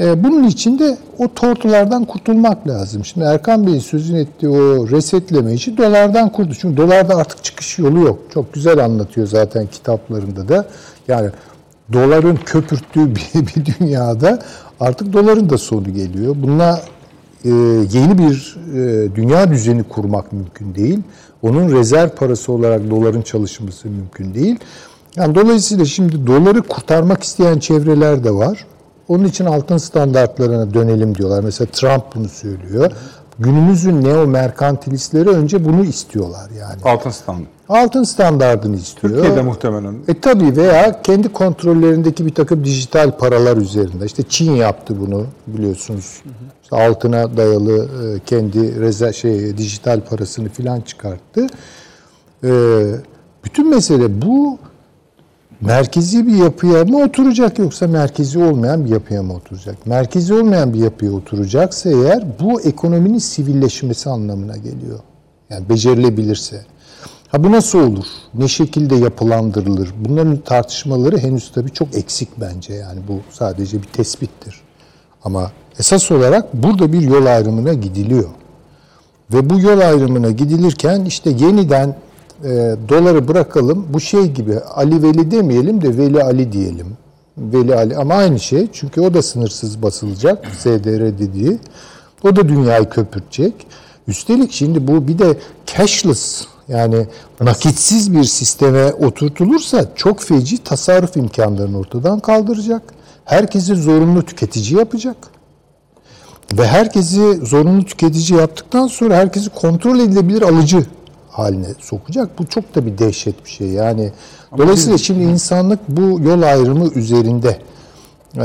E, 0.01 0.25
bunun 0.25 0.45
için 0.45 0.79
de 0.79 0.97
o 1.19 1.35
tortulardan 1.35 2.05
kurtulmak 2.05 2.69
lazım. 2.69 3.05
Şimdi 3.05 3.27
Erkan 3.27 3.67
Bey'in 3.67 3.79
sözünü 3.79 4.21
ettiği 4.21 4.49
o 4.49 4.89
resetleme 4.91 5.53
işi 5.53 5.77
dolardan 5.77 6.29
kurdu. 6.29 6.53
Çünkü 6.59 6.77
dolarda 6.77 7.17
artık 7.17 7.45
çıkış 7.45 7.79
yolu 7.79 8.01
yok. 8.01 8.19
Çok 8.35 8.55
güzel 8.55 8.85
anlatıyor 8.85 9.27
zaten 9.27 9.67
kitaplarında 9.67 10.49
da. 10.49 10.67
Yani 11.09 11.31
doların 11.93 12.37
köpürttüğü 12.37 13.15
bir, 13.15 13.47
bir 13.47 13.67
dünyada 13.81 14.43
artık 14.81 15.13
doların 15.13 15.51
da 15.51 15.59
sonu 15.59 15.95
geliyor. 15.95 16.37
Bununla 16.39 16.83
e, 17.45 17.51
yeni 17.93 18.19
bir 18.19 18.57
e, 18.75 19.15
dünya 19.15 19.51
düzeni 19.51 19.83
kurmak 19.83 20.33
mümkün 20.33 20.75
değil. 20.75 20.99
Onun 21.43 21.73
rezerv 21.73 22.09
parası 22.09 22.53
olarak 22.53 22.91
doların 22.91 23.23
çalışması 23.23 23.89
mümkün 23.89 24.35
değil. 24.35 24.59
Yani 25.17 25.35
dolayısıyla 25.35 25.85
şimdi 25.85 26.27
doları 26.27 26.63
kurtarmak 26.63 27.23
isteyen 27.23 27.59
çevreler 27.59 28.25
de 28.25 28.35
var. 28.35 28.67
Onun 29.09 29.25
için 29.25 29.45
altın 29.45 29.77
standartlarına 29.77 30.75
dönelim 30.75 31.15
diyorlar. 31.15 31.45
Mesela 31.45 31.69
Trump 31.73 32.05
bunu 32.15 32.29
söylüyor. 32.29 32.93
Günümüzün 33.39 34.05
neo 34.05 34.27
merkantilistleri 34.27 35.29
önce 35.29 35.65
bunu 35.65 35.85
istiyorlar 35.85 36.51
yani. 36.51 36.83
Altın 36.85 37.11
standart. 37.11 37.49
Altın 37.69 38.03
standartını 38.03 38.77
istiyor. 38.77 39.15
Türkiye'de 39.15 39.43
muhtemelen. 39.43 39.95
E 40.09 40.21
tabii 40.21 40.57
veya 40.57 41.03
kendi 41.03 41.29
kontrollerindeki 41.29 42.27
bir 42.27 42.35
takım 42.35 42.65
dijital 42.65 43.19
paralar 43.19 43.57
üzerinde. 43.57 44.05
İşte 44.07 44.23
Çin 44.29 44.53
yaptı 44.53 45.01
bunu 45.01 45.27
biliyorsunuz. 45.47 46.23
İşte 46.63 46.77
altına 46.77 47.37
dayalı 47.37 47.85
e, 47.85 48.19
kendi 48.27 48.81
reza 48.81 49.13
şey 49.13 49.59
dijital 49.59 50.01
parasını 50.01 50.49
filan 50.49 50.81
çıkarttı. 50.81 51.47
E, 52.45 52.51
bütün 53.45 53.71
mesele 53.71 54.23
bu 54.23 54.59
merkezi 55.61 56.27
bir 56.27 56.35
yapıya 56.35 56.85
mı 56.85 57.03
oturacak 57.03 57.59
yoksa 57.59 57.87
merkezi 57.87 58.39
olmayan 58.39 58.85
bir 58.85 58.91
yapıya 58.91 59.23
mı 59.23 59.35
oturacak? 59.35 59.87
Merkezi 59.87 60.35
olmayan 60.35 60.75
bir 60.75 60.79
yapıya 60.79 61.13
oturacaksa 61.13 61.91
eğer 61.91 62.25
bu 62.41 62.61
ekonominin 62.61 63.19
sivilleşmesi 63.19 64.11
anlamına 64.11 64.57
geliyor. 64.57 65.01
Yani 65.51 65.69
becerilebilirse. 65.69 66.65
Ha 67.29 67.45
bu 67.45 67.53
nasıl 67.53 67.79
olur? 67.79 68.07
Ne 68.35 68.49
şekilde 68.49 68.95
yapılandırılır? 68.95 69.95
Bunların 70.05 70.37
tartışmaları 70.37 71.19
henüz 71.19 71.53
tabii 71.53 71.71
çok 71.71 71.95
eksik 71.97 72.29
bence 72.41 72.75
yani 72.75 73.01
bu 73.09 73.21
sadece 73.31 73.83
bir 73.83 73.87
tespittir. 73.87 74.61
Ama 75.25 75.53
esas 75.79 76.11
olarak 76.11 76.55
burada 76.55 76.93
bir 76.93 77.01
yol 77.01 77.27
ayrımına 77.27 77.73
gidiliyor. 77.73 78.29
Ve 79.33 79.51
bu 79.51 79.61
yol 79.61 79.79
ayrımına 79.79 80.31
gidilirken 80.31 81.05
işte 81.05 81.31
yeniden 81.31 81.97
e, 82.45 82.77
doları 82.89 83.29
bırakalım. 83.29 83.87
Bu 83.91 84.01
şey 84.01 84.27
gibi 84.27 84.59
Ali 84.59 85.03
Veli 85.03 85.31
demeyelim 85.31 85.83
de 85.83 85.99
Veli 85.99 86.23
Ali 86.23 86.53
diyelim. 86.53 86.97
Veli 87.39 87.75
Ali 87.75 87.97
ama 87.97 88.15
aynı 88.15 88.41
şey. 88.41 88.69
Çünkü 88.73 89.01
o 89.01 89.15
da 89.15 89.23
sınırsız 89.23 89.83
basılacak. 89.83 90.47
SDR 90.59 91.19
dediği. 91.19 91.59
O 92.25 92.37
da 92.37 92.49
dünyayı 92.49 92.89
köpürtecek. 92.89 93.55
Üstelik 94.09 94.53
şimdi 94.53 94.89
bu 94.89 95.09
bir 95.09 95.19
de 95.19 95.39
cashless 95.67 96.45
yani 96.69 97.07
nakitsiz 97.41 98.15
bir 98.15 98.25
sisteme 98.25 98.93
oturtulursa 98.93 99.85
çok 99.95 100.21
feci 100.21 100.59
tasarruf 100.59 101.17
imkanlarını 101.17 101.79
ortadan 101.79 102.21
kaldıracak. 102.21 102.83
Herkesi 103.25 103.75
zorunlu 103.75 104.23
tüketici 104.23 104.79
yapacak. 104.79 105.17
Ve 106.53 106.67
herkesi 106.67 107.33
zorunlu 107.47 107.85
tüketici 107.85 108.39
yaptıktan 108.39 108.87
sonra 108.87 109.17
herkesi 109.17 109.51
kontrol 109.51 109.99
edilebilir 109.99 110.43
alıcı 110.43 110.85
haline 111.39 111.67
sokacak. 111.79 112.39
Bu 112.39 112.47
çok 112.47 112.75
da 112.75 112.87
bir 112.87 112.99
dehşet 112.99 113.45
bir 113.45 113.51
şey. 113.51 113.69
Yani 113.69 114.13
dolayısıyla 114.59 114.99
şimdi 114.99 115.23
insanlık 115.23 115.81
bu 115.89 116.21
yol 116.21 116.43
ayrımı 116.43 116.89
üzerinde. 116.95 117.59
Ee, 118.37 118.41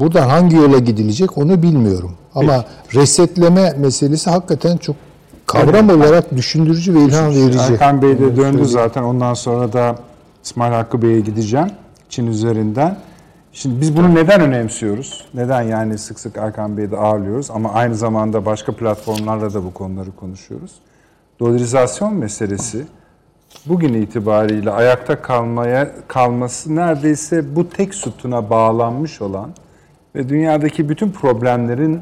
buradan 0.00 0.28
hangi 0.28 0.56
yola 0.56 0.78
gidilecek 0.78 1.38
onu 1.38 1.62
bilmiyorum. 1.62 2.12
Ama 2.34 2.64
resetleme 2.94 3.74
meselesi 3.78 4.30
hakikaten 4.30 4.76
çok 4.76 4.96
kavram 5.46 5.90
olarak 5.90 6.36
düşündürücü 6.36 6.94
ve 6.94 7.02
ilham 7.04 7.34
verici. 7.34 7.58
Erkan 7.58 8.02
Bey 8.02 8.14
de 8.14 8.20
döndü 8.20 8.36
söyleyeyim. 8.36 8.64
zaten. 8.64 9.02
Ondan 9.02 9.34
sonra 9.34 9.72
da 9.72 9.96
İsmail 10.44 10.72
Hakkı 10.72 11.02
Bey'e 11.02 11.20
gideceğim. 11.20 11.68
Çin 12.08 12.26
üzerinden. 12.26 12.96
Şimdi 13.52 13.80
biz 13.80 13.96
bunu 13.96 14.14
neden 14.14 14.40
önemsiyoruz? 14.40 15.24
Neden 15.34 15.62
yani 15.62 15.98
sık 15.98 16.20
sık 16.20 16.36
Erkan 16.36 16.76
Bey'i 16.76 16.90
de 16.90 16.96
ağırlıyoruz 16.96 17.50
ama 17.50 17.72
aynı 17.72 17.94
zamanda 17.94 18.46
başka 18.46 18.72
platformlarla 18.72 19.54
da 19.54 19.64
bu 19.64 19.74
konuları 19.74 20.16
konuşuyoruz. 20.16 20.72
Dolarizasyon 21.40 22.14
meselesi 22.14 22.86
bugün 23.66 23.94
itibariyle 23.94 24.70
ayakta 24.70 25.22
kalmaya 25.22 25.90
kalması 26.08 26.76
neredeyse 26.76 27.56
bu 27.56 27.70
tek 27.70 27.94
sütuna 27.94 28.50
bağlanmış 28.50 29.22
olan 29.22 29.50
ve 30.14 30.28
dünyadaki 30.28 30.88
bütün 30.88 31.10
problemlerin 31.10 32.00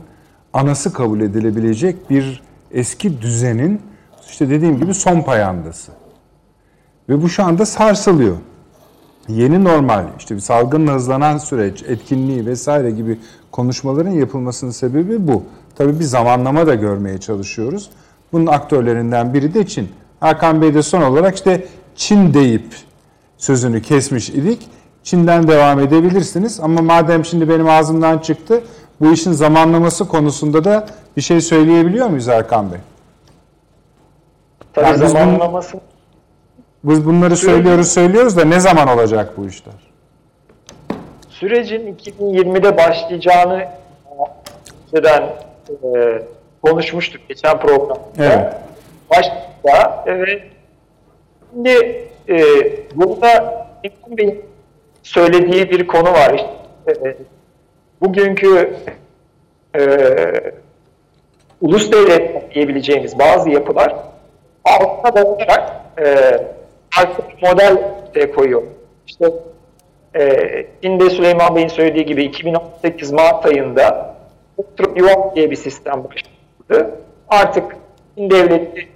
anası 0.52 0.92
kabul 0.92 1.20
edilebilecek 1.20 2.10
bir 2.10 2.42
eski 2.70 3.20
düzenin 3.20 3.82
işte 4.28 4.50
dediğim 4.50 4.80
gibi 4.80 4.94
son 4.94 5.20
payandası. 5.20 5.92
Ve 7.08 7.22
bu 7.22 7.28
şu 7.28 7.44
anda 7.44 7.66
sarsılıyor. 7.66 8.36
Yeni 9.28 9.64
normal, 9.64 10.04
işte 10.18 10.34
bir 10.34 10.40
salgınla 10.40 10.92
hızlanan 10.92 11.38
süreç, 11.38 11.82
etkinliği 11.82 12.46
vesaire 12.46 12.90
gibi 12.90 13.18
konuşmaların 13.52 14.10
yapılmasının 14.10 14.70
sebebi 14.70 15.28
bu. 15.28 15.42
Tabii 15.74 15.98
bir 15.98 16.04
zamanlama 16.04 16.66
da 16.66 16.74
görmeye 16.74 17.18
çalışıyoruz. 17.18 17.90
Bunun 18.32 18.46
aktörlerinden 18.46 19.34
biri 19.34 19.54
de 19.54 19.66
Çin. 19.66 19.88
Hakan 20.20 20.62
Bey 20.62 20.74
de 20.74 20.82
son 20.82 21.02
olarak 21.02 21.34
işte 21.36 21.66
Çin 21.96 22.34
deyip 22.34 22.74
sözünü 23.38 23.82
kesmiş 23.82 24.30
idik. 24.30 24.68
Çin'den 25.02 25.48
devam 25.48 25.80
edebilirsiniz 25.80 26.60
ama 26.60 26.82
madem 26.82 27.24
şimdi 27.24 27.48
benim 27.48 27.68
ağzımdan 27.68 28.18
çıktı, 28.18 28.60
bu 29.00 29.12
işin 29.12 29.32
zamanlaması 29.32 30.08
konusunda 30.08 30.64
da 30.64 30.86
bir 31.16 31.22
şey 31.22 31.40
söyleyebiliyor 31.40 32.06
muyuz 32.06 32.28
Erkan 32.28 32.72
Bey? 32.72 32.78
Tabii 34.72 34.86
Yani 34.86 35.08
zamanlaması 35.08 35.80
Biz 36.84 37.06
bunları 37.06 37.36
söylüyoruz 37.36 37.88
söylüyoruz 37.88 38.36
da 38.36 38.44
ne 38.44 38.60
zaman 38.60 38.88
olacak 38.88 39.32
bu 39.36 39.46
işler? 39.46 39.74
sürecin 41.28 41.96
2020'de 41.96 42.76
başlayacağını 42.76 43.64
önceden 44.92 45.22
e, 45.84 46.22
konuşmuştuk 46.62 47.28
geçen 47.28 47.60
programda. 47.60 48.00
Evet. 48.18 48.54
Başta 49.10 50.04
evet. 50.06 50.42
Şimdi 51.50 52.04
e, 52.28 52.36
burada 52.94 53.66
İlhan 53.82 54.16
Bey'in 54.16 54.44
söylediği 55.02 55.70
bir 55.70 55.86
konu 55.86 56.12
var. 56.12 56.34
İşte, 56.34 57.08
e, 57.08 57.16
bugünkü 58.00 58.76
e, 59.78 59.82
ulus 61.60 61.92
devlet 61.92 62.54
diyebileceğimiz 62.54 63.18
bazı 63.18 63.50
yapılar 63.50 63.94
altına 64.64 65.14
dayanarak 65.14 65.72
e, 66.00 66.04
farklı 66.90 67.24
bir 67.28 67.48
model 67.48 67.78
ortaya 68.06 68.32
koyuyor. 68.32 68.62
İşte 69.06 69.32
e, 70.16 70.66
Çin'de 70.82 71.10
Süleyman 71.10 71.56
Bey'in 71.56 71.68
söylediği 71.68 72.06
gibi 72.06 72.24
2018 72.24 73.12
Mart 73.12 73.46
ayında 73.46 74.16
Yuan 74.96 75.34
diye 75.34 75.50
bir 75.50 75.56
sistem 75.56 76.04
başladı. 76.04 76.35
Artık 77.28 77.76
Çin 78.16 78.30
devleti 78.30 78.88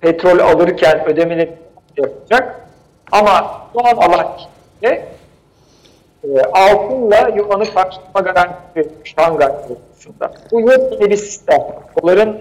petrol 0.00 0.38
alırken 0.38 1.04
ödemeleri 1.06 1.52
yapacak. 1.96 2.68
Ama 3.12 3.62
an 3.84 3.96
alan 3.96 4.36
kişiye 4.36 5.06
e, 6.24 6.40
altınla 6.52 7.28
yuvanı 7.36 7.74
karşılama 7.74 8.20
garantisi 8.20 8.90
Şangay 9.04 9.48
noktasında. 9.48 10.32
Bu 10.52 10.60
yepyeni 10.60 11.10
bir 11.10 11.16
sistem. 11.16 11.60
Doların 12.02 12.40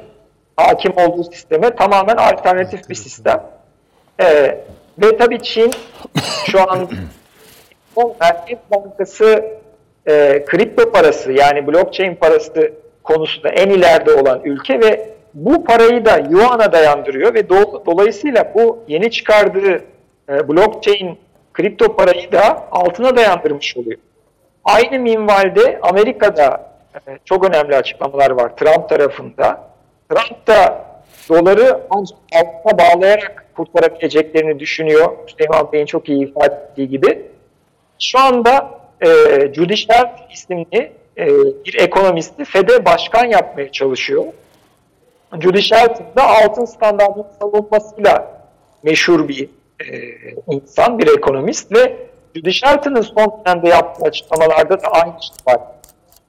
hakim 0.58 0.94
olduğu 0.98 1.24
sisteme 1.24 1.76
tamamen 1.76 2.16
alternatif 2.16 2.90
bir 2.90 2.96
sistem. 2.96 3.44
E, 4.22 4.58
ve 5.02 5.18
tabii 5.18 5.44
Çin 5.44 5.72
şu 6.46 6.72
an 6.72 6.90
Merkez 8.22 8.60
Bankası 8.72 9.46
e, 10.08 10.46
kripto 10.46 10.92
parası 10.92 11.32
yani 11.32 11.68
blockchain 11.68 12.16
parası 12.16 12.74
konusunda 13.04 13.50
en 13.50 13.70
ileride 13.70 14.14
olan 14.14 14.42
ülke 14.44 14.80
ve 14.80 15.10
bu 15.34 15.64
parayı 15.64 16.06
da 16.06 16.18
Yuan'a 16.30 16.72
dayandırıyor 16.72 17.34
ve 17.34 17.40
do- 17.40 17.86
dolayısıyla 17.86 18.52
bu 18.56 18.80
yeni 18.88 19.12
çıkardığı 19.12 19.84
e, 20.30 20.48
blockchain 20.48 21.18
kripto 21.54 21.96
parayı 21.96 22.32
da 22.32 22.68
altına 22.72 23.18
dayandırmış 23.18 23.78
oluyor. 23.78 24.00
Aynı 24.66 25.00
minvalde 25.00 25.80
Amerika'da 25.82 26.72
e, 27.08 27.18
çok 27.26 27.50
önemli 27.50 27.76
açıklamalar 27.76 28.32
var 28.32 28.56
Trump 28.56 28.90
tarafında. 28.90 29.72
Trump 30.10 30.48
da 30.48 30.86
doları 31.30 31.80
ancak 31.90 32.18
altına 32.36 32.78
bağlayarak 32.78 33.46
kurtarabileceklerini 33.56 34.60
düşünüyor. 34.60 35.12
Süleyman 35.28 35.72
Bey'in 35.72 35.86
çok 35.86 36.10
iyi 36.10 36.28
ifade 36.28 36.56
ettiği 36.56 36.90
gibi. 36.90 37.22
Şu 38.00 38.20
anda 38.20 38.70
e, 39.02 39.76
Sharp 39.76 40.10
isimli 40.32 40.92
e, 41.18 41.28
bir 41.66 41.74
ekonomisti 41.80 42.46
FED'e 42.46 42.86
başkan 42.86 43.26
yapmaya 43.26 43.72
çalışıyor. 43.72 44.26
Judy 45.40 45.62
Sharp 45.62 46.18
da 46.18 46.28
altın 46.28 46.66
standartının 46.66 47.26
savunmasıyla 47.40 48.42
meşhur 48.84 49.28
bir 49.28 49.50
e, 49.80 49.86
insan, 50.48 51.00
bir 51.00 51.18
ekonomist 51.18 51.72
ve 51.72 51.98
Judy 52.36 52.52
Sharp'ın 52.52 53.02
son 53.02 53.42
dönemde 53.46 53.70
yaptığı 53.70 54.06
açıklamalarda 54.06 54.82
da 54.82 54.88
aynı 54.88 55.14
şey 55.22 55.54
var. 55.54 55.60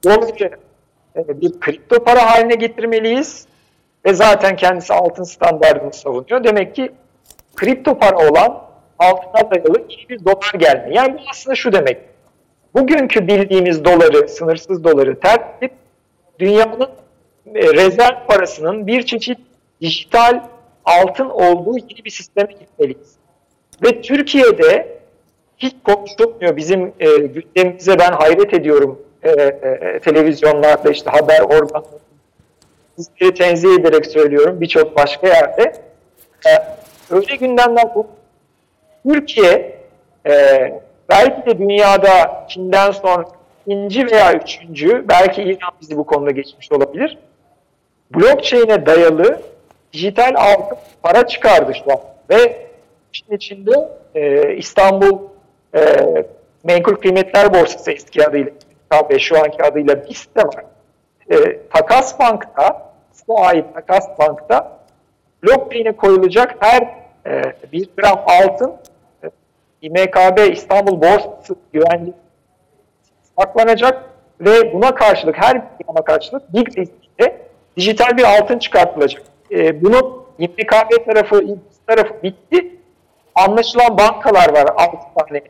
Dolayısıyla 0.05 0.49
e, 1.15 1.41
bir 1.41 1.59
kripto 1.59 2.03
para 2.03 2.31
haline 2.31 2.55
getirmeliyiz 2.55 3.47
ve 4.05 4.13
zaten 4.13 4.55
kendisi 4.55 4.93
altın 4.93 5.23
standartını 5.23 5.93
savunuyor. 5.93 6.43
Demek 6.43 6.75
ki 6.75 6.91
kripto 7.55 7.99
para 7.99 8.29
olan 8.29 8.63
altına 8.99 9.51
dayalı 9.51 9.85
yeni 9.89 10.09
bir 10.09 10.25
dolar 10.25 10.53
gelme. 10.57 10.89
Yani 10.91 11.13
bu 11.13 11.21
aslında 11.31 11.55
şu 11.55 11.73
demek. 11.73 12.12
Bugünkü 12.73 13.27
bildiğimiz 13.27 13.85
doları, 13.85 14.29
sınırsız 14.29 14.83
doları 14.83 15.19
terk 15.19 15.41
edip 15.57 15.71
dünyanın 16.39 16.89
e, 17.55 17.73
rezerv 17.73 18.27
parasının 18.27 18.87
bir 18.87 19.03
çeşit 19.03 19.37
dijital 19.81 20.43
altın 20.85 21.29
olduğu 21.29 21.77
yeni 21.77 22.05
bir 22.05 22.09
sisteme 22.09 22.53
gitmeliyiz. 22.53 23.15
Ve 23.83 24.01
Türkiye'de 24.01 24.97
hiç 25.57 25.75
konuşulmuyor. 25.83 26.57
Bizim 26.57 26.93
e, 26.99 27.17
gündemimize 27.17 27.99
ben 27.99 28.11
hayret 28.11 28.53
ediyorum 28.53 29.01
e, 29.23 29.29
e, 29.29 29.99
televizyonlarda 29.99 30.89
işte 30.89 31.09
haber 31.09 31.41
organları 31.41 32.03
sizleri 32.95 33.33
tenzih 33.33 33.79
ederek 33.79 34.05
söylüyorum 34.05 34.61
birçok 34.61 34.97
başka 34.97 35.27
yerde. 35.27 35.73
E, 36.47 36.51
öyle 37.09 37.35
gündemler 37.35 37.95
bu. 37.95 38.07
Türkiye 39.09 39.79
e, 40.27 40.33
belki 41.09 41.45
de 41.45 41.59
dünyada 41.59 42.45
Çin'den 42.49 42.91
sonra 42.91 43.25
ikinci 43.65 44.05
veya 44.05 44.33
üçüncü, 44.33 45.05
belki 45.07 45.41
İran 45.41 45.71
bizi 45.81 45.97
bu 45.97 46.05
konuda 46.05 46.31
geçmiş 46.31 46.71
olabilir. 46.71 47.17
Blockchain'e 48.15 48.85
dayalı 48.85 49.41
dijital 49.93 50.33
altın 50.37 50.77
para 51.03 51.27
çıkardı 51.27 51.73
şu 51.85 51.91
an. 51.91 51.99
Ve 52.29 52.67
işin 53.13 53.35
içinde 53.35 53.89
e, 54.15 54.53
İstanbul 54.55 55.19
e, 55.75 55.79
Menkul 56.63 56.95
Kıymetler 56.95 57.53
Borsası 57.53 57.91
eski 57.91 58.27
adıyla 58.27 58.51
ve 59.09 59.19
şu 59.19 59.37
anki 59.37 59.63
adıyla 59.63 60.05
BIST 60.09 60.37
de 60.37 60.41
var. 60.41 60.65
E, 61.31 61.59
Takas 61.69 62.19
Bank'ta, 62.19 62.93
size 63.11 63.33
ait 63.33 63.65
Takas 63.73 64.19
Bank'ta 64.19 64.79
blockchain'e 65.43 65.91
koyulacak 65.91 66.55
her 66.59 66.81
e, 67.25 67.41
bir 67.71 67.89
gram 67.97 68.23
altın 68.25 68.73
İMKB 69.83 70.51
İstanbul 70.51 71.01
Borsası 71.01 71.55
güvenli 71.73 72.13
saklanacak 73.39 74.03
ve 74.41 74.73
buna 74.73 74.95
karşılık 74.95 75.35
her 75.37 75.53
grama 75.53 76.03
karşılık 76.03 76.53
bir 76.53 76.65
riskle 76.65 77.41
dijital 77.77 78.17
bir 78.17 78.23
altın 78.23 78.59
çıkartılacak. 78.59 79.23
E, 79.51 79.83
bunun 79.83 80.23
İMKB 80.39 81.05
tarafı, 81.05 81.43
tarafı 81.87 82.23
bitti. 82.23 82.75
Anlaşılan 83.35 83.97
bankalar 83.97 84.49
var 84.49 84.65
6 84.77 84.97
tane 85.15 85.41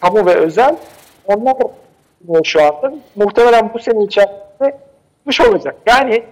kamu 0.00 0.26
ve 0.26 0.34
özel 0.34 0.76
onlar 1.26 1.54
şu 2.44 2.62
anda 2.62 2.94
muhtemelen 3.16 3.70
bu 3.74 3.78
sene 3.78 4.04
içerisinde 4.04 4.78
tutmuş 5.16 5.40
olacak. 5.40 5.76
Yani 5.86 6.24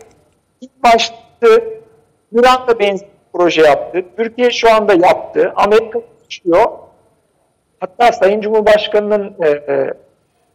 ilk 0.60 0.82
başta 0.84 1.16
İran 2.32 2.66
da 2.68 2.78
benzer 2.78 3.08
proje 3.32 3.62
yaptı. 3.62 4.04
Türkiye 4.16 4.50
şu 4.50 4.74
anda 4.74 4.94
yaptı. 4.94 5.52
Amerika 5.56 6.00
konuşuyor. 6.00 6.81
Hatta 7.82 8.12
Sayın 8.12 8.40
Cumhurbaşkanı'nın 8.40 9.34
e, 9.42 9.48
e, 9.48 9.94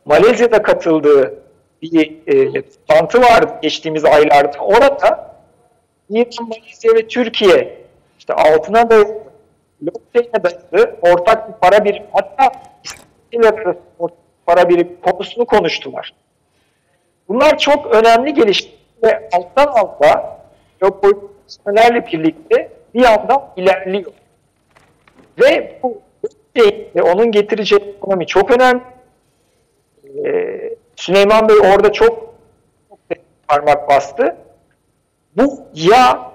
Malezya'da 0.06 0.62
katıldığı 0.62 1.40
bir 1.82 2.28
e, 2.28 2.62
toplantı 2.62 3.22
vardı 3.22 3.54
geçtiğimiz 3.62 4.06
aylarda. 4.06 4.58
Orada 4.60 5.36
İran, 6.10 6.48
Malezya 6.48 6.96
ve 6.96 7.08
Türkiye 7.08 7.78
işte 8.20 8.34
altına 8.34 8.90
da 8.90 9.08
blockchain'e 9.82 10.44
dayalı 10.44 10.96
ortak 11.02 11.50
bir 11.50 11.54
para 11.54 11.86
birimi 11.86 12.06
hatta 12.12 12.52
İsrail 12.84 13.76
ortak 14.00 14.18
para 14.46 14.70
birimi 14.70 15.02
konusunu 15.02 15.46
konuştular. 15.46 16.14
Bunlar 17.28 17.58
çok 17.58 17.96
önemli 17.96 18.34
gelişmeler 18.34 18.78
ve 19.04 19.30
alttan 19.34 19.68
alta 19.68 20.40
gelişmelerle 20.82 22.06
birlikte 22.06 22.72
bir 22.94 23.04
yandan 23.04 23.42
ilerliyor. 23.58 24.12
Ve 25.42 25.80
bu 25.84 26.07
ve 26.96 27.02
onun 27.02 27.32
getireceği 27.32 27.82
ekonomi 27.82 28.28
çok 28.28 28.52
önemli. 28.52 28.82
Ee, 30.26 30.76
Süleyman 30.96 31.50
Bey 31.50 31.56
orada 31.56 31.92
çok, 31.92 32.36
çok 32.90 33.00
parmak 33.48 33.90
bastı. 33.90 34.36
Bu 35.38 35.60
ya 35.74 36.32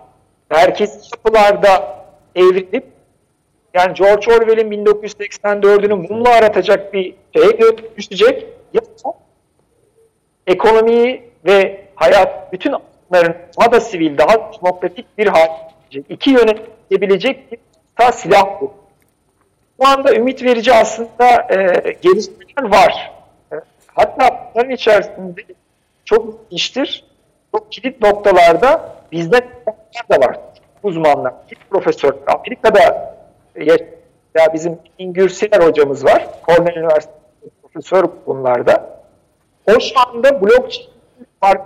merkezi 0.51 0.99
yapılarda 1.12 2.05
evrilip 2.35 2.85
yani 3.74 3.94
George 3.94 4.35
Orwell'in 4.35 4.85
1984'ünü 4.85 5.94
mumla 5.94 6.28
aratacak 6.28 6.94
bir 6.94 7.15
şeye 7.36 7.59
dönüşecek 7.59 8.47
ya 8.73 8.82
ekonomiyi 10.47 11.23
ve 11.44 11.85
hayat 11.94 12.53
bütün 12.53 12.73
alanların 12.73 13.36
daha 13.61 13.73
da 13.73 13.81
sivil, 13.81 14.19
daha 14.19 14.53
demokratik 14.53 15.19
bir 15.19 15.27
hal. 15.27 15.49
İki 16.09 16.31
yönetebilecek 16.31 17.53
bir 17.53 17.59
silah 18.12 18.61
bu. 18.61 18.81
Bu 19.78 19.86
anda 19.86 20.15
ümit 20.15 20.43
verici 20.43 20.73
aslında 20.73 21.47
e, 21.51 21.93
gelişmeler 22.03 22.70
var. 22.70 23.12
E, 23.53 23.57
hatta 23.86 24.51
bunların 24.55 24.70
içerisinde 24.70 25.40
çok 26.05 26.35
iştir, 26.51 27.05
çok 27.53 27.73
kilit 27.73 28.03
noktalarda 28.03 28.97
bizde 29.12 29.40
da 30.11 30.20
var. 30.20 30.40
Uzmanlar, 30.82 31.35
profesör, 31.70 32.15
Amerika'da 32.27 33.15
ya 34.35 34.55
bizim 34.55 34.78
İngür 34.99 35.28
Siner 35.28 35.61
hocamız 35.61 36.05
var. 36.05 36.27
Cornell 36.47 36.77
Üniversitesi 36.77 37.51
profesör 37.62 38.05
bunlarda. 38.27 39.03
O 39.66 39.81
şu 39.81 40.01
anda 40.09 40.43
blockchain 40.43 40.89
fark, 41.40 41.62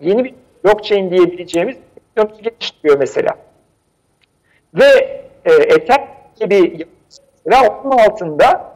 yeni 0.00 0.24
bir 0.24 0.34
blockchain 0.64 1.10
diyebileceğimiz 1.10 1.76
bir 2.16 2.22
geliştiriyor 2.22 2.98
mesela. 2.98 3.36
Ve 4.74 5.20
e, 5.44 5.52
Ether 5.52 6.08
gibi 6.40 6.86
mesela 7.46 7.80
onun 7.84 7.98
altında 7.98 8.72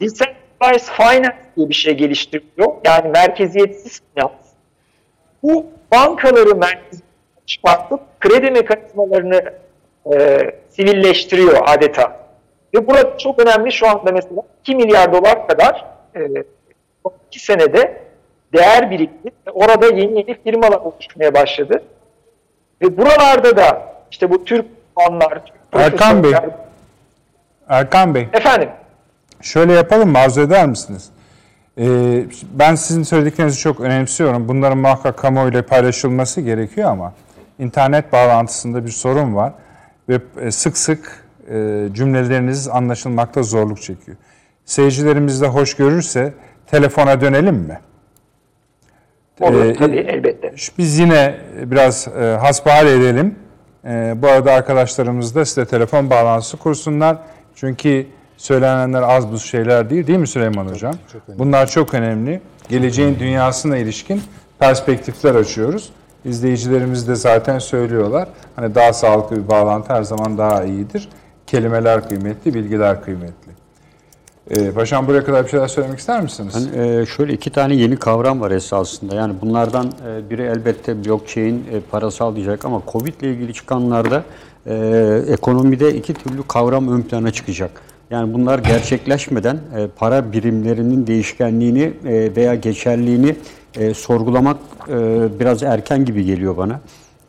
Decentralized 0.00 0.92
Finance 0.92 1.36
diye 1.56 1.68
bir 1.68 1.74
şey 1.74 1.94
geliştiriyor. 1.94 2.72
Yani 2.84 3.08
merkeziyetsiz 3.08 4.02
finans. 4.14 4.30
Bu 5.42 5.66
bankaları 5.92 6.56
merkezi 6.56 7.02
çıkartıp 7.46 8.00
kredi 8.20 8.50
mekanizmalarını 8.50 9.52
e, 10.14 10.38
sivilleştiriyor 10.70 11.62
adeta. 11.66 12.26
Ve 12.74 12.86
burada 12.86 13.18
çok 13.18 13.38
önemli 13.38 13.72
şu 13.72 13.88
anda 13.88 14.12
mesela 14.12 14.42
2 14.60 14.76
milyar 14.76 15.12
dolar 15.12 15.48
kadar 15.48 15.84
e, 16.16 16.20
2 17.26 17.40
senede 17.40 18.02
değer 18.52 18.90
birikti. 18.90 19.30
Orada 19.52 19.86
yeni 19.86 20.18
yeni 20.18 20.42
firmalar 20.42 20.80
oluşmaya 20.80 21.34
başladı. 21.34 21.82
Ve 22.82 22.96
buralarda 22.96 23.56
da 23.56 23.96
işte 24.10 24.30
bu 24.30 24.44
Türk 24.44 24.66
anlar, 24.96 25.42
Türk 25.46 25.82
Erkan 25.82 26.22
Bey, 26.22 26.32
Erkan 27.68 28.14
Bey. 28.14 28.28
Efendim. 28.32 28.68
Şöyle 29.40 29.72
yapalım 29.72 30.10
mı? 30.10 30.18
Arzu 30.18 30.40
eder 30.40 30.66
misiniz? 30.66 31.10
Ee, 31.78 32.24
ben 32.52 32.74
sizin 32.74 33.02
söylediklerinizi 33.02 33.58
çok 33.58 33.80
önemsiyorum. 33.80 34.48
Bunların 34.48 34.78
muhakkak 34.78 35.18
kamuoyuyla 35.18 35.66
paylaşılması 35.66 36.40
gerekiyor 36.40 36.90
ama 36.90 37.12
internet 37.58 38.12
bağlantısında 38.12 38.84
bir 38.86 38.90
sorun 38.90 39.34
var 39.34 39.52
ve 40.08 40.20
e, 40.40 40.50
sık 40.50 40.78
sık 40.78 41.24
e, 41.50 41.88
cümleleriniz 41.92 42.68
anlaşılmakta 42.68 43.42
zorluk 43.42 43.82
çekiyor. 43.82 44.16
Seyircilerimiz 44.64 45.42
de 45.42 45.46
hoş 45.46 45.74
görürse 45.74 46.34
telefona 46.66 47.20
dönelim 47.20 47.54
mi? 47.54 47.80
Olur 49.40 49.64
ee, 49.64 49.74
tabii 49.74 49.96
elbette. 49.96 50.54
Biz 50.78 50.98
yine 50.98 51.34
biraz 51.62 52.08
e, 52.08 52.20
hasbihal 52.20 52.86
edelim. 52.86 53.34
E, 53.84 54.14
bu 54.16 54.28
arada 54.28 54.52
arkadaşlarımız 54.52 55.34
da 55.34 55.44
size 55.44 55.66
telefon 55.66 56.10
bağlantısı 56.10 56.56
kursunlar. 56.56 57.16
Çünkü 57.56 58.06
söylenenler 58.36 59.02
az 59.02 59.32
bu 59.32 59.38
şeyler 59.38 59.90
değil 59.90 60.06
değil 60.06 60.18
mi 60.18 60.26
Süleyman 60.26 60.66
Hocam? 60.66 60.94
Çok, 61.12 61.26
çok 61.26 61.38
Bunlar 61.38 61.66
çok 61.66 61.94
önemli. 61.94 62.40
Geleceğin 62.68 63.18
dünyasına 63.18 63.76
ilişkin 63.76 64.22
perspektifler 64.58 65.34
açıyoruz. 65.34 65.90
İzleyicilerimiz 66.24 67.08
de 67.08 67.14
zaten 67.14 67.58
söylüyorlar. 67.58 68.28
Hani 68.56 68.74
daha 68.74 68.92
sağlıklı 68.92 69.36
bir 69.36 69.48
bağlantı 69.48 69.92
her 69.92 70.02
zaman 70.02 70.38
daha 70.38 70.64
iyidir. 70.64 71.08
Kelimeler 71.46 72.08
kıymetli, 72.08 72.54
bilgiler 72.54 73.02
kıymetli. 73.04 73.52
Ee, 74.50 74.70
Paşam 74.70 75.06
buraya 75.06 75.24
kadar 75.24 75.44
bir 75.44 75.50
şeyler 75.50 75.68
söylemek 75.68 75.98
ister 75.98 76.22
misiniz? 76.22 76.68
Ben, 76.74 76.82
e, 76.82 77.06
şöyle 77.06 77.32
iki 77.32 77.50
tane 77.50 77.74
yeni 77.74 77.96
kavram 77.96 78.40
var 78.40 78.50
esasında. 78.50 79.14
Yani 79.14 79.34
bunlardan 79.42 79.86
e, 79.86 80.30
biri 80.30 80.42
elbette 80.42 81.04
blockchain 81.04 81.64
e, 81.72 81.80
parasal 81.90 82.36
diyecek 82.36 82.64
ama 82.64 82.82
Covid 82.92 83.20
ile 83.20 83.30
ilgili 83.30 83.54
çıkanlarda 83.54 84.22
e, 84.66 85.22
ekonomide 85.28 85.94
iki 85.94 86.14
türlü 86.14 86.42
kavram 86.42 86.88
ön 86.88 87.02
plana 87.02 87.30
çıkacak. 87.30 87.70
Yani 88.10 88.34
bunlar 88.34 88.58
gerçekleşmeden 88.58 89.56
e, 89.56 89.86
para 89.96 90.32
birimlerinin 90.32 91.06
değişkenliğini 91.06 91.92
e, 92.04 92.36
veya 92.36 92.54
geçerliğini 92.54 93.36
e, 93.76 93.94
sorgulamak 93.94 94.56
e, 94.88 94.94
biraz 95.40 95.62
erken 95.62 96.04
gibi 96.04 96.24
geliyor 96.24 96.56
bana. 96.56 96.80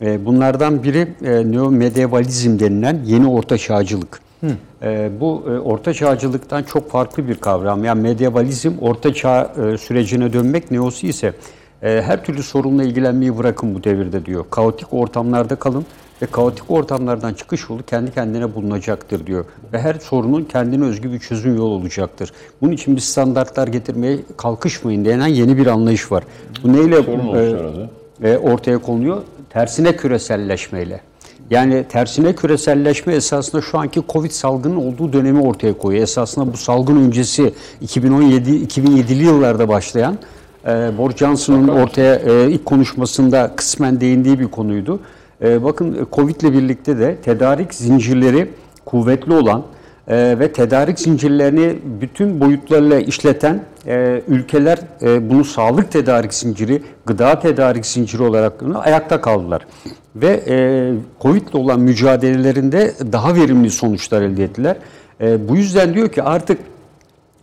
E, 0.01 0.25
bunlardan 0.25 0.83
biri 0.83 1.07
e, 1.23 1.51
neo-medievalizm 1.51 2.59
denilen 2.59 2.99
yeni 3.05 3.27
orta 3.27 3.57
çağcılık. 3.57 4.19
E, 4.81 5.09
bu 5.19 5.43
e, 5.47 5.59
orta 5.59 5.93
çağcılıktan 5.93 6.63
çok 6.63 6.91
farklı 6.91 7.27
bir 7.27 7.35
kavram. 7.35 7.83
Yani 7.83 8.01
medyevalizm 8.01 8.71
orta 8.81 9.13
çağ 9.13 9.53
e, 9.73 9.77
sürecine 9.77 10.33
dönmek 10.33 10.71
neosu 10.71 11.07
ise 11.07 11.33
e, 11.83 12.01
her 12.01 12.23
türlü 12.23 12.43
sorunla 12.43 12.83
ilgilenmeyi 12.83 13.37
bırakın 13.37 13.75
bu 13.75 13.83
devirde 13.83 14.25
diyor. 14.25 14.45
Kaotik 14.51 14.93
ortamlarda 14.93 15.55
kalın 15.55 15.85
ve 16.21 16.25
kaotik 16.25 16.71
ortamlardan 16.71 17.33
çıkış 17.33 17.69
yolu 17.69 17.83
kendi 17.83 18.13
kendine 18.13 18.55
bulunacaktır 18.55 19.25
diyor. 19.25 19.45
Ve 19.73 19.79
her 19.79 19.93
sorunun 19.93 20.43
kendine 20.43 20.85
özgü 20.85 21.11
bir 21.11 21.19
çözüm 21.19 21.57
yolu 21.57 21.73
olacaktır. 21.73 22.31
Bunun 22.61 22.71
için 22.71 22.95
bir 22.95 23.01
standartlar 23.01 23.67
getirmeye 23.67 24.19
kalkışmayın 24.37 25.05
denen 25.05 25.27
yeni 25.27 25.57
bir 25.57 25.67
anlayış 25.67 26.11
var. 26.11 26.23
Bu 26.63 26.73
neyle 26.73 26.95
e, 28.21 28.29
e, 28.29 28.37
ortaya 28.37 28.77
konuluyor? 28.77 29.21
Tersine 29.49 29.95
küreselleşmeyle. 29.95 31.01
Yani 31.49 31.85
tersine 31.89 32.35
küreselleşme 32.35 33.13
esasında 33.13 33.61
şu 33.61 33.77
anki 33.77 34.01
Covid 34.09 34.31
salgının 34.31 34.75
olduğu 34.75 35.13
dönemi 35.13 35.41
ortaya 35.41 35.77
koyuyor. 35.77 36.03
Esasında 36.03 36.53
bu 36.53 36.57
salgın 36.57 36.95
öncesi 36.95 37.53
2017-2007'li 37.85 39.23
yıllarda 39.23 39.67
başlayan 39.67 40.17
e, 40.65 40.69
Boris 40.97 41.17
Johnson'ın 41.17 41.67
ortaya 41.67 42.15
e, 42.15 42.51
ilk 42.51 42.65
konuşmasında 42.65 43.51
kısmen 43.55 44.01
değindiği 44.01 44.39
bir 44.39 44.47
konuydu. 44.47 44.99
E, 45.43 45.63
bakın 45.63 46.07
Covid 46.13 46.41
ile 46.41 46.53
birlikte 46.53 46.97
de 46.97 47.15
tedarik 47.15 47.73
zincirleri 47.73 48.49
kuvvetli 48.85 49.33
olan 49.33 49.63
e, 50.07 50.39
ve 50.39 50.51
tedarik 50.51 50.99
zincirlerini 50.99 51.79
bütün 52.01 52.39
boyutlarıyla 52.41 52.99
işleten 52.99 53.61
e, 53.87 54.21
ülkeler 54.27 54.79
e, 55.01 55.29
bunu 55.29 55.45
sağlık 55.45 55.91
tedarik 55.91 56.33
zinciri, 56.33 56.81
gıda 57.05 57.39
tedarik 57.39 57.85
zinciri 57.85 58.23
olarak 58.23 58.53
ayakta 58.83 59.21
kaldılar. 59.21 59.67
Ve 60.15 60.43
e, 60.47 60.93
Covid 61.21 61.47
ile 61.47 61.57
olan 61.57 61.79
mücadelelerinde 61.79 62.93
daha 63.11 63.35
verimli 63.35 63.69
sonuçlar 63.69 64.21
elde 64.21 64.43
ettiler. 64.43 64.77
E, 65.21 65.49
bu 65.49 65.57
yüzden 65.57 65.93
diyor 65.93 66.09
ki 66.09 66.23
artık 66.23 66.59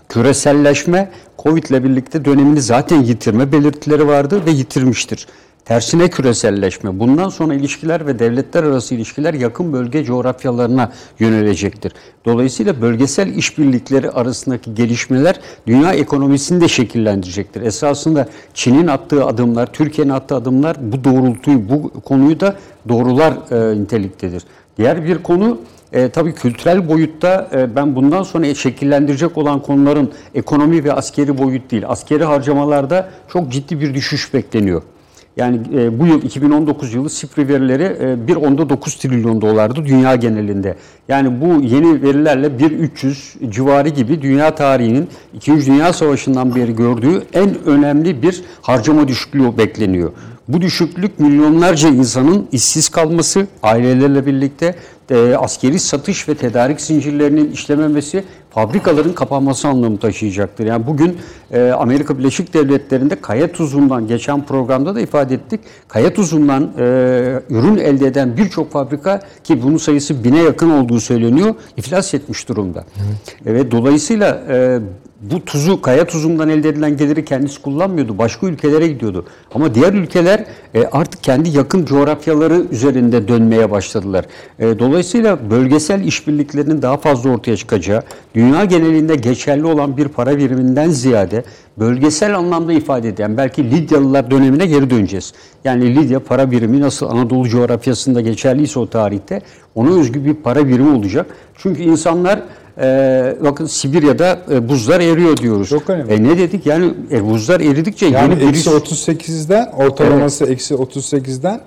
küreselleşme 0.09 1.11
Covid 1.39 1.65
ile 1.65 1.85
birlikte 1.85 2.25
dönemini 2.25 2.61
zaten 2.63 3.03
yitirme 3.03 3.53
belirtileri 3.53 4.09
vardı 4.09 4.43
ve 4.47 4.51
yitirmiştir. 4.51 5.27
Tersine 5.65 6.11
küreselleşme. 6.11 7.01
Bundan 7.01 7.29
sonra 7.29 7.55
ilişkiler 7.55 8.07
ve 8.07 8.19
devletler 8.19 8.63
arası 8.63 8.95
ilişkiler 8.95 9.35
yakın 9.35 9.73
bölge 9.73 10.05
coğrafyalarına 10.05 10.93
yönelecektir. 11.19 11.93
Dolayısıyla 12.25 12.81
bölgesel 12.83 13.35
işbirlikleri 13.35 14.11
arasındaki 14.11 14.75
gelişmeler 14.75 15.41
dünya 15.67 15.93
ekonomisini 15.93 16.61
de 16.61 16.69
şekillendirecektir. 16.69 17.63
Esasında 17.63 18.29
Çin'in 18.55 18.87
attığı 18.87 19.25
adımlar, 19.25 19.73
Türkiye'nin 19.73 20.13
attığı 20.13 20.35
adımlar 20.35 20.77
bu 20.81 21.05
doğrultuyu, 21.05 21.69
bu 21.69 22.01
konuyu 22.01 22.41
da 22.41 22.57
doğrular 22.89 23.33
e, 23.51 23.81
niteliktedir. 23.81 24.43
Diğer 24.79 25.05
bir 25.05 25.19
konu 25.19 25.59
e, 25.93 26.09
tabii 26.09 26.35
kültürel 26.35 26.89
boyutta 26.89 27.51
e, 27.55 27.77
ben 27.77 27.97
bundan 27.97 28.23
sonra 28.23 28.55
şekillendirecek 28.55 29.39
olan 29.39 29.63
konuların 29.63 30.13
ekonomi 30.35 30.85
ve 30.85 30.93
askeri 30.93 31.39
boyut 31.39 31.71
değil. 31.71 31.83
Askeri 31.89 32.25
harcamalarda 32.25 33.11
çok 33.29 33.53
ciddi 33.53 33.81
bir 33.81 33.95
düşüş 33.95 34.35
bekleniyor. 34.35 34.83
Yani 35.37 35.61
e, 35.75 36.01
bu 36.01 36.07
yıl 36.07 36.23
2019 36.23 36.95
yılı 36.95 37.11
SIPRI 37.11 37.49
verileri 37.49 37.83
e, 37.83 38.33
1.9 38.33 38.99
trilyon 38.99 39.41
dolardı 39.41 39.85
dünya 39.87 40.15
genelinde. 40.15 40.77
Yani 41.09 41.41
bu 41.41 41.63
yeni 41.63 42.03
verilerle 42.03 42.47
1.300 42.47 43.51
civarı 43.51 43.89
gibi 43.89 44.23
dünya 44.23 44.55
tarihinin 44.55 45.09
2. 45.35 45.67
Dünya 45.67 45.93
Savaşı'ndan 45.93 46.55
beri 46.55 46.77
gördüğü 46.77 47.23
en 47.33 47.65
önemli 47.65 48.23
bir 48.23 48.43
harcama 48.63 49.09
düşüklüğü 49.09 49.59
bekleniyor. 49.59 50.13
Bu 50.49 50.61
düşüklük 50.61 51.21
milyonlarca 51.21 51.89
insanın 51.89 52.49
işsiz 52.53 52.89
kalması, 52.89 53.47
ailelerle 53.63 54.27
birlikte 54.27 54.75
e, 55.11 55.35
askeri 55.35 55.79
satış 55.79 56.29
ve 56.29 56.35
tedarik 56.35 56.81
zincirlerinin 56.81 57.53
işlememesi, 57.53 58.25
fabrikaların 58.51 59.13
kapanması 59.13 59.69
anlamı 59.69 59.99
taşıyacaktır. 59.99 60.67
Yani 60.67 60.87
bugün 60.87 61.19
e, 61.53 61.71
Amerika 61.71 62.19
Birleşik 62.19 62.55
Devletleri'nde 62.55 63.21
kaya 63.21 63.53
tuzundan 63.53 64.07
geçen 64.07 64.47
programda 64.47 64.95
da 64.95 65.01
ifade 65.01 65.35
ettik. 65.35 65.61
Kaya 65.89 66.15
tuzundan 66.15 66.63
e, 66.79 66.85
ürün 67.51 67.77
elde 67.77 68.07
eden 68.07 68.37
birçok 68.37 68.73
fabrika 68.73 69.21
ki 69.45 69.63
bunun 69.63 69.77
sayısı 69.77 70.25
bine 70.25 70.43
yakın 70.43 70.71
olduğu 70.71 71.01
söyleniyor, 71.01 71.55
iflas 71.77 72.15
etmiş 72.15 72.49
durumda. 72.49 72.85
Evet. 73.47 73.57
Ve 73.57 73.71
dolayısıyla 73.71 74.43
e, 74.49 74.81
bu 75.31 75.45
tuzu, 75.45 75.83
kaya 75.83 76.07
tuzundan 76.07 76.49
elde 76.49 76.69
edilen 76.69 76.97
geliri 76.97 77.25
kendisi 77.25 77.63
kullanmıyordu. 77.63 78.19
Başka 78.19 78.47
ülkelere 78.47 78.87
gidiyordu. 78.87 79.25
Ama 79.55 79.75
diğer 79.75 79.93
ülkeler 79.93 80.45
e, 80.75 80.85
artık 80.85 81.23
kendi 81.23 81.49
yakın 81.49 81.85
coğrafyaları 81.85 82.63
üzerinde 82.71 83.29
dönmeye 83.29 83.71
başladılar. 83.71 84.25
E, 84.59 84.79
dolayısıyla 84.79 85.51
bölgesel 85.51 86.05
işbirliklerinin 86.05 86.83
daha 86.83 86.97
fazla 86.97 87.31
ortaya 87.31 87.57
çıkacağı, 87.57 88.03
dünya 88.35 88.65
genelinde 88.65 89.15
geçerli 89.15 89.67
olan 89.67 89.97
bir 89.97 90.09
para 90.09 90.39
biriminden 90.39 90.91
ziyade 90.91 91.45
bölgesel 91.79 92.39
anlamda 92.39 92.73
ifade 92.73 93.09
eden, 93.09 93.37
belki 93.37 93.71
Lidyalılar 93.71 94.31
dönemine 94.31 94.67
geri 94.67 94.91
döneceğiz. 94.91 95.33
Yani 95.65 95.97
Lidya 95.97 96.21
para 96.21 96.51
birimi 96.51 96.81
nasıl 96.81 97.07
Anadolu 97.07 97.49
coğrafyasında 97.49 98.21
geçerliyse 98.21 98.79
o 98.79 98.87
tarihte 98.87 99.43
ona 99.75 99.99
özgü 100.01 100.25
bir 100.25 100.35
para 100.35 100.69
birimi 100.69 100.97
olacak. 100.97 101.27
Çünkü 101.57 101.83
insanlar 101.83 102.43
e, 102.81 103.37
bakın 103.41 103.67
Sibirya'da 103.67 104.39
e, 104.51 104.69
buzlar 104.69 105.01
eriyor 105.01 105.37
diyoruz. 105.37 105.69
Çok 105.69 105.91
önemli. 105.91 106.13
E, 106.13 106.25
ne 106.25 106.39
dedik? 106.39 106.67
Yani 106.67 106.95
e, 107.11 107.25
buzlar 107.25 107.61
eridikçe 107.61 108.07
Yani 108.07 108.33
yeni 108.33 108.49
eksi 108.49 108.71
virüs... 108.71 108.93
38'den 108.93 109.67
ortalaması 109.67 110.45
eksi 110.47 110.75
38'den 110.75 111.61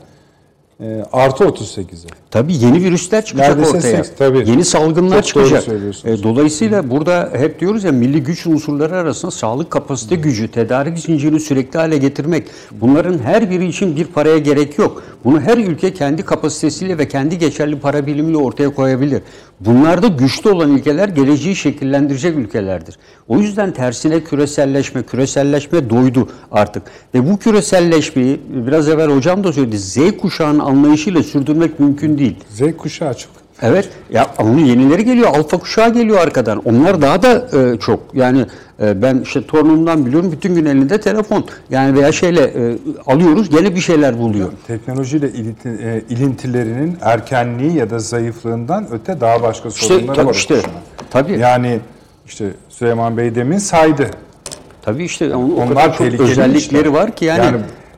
e, 0.82 1.04
artı 1.12 1.44
38'e. 1.44 2.08
Tabii 2.32 2.54
yeni 2.54 2.84
virüsler 2.84 3.26
çıkacak 3.26 3.50
Neredeyse 3.50 3.78
ortaya. 3.78 4.04
seks, 4.04 4.10
tabii. 4.18 4.50
Yeni 4.50 4.66
salgınlar 4.66 5.16
Çok 5.16 5.26
çıkacak. 5.26 5.64
E, 6.06 6.24
dolayısıyla 6.24 6.90
burada 6.90 7.30
hep 7.34 7.60
diyoruz 7.60 7.84
ya 7.84 7.92
milli 7.92 8.24
güç 8.24 8.48
unsurları 8.48 8.96
arasında 8.96 9.32
sağlık 9.32 9.72
kapasite 9.72 10.16
gücü, 10.16 10.48
tedarik 10.48 11.00
zincirini 11.00 11.40
sürekli 11.40 11.80
hale 11.80 11.98
getirmek. 11.98 12.48
Bunların 12.72 13.20
her 13.20 13.50
biri 13.50 13.66
için 13.68 13.96
bir 13.96 14.06
paraya 14.06 14.38
gerek 14.38 14.78
yok. 14.78 15.04
Bunu 15.24 15.42
her 15.42 15.58
ülke 15.58 15.94
kendi 15.94 16.24
kapasitesiyle 16.24 16.98
ve 16.98 17.08
kendi 17.08 17.38
geçerli 17.38 17.80
para 17.80 18.06
birimiyle 18.06 18.38
ortaya 18.38 18.70
koyabilir. 18.70 19.22
Bunlarda 19.60 20.08
güçlü 20.08 20.50
olan 20.50 20.72
ülkeler 20.72 21.10
geleceği 21.10 21.56
şekillendirecek 21.56 22.38
ülkelerdir. 22.38 22.98
O 23.28 23.38
yüzden 23.40 23.72
tersine 23.72 24.24
küreselleşme, 24.24 25.04
küreselleşme 25.04 25.90
doydu 25.90 26.30
artık. 26.52 26.84
Ve 27.14 27.30
bu 27.32 27.38
küreselleşmeyi 27.40 28.40
biraz 28.50 28.90
evvel 28.90 29.10
hocam 29.16 29.44
da 29.44 29.54
söyledi. 29.54 29.80
Z 29.80 29.98
kuşağının 30.22 30.60
anlayışıyla 30.68 31.24
sürdürmek 31.24 31.80
mümkün 31.80 32.18
değil. 32.18 32.36
Z 32.50 32.62
kuşağı 32.78 33.14
çok. 33.14 33.32
Evet. 33.62 33.90
Ya 34.10 34.28
onun 34.40 34.58
yenileri 34.60 35.06
geliyor. 35.06 35.28
Alfa 35.28 35.58
kuşağı 35.58 35.94
geliyor 35.94 36.18
arkadan. 36.18 36.62
Onlar 36.66 37.02
daha 37.02 37.22
da 37.22 37.48
e, 37.58 37.80
çok. 37.80 38.00
Yani 38.14 38.46
e, 38.82 39.02
ben 39.02 39.20
işte 39.24 39.48
torunumdan 39.48 40.06
biliyorum 40.06 40.32
bütün 40.32 40.56
gün 40.56 40.66
elinde 40.66 41.02
telefon. 41.02 41.46
Yani 41.70 41.98
veya 41.98 42.12
şeyle 42.12 42.42
e, 42.44 42.78
alıyoruz 43.08 43.50
gene 43.50 43.76
bir 43.76 43.80
şeyler 43.80 44.18
buluyor. 44.20 44.50
Teknolojiyle 44.68 45.30
ilinti, 45.30 45.70
e, 45.70 46.02
ilintilerinin 46.14 46.98
erkenliği 47.02 47.74
ya 47.76 47.90
da 47.90 48.00
zayıflığından 48.00 48.88
öte 48.92 49.22
daha 49.22 49.42
başka 49.44 49.70
İşte 49.70 49.88
sorunları 49.88 50.16
tabii 50.16 50.28
var. 50.28 50.34
işte. 50.34 50.54
o 50.54 50.58
kuşağın. 50.58 50.74
Tabii. 51.12 51.40
Yani 51.40 51.80
işte 52.28 52.46
Süleyman 52.70 53.18
Bey 53.18 53.36
demin 53.36 53.58
saydı. 53.58 54.08
Tabii 54.82 55.04
işte 55.04 55.36
onun 55.36 55.50
o 55.52 55.56
Onlar 55.56 55.70
kadar 55.70 55.98
çok 55.98 56.20
özellikleri 56.20 56.58
işler. 56.58 56.86
var 56.86 57.16
ki 57.16 57.26
yani, 57.26 57.46
yani 57.46 57.58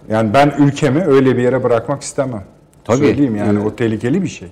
yani 0.10 0.34
ben 0.34 0.54
ülkemi 0.60 1.04
öyle 1.06 1.38
bir 1.38 1.44
yere 1.44 1.64
bırakmak 1.64 2.02
istemem. 2.02 2.44
Tabii. 2.90 2.98
Söyleyeyim 3.08 3.36
yani 3.36 3.58
Evet. 3.60 3.72
o 3.72 3.76
tehlikeli 3.76 4.24
bir 4.24 4.28
şey. 4.28 4.48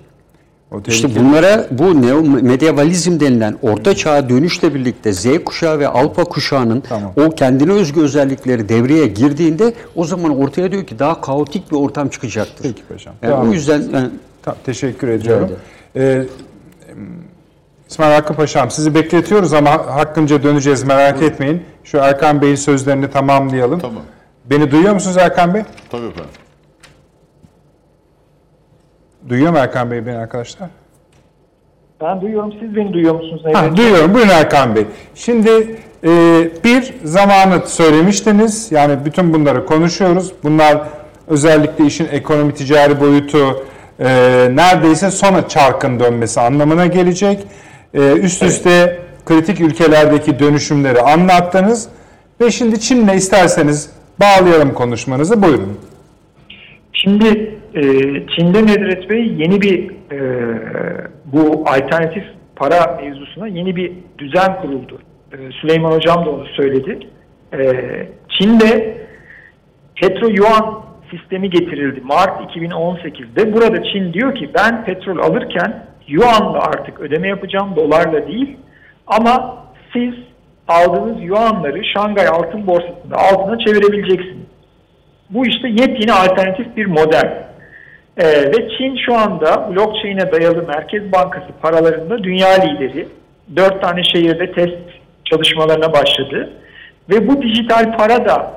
O 0.72 0.78
İşte 0.86 1.06
tehlikeli. 1.08 1.24
bunlara 1.24 1.66
bu 1.70 2.02
neo 2.02 2.22
medyevalizm 2.22 3.20
denilen 3.20 3.56
orta 3.62 3.94
çağa 3.96 4.28
dönüşle 4.28 4.74
birlikte 4.74 5.12
Z 5.12 5.26
kuşağı 5.44 5.78
ve 5.78 5.88
alfa 5.88 6.24
kuşağının 6.24 6.80
Tamam. 6.88 7.12
o 7.16 7.30
kendine 7.30 7.72
özgü 7.72 8.00
özellikleri 8.00 8.68
devreye 8.68 9.06
girdiğinde 9.06 9.74
o 9.96 10.04
zaman 10.04 10.38
ortaya 10.38 10.72
diyor 10.72 10.84
ki 10.86 10.98
daha 10.98 11.20
kaotik 11.20 11.70
bir 11.70 11.76
ortam 11.76 12.08
çıkacaktır. 12.08 12.62
Peki 12.62 12.82
paşam. 12.88 13.14
Yani 13.22 13.30
Devam 13.32 13.48
o 13.50 13.52
yüzden 13.52 13.80
yani 13.94 14.10
Tamam, 14.42 14.58
teşekkür 14.64 15.08
ediyorum. 15.08 15.50
Ee, 15.96 16.24
İsmail 17.88 18.14
Hakkı 18.14 18.34
Paşam 18.34 18.70
sizi 18.70 18.94
bekletiyoruz 18.94 19.52
ama 19.52 19.70
hakkınca 19.70 20.42
döneceğiz 20.42 20.84
merak 20.84 21.22
etmeyin. 21.22 21.62
Şu 21.84 21.98
Erkan 21.98 22.42
Bey'in 22.42 22.54
sözlerini 22.54 23.10
tamamlayalım. 23.10 23.80
Tamam. 23.80 24.02
Beni 24.44 24.70
duyuyor 24.70 24.94
musunuz 24.94 25.16
Erkan 25.16 25.54
Bey? 25.54 25.62
Tabii 25.90 26.06
efendim. 26.06 26.30
Duyuyor 29.28 29.52
mu 29.52 29.58
Erkan 29.58 29.90
Bey 29.90 30.06
beni 30.06 30.16
arkadaşlar? 30.18 30.68
Ben 32.00 32.20
duyuyorum. 32.20 32.52
Siz 32.60 32.76
beni 32.76 32.92
duyuyor 32.92 33.14
musunuz? 33.14 33.42
Ha, 33.52 33.64
Evet. 33.66 33.76
duyuyorum. 33.76 34.14
Buyurun 34.14 34.30
Erkan 34.30 34.76
Bey. 34.76 34.84
Şimdi 35.14 35.50
e, 36.04 36.10
bir 36.64 36.94
zamanı 37.04 37.62
söylemiştiniz. 37.66 38.72
Yani 38.72 39.04
bütün 39.04 39.34
bunları 39.34 39.66
konuşuyoruz. 39.66 40.32
Bunlar 40.44 40.78
özellikle 41.28 41.86
işin 41.86 42.08
ekonomi 42.12 42.54
ticari 42.54 43.00
boyutu 43.00 43.64
e, 44.00 44.06
neredeyse 44.54 45.10
sona 45.10 45.48
çarkın 45.48 46.00
dönmesi 46.00 46.40
anlamına 46.40 46.86
gelecek. 46.86 47.46
E, 47.94 48.12
üst 48.12 48.42
üste 48.42 48.98
kritik 49.26 49.60
ülkelerdeki 49.60 50.38
dönüşümleri 50.38 51.00
anlattınız. 51.00 51.88
Ve 52.40 52.50
şimdi 52.50 52.80
Çin'le 52.80 53.08
isterseniz 53.14 53.90
bağlayalım 54.20 54.74
konuşmanızı. 54.74 55.42
Buyurun. 55.42 55.78
Şimdi 57.02 57.28
e, 57.74 57.82
Çin'de 58.26 58.66
Nedret 58.66 59.10
Bey 59.10 59.34
yeni 59.36 59.60
bir 59.60 59.90
e, 60.12 60.18
bu 61.24 61.64
alternatif 61.66 62.24
para 62.56 63.00
mevzusuna 63.02 63.46
yeni 63.46 63.76
bir 63.76 63.92
düzen 64.18 64.60
kuruldu. 64.60 64.98
E, 65.32 65.36
Süleyman 65.60 65.92
Hocam 65.92 66.26
da 66.26 66.30
onu 66.30 66.46
söyledi. 66.46 66.98
E, 67.52 67.58
Çin'de 68.28 68.98
petro 69.96 70.28
yuan 70.28 70.84
sistemi 71.10 71.50
getirildi 71.50 72.00
Mart 72.00 72.56
2018'de. 72.56 73.52
Burada 73.52 73.82
Çin 73.82 74.12
diyor 74.12 74.34
ki 74.34 74.50
ben 74.54 74.84
petrol 74.84 75.18
alırken 75.18 75.86
yuanla 76.06 76.58
artık 76.58 77.00
ödeme 77.00 77.28
yapacağım 77.28 77.76
dolarla 77.76 78.28
değil. 78.28 78.56
Ama 79.06 79.64
siz 79.92 80.14
aldığınız 80.68 81.22
yuanları 81.22 81.84
Şangay 81.84 82.26
Altın 82.26 82.66
Borsası'nda 82.66 83.16
altına 83.16 83.58
çevirebileceksiniz. 83.58 84.47
Bu 85.30 85.46
işte 85.46 85.68
yepyeni 85.68 86.12
alternatif 86.12 86.76
bir 86.76 86.86
model. 86.86 87.48
Ee, 88.16 88.26
ve 88.26 88.68
Çin 88.78 88.96
şu 89.06 89.14
anda 89.14 89.70
blockchain'e 89.70 90.32
dayalı 90.32 90.66
Merkez 90.66 91.12
Bankası 91.12 91.46
paralarında 91.62 92.24
dünya 92.24 92.48
lideri. 92.48 93.08
Dört 93.56 93.82
tane 93.82 94.02
şehirde 94.04 94.52
test 94.52 94.78
çalışmalarına 95.24 95.92
başladı. 95.92 96.50
Ve 97.10 97.28
bu 97.28 97.42
dijital 97.42 97.96
para 97.96 98.28
da, 98.28 98.52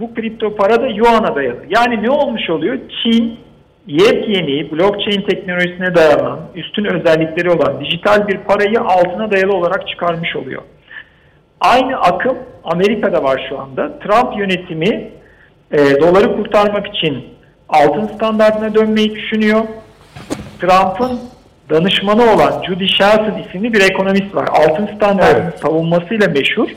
bu 0.00 0.14
kripto 0.14 0.56
para 0.56 0.82
da 0.82 0.86
Yuan'a 0.86 1.34
dayalı. 1.34 1.60
Yani 1.68 2.02
ne 2.02 2.10
olmuş 2.10 2.50
oluyor? 2.50 2.78
Çin 3.02 3.38
yepyeni 3.86 4.72
blockchain 4.72 5.22
teknolojisine 5.22 5.94
dayanan, 5.94 6.40
üstün 6.54 6.84
özellikleri 6.84 7.50
olan 7.50 7.80
dijital 7.80 8.28
bir 8.28 8.36
parayı 8.36 8.80
altına 8.80 9.30
dayalı 9.30 9.52
olarak 9.52 9.88
çıkarmış 9.88 10.36
oluyor. 10.36 10.62
Aynı 11.60 11.96
akım 11.96 12.38
Amerika'da 12.64 13.22
var 13.22 13.46
şu 13.48 13.60
anda. 13.60 13.98
Trump 13.98 14.38
yönetimi 14.38 15.10
e, 15.72 16.00
doları 16.00 16.36
kurtarmak 16.36 16.86
için 16.86 17.24
altın 17.68 18.06
standartına 18.06 18.74
dönmeyi 18.74 19.14
düşünüyor. 19.14 19.60
Trump'ın 20.60 21.20
danışmanı 21.70 22.22
olan 22.22 22.62
Judy 22.66 22.86
Shelton 22.86 23.38
isimli 23.38 23.72
bir 23.72 23.80
ekonomist 23.80 24.34
var. 24.34 24.48
Altın 24.50 24.86
standartının 24.96 25.44
Evet. 25.44 25.58
savunmasıyla 25.58 26.28
meşhur. 26.28 26.68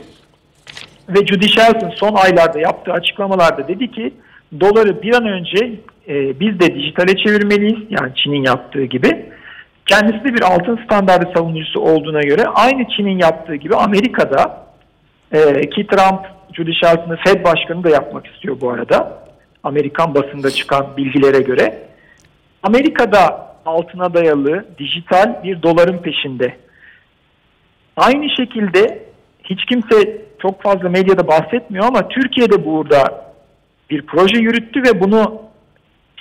Ve 1.08 1.26
Judy 1.26 1.46
Shelton 1.48 1.90
son 1.90 2.14
aylarda 2.14 2.60
yaptığı 2.60 2.92
açıklamalarda 2.92 3.68
dedi 3.68 3.90
ki 3.90 4.14
doları 4.60 5.02
bir 5.02 5.14
an 5.14 5.26
önce 5.26 5.80
e, 6.08 6.40
biz 6.40 6.60
de 6.60 6.74
dijitale 6.74 7.16
çevirmeliyiz. 7.16 7.80
Yani 7.90 8.12
Çin'in 8.14 8.42
yaptığı 8.42 8.84
gibi. 8.84 9.26
Kendisi 9.86 10.24
de 10.24 10.34
bir 10.34 10.42
altın 10.42 10.80
standardı 10.84 11.30
savunucusu 11.36 11.80
olduğuna 11.80 12.20
göre 12.20 12.44
aynı 12.54 12.88
Çin'in 12.88 13.18
yaptığı 13.18 13.54
gibi 13.54 13.76
Amerika'da 13.76 14.66
e, 15.32 15.70
ki 15.70 15.86
Trump 15.86 16.35
Judicial'sını 16.52 17.16
Fed 17.16 17.44
Başkanı 17.44 17.84
da 17.84 17.90
yapmak 17.90 18.26
istiyor 18.26 18.60
bu 18.60 18.70
arada. 18.70 19.26
Amerikan 19.62 20.14
basında 20.14 20.50
çıkan 20.50 20.96
bilgilere 20.96 21.42
göre. 21.42 21.82
Amerika'da 22.62 23.46
altına 23.66 24.14
dayalı 24.14 24.64
dijital 24.78 25.42
bir 25.44 25.62
doların 25.62 25.98
peşinde. 25.98 26.56
Aynı 27.96 28.30
şekilde 28.36 29.06
hiç 29.44 29.64
kimse 29.64 30.22
çok 30.42 30.62
fazla 30.62 30.88
medyada 30.88 31.28
bahsetmiyor 31.28 31.84
ama 31.84 32.08
Türkiye'de 32.08 32.64
burada 32.64 33.26
bir 33.90 34.06
proje 34.06 34.38
yürüttü 34.38 34.82
ve 34.82 35.00
bunu 35.00 35.42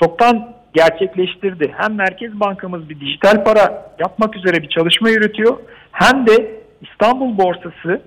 çoktan 0.03 0.55
gerçekleştirdi. 0.73 1.73
Hem 1.77 1.95
Merkez 1.95 2.39
Bankamız 2.39 2.89
bir 2.89 2.99
dijital 2.99 3.43
para 3.43 3.91
yapmak 3.99 4.35
üzere 4.35 4.61
bir 4.61 4.69
çalışma 4.69 5.09
yürütüyor. 5.09 5.57
Hem 5.91 6.27
de 6.27 6.61
İstanbul 6.81 7.37
Borsası 7.37 8.01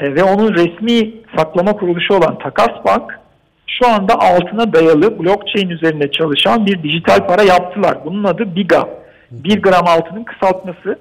e, 0.00 0.14
ve 0.14 0.22
onun 0.22 0.54
resmi 0.54 1.14
saklama 1.36 1.72
kuruluşu 1.72 2.14
olan 2.14 2.38
Takas 2.38 2.84
Bank 2.84 3.20
şu 3.66 3.88
anda 3.88 4.14
altına 4.20 4.72
dayalı 4.72 5.18
blockchain 5.18 5.68
üzerinde 5.68 6.10
çalışan 6.10 6.66
bir 6.66 6.82
dijital 6.82 7.26
para 7.26 7.42
yaptılar. 7.42 7.98
Bunun 8.04 8.24
adı 8.24 8.56
BIGA. 8.56 8.88
1 9.30 9.62
gram 9.62 9.88
altının 9.88 10.24
kısaltması. 10.24 10.98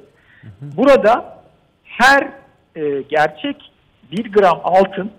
Burada 0.61 1.39
her 1.83 2.27
e, 2.75 3.01
gerçek 3.09 3.71
1 4.11 4.31
gram 4.31 4.61
altın 4.63 5.11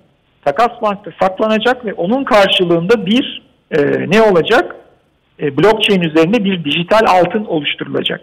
Takas 0.45 0.83
Bank'ta 0.83 1.11
saklanacak 1.21 1.85
ve 1.85 1.93
onun 1.95 2.25
karşılığında 2.25 3.07
bir 3.07 3.43
e, 3.71 4.11
ne 4.11 4.23
olacak? 4.23 4.77
E, 5.41 5.57
blockchain 5.57 6.01
üzerinde 6.01 6.45
bir 6.45 6.65
dijital 6.65 7.01
altın 7.07 7.45
oluşturulacak. 7.45 8.21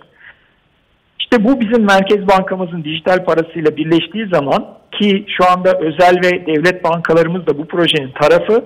İşte 1.25 1.43
bu 1.43 1.59
bizim 1.59 1.85
Merkez 1.85 2.27
Bankamızın 2.27 2.83
dijital 2.83 3.25
parasıyla 3.25 3.77
birleştiği 3.77 4.27
zaman 4.27 4.65
ki 4.91 5.25
şu 5.37 5.51
anda 5.51 5.79
özel 5.79 6.15
ve 6.23 6.45
devlet 6.45 6.83
bankalarımız 6.83 7.47
da 7.47 7.57
bu 7.57 7.65
projenin 7.65 8.11
tarafı 8.21 8.65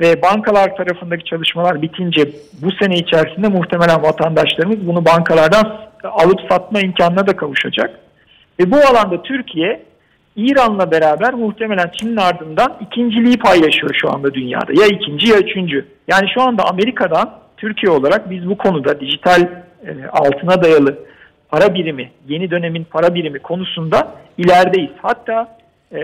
ve 0.00 0.22
bankalar 0.22 0.76
tarafındaki 0.76 1.24
çalışmalar 1.24 1.82
bitince 1.82 2.28
bu 2.62 2.72
sene 2.72 2.94
içerisinde 2.94 3.48
muhtemelen 3.48 4.02
vatandaşlarımız 4.02 4.86
bunu 4.86 5.04
bankalardan 5.04 5.80
alıp 6.04 6.40
satma 6.50 6.80
imkanına 6.80 7.26
da 7.26 7.36
kavuşacak. 7.36 7.90
Ve 8.60 8.70
bu 8.70 8.76
alanda 8.76 9.22
Türkiye 9.22 9.82
İran'la 10.36 10.90
beraber 10.90 11.34
muhtemelen 11.34 11.90
Çin'in 11.98 12.16
ardından 12.16 12.76
ikinciliği 12.80 13.36
paylaşıyor 13.38 13.94
şu 14.00 14.10
anda 14.12 14.34
dünyada. 14.34 14.72
Ya 14.72 14.86
ikinci 14.86 15.28
ya 15.28 15.38
üçüncü. 15.38 15.86
Yani 16.08 16.28
şu 16.34 16.42
anda 16.42 16.64
Amerika'dan 16.64 17.30
Türkiye 17.56 17.92
olarak 17.92 18.30
biz 18.30 18.48
bu 18.48 18.58
konuda 18.58 19.00
dijital 19.00 19.40
e, 19.86 20.06
altına 20.12 20.62
dayalı 20.62 21.10
para 21.50 21.74
birimi, 21.74 22.10
yeni 22.28 22.50
dönemin 22.50 22.84
para 22.90 23.14
birimi 23.14 23.38
konusunda 23.38 24.14
ilerideyiz. 24.38 24.90
Hatta 25.02 25.56
e, 25.92 25.98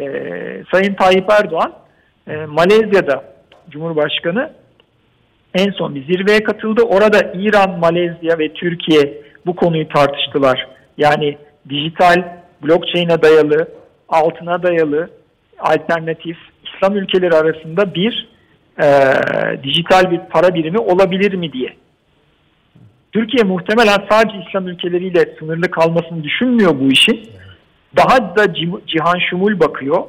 Sayın 0.72 0.94
Tayyip 0.94 1.30
Erdoğan 1.30 1.72
e, 2.28 2.36
Malezya'da 2.36 3.24
Cumhurbaşkanı 3.70 4.50
en 5.54 5.70
son 5.70 5.94
bir 5.94 6.06
zirveye 6.06 6.42
katıldı. 6.42 6.82
Orada 6.82 7.18
İran, 7.34 7.78
Malezya 7.78 8.38
ve 8.38 8.52
Türkiye 8.52 9.22
bu 9.46 9.56
konuyu 9.56 9.88
tartıştılar. 9.88 10.68
Yani 10.98 11.38
dijital, 11.68 12.22
blockchain'e 12.62 13.22
dayalı, 13.22 13.68
altına 14.08 14.62
dayalı 14.62 15.10
alternatif 15.58 16.36
İslam 16.64 16.96
ülkeleri 16.96 17.34
arasında 17.34 17.94
bir 17.94 18.28
e, 18.82 18.86
dijital 19.62 20.10
bir 20.10 20.18
para 20.30 20.54
birimi 20.54 20.78
olabilir 20.78 21.34
mi 21.34 21.52
diye. 21.52 21.76
Türkiye 23.16 23.44
muhtemelen 23.44 23.98
sadece 24.10 24.36
İslam 24.48 24.68
ülkeleriyle 24.68 25.36
sınırlı 25.38 25.70
kalmasını 25.70 26.24
düşünmüyor 26.24 26.80
bu 26.80 26.92
işin. 26.92 27.20
Daha 27.96 28.36
da 28.36 28.54
cihan 28.86 29.18
şumul 29.30 29.60
bakıyor. 29.60 30.04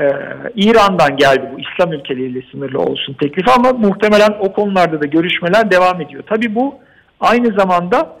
Ee, 0.00 0.10
İran'dan 0.54 1.16
geldi 1.16 1.50
bu 1.54 1.60
İslam 1.60 1.92
ülkeleriyle 1.92 2.42
sınırlı 2.52 2.78
olsun 2.78 3.12
teklifi 3.12 3.50
ama 3.50 3.72
muhtemelen 3.72 4.36
o 4.40 4.52
konularda 4.52 5.00
da 5.00 5.06
görüşmeler 5.06 5.70
devam 5.70 6.00
ediyor. 6.00 6.22
Tabii 6.26 6.54
bu 6.54 6.74
aynı 7.20 7.52
zamanda 7.58 8.16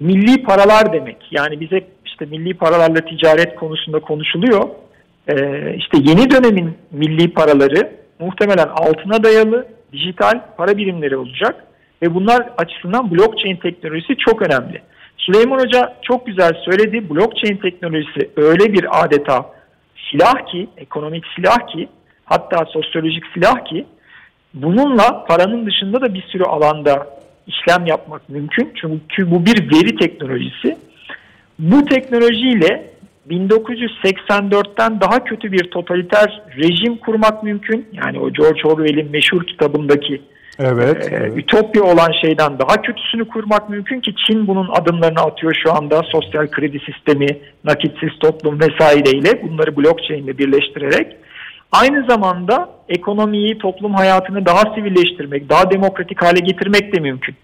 milli 0.00 0.42
paralar 0.42 0.92
demek. 0.92 1.16
Yani 1.30 1.60
bize 1.60 1.80
işte 2.06 2.24
milli 2.24 2.54
paralarla 2.54 3.00
ticaret 3.00 3.54
konusunda 3.54 4.00
konuşuluyor. 4.00 4.68
Ee, 5.28 5.74
işte 5.76 5.98
yeni 6.00 6.30
dönemin 6.30 6.74
milli 6.90 7.32
paraları 7.32 7.92
muhtemelen 8.18 8.68
altına 8.68 9.24
dayalı 9.24 9.66
dijital 9.92 10.40
para 10.56 10.76
birimleri 10.76 11.16
olacak. 11.16 11.71
Ve 12.02 12.14
bunlar 12.14 12.50
açısından 12.58 13.10
blockchain 13.10 13.56
teknolojisi 13.56 14.16
çok 14.16 14.42
önemli. 14.42 14.82
Süleyman 15.16 15.58
Hoca 15.58 15.96
çok 16.02 16.26
güzel 16.26 16.52
söyledi. 16.64 17.10
Blockchain 17.10 17.56
teknolojisi 17.56 18.30
öyle 18.36 18.72
bir 18.72 19.04
adeta 19.04 19.50
silah 20.10 20.46
ki, 20.52 20.68
ekonomik 20.76 21.24
silah 21.36 21.66
ki, 21.66 21.88
hatta 22.24 22.64
sosyolojik 22.64 23.24
silah 23.34 23.64
ki 23.64 23.86
bununla 24.54 25.24
paranın 25.24 25.66
dışında 25.66 26.00
da 26.00 26.14
bir 26.14 26.22
sürü 26.22 26.44
alanda 26.44 27.06
işlem 27.46 27.86
yapmak 27.86 28.28
mümkün. 28.28 28.72
Çünkü 28.80 29.30
bu 29.30 29.46
bir 29.46 29.70
veri 29.70 29.96
teknolojisi. 29.96 30.78
Bu 31.58 31.84
teknolojiyle 31.84 32.92
1984'ten 33.30 35.00
daha 35.00 35.24
kötü 35.24 35.52
bir 35.52 35.70
totaliter 35.70 36.42
rejim 36.56 36.96
kurmak 36.96 37.42
mümkün. 37.42 37.88
Yani 37.92 38.18
o 38.18 38.30
George 38.30 38.60
Orwell'in 38.64 39.10
meşhur 39.10 39.46
kitabındaki 39.46 40.22
Evet, 40.58 41.12
e, 41.12 41.16
evet. 41.16 41.38
Ütopya 41.38 41.82
olan 41.82 42.12
şeyden 42.22 42.58
daha 42.58 42.82
kötüsünü 42.82 43.28
kurmak 43.28 43.70
mümkün 43.70 44.00
ki 44.00 44.14
Çin 44.26 44.46
bunun 44.46 44.68
adımlarını 44.68 45.20
atıyor 45.20 45.54
şu 45.62 45.72
anda 45.72 46.02
sosyal 46.02 46.46
kredi 46.46 46.78
sistemi, 46.78 47.26
nakitsiz 47.64 48.18
toplum 48.20 48.60
vesaireyle 48.60 49.42
bunları 49.42 49.76
blockchain 49.76 50.24
ile 50.24 50.38
birleştirerek. 50.38 51.16
Aynı 51.72 52.06
zamanda 52.08 52.70
ekonomiyi, 52.88 53.58
toplum 53.58 53.94
hayatını 53.94 54.46
daha 54.46 54.74
sivilleştirmek, 54.74 55.48
daha 55.48 55.70
demokratik 55.70 56.22
hale 56.22 56.40
getirmek 56.40 56.94
de 56.94 57.00
mümkün. 57.00 57.36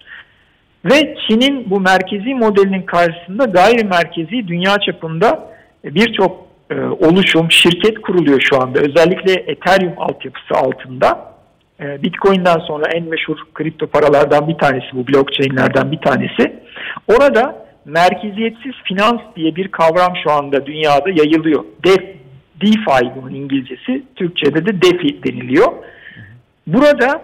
Ve 0.85 1.15
Çin'in 1.27 1.69
bu 1.69 1.79
merkezi 1.79 2.35
modelinin 2.35 2.81
karşısında 2.81 3.43
gayri 3.43 3.83
merkezi 3.83 4.47
dünya 4.47 4.77
çapında 4.85 5.49
birçok 5.83 6.45
e, 6.71 6.75
oluşum, 6.81 7.51
şirket 7.51 8.01
kuruluyor 8.01 8.41
şu 8.41 8.61
anda. 8.61 8.79
Özellikle 8.79 9.33
Ethereum 9.33 9.93
altyapısı 9.97 10.53
altında. 10.53 11.28
E, 11.81 12.03
Bitcoin'den 12.03 12.59
sonra 12.59 12.85
en 12.95 13.03
meşhur 13.03 13.37
kripto 13.53 13.87
paralardan 13.87 14.47
bir 14.47 14.57
tanesi 14.57 14.87
bu 14.93 15.07
blockchain'lerden 15.07 15.91
bir 15.91 16.01
tanesi. 16.01 16.59
Orada 17.07 17.65
merkeziyetsiz 17.85 18.73
finans 18.83 19.21
diye 19.35 19.55
bir 19.55 19.67
kavram 19.67 20.13
şu 20.23 20.31
anda 20.31 20.65
dünyada 20.65 21.09
yayılıyor. 21.09 21.63
Def, 21.85 22.03
DeFi 22.61 23.15
bunun 23.15 23.33
İngilizcesi, 23.33 24.03
Türkçe'de 24.15 24.65
de 24.65 24.81
DeFi 24.81 25.23
deniliyor. 25.23 25.73
Burada 26.67 27.21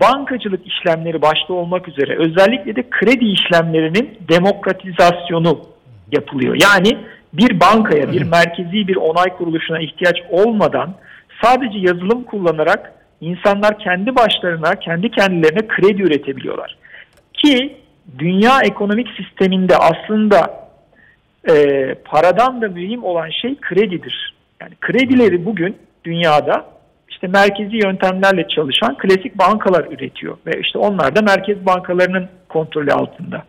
bankacılık 0.00 0.66
işlemleri 0.66 1.22
başta 1.22 1.52
olmak 1.52 1.88
üzere 1.88 2.16
özellikle 2.18 2.76
de 2.76 2.90
kredi 2.90 3.24
işlemlerinin 3.24 4.18
demokratizasyonu 4.28 5.60
yapılıyor. 6.12 6.56
Yani 6.62 6.98
bir 7.32 7.60
bankaya, 7.60 8.12
bir 8.12 8.22
merkezi 8.22 8.88
bir 8.88 8.96
onay 8.96 9.36
kuruluşuna 9.36 9.80
ihtiyaç 9.80 10.16
olmadan 10.30 10.94
sadece 11.42 11.78
yazılım 11.78 12.24
kullanarak 12.24 12.92
insanlar 13.20 13.78
kendi 13.78 14.16
başlarına, 14.16 14.74
kendi 14.74 15.10
kendilerine 15.10 15.66
kredi 15.68 16.02
üretebiliyorlar. 16.02 16.76
Ki 17.34 17.76
dünya 18.18 18.60
ekonomik 18.60 19.08
sisteminde 19.16 19.76
aslında 19.76 20.68
e, 21.48 21.54
paradan 21.94 22.62
da 22.62 22.68
mühim 22.68 23.04
olan 23.04 23.30
şey 23.30 23.56
kredidir. 23.60 24.34
Yani 24.60 24.74
kredileri 24.80 25.44
bugün 25.44 25.76
dünyada 26.04 26.66
işte 27.10 27.26
merkezi 27.26 27.76
yöntemlerle 27.76 28.48
çalışan 28.48 28.96
klasik 28.98 29.38
bankalar 29.38 29.84
üretiyor 29.84 30.36
ve 30.46 30.60
işte 30.60 30.78
onlar 30.78 31.16
da 31.16 31.22
merkez 31.22 31.66
bankalarının 31.66 32.28
kontrolü 32.48 32.92
altında. 32.92 33.44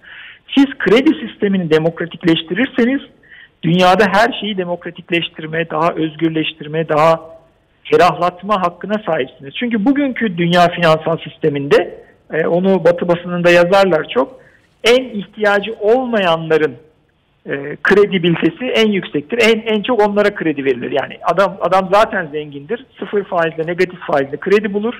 Siz 0.57 0.65
kredi 0.65 1.27
sistemini 1.27 1.71
demokratikleştirirseniz 1.71 3.01
dünyada 3.63 4.05
her 4.11 4.39
şeyi 4.41 4.57
demokratikleştirme, 4.57 5.69
daha 5.69 5.93
özgürleştirme, 5.93 6.89
daha 6.89 7.38
ferahlatma 7.91 8.61
hakkına 8.61 9.01
sahipsiniz. 9.05 9.53
Çünkü 9.59 9.85
bugünkü 9.85 10.37
dünya 10.37 10.67
finansal 10.67 11.17
sisteminde 11.17 12.03
e, 12.33 12.47
onu 12.47 12.85
Batı 12.85 13.07
basınında 13.07 13.49
yazarlar 13.49 14.07
çok. 14.09 14.39
En 14.83 15.03
ihtiyacı 15.03 15.73
olmayanların 15.79 16.75
e, 17.45 17.77
kredibilitesi 17.83 18.65
en 18.65 18.91
yüksektir. 18.91 19.39
En 19.41 19.75
en 19.75 19.81
çok 19.83 20.07
onlara 20.07 20.35
kredi 20.35 20.65
verilir. 20.65 20.91
Yani 20.91 21.17
adam 21.23 21.57
adam 21.61 21.89
zaten 21.91 22.27
zengindir. 22.27 22.85
Sıfır 22.99 23.23
faizle, 23.23 23.67
negatif 23.67 23.99
faizle 23.99 24.37
kredi 24.37 24.73
bulur. 24.73 24.93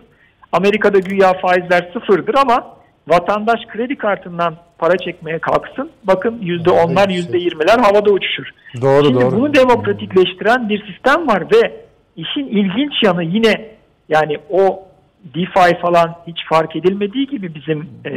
Amerika'da 0.51 0.99
güya 0.99 1.33
faizler 1.33 1.89
sıfırdır 1.93 2.35
ama 2.35 2.77
vatandaş 3.07 3.59
kredi 3.67 3.95
kartından 3.95 4.55
para 4.77 4.97
çekmeye 4.97 5.39
kalksın. 5.39 5.89
Bakın 6.03 6.37
yüzde 6.41 6.69
onlar, 6.69 7.09
yüzde 7.09 7.37
yirmiler 7.37 7.79
havada 7.79 8.11
uçuşur. 8.11 8.49
Doğru 8.81 9.05
Şimdi 9.05 9.21
doğru. 9.21 9.35
bunu 9.35 9.53
demokratikleştiren 9.53 10.69
bir 10.69 10.93
sistem 10.93 11.27
var 11.27 11.43
ve 11.53 11.88
işin 12.21 12.47
ilginç 12.47 12.93
yanı 13.03 13.23
yine 13.23 13.71
yani 14.09 14.37
o 14.49 14.83
DeFi 15.23 15.79
falan 15.81 16.15
hiç 16.27 16.45
fark 16.49 16.75
edilmediği 16.75 17.27
gibi 17.27 17.55
bizim 17.55 17.89
e, 18.05 18.11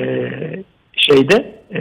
şeyde 0.97 1.55
e, 1.71 1.81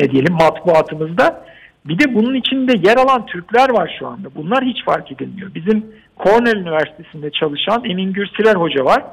ne 0.00 0.10
diyelim 0.10 0.32
matbuatımızda 0.32 1.44
bir 1.84 1.98
de 1.98 2.14
bunun 2.14 2.34
içinde 2.34 2.88
yer 2.88 2.96
alan 2.96 3.26
Türkler 3.26 3.70
var 3.70 3.96
şu 3.98 4.06
anda. 4.06 4.28
Bunlar 4.34 4.64
hiç 4.64 4.84
fark 4.84 5.12
edilmiyor. 5.12 5.54
Bizim 5.54 5.86
Cornell 6.24 6.56
Üniversitesi'nde 6.56 7.30
çalışan 7.30 7.84
Emin 7.84 8.12
Gürsiler 8.12 8.56
Hoca 8.56 8.84
var. 8.84 9.04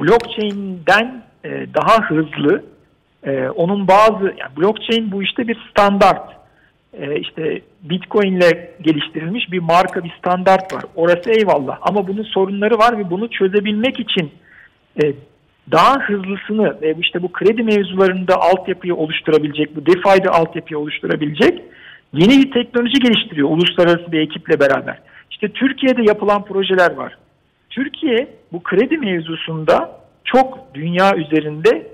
Blockchain'den 0.00 1.22
e, 1.44 1.50
daha 1.74 2.08
hızlı 2.08 2.64
e, 3.22 3.48
onun 3.48 3.88
bazı 3.88 4.24
yani 4.24 4.56
blockchain 4.56 5.12
bu 5.12 5.22
işte 5.22 5.48
bir 5.48 5.58
standart. 5.70 6.37
E, 6.92 7.20
işte 7.20 7.60
Bitcoin 7.82 8.36
ile 8.36 8.74
geliştirilmiş 8.80 9.52
bir 9.52 9.58
marka 9.58 10.04
bir 10.04 10.14
standart 10.18 10.74
var. 10.74 10.82
Orası 10.94 11.30
eyvallah 11.30 11.78
ama 11.82 12.08
bunun 12.08 12.22
sorunları 12.22 12.78
var 12.78 12.98
ve 12.98 13.10
bunu 13.10 13.30
çözebilmek 13.30 14.00
için 14.00 14.30
e, 15.02 15.12
daha 15.70 16.00
hızlısını 16.00 16.94
işte 17.00 17.22
bu 17.22 17.32
kredi 17.32 17.62
mevzularında 17.62 18.36
altyapıyı 18.36 18.94
oluşturabilecek, 18.94 19.76
bu 19.76 19.86
DeFi'de 19.86 20.30
altyapıyı 20.30 20.78
oluşturabilecek 20.78 21.62
yeni 22.12 22.42
bir 22.42 22.50
teknoloji 22.50 22.98
geliştiriyor 22.98 23.48
uluslararası 23.48 24.12
bir 24.12 24.20
ekiple 24.20 24.60
beraber. 24.60 24.98
İşte 25.30 25.48
Türkiye'de 25.48 26.02
yapılan 26.02 26.44
projeler 26.44 26.92
var. 26.92 27.18
Türkiye 27.70 28.28
bu 28.52 28.62
kredi 28.62 28.98
mevzusunda 28.98 30.00
çok 30.24 30.74
dünya 30.74 31.16
üzerinde 31.16 31.86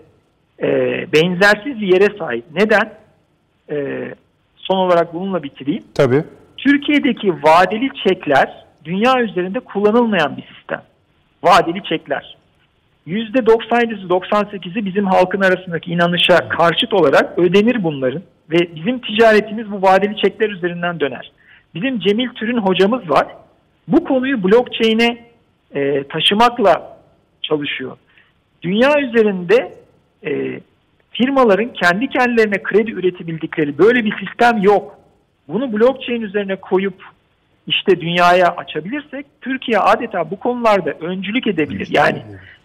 e, 0.63 0.69
benzersiz 1.13 1.81
bir 1.81 1.87
yere 1.87 2.19
sahip. 2.19 2.45
Neden? 2.55 2.93
E, 3.71 4.09
son 4.65 4.77
olarak 4.77 5.15
bununla 5.15 5.43
bitireyim. 5.43 5.85
Tabii. 5.95 6.25
Türkiye'deki 6.57 7.33
vadeli 7.33 7.89
çekler 8.09 8.65
dünya 8.85 9.21
üzerinde 9.21 9.61
kullanılmayan 9.61 10.37
bir 10.37 10.55
sistem. 10.57 10.83
Vadeli 11.43 11.85
çekler. 11.85 12.37
%97'si 13.07 14.09
98'i 14.09 14.85
bizim 14.85 15.07
halkın 15.07 15.41
arasındaki 15.41 15.91
inanışa 15.91 16.49
karşıt 16.49 16.95
olarak 16.95 17.39
ödenir 17.39 17.83
bunların 17.85 18.23
ve 18.51 18.77
bizim 18.77 18.99
ticaretimiz 18.99 19.71
bu 19.71 19.83
vadeli 19.83 20.17
çekler 20.17 20.51
üzerinden 20.51 21.01
döner. 21.01 21.33
Bizim 21.75 22.01
Cemil 22.01 22.29
Türün 22.29 22.59
hocamız 22.59 23.11
var. 23.11 23.27
Bu 23.89 24.05
konuyu 24.05 24.45
blockchain'e 24.45 25.27
e, 25.75 26.05
taşımakla 26.09 26.99
çalışıyor. 27.43 27.97
Dünya 28.63 29.01
üzerinde 29.01 29.75
e, 30.27 30.61
firmaların 31.15 31.73
kendi 31.73 32.09
kendilerine 32.09 32.63
kredi 32.63 32.91
üretebildikleri 32.91 33.79
böyle 33.79 34.05
bir 34.05 34.27
sistem 34.27 34.63
yok. 34.63 34.99
Bunu 35.49 35.73
blockchain 35.73 36.23
üzerine 36.23 36.57
koyup 36.57 37.03
işte 37.67 38.01
dünyaya 38.01 38.47
açabilirsek 38.47 39.27
Türkiye 39.41 39.79
adeta 39.79 40.31
bu 40.31 40.39
konularda 40.39 40.91
öncülük 40.91 41.47
edebilir. 41.47 41.89
Yani 41.91 42.23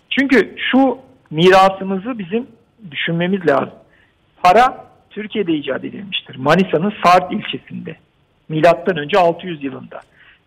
çünkü 0.09 0.55
şu 0.71 0.97
mirasımızı 1.31 2.19
bizim 2.19 2.47
düşünmemiz 2.91 3.47
lazım. 3.47 3.73
Para 4.43 4.85
Türkiye'de 5.09 5.53
icat 5.53 5.85
edilmiştir. 5.85 6.35
Manisa'nın 6.35 6.93
Sart 7.03 7.33
ilçesinde. 7.33 7.95
Milattan 8.49 8.97
önce 8.97 9.17
600 9.17 9.63
yılında. 9.63 9.99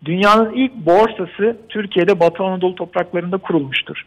Dünyanın 0.05 0.53
ilk 0.53 0.75
borsası 0.75 1.57
Türkiye'de 1.69 2.19
Batı 2.19 2.43
Anadolu 2.43 2.75
topraklarında 2.75 3.37
kurulmuştur. 3.37 4.05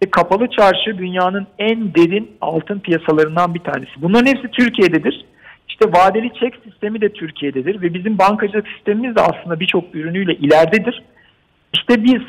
E, 0.00 0.10
Kapalı 0.10 0.46
çarşı 0.46 0.98
dünyanın 0.98 1.46
en 1.58 1.94
derin 1.94 2.30
altın 2.40 2.78
piyasalarından 2.78 3.54
bir 3.54 3.60
tanesi. 3.60 3.92
Bunların 3.96 4.26
hepsi 4.26 4.48
Türkiye'dedir. 4.48 5.24
İşte 5.68 5.92
vadeli 5.92 6.30
çek 6.34 6.54
sistemi 6.64 7.00
de 7.00 7.12
Türkiye'dedir 7.12 7.82
ve 7.82 7.94
bizim 7.94 8.18
bankacılık 8.18 8.68
sistemimiz 8.68 9.16
de 9.16 9.20
aslında 9.20 9.60
birçok 9.60 9.94
ürünüyle 9.94 10.34
ileridedir. 10.34 11.02
İşte 11.74 12.04
biz 12.04 12.22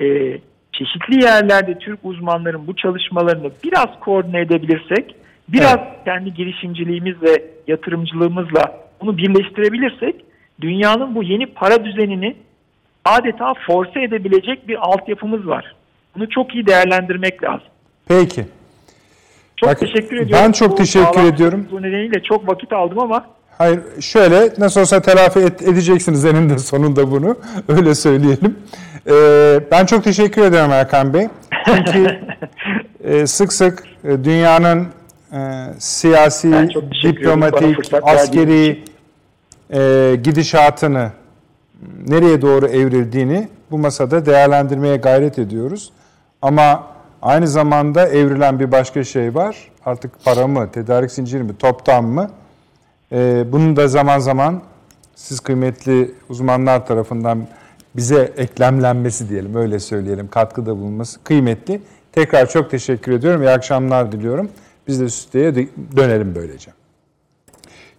e, 0.00 0.38
çeşitli 0.72 1.24
yerlerde 1.24 1.78
Türk 1.78 1.98
uzmanların 2.02 2.66
bu 2.66 2.76
çalışmalarını 2.76 3.50
biraz 3.64 4.00
koordine 4.00 4.40
edebilirsek, 4.40 5.14
biraz 5.48 5.78
kendi 6.04 6.34
girişimciliğimizle, 6.34 7.44
yatırımcılığımızla 7.66 8.80
bunu 9.00 9.16
birleştirebilirsek, 9.16 10.16
dünyanın 10.60 11.14
bu 11.14 11.22
yeni 11.22 11.46
para 11.46 11.84
düzenini 11.84 12.36
adeta 13.04 13.54
force 13.66 14.00
edebilecek 14.00 14.68
bir 14.68 14.76
altyapımız 14.80 15.46
var. 15.46 15.74
Bunu 16.16 16.28
çok 16.28 16.54
iyi 16.54 16.66
değerlendirmek 16.66 17.42
lazım. 17.42 17.66
Peki. 18.08 18.46
Çok 19.56 19.68
Bak, 19.68 19.80
teşekkür 19.80 20.16
ediyorum. 20.16 20.44
ben 20.46 20.52
çok 20.52 20.70
Bu 20.70 20.74
teşekkür 20.74 21.24
ediyorum. 21.24 21.68
Bu 21.72 21.82
nedeniyle 21.82 22.22
çok 22.22 22.48
vakit 22.48 22.72
aldım 22.72 22.98
ama 22.98 23.26
Hayır 23.58 23.80
şöyle 24.00 24.52
nasıl 24.58 24.80
olsa 24.80 25.02
telafi 25.02 25.38
et- 25.38 25.62
edeceksiniz 25.62 26.24
eninde 26.24 26.58
sonunda 26.58 27.10
bunu. 27.10 27.36
Öyle 27.68 27.94
söyleyelim. 27.94 28.58
Ee, 29.06 29.60
ben 29.70 29.86
çok 29.86 30.04
teşekkür 30.04 30.42
ederim 30.42 30.70
Erkan 30.70 31.14
Bey. 31.14 31.28
Çünkü 31.66 32.20
e, 33.04 33.26
sık 33.26 33.52
sık 33.52 33.84
e, 34.04 34.24
dünyanın 34.24 34.86
e, 35.32 35.38
siyasi, 35.78 36.68
diplomatik, 37.02 37.94
askeri 38.02 38.84
e, 39.74 40.16
gidişatını 40.24 41.10
nereye 42.06 42.42
doğru 42.42 42.66
evrildiğini 42.66 43.48
bu 43.70 43.78
masada 43.78 44.26
değerlendirmeye 44.26 44.96
gayret 44.96 45.38
ediyoruz. 45.38 45.92
Ama 46.42 46.86
aynı 47.22 47.48
zamanda 47.48 48.08
evrilen 48.08 48.60
bir 48.60 48.72
başka 48.72 49.04
şey 49.04 49.34
var. 49.34 49.70
Artık 49.84 50.24
para 50.24 50.46
mı, 50.46 50.70
tedarik 50.72 51.10
zinciri 51.10 51.42
mi, 51.42 51.56
toptan 51.58 52.04
mı? 52.04 52.30
Ee, 53.12 53.44
bunun 53.52 53.76
da 53.76 53.88
zaman 53.88 54.18
zaman 54.18 54.62
siz 55.14 55.40
kıymetli 55.40 56.14
uzmanlar 56.28 56.86
tarafından 56.86 57.46
bize 57.96 58.32
eklemlenmesi 58.36 59.28
diyelim, 59.28 59.54
öyle 59.54 59.78
söyleyelim, 59.78 60.28
katkıda 60.28 60.76
bulunması 60.76 61.24
kıymetli. 61.24 61.82
Tekrar 62.12 62.48
çok 62.48 62.70
teşekkür 62.70 63.12
ediyorum. 63.12 63.42
İyi 63.42 63.50
akşamlar 63.50 64.12
diliyorum. 64.12 64.50
Biz 64.88 65.00
de 65.00 65.08
stüdyoya 65.08 65.50
dö- 65.50 65.68
dönelim 65.96 66.34
böylece. 66.34 66.70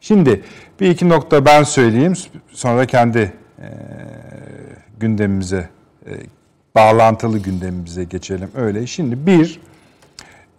Şimdi 0.02 0.44
bir 0.80 0.90
iki 0.90 1.10
nokta 1.10 1.46
ben 1.46 1.64
söyleyeyim. 1.64 2.14
Sonra 2.50 2.86
kendi 2.86 3.20
e, 3.60 3.68
gündemimize, 5.00 5.70
e, 6.06 6.12
bağlantılı 6.76 7.40
gündemimize 7.40 8.04
geçelim. 8.04 8.50
Öyle. 8.56 8.88
Şimdi 8.88 9.26
bir, 9.26 9.60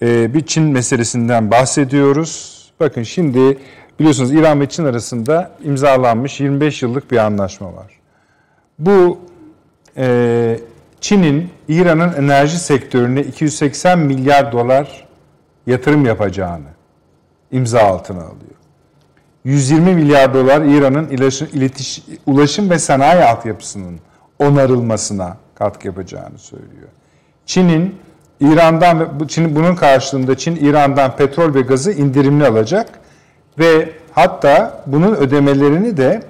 e, 0.03 0.35
bir 0.35 0.47
Çin 0.47 0.65
meselesinden 0.65 1.51
bahsediyoruz. 1.51 2.63
Bakın 2.81 3.03
şimdi 3.03 3.59
biliyorsunuz 3.99 4.33
İran 4.33 4.61
ve 4.61 4.69
Çin 4.69 4.85
arasında 4.85 5.51
imzalanmış 5.65 6.41
25 6.41 6.83
yıllık 6.83 7.11
bir 7.11 7.17
anlaşma 7.17 7.75
var. 7.75 7.99
Bu 8.79 9.19
e, 9.97 10.59
Çin'in 11.01 11.51
İran'ın 11.69 12.13
enerji 12.13 12.59
sektörüne 12.59 13.21
280 13.21 13.99
milyar 13.99 14.53
dolar 14.53 15.09
yatırım 15.67 16.07
yapacağını 16.07 16.69
imza 17.53 17.81
altına 17.81 18.21
alıyor. 18.21 18.53
120 19.45 19.95
milyar 19.95 20.35
dolar 20.35 20.63
İran'ın 20.63 21.09
iletişim, 21.09 21.49
iletiş, 21.53 22.03
ulaşım 22.27 22.71
ve 22.71 22.79
sanayi 22.79 23.25
altyapısının 23.25 24.01
onarılmasına 24.39 25.37
katkı 25.55 25.87
yapacağını 25.87 26.39
söylüyor. 26.39 26.89
Çin'in 27.47 27.99
İran'dan 28.41 29.27
Çin 29.29 29.57
bunun 29.57 29.75
karşılığında 29.75 30.37
Çin 30.37 30.57
İran'dan 30.57 31.17
petrol 31.17 31.55
ve 31.55 31.61
gazı 31.61 31.93
indirimli 31.93 32.47
alacak 32.47 33.01
ve 33.59 33.93
hatta 34.13 34.85
bunun 34.87 35.15
ödemelerini 35.15 35.97
de 35.97 36.23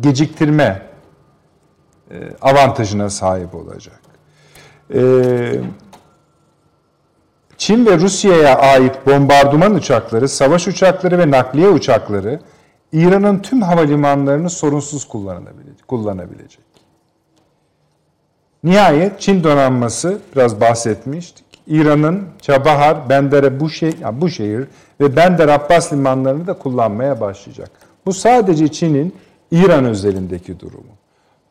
geciktirme 0.00 0.82
e, 2.10 2.16
avantajına 2.42 3.10
sahip 3.10 3.54
olacak. 3.54 4.00
E, 4.94 5.00
Çin 7.56 7.86
ve 7.86 7.98
Rusya'ya 7.98 8.58
ait 8.58 9.06
bombardıman 9.06 9.74
uçakları, 9.74 10.28
savaş 10.28 10.68
uçakları 10.68 11.18
ve 11.18 11.30
nakliye 11.30 11.68
uçakları 11.68 12.40
İran'ın 12.92 13.38
tüm 13.38 13.62
havalimanlarını 13.62 14.50
sorunsuz 14.50 15.08
kullanabilecek. 15.88 16.73
Nihayet 18.64 19.20
Çin 19.20 19.44
donanması 19.44 20.18
biraz 20.34 20.60
bahsetmiştik. 20.60 21.44
İran'ın 21.66 22.24
Çabahar, 22.42 23.08
Bendere, 23.08 23.60
Buşehir, 23.60 23.98
yani 23.98 24.20
Buşehir 24.20 24.64
ve 25.00 25.16
Bender 25.16 25.48
Abbas 25.48 25.92
limanlarını 25.92 26.46
da 26.46 26.52
kullanmaya 26.52 27.20
başlayacak. 27.20 27.70
Bu 28.06 28.12
sadece 28.12 28.68
Çin'in 28.68 29.14
İran 29.50 29.84
özelindeki 29.84 30.60
durumu. 30.60 30.94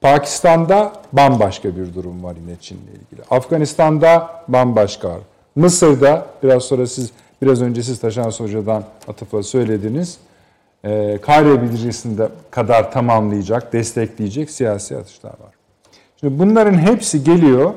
Pakistan'da 0.02 0.94
bambaşka 1.14 1.76
bir 1.76 1.94
durum 1.94 2.24
var 2.24 2.36
yine 2.42 2.56
Çin'le 2.62 2.78
ilgili. 2.78 3.26
Afganistan'da 3.30 4.30
bambaşka. 4.48 5.10
Mısır'da 5.56 6.26
biraz 6.44 6.64
sonra 6.64 6.88
siz 6.88 7.12
biraz 7.42 7.62
önce 7.62 7.84
siz 7.84 8.00
Taşan 8.00 8.32
Hoca'dan 8.32 8.84
atıfla 9.08 9.44
söylediniz. 9.44 10.18
E, 10.84 11.20
Kahire 11.22 11.62
bildirisinde 11.62 12.30
kadar 12.52 12.92
tamamlayacak, 12.92 13.74
destekleyecek 13.74 14.52
siyasi 14.52 14.98
atışlar 14.98 15.30
var. 15.30 15.53
Şimdi 16.24 16.40
bunların 16.40 16.74
hepsi 16.74 17.24
geliyor 17.24 17.74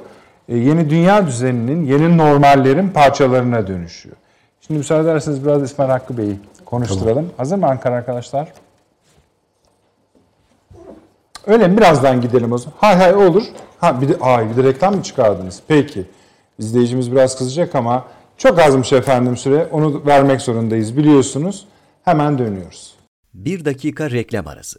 e, 0.49 0.57
yeni 0.57 0.91
dünya 0.91 1.27
düzeninin, 1.27 1.85
yeni 1.85 2.19
normallerin 2.19 2.89
parçalarına 2.89 3.67
dönüşüyor. 3.67 4.17
Şimdi 4.61 4.79
müsaade 4.79 5.11
ederseniz 5.11 5.45
biraz 5.45 5.63
İsmail 5.63 5.91
Hakkı 5.91 6.19
Bey'i 6.19 6.39
konuşturalım. 6.65 7.31
Hazır 7.37 7.57
mı 7.57 7.67
Ankara 7.67 7.95
arkadaşlar? 7.95 8.53
Öyle 11.47 11.69
mi? 11.69 11.77
Birazdan 11.77 12.21
gidelim 12.21 12.53
o 12.53 12.59
zaman. 12.59 12.77
Hay 12.79 12.95
hay 12.97 13.15
olur. 13.15 13.43
Ha 13.79 14.01
bir 14.01 14.09
de, 14.09 14.17
ay, 14.21 14.51
bir 14.51 14.57
de 14.57 14.69
reklam 14.69 14.97
mı 14.97 15.03
çıkardınız? 15.03 15.63
Peki. 15.69 16.07
İzleyicimiz 16.59 17.13
biraz 17.13 17.39
kızacak 17.39 17.75
ama 17.75 18.05
çok 18.37 18.59
azmış 18.59 18.93
efendim 18.93 19.37
süre. 19.37 19.69
Onu 19.73 20.07
vermek 20.07 20.41
zorundayız 20.41 20.97
biliyorsunuz. 20.97 21.67
Hemen 22.05 22.39
dönüyoruz. 22.39 22.95
Bir 23.35 23.65
dakika 23.65 24.11
reklam 24.11 24.47
arası. 24.47 24.79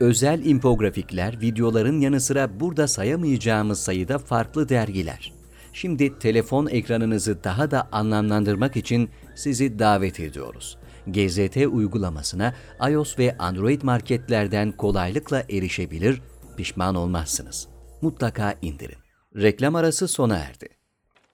Özel 0.00 0.44
infografikler, 0.44 1.40
videoların 1.40 2.00
yanı 2.00 2.20
sıra 2.20 2.60
burada 2.60 2.88
sayamayacağımız 2.88 3.80
sayıda 3.80 4.18
farklı 4.18 4.68
dergiler. 4.68 5.32
Şimdi 5.72 6.18
telefon 6.18 6.66
ekranınızı 6.66 7.44
daha 7.44 7.70
da 7.70 7.88
anlamlandırmak 7.92 8.76
için 8.76 9.10
sizi 9.34 9.78
davet 9.78 10.20
ediyoruz. 10.20 10.78
GZT 11.06 11.56
uygulamasına 11.56 12.54
iOS 12.90 13.18
ve 13.18 13.36
Android 13.38 13.82
marketlerden 13.82 14.72
kolaylıkla 14.72 15.42
erişebilir, 15.50 16.22
pişman 16.56 16.94
olmazsınız. 16.94 17.68
Mutlaka 18.02 18.54
indirin. 18.62 18.98
Reklam 19.36 19.74
arası 19.74 20.08
sona 20.08 20.36
erdi. 20.36 20.68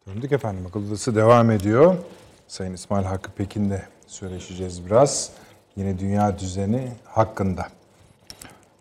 Döndük 0.06 0.32
efendim. 0.32 0.66
Akıl 0.66 0.89
Odası 0.89 1.14
devam 1.14 1.51
ediyor. 1.51 1.97
Sayın 2.48 2.74
İsmail 2.74 3.05
Hakkı 3.05 3.31
Pekin'le 3.31 3.82
söyleşeceğiz 4.06 4.86
biraz. 4.86 5.32
Yeni 5.77 5.98
dünya 5.98 6.39
düzeni 6.39 6.93
hakkında. 7.05 7.66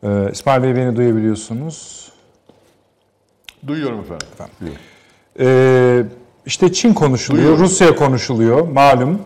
Ee, 0.03 0.29
İsmail 0.31 0.63
Bey 0.63 0.75
beni 0.75 0.95
duyabiliyorsunuz. 0.95 2.09
Duyuyorum 3.67 3.99
efendim. 3.99 4.27
Duyuyorum. 4.61 4.81
Ee, 5.39 6.03
işte 6.45 6.73
Çin 6.73 6.93
konuşuluyor, 6.93 7.43
Duyuyorum. 7.43 7.65
Rusya 7.65 7.95
konuşuluyor 7.95 8.67
malum. 8.67 9.21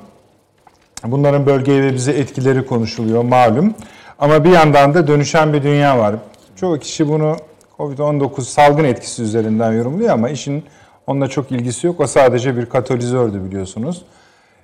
Bunların 1.03 1.45
bölgeye 1.45 1.81
ve 1.83 1.93
bize 1.93 2.11
etkileri 2.11 2.65
konuşuluyor 2.65 3.23
malum. 3.23 3.73
Ama 4.19 4.43
bir 4.43 4.49
yandan 4.49 4.93
da 4.93 5.07
dönüşen 5.07 5.53
bir 5.53 5.63
dünya 5.63 5.99
var. 5.99 6.15
Çoğu 6.55 6.79
kişi 6.79 7.07
bunu 7.07 7.37
Covid-19 7.77 8.41
salgın 8.41 8.83
etkisi 8.83 9.23
üzerinden 9.23 9.71
yorumluyor 9.71 10.13
ama 10.13 10.29
işin 10.29 10.63
onunla 11.07 11.27
çok 11.27 11.51
ilgisi 11.51 11.87
yok. 11.87 11.99
O 11.99 12.07
sadece 12.07 12.57
bir 12.57 12.65
katalizördü 12.65 13.45
biliyorsunuz. 13.45 14.01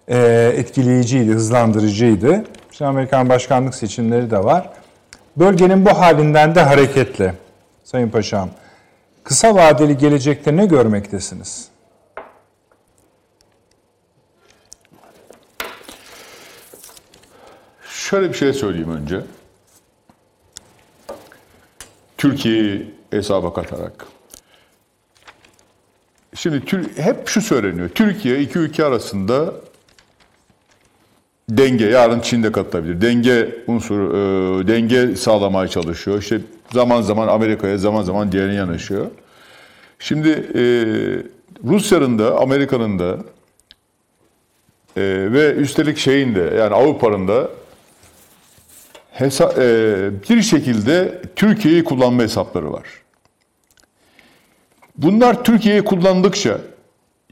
Ee, 0.08 0.54
etkileyiciydi, 0.56 1.32
hızlandırıcıydı. 1.32 2.44
Şimdi 2.72 2.90
Amerikan 2.90 3.30
başkanlık 3.30 3.76
seçimleri 3.76 4.32
de 4.32 4.44
var. 4.44 4.70
Bölgenin 5.40 5.86
bu 5.86 5.90
halinden 5.90 6.56
de 6.56 6.62
hareketle 6.62 7.36
Sayın 7.84 8.10
Paşam, 8.10 8.50
kısa 9.24 9.56
vadeli 9.56 9.98
gelecekte 9.98 10.56
ne 10.56 10.66
görmektesiniz? 10.66 11.70
Şöyle 17.90 18.30
bir 18.30 18.34
şey 18.34 18.54
söyleyeyim 18.54 18.92
önce. 18.92 19.22
Türkiye'yi 22.18 22.96
hesaba 23.12 23.54
katarak. 23.54 24.08
Şimdi 26.36 26.64
hep 26.96 27.28
şu 27.28 27.42
söyleniyor. 27.42 27.90
Türkiye 27.90 28.40
iki 28.40 28.60
ülke 28.60 28.86
arasında 28.86 29.54
denge, 31.50 31.86
yarın 31.86 32.20
Çin 32.20 32.44
de 32.44 32.52
katılabilir. 32.52 33.02
Denge 33.02 33.56
unsuru, 33.68 34.10
e, 34.64 34.68
denge 34.68 35.16
sağlamaya 35.16 35.68
çalışıyor. 35.68 36.22
İşte 36.22 36.42
zaman 36.74 37.02
zaman 37.02 37.28
Amerika'ya, 37.28 37.78
zaman 37.78 38.02
zaman 38.02 38.32
diğerine 38.32 38.54
yanaşıyor. 38.56 39.06
Şimdi 40.00 40.30
e, 40.30 40.62
Rusya'nın 41.70 42.20
da, 42.20 42.38
Amerika'nın 42.40 43.00
da 43.00 43.18
e, 44.98 45.02
ve 45.32 45.54
üstelik 45.54 45.98
şeyin 45.98 46.36
de 46.36 46.54
yani 46.60 46.76
Avrupa'nın 46.76 47.28
da 47.28 47.48
hesa- 49.18 49.54
e, 49.58 50.12
bir 50.30 50.42
şekilde 50.42 51.22
Türkiye'yi 51.36 51.84
kullanma 51.84 52.24
hesapları 52.24 52.74
var. 52.74 52.84
Bunlar 54.98 55.44
Türkiye'yi 55.44 55.82
kullandıkça 55.82 56.58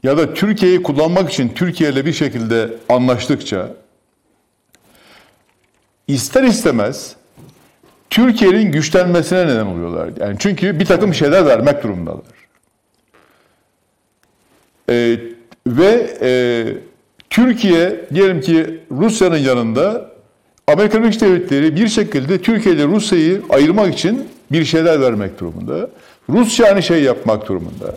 ya 0.02 0.18
da 0.18 0.34
Türkiye'yi 0.34 0.82
kullanmak 0.82 1.30
için 1.32 1.48
Türkiye 1.48 1.90
ile 1.90 2.06
bir 2.06 2.12
şekilde 2.12 2.70
anlaştıkça 2.88 3.68
ister 6.08 6.42
istemez 6.42 7.16
Türkiye'nin 8.10 8.72
güçlenmesine 8.72 9.46
neden 9.46 9.66
oluyorlar. 9.66 10.10
Yani 10.20 10.36
çünkü 10.38 10.80
bir 10.80 10.84
takım 10.84 11.14
şeyler 11.14 11.46
vermek 11.46 11.82
durumundalar. 11.82 12.20
Ee, 14.90 15.18
ve 15.66 16.16
e, 16.20 16.30
Türkiye 17.30 18.04
diyelim 18.14 18.40
ki 18.40 18.80
Rusya'nın 18.90 19.36
yanında 19.36 20.10
Amerika 20.66 21.02
Birleşik 21.02 21.20
Devletleri 21.20 21.76
bir 21.76 21.88
şekilde 21.88 22.42
Türkiye 22.42 22.74
ile 22.74 22.84
Rusya'yı 22.84 23.42
ayırmak 23.50 23.94
için 23.94 24.28
bir 24.52 24.64
şeyler 24.64 25.00
vermek 25.00 25.40
durumunda. 25.40 25.90
Rusya 26.28 26.66
aynı 26.66 26.82
şey 26.82 27.02
yapmak 27.02 27.48
durumunda. 27.48 27.94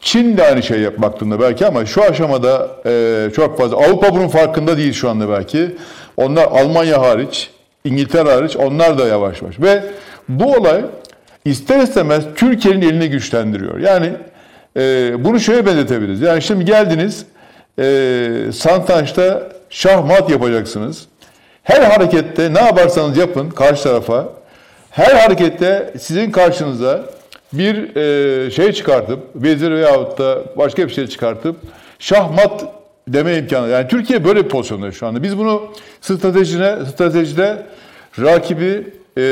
Çin 0.00 0.36
de 0.36 0.44
aynı 0.44 0.62
şey 0.62 0.80
yapmak 0.80 1.20
durumunda 1.20 1.40
belki 1.40 1.66
ama 1.66 1.86
şu 1.86 2.02
aşamada 2.02 2.68
e, 2.86 3.30
çok 3.36 3.58
fazla. 3.58 3.76
Avrupa 3.76 4.14
bunun 4.14 4.28
farkında 4.28 4.76
değil 4.76 4.92
şu 4.92 5.10
anda 5.10 5.28
belki. 5.28 5.76
Onlar 6.20 6.44
Almanya 6.44 7.00
hariç, 7.00 7.50
İngiltere 7.84 8.30
hariç 8.30 8.56
onlar 8.56 8.98
da 8.98 9.06
yavaş 9.06 9.42
yavaş. 9.42 9.60
Ve 9.60 9.82
bu 10.28 10.54
olay 10.54 10.84
ister 11.44 11.78
istemez 11.80 12.24
Türkiye'nin 12.36 12.82
elini 12.82 13.10
güçlendiriyor. 13.10 13.78
Yani 13.78 14.12
e, 14.76 15.12
bunu 15.24 15.40
şöyle 15.40 15.66
benzetebiliriz. 15.66 16.20
Yani 16.20 16.42
şimdi 16.42 16.64
geldiniz 16.64 17.26
e, 17.78 18.52
Santaş'ta 18.52 19.48
şahmat 19.70 20.30
yapacaksınız. 20.30 21.06
Her 21.62 21.82
harekette 21.82 22.54
ne 22.54 22.60
yaparsanız 22.60 23.16
yapın 23.16 23.50
karşı 23.50 23.82
tarafa, 23.82 24.28
her 24.90 25.12
harekette 25.12 25.94
sizin 25.98 26.30
karşınıza 26.30 27.04
bir 27.52 27.96
e, 27.96 28.50
şey 28.50 28.72
çıkartıp, 28.72 29.18
vezir 29.34 29.70
veyahut 29.70 30.18
da 30.18 30.38
başka 30.56 30.88
bir 30.88 30.92
şey 30.92 31.06
çıkartıp 31.06 31.56
şahmat 31.98 32.64
deme 33.08 33.36
imkanı. 33.36 33.68
Yani 33.68 33.88
Türkiye 33.88 34.24
böyle 34.24 34.44
bir 34.44 34.48
pozisyonda 34.48 34.92
şu 34.92 35.06
anda. 35.06 35.22
Biz 35.22 35.38
bunu 35.38 35.62
stratejine, 36.00 36.76
stratejide 36.86 37.66
rakibi 38.18 38.86
e, 39.18 39.22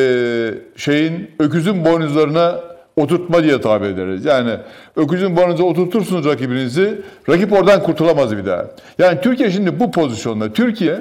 şeyin 0.77 1.31
öküzün 1.39 1.85
boynuzlarına 1.85 2.61
oturtma 2.97 3.43
diye 3.43 3.61
tabir 3.61 3.87
ederiz. 3.87 4.25
Yani 4.25 4.51
öküzün 4.97 5.37
boynuzuna 5.37 5.67
oturtursunuz 5.67 6.27
rakibinizi, 6.27 7.01
rakip 7.29 7.53
oradan 7.53 7.83
kurtulamaz 7.83 8.37
bir 8.37 8.47
daha. 8.47 8.67
Yani 8.99 9.21
Türkiye 9.21 9.51
şimdi 9.51 9.81
bu 9.81 9.91
pozisyonda. 9.91 10.53
Türkiye 10.53 11.01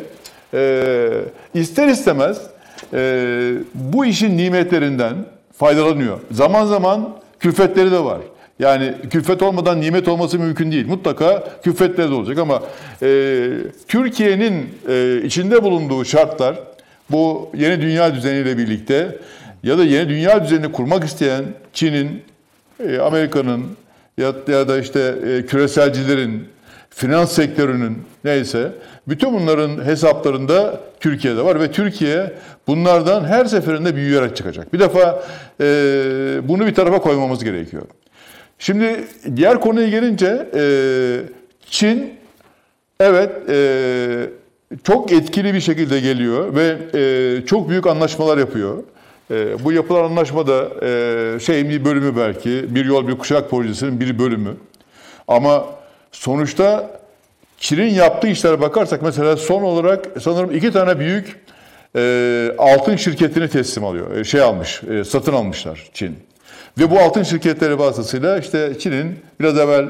e, 0.54 1.10
ister 1.54 1.88
istemez 1.88 2.42
e, 2.94 3.54
bu 3.74 4.06
işin 4.06 4.38
nimetlerinden 4.38 5.14
faydalanıyor. 5.58 6.20
Zaman 6.32 6.66
zaman 6.66 7.10
külfetleri 7.40 7.92
de 7.92 8.04
var. 8.04 8.20
Yani 8.60 8.94
külfet 9.10 9.42
olmadan 9.42 9.82
nimet 9.82 10.08
olması 10.08 10.40
mümkün 10.40 10.72
değil. 10.72 10.88
Mutlaka 10.88 11.44
külfetleri 11.64 12.10
de 12.10 12.14
olacak 12.14 12.38
ama 12.38 12.64
e, 13.02 13.50
Türkiye'nin 13.88 14.70
e, 14.90 15.22
içinde 15.24 15.64
bulunduğu 15.64 16.06
şartlar 16.06 16.60
bu 17.10 17.52
yeni 17.56 17.82
dünya 17.82 18.16
düzeniyle 18.16 18.58
birlikte 18.58 19.18
ya 19.64 19.78
da 19.78 19.84
yeni 19.84 20.10
dünya 20.10 20.44
düzenini 20.44 20.72
kurmak 20.72 21.04
isteyen 21.04 21.46
Çin'in, 21.74 22.24
e, 22.88 23.00
Amerika'nın 23.00 23.64
ya, 24.18 24.34
ya 24.48 24.68
da 24.68 24.80
işte 24.80 25.16
e, 25.28 25.46
küreselcilerin, 25.46 26.48
finans 26.90 27.32
sektörünün 27.32 27.98
neyse 28.24 28.72
bütün 29.08 29.34
bunların 29.34 29.86
hesaplarında 29.86 30.82
Türkiye'de 31.00 31.46
var 31.46 31.60
ve 31.60 31.72
Türkiye 31.72 32.34
bunlardan 32.68 33.26
her 33.26 33.46
seferinde 33.46 33.96
büyüyerek 33.96 34.36
çıkacak. 34.36 34.74
Bir 34.74 34.80
defa 34.80 35.24
e, 35.62 35.66
bunu 36.44 36.66
bir 36.66 36.76
tarafa 36.76 37.02
koymamız 37.02 37.44
gerekiyor. 37.44 37.84
Şimdi 38.60 39.08
diğer 39.36 39.62
konuya 39.62 39.90
gelince 39.90 40.50
e, 40.56 40.64
Çin 41.70 42.14
evet 43.00 43.50
e, 43.50 44.30
çok 44.84 45.12
etkili 45.12 45.54
bir 45.54 45.62
şekilde 45.62 46.00
geliyor 46.00 46.56
ve 46.56 46.78
e, 46.94 47.46
çok 47.46 47.70
büyük 47.70 47.88
anlaşmalar 47.88 48.38
yapıyor. 48.38 48.84
Bu 49.64 49.72
yapılan 49.72 50.04
anlaşmada 50.04 50.70
e, 50.86 51.40
şeyin 51.40 51.70
bir 51.70 51.86
bölümü 51.86 52.18
belki 52.18 52.76
bir 52.76 52.86
yol 52.86 53.08
bir 53.08 53.18
kuşak 53.18 53.50
projesinin 53.50 54.00
bir 54.00 54.20
bölümü. 54.20 54.54
Ama 55.28 55.66
sonuçta 56.12 57.00
Çin'in 57.58 57.94
yaptığı 57.94 58.28
işlere 58.28 58.62
bakarsak 58.62 59.02
mesela 59.02 59.38
son 59.38 59.64
olarak 59.64 60.06
sanırım 60.22 60.56
iki 60.56 60.72
tane 60.72 61.00
büyük 61.00 61.40
altın 62.58 62.96
şirketini 62.96 63.50
teslim 63.50 63.86
alıyor. 63.86 64.24
Şey 64.24 64.42
almış, 64.42 64.82
satın 65.06 65.34
almışlar 65.34 65.90
Çin. 65.94 66.18
Ve 66.80 66.92
bu 66.92 67.00
altın 67.00 67.24
şirketleri 67.24 67.80
vasıtasıyla 67.80 68.38
işte 68.38 68.80
Çin'in 68.80 69.20
biraz 69.40 69.58
evvel 69.58 69.84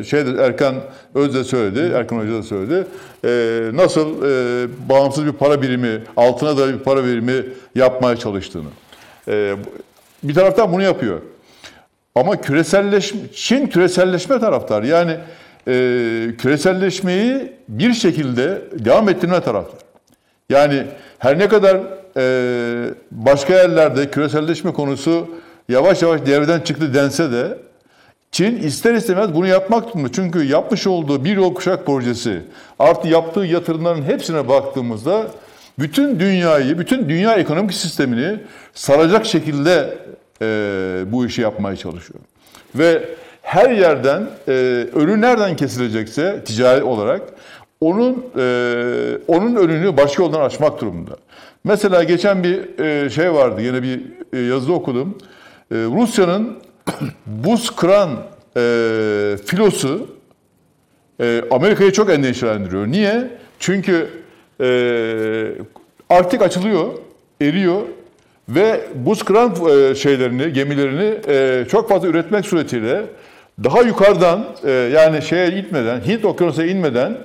e, 0.00 0.04
şey 0.04 0.20
Erkan 0.20 0.74
Öz 1.14 1.34
de 1.34 1.44
söyledi, 1.44 1.92
Erkan 1.94 2.18
Hoca 2.18 2.32
da 2.32 2.42
söyledi. 2.42 2.86
E, 3.24 3.30
nasıl 3.76 4.22
e, 4.22 4.68
bağımsız 4.88 5.26
bir 5.26 5.32
para 5.32 5.62
birimi, 5.62 6.02
altına 6.16 6.56
da 6.56 6.68
bir 6.68 6.78
para 6.78 7.04
birimi 7.04 7.44
yapmaya 7.74 8.16
çalıştığını. 8.16 8.68
E, 9.28 9.54
bir 10.22 10.34
taraftan 10.34 10.72
bunu 10.72 10.82
yapıyor. 10.82 11.20
Ama 12.14 12.40
küreselleşme, 12.40 13.20
Çin 13.34 13.66
küreselleşme 13.66 14.40
taraftar. 14.40 14.82
Yani 14.82 15.16
e, 15.68 15.72
küreselleşmeyi 16.38 17.52
bir 17.68 17.92
şekilde 17.92 18.62
devam 18.72 19.08
ettirme 19.08 19.40
taraftar. 19.40 19.80
Yani 20.50 20.86
her 21.18 21.38
ne 21.38 21.48
kadar 21.48 21.80
e, 22.16 22.94
başka 23.10 23.54
yerlerde 23.54 24.10
küreselleşme 24.10 24.72
konusu 24.72 25.28
yavaş 25.70 26.02
yavaş 26.02 26.26
devreden 26.26 26.60
çıktı 26.60 26.94
dense 26.94 27.32
de 27.32 27.58
Çin 28.32 28.56
ister 28.56 28.94
istemez 28.94 29.34
bunu 29.34 29.46
yapmak 29.46 29.88
durumunda. 29.88 30.12
Çünkü 30.12 30.44
yapmış 30.44 30.86
olduğu 30.86 31.24
bir 31.24 31.36
yol 31.36 31.54
kuşak 31.54 31.86
projesi 31.86 32.42
artı 32.78 33.08
yaptığı 33.08 33.40
yatırımların 33.40 34.02
hepsine 34.02 34.48
baktığımızda 34.48 35.26
bütün 35.78 36.20
dünyayı, 36.20 36.78
bütün 36.78 37.08
dünya 37.08 37.34
ekonomik 37.34 37.74
sistemini 37.74 38.40
saracak 38.74 39.26
şekilde 39.26 39.98
e, 40.42 40.46
bu 41.06 41.26
işi 41.26 41.40
yapmaya 41.42 41.76
çalışıyor. 41.76 42.20
Ve 42.74 43.08
her 43.42 43.70
yerden 43.70 44.30
e, 44.48 44.52
önü 44.94 45.20
nereden 45.20 45.56
kesilecekse 45.56 46.44
ticari 46.44 46.82
olarak 46.82 47.22
onun 47.80 48.24
e, 48.38 48.44
onun 49.28 49.56
önünü 49.56 49.96
başka 49.96 50.22
yoldan 50.22 50.40
açmak 50.40 50.80
durumunda. 50.80 51.16
Mesela 51.64 52.04
geçen 52.04 52.44
bir 52.44 52.78
e, 52.78 53.10
şey 53.10 53.34
vardı, 53.34 53.62
yine 53.62 53.82
bir 53.82 54.00
e, 54.32 54.38
yazı 54.38 54.72
okudum. 54.72 55.18
E, 55.72 55.74
Rusya'nın 55.74 56.58
buz 57.26 57.70
kıran 57.70 58.10
e, 58.56 58.60
filosu 59.46 60.06
e, 61.20 61.42
Amerika'yı 61.50 61.92
çok 61.92 62.10
endişelendiriyor. 62.10 62.86
Niye? 62.86 63.30
Çünkü 63.58 64.08
e, 64.60 64.68
Arktik 66.10 66.42
açılıyor, 66.42 66.86
eriyor 67.42 67.82
ve 68.48 68.80
buz 68.94 69.22
kıran 69.22 69.54
e, 69.70 69.94
şeylerini, 69.94 70.52
gemilerini 70.52 71.14
e, 71.28 71.64
çok 71.68 71.88
fazla 71.88 72.08
üretmek 72.08 72.46
suretiyle 72.46 73.02
daha 73.64 73.80
yukarıdan 73.80 74.44
e, 74.64 74.70
yani 74.70 75.22
şeye 75.22 75.50
gitmeden, 75.50 76.00
Hint 76.00 76.24
okyanusuna 76.24 76.64
inmeden 76.64 77.18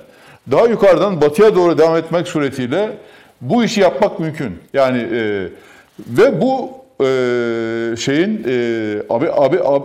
daha 0.51 0.65
yukarıdan 0.67 1.21
batıya 1.21 1.55
doğru 1.55 1.77
devam 1.77 1.95
etmek 1.95 2.27
suretiyle 2.27 2.97
bu 3.41 3.63
işi 3.63 3.81
yapmak 3.81 4.19
mümkün. 4.19 4.59
Yani 4.73 4.97
e, 4.97 5.47
ve 5.99 6.41
bu 6.41 6.71
e, 7.01 7.05
şeyin 7.97 8.43
e, 8.47 9.01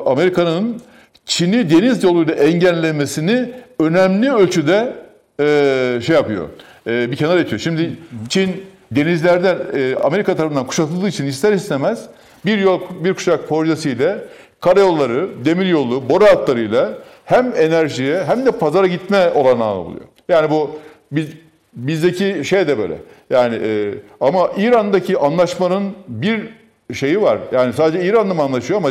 Amerika'nın 0.07 0.81
Çin'i 1.27 1.71
deniz 1.71 2.05
yoluyla 2.05 2.35
engellemesini 2.35 3.51
önemli 3.79 4.33
ölçüde 4.33 4.93
e, 5.41 5.99
şey 6.07 6.17
yapıyor. 6.17 6.49
E, 6.87 7.11
bir 7.11 7.17
kenar 7.17 7.39
itiyor. 7.39 7.61
Şimdi 7.61 7.93
Çin 8.29 8.65
denizlerden 8.93 9.59
e, 9.75 9.95
Amerika 9.95 10.37
tarafından 10.37 10.67
kuşatıldığı 10.67 11.09
için 11.09 11.27
ister 11.27 11.53
istemez 11.53 12.05
bir 12.47 12.59
yol 12.59 12.81
bir 13.05 13.15
kuşak 13.15 13.49
projesiyle 13.49 14.19
karayolları, 14.61 15.29
demiryolu, 15.45 16.09
boru 16.09 16.25
hatlarıyla 16.25 16.99
hem 17.25 17.53
enerjiye 17.57 18.25
hem 18.25 18.47
de 18.47 18.51
pazara 18.51 18.87
gitme 18.87 19.31
olanağı 19.31 19.75
oluyor. 19.75 20.05
Yani 20.29 20.51
bu 20.51 20.71
biz 21.13 21.29
bizdeki 21.73 22.45
şey 22.45 22.69
de 22.69 22.79
böyle. 22.79 22.97
Yani 23.31 23.59
e, 23.65 23.95
ama 24.21 24.51
İran'daki 24.57 25.19
anlaşmanın 25.19 25.93
bir 26.09 26.60
şeyi 26.95 27.23
var. 27.23 27.39
Yani 27.53 27.73
sadece 27.73 28.05
İran'la 28.05 28.35
mı 28.35 28.43
anlaşıyor 28.43 28.79
ama 28.81 28.91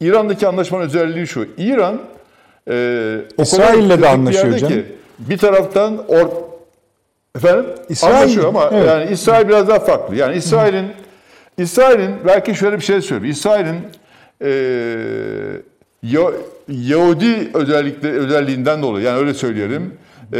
İran'daki 0.00 0.46
anlaşmanın 0.46 0.84
özelliği 0.84 1.26
şu. 1.26 1.48
İran 1.58 2.00
e, 2.70 3.18
İsrail'le 3.38 4.02
de 4.02 4.08
anlaşıyor 4.08 4.58
canım. 4.58 4.74
ki, 4.74 4.84
bir 5.18 5.38
taraftan 5.38 5.98
or, 6.08 6.26
efendim 7.36 7.66
İsrail- 7.90 8.14
anlaşıyor 8.16 8.48
ama 8.48 8.70
evet. 8.72 8.88
yani 8.88 9.12
İsrail 9.12 9.48
biraz 9.48 9.68
daha 9.68 9.78
farklı. 9.80 10.16
Yani 10.16 10.36
İsrail'in 10.36 10.86
İsrail'in 11.58 12.10
belki 12.26 12.54
şöyle 12.54 12.76
bir 12.76 12.84
şey 12.84 13.00
söyleyeyim. 13.00 13.32
İsrail'in 13.32 13.76
e, 14.40 14.50
Ya- 16.02 16.32
Yahudi 16.68 17.50
özellikle 17.54 18.08
özelliğinden 18.10 18.82
dolayı 18.82 19.04
yani 19.06 19.18
öyle 19.18 19.34
söyleyelim. 19.34 19.94
E, 20.34 20.38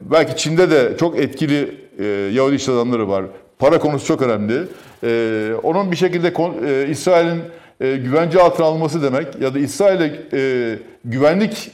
belki 0.00 0.36
Çin'de 0.36 0.70
de 0.70 0.96
çok 1.00 1.18
etkili 1.18 1.74
e, 1.98 2.04
Yahudi 2.32 2.54
iş 2.54 2.68
adamları 2.68 3.08
var. 3.08 3.24
Para 3.58 3.78
konusu 3.78 4.06
çok 4.06 4.22
önemli. 4.22 4.62
E, 5.04 5.52
onun 5.62 5.90
bir 5.90 5.96
şekilde 5.96 6.32
e, 6.68 6.88
İsrail'in 6.88 7.42
e, 7.80 7.96
güvence 7.96 8.40
altına 8.40 8.66
alması 8.66 9.02
demek 9.02 9.40
ya 9.40 9.54
da 9.54 9.58
İsrail'e 9.58 10.12
e, 10.32 10.78
güvenlik 11.04 11.70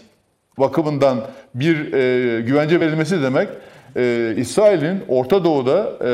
bakımından 0.59 1.19
bir 1.55 1.93
e, 1.93 2.41
güvence 2.41 2.81
verilmesi 2.81 3.23
demek 3.23 3.49
e, 3.97 4.35
İsrail'in 4.37 5.01
Orta 5.09 5.45
Doğu'da 5.45 5.93
e, 6.05 6.11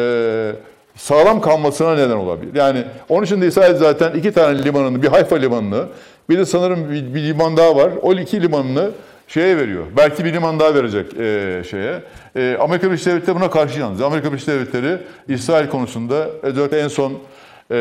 sağlam 0.97 1.40
kalmasına 1.40 1.94
neden 1.94 2.16
olabilir. 2.16 2.55
Yani 2.55 2.84
onun 3.09 3.24
için 3.24 3.40
de 3.40 3.47
İsrail 3.47 3.74
zaten 3.74 4.12
iki 4.14 4.32
tane 4.32 4.64
limanını, 4.64 5.02
bir 5.02 5.09
Hayfa 5.09 5.36
limanını, 5.36 5.84
bir 6.28 6.38
de 6.38 6.44
sanırım 6.44 6.90
bir, 6.90 7.14
bir 7.14 7.22
liman 7.22 7.56
daha 7.56 7.76
var. 7.76 7.92
O 8.02 8.14
iki 8.14 8.42
limanını 8.42 8.90
şeye 9.32 9.57
veriyor. 9.57 9.85
Belki 9.97 10.24
bir 10.24 10.32
liman 10.32 10.61
daha 10.61 10.74
verecek 10.74 11.07
e, 11.19 11.62
şeye. 11.70 12.02
E, 12.36 12.57
Amerika 12.61 12.86
Birleşik 12.86 13.07
Devletleri 13.07 13.36
buna 13.36 13.51
karşı 13.51 13.81
yalnız. 13.81 14.02
Amerika 14.02 14.28
Birleşik 14.28 14.48
Devletleri 14.48 14.98
İsrail 15.28 15.69
konusunda 15.69 16.28
özellikle 16.43 16.81
en 16.81 16.89
son 16.89 17.12
e, 17.12 17.77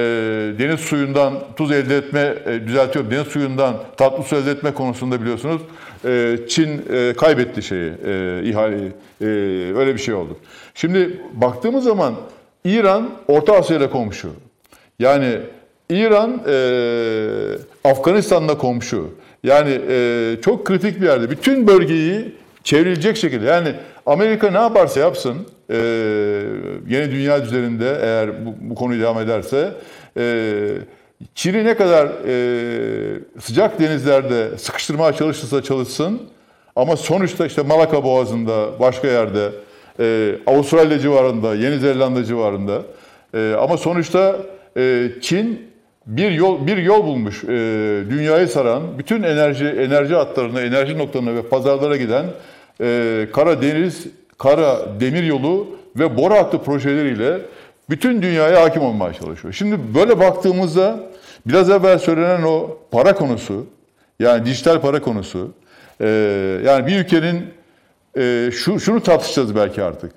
deniz 0.60 0.80
suyundan 0.80 1.34
tuz 1.56 1.72
elde 1.72 1.98
etme, 1.98 2.36
e, 2.46 2.68
düzeltiyorum, 2.68 3.12
deniz 3.12 3.28
suyundan 3.28 3.76
tatlı 3.98 4.24
su 4.24 4.36
elde 4.36 4.52
etme 4.52 4.74
konusunda 4.74 5.22
biliyorsunuz 5.22 5.62
e, 6.06 6.38
Çin 6.50 6.82
e, 6.94 7.14
kaybetti 7.14 7.62
şeyi, 7.62 7.92
e, 8.06 8.42
ihaleyi. 8.44 8.92
E, 9.22 9.26
öyle 9.78 9.94
bir 9.94 10.00
şey 10.00 10.14
oldu. 10.14 10.38
Şimdi 10.76 11.22
baktığımız 11.34 11.84
zaman 11.84 12.16
İran 12.66 13.10
Orta 13.28 13.54
Asya 13.54 13.78
ile 13.78 13.90
komşu. 13.90 14.30
Yani 15.00 15.38
İran 15.90 16.42
e, 16.48 17.90
Afganistan'la 17.90 18.58
komşu. 18.58 19.10
Yani 19.44 19.82
e, 19.90 20.36
çok 20.42 20.66
kritik 20.66 21.02
bir 21.02 21.06
yerde. 21.06 21.30
Bütün 21.30 21.68
bölgeyi 21.68 22.36
çevrilecek 22.64 23.18
şekilde. 23.18 23.46
Yani 23.46 23.74
Amerika 24.06 24.52
ne 24.52 24.58
yaparsa 24.58 25.00
yapsın 25.00 25.38
e, 25.70 25.78
yeni 26.88 27.12
dünya 27.12 27.40
üzerinde 27.40 27.98
eğer 28.02 28.46
bu, 28.46 28.56
bu 28.62 28.76
konuyu 28.76 29.02
devam 29.02 29.20
ederse 29.20 29.74
e, 30.18 30.70
Çin'i 31.36 31.66
ne 31.66 31.76
kadar 31.76 32.08
e, 32.28 33.20
sıcak 33.40 33.80
denizlerde 33.80 34.58
sıkıştırmaya 34.58 35.14
çalışırsa 35.14 35.64
çalışsın 35.64 36.22
ama 36.76 36.98
sonuçta 36.98 37.46
işte 37.46 37.62
Malaka 37.62 38.04
Boğazı'nda 38.04 38.80
başka 38.80 39.08
yerde 39.08 39.52
e, 40.00 40.36
Avustralya 40.48 41.00
civarında, 41.00 41.56
Yeni 41.56 41.80
Zelanda 41.80 42.24
civarında 42.24 42.82
e, 43.34 43.56
ama 43.60 43.78
sonuçta 43.78 44.38
e, 44.78 45.10
Çin 45.22 45.69
bir 46.10 46.32
yol 46.32 46.68
bir 46.68 46.78
yol 46.78 47.04
bulmuş. 47.04 47.44
E, 47.44 47.48
dünyayı 48.10 48.48
saran 48.48 48.84
bütün 48.98 49.24
enerji 49.24 49.66
enerji 49.66 50.16
hatlarına, 50.16 50.62
enerji 50.62 50.98
noktalarına 50.98 51.36
ve 51.36 51.42
pazarlara 51.42 51.98
giden 51.98 52.26
e, 52.82 53.28
kara 53.34 53.62
deniz, 53.62 54.08
kara 54.38 55.00
demir 55.00 55.24
yolu 55.24 55.68
ve 55.96 56.18
boru 56.18 56.34
hattı 56.34 56.64
projeleriyle 56.64 57.40
bütün 57.90 58.22
dünyaya 58.22 58.62
hakim 58.62 58.82
olmaya 58.82 59.14
çalışıyor. 59.14 59.54
Şimdi 59.54 59.76
böyle 59.96 60.20
baktığımızda 60.20 61.00
biraz 61.46 61.70
evvel 61.70 62.00
söylenen 62.00 62.44
o 62.44 62.78
para 62.92 63.16
konusu, 63.16 63.66
yani 64.20 64.46
dijital 64.46 64.82
para 64.82 65.02
konusu, 65.02 65.52
e, 66.02 66.08
yani 66.66 66.88
bir 66.88 67.00
ülkenin 67.00 67.46
e, 68.18 68.52
şu 68.54 68.80
şunu 68.80 69.04
tartışacağız 69.04 69.56
belki 69.56 69.84
artık. 69.84 70.12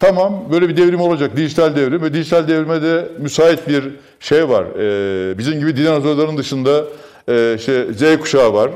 Tamam 0.00 0.44
böyle 0.52 0.68
bir 0.68 0.76
devrim 0.76 1.00
olacak, 1.00 1.36
dijital 1.36 1.76
devrim 1.76 2.02
ve 2.02 2.12
dijital 2.14 2.48
devrime 2.48 2.82
de 2.82 3.08
müsait 3.18 3.68
bir 3.68 3.84
şey 4.20 4.48
var. 4.48 4.64
E, 4.64 5.38
bizim 5.38 5.58
gibi 5.60 5.76
dinozorların 5.76 6.36
dışında 6.38 6.84
e, 7.28 7.54
işte 7.58 7.92
Z 7.92 8.20
kuşağı 8.20 8.52
var. 8.54 8.70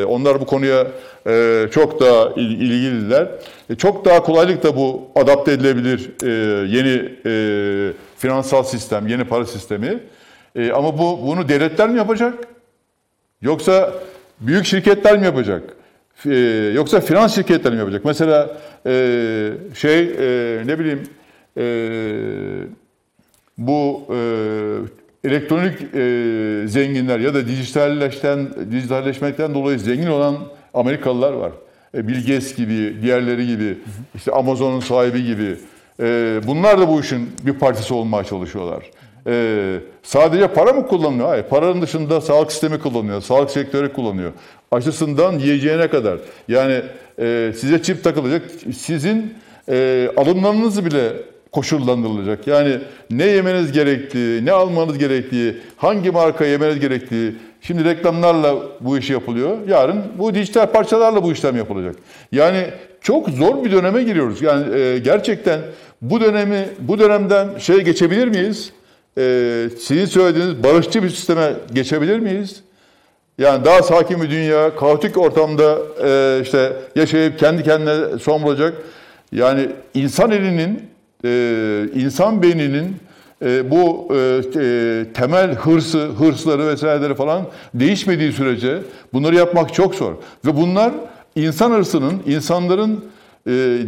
E, 0.00 0.04
onlar 0.04 0.40
bu 0.40 0.46
konuya 0.46 0.86
e, 1.26 1.66
çok 1.72 2.00
daha 2.00 2.28
il- 2.36 2.60
ilgililer. 2.60 3.28
E, 3.70 3.74
çok 3.74 4.04
daha 4.04 4.22
kolaylıkla 4.22 4.76
bu 4.76 5.02
adapte 5.14 5.52
edilebilir 5.52 6.10
e, 6.22 6.30
yeni 6.76 7.12
e, 7.26 7.32
finansal 8.18 8.62
sistem, 8.62 9.06
yeni 9.08 9.24
para 9.24 9.46
sistemi. 9.46 9.98
E, 10.56 10.72
ama 10.72 10.98
bu 10.98 11.20
bunu 11.26 11.48
devletler 11.48 11.88
mi 11.88 11.98
yapacak? 11.98 12.34
Yoksa 13.42 13.92
büyük 14.40 14.66
şirketler 14.66 15.18
mi 15.18 15.24
yapacak? 15.24 15.62
Ee, 16.26 16.72
yoksa 16.74 17.00
finans 17.00 17.34
şirketleri 17.34 17.74
mi 17.74 17.78
yapacak? 17.78 18.04
Mesela 18.04 18.56
e, 18.86 19.52
şey 19.74 20.00
e, 20.00 20.62
ne 20.66 20.78
bileyim 20.78 21.02
e, 21.56 21.64
bu 23.58 24.06
e, 24.10 25.28
elektronik 25.28 25.94
e, 25.94 26.68
zenginler 26.68 27.18
ya 27.20 27.34
da 27.34 27.48
dijitalleşten 27.48 28.48
dijitalleşmekten 28.70 29.54
dolayı 29.54 29.78
zengin 29.78 30.06
olan 30.06 30.36
Amerikalılar 30.74 31.32
var. 31.32 31.52
E, 31.94 32.08
Bill 32.08 32.20
Gates 32.20 32.56
gibi, 32.56 33.02
diğerleri 33.02 33.46
gibi, 33.46 33.78
işte 34.14 34.32
Amazon'un 34.32 34.80
sahibi 34.80 35.24
gibi. 35.24 35.56
E, 36.00 36.40
bunlar 36.46 36.80
da 36.80 36.88
bu 36.88 37.00
işin 37.00 37.30
bir 37.46 37.52
partisi 37.52 37.94
olmaya 37.94 38.24
çalışıyorlar. 38.24 38.90
Ee, 39.26 39.76
sadece 40.02 40.48
para 40.48 40.72
mı 40.72 40.86
kullanılıyor? 40.86 41.28
Hayır. 41.28 41.44
Paranın 41.44 41.82
dışında 41.82 42.20
sağlık 42.20 42.52
sistemi 42.52 42.78
kullanıyor. 42.78 43.20
Sağlık 43.20 43.50
sektörü 43.50 43.92
kullanıyor. 43.92 44.32
Aşısından 44.70 45.38
yiyeceğine 45.38 45.88
kadar. 45.88 46.18
Yani 46.48 46.82
e, 47.18 47.52
size 47.56 47.82
çip 47.82 48.04
takılacak. 48.04 48.42
Sizin 48.76 49.34
e, 49.68 50.08
alımlarınız 50.16 50.84
bile 50.84 51.12
koşullandırılacak. 51.52 52.46
Yani 52.46 52.78
ne 53.10 53.26
yemeniz 53.26 53.72
gerektiği, 53.72 54.44
ne 54.44 54.52
almanız 54.52 54.98
gerektiği, 54.98 55.56
hangi 55.76 56.10
marka 56.10 56.44
yemeniz 56.44 56.80
gerektiği. 56.80 57.34
Şimdi 57.60 57.84
reklamlarla 57.84 58.54
bu 58.80 58.98
iş 58.98 59.10
yapılıyor. 59.10 59.56
Yarın 59.68 60.02
bu 60.18 60.34
dijital 60.34 60.66
parçalarla 60.66 61.22
bu 61.22 61.32
işlem 61.32 61.56
yapılacak. 61.56 61.96
Yani 62.32 62.66
çok 63.00 63.28
zor 63.28 63.64
bir 63.64 63.72
döneme 63.72 64.02
giriyoruz. 64.02 64.42
Yani 64.42 64.78
e, 64.78 64.98
gerçekten 64.98 65.60
bu 66.02 66.20
dönemi, 66.20 66.68
bu 66.78 66.98
dönemden 66.98 67.58
şey 67.58 67.80
geçebilir 67.80 68.28
miyiz? 68.28 68.72
E, 69.18 69.68
sizin 69.80 70.04
söylediğiniz 70.06 70.62
barışçı 70.62 71.02
bir 71.02 71.10
sisteme 71.10 71.52
geçebilir 71.72 72.18
miyiz? 72.18 72.62
Yani 73.38 73.64
daha 73.64 73.82
sakin 73.82 74.22
bir 74.22 74.30
dünya, 74.30 74.76
kaotik 74.76 75.18
ortamda 75.18 75.78
e, 76.04 76.40
işte 76.42 76.72
yaşayıp 76.96 77.38
kendi 77.38 77.62
kendine 77.62 78.18
son 78.18 78.42
bulacak. 78.42 78.74
Yani 79.32 79.68
insan 79.94 80.30
elinin, 80.30 80.82
e, 81.24 81.86
insan 81.94 82.42
beyninin 82.42 82.96
e, 83.44 83.70
bu 83.70 84.08
e, 84.14 84.16
e, 84.16 85.04
temel 85.14 85.54
hırsı, 85.54 85.98
hırsları 85.98 86.66
vesaireleri 86.66 87.14
falan 87.14 87.46
değişmediği 87.74 88.32
sürece 88.32 88.78
bunları 89.12 89.34
yapmak 89.34 89.74
çok 89.74 89.94
zor. 89.94 90.12
Ve 90.44 90.56
bunlar 90.56 90.92
insan 91.36 91.70
hırsının, 91.70 92.22
insanların 92.26 93.04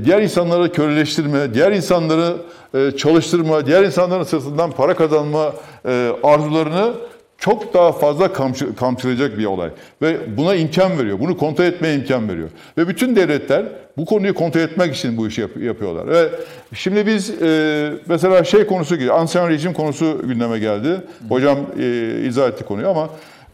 diğer 0.04 0.22
insanları 0.22 0.72
köleleştirme, 0.72 1.54
diğer 1.54 1.72
insanları 1.72 2.36
e, 2.74 2.90
çalıştırma, 2.96 3.66
diğer 3.66 3.82
insanların 3.84 4.22
sırtından 4.22 4.70
para 4.70 4.96
kazanma 4.96 5.52
e, 5.88 6.10
arzularını 6.22 6.92
çok 7.38 7.74
daha 7.74 7.92
fazla 7.92 8.32
kamçı, 8.32 8.76
kamçılayacak 8.76 9.38
bir 9.38 9.44
olay. 9.44 9.70
Ve 10.02 10.36
buna 10.36 10.54
imkan 10.54 10.98
veriyor. 10.98 11.20
Bunu 11.20 11.36
kontrol 11.36 11.64
etmeye 11.64 11.94
imkan 11.94 12.28
veriyor. 12.28 12.48
Ve 12.78 12.88
bütün 12.88 13.16
devletler 13.16 13.64
bu 13.96 14.04
konuyu 14.04 14.34
kontrol 14.34 14.60
etmek 14.60 14.94
için 14.94 15.16
bu 15.16 15.28
işi 15.28 15.40
yap- 15.40 15.56
yapıyorlar. 15.62 16.08
Ve 16.08 16.28
şimdi 16.74 17.06
biz 17.06 17.42
e, 17.42 17.92
mesela 18.08 18.44
şey 18.44 18.66
konusu 18.66 19.12
ansiyon 19.12 19.48
rejim 19.50 19.72
konusu 19.72 20.22
gündeme 20.24 20.58
geldi. 20.58 21.00
Hocam 21.28 21.58
e, 21.80 22.16
izah 22.26 22.48
etti 22.48 22.64
konuyu 22.64 22.88
ama 22.88 23.08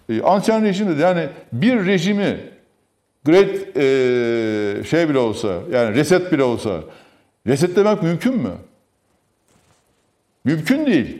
e, 0.09 0.23
ansiyon 0.23 0.65
rejim 0.65 0.99
de 0.99 1.03
yani 1.03 1.27
bir 1.53 1.87
rejimi 1.87 2.37
great 3.25 3.77
e, 3.77 4.85
şey 4.85 5.09
bile 5.09 5.19
olsa, 5.19 5.49
yani 5.73 5.95
reset 5.97 6.33
bile 6.33 6.43
olsa 6.43 6.81
resetlemek 7.47 8.03
mümkün 8.03 8.37
mü? 8.37 8.53
Mümkün 10.45 10.87
değil. 10.87 11.19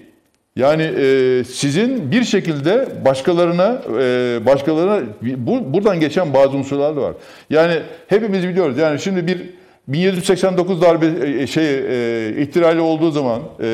Yani 0.57 0.83
e, 0.83 1.45
sizin 1.45 2.11
bir 2.11 2.25
şekilde 2.25 3.05
başkalarına 3.05 3.83
e, 4.01 4.41
başkalarına 4.47 5.03
bu, 5.23 5.75
buradan 5.75 6.01
geçen 6.01 6.35
bazı 6.35 6.57
unsurlar 6.57 6.97
da 6.97 7.03
var. 7.03 7.15
Yani 7.51 7.83
hepimiz 8.09 8.49
biliyoruz. 8.49 8.79
Yani 8.79 9.01
şimdi 9.01 9.27
bir 9.27 9.51
1789 9.89 10.83
darbe 10.83 11.07
e, 11.43 11.47
şey 11.47 11.75
e, 11.75 12.43
ihtilali 12.43 12.81
olduğu 12.81 13.11
zaman 13.11 13.41
e, 13.41 13.65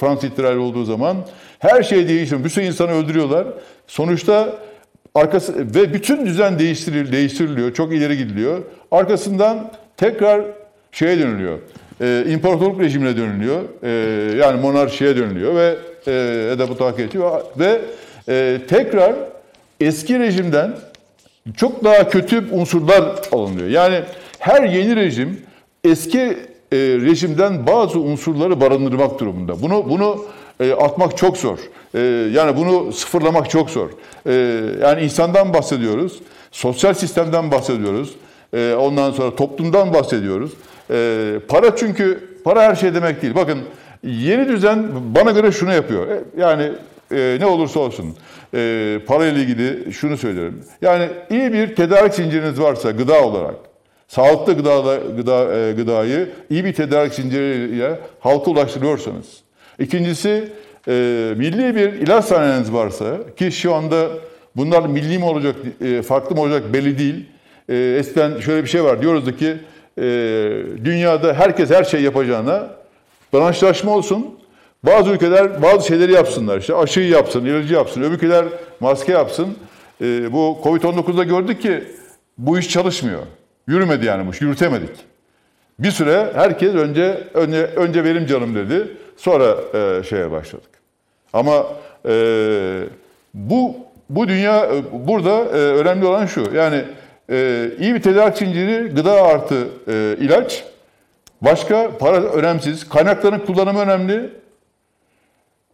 Fransız 0.00 0.24
ihtilali 0.24 0.58
olduğu 0.58 0.84
zaman 0.84 1.16
her 1.58 1.82
şey 1.82 2.08
değişiyor. 2.08 2.44
Bir 2.44 2.48
sürü 2.48 2.64
insanı 2.64 2.90
öldürüyorlar. 2.90 3.46
Sonuçta 3.86 4.58
arkası 5.14 5.58
ve 5.74 5.94
bütün 5.94 6.26
düzen 6.26 6.58
değiştiril, 6.58 7.12
değiştiriliyor. 7.12 7.74
Çok 7.74 7.92
ileri 7.92 8.18
gidiliyor. 8.18 8.62
Arkasından 8.90 9.72
tekrar 9.96 10.42
şeye 10.92 11.18
dönülüyor. 11.18 11.58
E, 12.00 12.24
imparatorluk 12.28 12.80
rejimine 12.80 13.16
dönülüyor. 13.16 13.60
E, 13.82 13.90
yani 14.36 14.60
monarşiye 14.60 15.16
dönülüyor 15.16 15.54
ve 15.54 15.76
e, 16.06 16.12
edebı 16.52 16.76
takip 16.76 17.00
ediyor. 17.00 17.40
Ve 17.58 17.80
e, 18.28 18.60
tekrar 18.68 19.14
eski 19.80 20.18
rejimden 20.18 20.76
çok 21.56 21.84
daha 21.84 22.08
kötü 22.08 22.50
unsurlar 22.52 23.04
alınıyor. 23.32 23.68
Yani 23.68 24.00
her 24.38 24.62
yeni 24.62 24.96
rejim 24.96 25.40
eski 25.84 26.20
e, 26.20 26.76
rejimden 26.76 27.66
bazı 27.66 28.00
unsurları 28.00 28.60
barındırmak 28.60 29.20
durumunda. 29.20 29.62
Bunu 29.62 29.90
bunu 29.90 30.24
e, 30.60 30.72
atmak 30.72 31.16
çok 31.16 31.36
zor. 31.36 31.58
E, 31.94 32.00
yani 32.32 32.56
bunu 32.56 32.92
sıfırlamak 32.92 33.50
çok 33.50 33.70
zor. 33.70 33.90
E, 34.26 34.32
yani 34.82 35.02
insandan 35.04 35.54
bahsediyoruz, 35.54 36.18
sosyal 36.50 36.94
sistemden 36.94 37.50
bahsediyoruz, 37.50 38.14
e, 38.56 38.74
ondan 38.74 39.10
sonra 39.10 39.36
toplumdan 39.36 39.94
bahsediyoruz. 39.94 40.52
E, 40.90 41.40
para 41.48 41.76
çünkü 41.76 42.34
para 42.44 42.62
her 42.62 42.74
şey 42.74 42.94
demek 42.94 43.22
değil. 43.22 43.34
Bakın 43.34 43.58
yeni 44.02 44.48
düzen 44.48 44.86
bana 45.14 45.30
göre 45.30 45.52
şunu 45.52 45.72
yapıyor. 45.72 46.08
E, 46.08 46.20
Yani 46.38 46.72
e, 47.12 47.36
ne 47.40 47.46
olursa 47.46 47.80
olsun 47.80 48.16
e, 48.54 48.98
parayla 49.06 49.42
ilgili 49.42 49.92
şunu 49.92 50.16
söylerim. 50.16 50.64
Yani 50.82 51.08
iyi 51.30 51.52
bir 51.52 51.74
tedarik 51.74 52.14
zinciriniz 52.14 52.60
varsa 52.60 52.90
gıda 52.90 53.22
olarak, 53.24 53.54
sağlıklı 54.08 54.54
gıda, 54.56 54.96
gıda 55.16 55.54
e, 55.56 55.72
gıdayı 55.72 56.28
iyi 56.50 56.64
bir 56.64 56.72
tedarik 56.72 57.14
zinciriyle 57.14 57.98
halka 58.20 58.50
ulaştırıyorsanız. 58.50 59.43
İkincisi 59.78 60.48
e, 60.88 60.92
milli 61.36 61.76
bir 61.76 61.92
ilaç 61.92 62.24
sanayiniz 62.24 62.72
varsa 62.72 63.16
ki 63.36 63.52
şu 63.52 63.74
anda 63.74 64.08
bunlar 64.56 64.86
milli 64.86 65.18
mi 65.18 65.24
olacak, 65.24 65.56
e, 65.80 66.02
farklı 66.02 66.36
mı 66.36 66.42
olacak 66.42 66.72
belli 66.72 66.98
değil. 66.98 67.26
E, 67.68 67.96
eskiden 67.98 68.40
şöyle 68.40 68.62
bir 68.62 68.68
şey 68.68 68.84
var 68.84 69.02
diyoruz 69.02 69.36
ki 69.36 69.56
e, 69.98 70.02
dünyada 70.84 71.34
herkes 71.34 71.70
her 71.70 71.84
şey 71.84 72.02
yapacağına 72.02 72.70
branşlaşma 73.34 73.96
olsun. 73.96 74.26
Bazı 74.82 75.10
ülkeler 75.10 75.62
bazı 75.62 75.86
şeyleri 75.86 76.12
yapsınlar. 76.12 76.58
İşte 76.58 76.74
aşıyı 76.74 77.08
yapsın, 77.08 77.44
ilacı 77.44 77.74
yapsın. 77.74 78.02
Öbür 78.02 78.14
ülkeler 78.14 78.44
maske 78.80 79.12
yapsın. 79.12 79.56
Ee, 80.00 80.32
bu 80.32 80.58
Covid-19'da 80.64 81.24
gördük 81.24 81.62
ki 81.62 81.84
bu 82.38 82.58
iş 82.58 82.68
çalışmıyor. 82.68 83.22
Yürümedi 83.66 84.06
yani 84.06 84.26
bu 84.26 84.30
iş, 84.30 84.40
yürütemedik. 84.40 84.90
Bir 85.78 85.90
süre 85.90 86.30
herkes 86.34 86.74
önce 86.74 87.28
önce, 87.34 87.66
önce 87.66 88.04
benim 88.04 88.26
canım 88.26 88.54
dedi. 88.54 88.88
Sonra 89.16 89.56
e, 89.74 90.02
şeye 90.02 90.30
başladık. 90.30 90.70
Ama 91.32 91.66
e, 92.08 92.14
bu 93.34 93.76
bu 94.10 94.28
dünya 94.28 94.66
e, 94.66 94.82
burada 95.08 95.30
e, 95.30 95.58
önemli 95.58 96.06
olan 96.06 96.26
şu. 96.26 96.50
Yani 96.54 96.84
e, 97.30 97.70
iyi 97.78 97.94
bir 97.94 98.02
tedarik 98.02 98.36
zinciri, 98.36 98.88
gıda 98.88 99.12
artı 99.22 99.68
e, 99.88 100.16
ilaç. 100.20 100.64
Başka 101.40 101.90
para 101.98 102.22
önemsiz. 102.22 102.88
Kaynakların 102.88 103.38
kullanımı 103.38 103.80
önemli. 103.80 104.30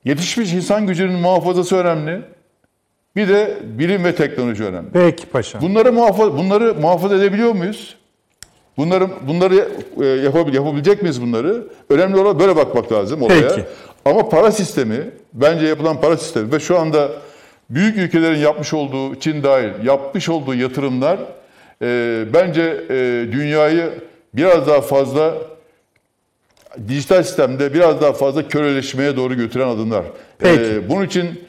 Yetişmiş 0.05 0.53
insan 0.53 0.87
gücünün 0.87 1.21
muhafazası 1.21 1.77
önemli. 1.77 2.23
Bir 3.17 3.29
de 3.29 3.59
bilim 3.63 4.05
ve 4.05 4.15
teknoloji 4.15 4.65
önemli. 4.65 4.89
Peki 4.93 5.27
paşam. 5.27 5.63
Bunları 5.63 5.93
muhafaza 5.93 6.37
bunları 6.37 6.75
muhafaza 6.75 7.17
edebiliyor 7.17 7.53
muyuz? 7.53 7.97
Bunları 8.81 9.09
bunları 9.29 9.69
e, 10.03 10.07
yapabil, 10.07 10.55
yapabilecek 10.55 11.03
miyiz 11.03 11.23
bunları? 11.23 11.65
Önemli 11.91 12.17
olan 12.17 12.39
böyle 12.39 12.57
bakmak 12.57 12.93
lazım 12.93 13.23
olaya. 13.23 13.49
Peki. 13.49 13.65
Ama 14.05 14.29
para 14.29 14.53
sistemi, 14.53 15.11
bence 15.33 15.67
yapılan 15.67 16.01
para 16.01 16.17
sistemi 16.17 16.53
ve 16.53 16.61
şu 16.61 16.79
anda 16.79 17.11
büyük 17.71 17.97
ülkelerin 17.97 18.39
yapmış 18.39 18.75
olduğu, 18.75 19.15
Çin 19.15 19.43
dahil 19.43 19.87
yapmış 19.87 20.29
olduğu 20.29 20.55
yatırımlar 20.55 21.19
e, 21.83 22.25
bence 22.35 22.85
e, 22.91 23.29
dünyayı 23.33 23.91
biraz 24.35 24.67
daha 24.67 24.81
fazla 24.81 25.35
dijital 26.89 27.23
sistemde 27.23 27.75
biraz 27.75 28.01
daha 28.01 28.13
fazla 28.13 28.49
köleleşmeye 28.49 29.17
doğru 29.17 29.35
götüren 29.35 29.69
adımlar. 29.69 30.05
Peki. 30.39 30.63
E, 30.63 30.89
bunun 30.89 31.07
için 31.07 31.41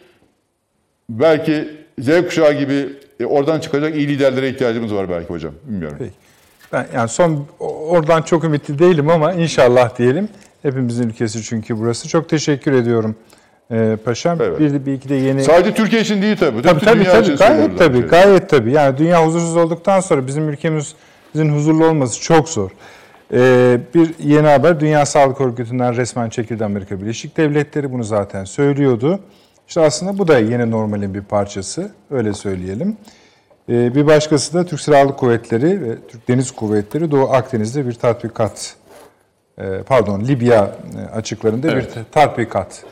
belki 1.10 1.68
Z 2.00 2.08
kuşağı 2.26 2.54
gibi 2.54 2.90
e, 3.20 3.26
oradan 3.26 3.60
çıkacak 3.60 3.96
iyi 3.96 4.08
liderlere 4.08 4.50
ihtiyacımız 4.50 4.94
var 4.94 5.10
belki 5.10 5.30
hocam. 5.30 5.54
Bilmiyorum. 5.68 5.98
Peki. 6.00 6.31
Ben 6.74 6.88
yani 6.96 7.10
son 7.10 7.46
oradan 7.90 8.22
çok 8.22 8.44
ümitli 8.44 8.80
değilim 8.80 9.10
ama 9.10 9.34
inşallah 9.34 9.98
diyelim. 9.98 10.30
Hepimizin 10.62 11.10
ülkesi 11.10 11.44
çünkü 11.44 11.80
burası. 11.80 12.08
Çok 12.08 12.30
teşekkür 12.30 12.74
ediyorum 12.74 13.16
e, 13.72 13.98
paşam. 14.06 14.42
Evet. 14.42 14.60
Bir, 14.60 14.74
de- 14.74 14.86
bir 14.86 14.94
iki 14.94 15.10
de 15.10 15.16
yeni 15.16 15.44
Sadece 15.44 15.74
Türkiye 15.74 16.02
için 16.02 16.22
değil 16.22 16.38
tabii. 16.38 16.62
Tabii 16.62 16.80
tabii, 16.86 17.04
tabii. 17.04 17.24
için 17.24 17.36
gayet 17.36 17.78
tabii, 17.78 18.02
gayet 18.02 18.50
tabii. 18.50 18.72
Yani 18.72 18.98
dünya 18.98 19.26
huzursuz 19.26 19.56
olduktan 19.58 20.00
sonra 20.00 20.28
bizim 20.28 20.50
ülkemizin 20.50 21.56
huzurlu 21.56 21.86
olması 21.86 22.22
çok 22.22 22.50
zor. 22.50 22.70
Ee, 23.34 23.80
bir 23.96 24.12
yeni 24.24 24.48
haber, 24.48 24.80
Dünya 24.80 25.06
Sağlık 25.06 25.42
Örgütü'nden 25.42 25.96
resmen 25.98 26.30
çekildi 26.30 26.66
Amerika 26.66 27.02
Birleşik 27.02 27.38
Devletleri. 27.38 27.92
Bunu 27.92 28.04
zaten 28.04 28.44
söylüyordu. 28.46 29.20
İşte 29.68 29.82
aslında 29.82 30.18
bu 30.18 30.28
da 30.28 30.40
yeni 30.40 30.72
normalin 30.72 31.14
bir 31.14 31.22
parçası, 31.22 31.92
öyle 32.12 32.34
söyleyelim. 32.34 32.98
Ee, 33.72 33.96
bir 33.96 34.08
başkası 34.08 34.54
da 34.54 34.66
Türk 34.66 34.82
Silahlı 34.82 35.16
Kuvvetleri 35.16 35.82
ve 35.82 35.98
Türk 36.08 36.28
Deniz 36.28 36.52
Kuvvetleri 36.52 37.12
Doğu 37.12 37.30
Akdeniz'de 37.30 37.88
bir 37.88 37.94
tatbikat, 37.94 38.76
e, 39.58 39.84
pardon 39.86 40.22
Libya 40.22 40.76
e, 40.98 41.16
açıklarında 41.16 41.68
bir 41.68 41.74
Evet. 41.74 41.98
tatbikat 42.12 42.84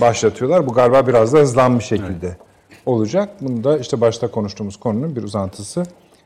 başlatıyorlar. 0.00 0.66
Bu 0.66 0.72
galiba 0.72 1.06
biraz 1.06 1.32
da 1.32 1.38
hızlanmış 1.38 1.84
şekilde 1.84 2.36
olacak. 2.86 3.28
Bunu 3.40 3.64
da 3.64 3.78
işte 3.78 4.00
başta 4.00 4.30
konuştuğumuz 4.30 4.76
konunun 4.76 5.16
bir 5.16 5.22
uzantısı 5.22 5.82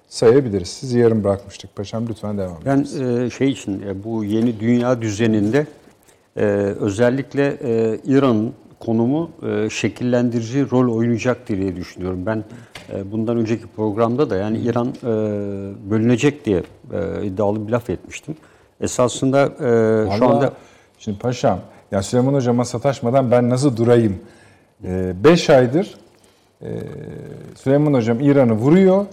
sayabiliriz. 0.09 0.68
Sizi 0.68 0.98
yarım 0.98 1.24
bırakmıştık 1.24 1.77
paşam. 1.77 2.09
Lütfen 2.09 2.39
devam 2.39 2.56
edin. 2.56 2.64
Ben 2.66 3.05
e, 3.05 3.31
şey 3.31 3.51
için 3.51 3.82
bu 4.05 4.24
yeni 4.24 4.60
dünya 4.60 5.02
düzeninde 5.02 5.66
özellikle 6.81 7.59
İran'ın 8.05 8.55
konumu 8.81 9.31
e, 9.43 9.70
şekillendirici 9.70 10.70
rol 10.70 10.97
oynayacak 10.97 11.48
diye 11.48 11.77
düşünüyorum. 11.77 12.27
Ben 12.27 12.44
e, 12.93 13.12
bundan 13.12 13.36
önceki 13.36 13.66
programda 13.66 14.31
da 14.31 14.36
yani 14.36 14.59
İran 14.59 14.89
e, 14.89 15.11
bölünecek 15.90 16.44
diye 16.44 16.62
e, 16.93 17.27
iddialı 17.27 17.66
bir 17.66 17.73
laf 17.73 17.90
etmiştim. 17.90 18.36
Esasında 18.81 19.43
e, 19.43 19.48
şu 20.19 20.24
Vallahi, 20.24 20.24
anda 20.24 20.53
Şimdi 20.98 21.19
paşam, 21.19 21.61
ya 21.93 22.03
Süleyman 22.03 22.35
Hocam'a 22.35 22.65
sataşmadan 22.65 23.31
ben 23.31 23.51
nasıl 23.51 23.77
durayım? 23.77 24.19
5 24.82 25.51
aydır 25.51 25.94
e, 26.62 26.69
Süleyman 27.55 27.94
Hocam 27.94 28.20
İran'ı 28.20 28.53
vuruyor. 28.53 29.07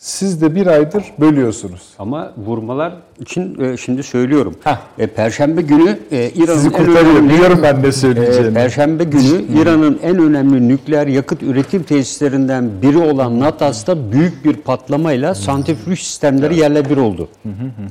Siz 0.00 0.42
de 0.42 0.54
bir 0.54 0.66
aydır 0.66 1.04
bölüyorsunuz. 1.20 1.82
ama 1.98 2.32
vurmalar 2.46 2.92
için 3.20 3.60
e, 3.60 3.76
şimdi 3.76 4.02
söylüyorum. 4.02 4.54
Heh. 4.64 4.76
E, 4.98 5.06
Perşembe 5.06 5.62
günü 5.62 5.98
e, 6.12 6.30
İran'ın 6.34 6.56
Sizi 6.56 6.66
en 6.68 6.72
kurtarıyor. 6.72 7.14
önemli- 7.14 7.28
Biliyorum 7.34 7.60
ben 7.62 7.82
Ee, 7.84 7.92
söyleyeceğimi. 7.92 8.54
Perşembe 8.54 9.04
günü 9.04 9.44
İran'ın 9.62 9.98
en 10.02 10.18
önemli 10.18 10.68
nükleer 10.68 11.06
yakıt 11.06 11.42
üretim 11.42 11.82
tesislerinden 11.82 12.70
biri 12.82 12.98
olan 12.98 13.40
Natas'ta 13.40 14.12
büyük 14.12 14.44
bir 14.44 14.54
patlamayla 14.54 15.34
santrifüj 15.34 16.00
sistemleri 16.00 16.58
yerle 16.58 16.90
bir 16.90 16.96
oldu. 16.96 17.28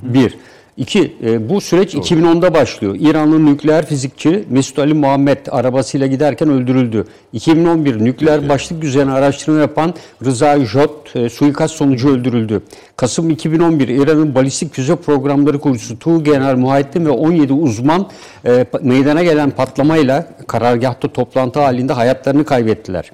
Bir. 0.04 0.38
İki, 0.80 1.16
e, 1.24 1.50
bu 1.50 1.62
süreç 1.62 1.96
2010'da 1.96 2.54
başlıyor. 2.54 2.96
İranlı 3.00 3.46
nükleer 3.46 3.86
fizikçi 3.86 4.46
Mesut 4.50 4.80
Ali 4.80 4.94
Muhammed 4.94 5.38
arabasıyla 5.52 6.08
giderken 6.08 6.50
öldürüldü. 6.50 7.06
2011 7.34 8.06
nükleer 8.06 8.50
başlık 8.50 8.84
üzerine 8.84 9.12
araştırma 9.12 9.60
yapan 9.60 9.94
Rıza 10.26 10.66
Jot 10.66 11.16
e, 11.16 11.30
suikast 11.30 11.76
sonucu 11.76 12.10
öldürüldü. 12.10 12.62
Kasım 12.96 13.30
2011 13.30 13.88
İran'ın 13.88 14.36
balistik 14.36 14.74
füze 14.74 14.96
programları 14.96 15.60
kurucusu 15.60 16.00
Tuğ 16.00 16.24
General 16.24 16.56
Muhayettin 16.56 17.06
ve 17.06 17.10
17 17.10 17.54
uzman 17.54 18.08
e, 18.46 18.66
meydana 18.82 19.24
gelen 19.24 19.52
patlamayla 19.52 20.28
karargahta 20.48 21.08
toplantı 21.08 21.60
halinde 21.60 21.94
hayatlarını 21.94 22.46
kaybettiler. 22.46 23.12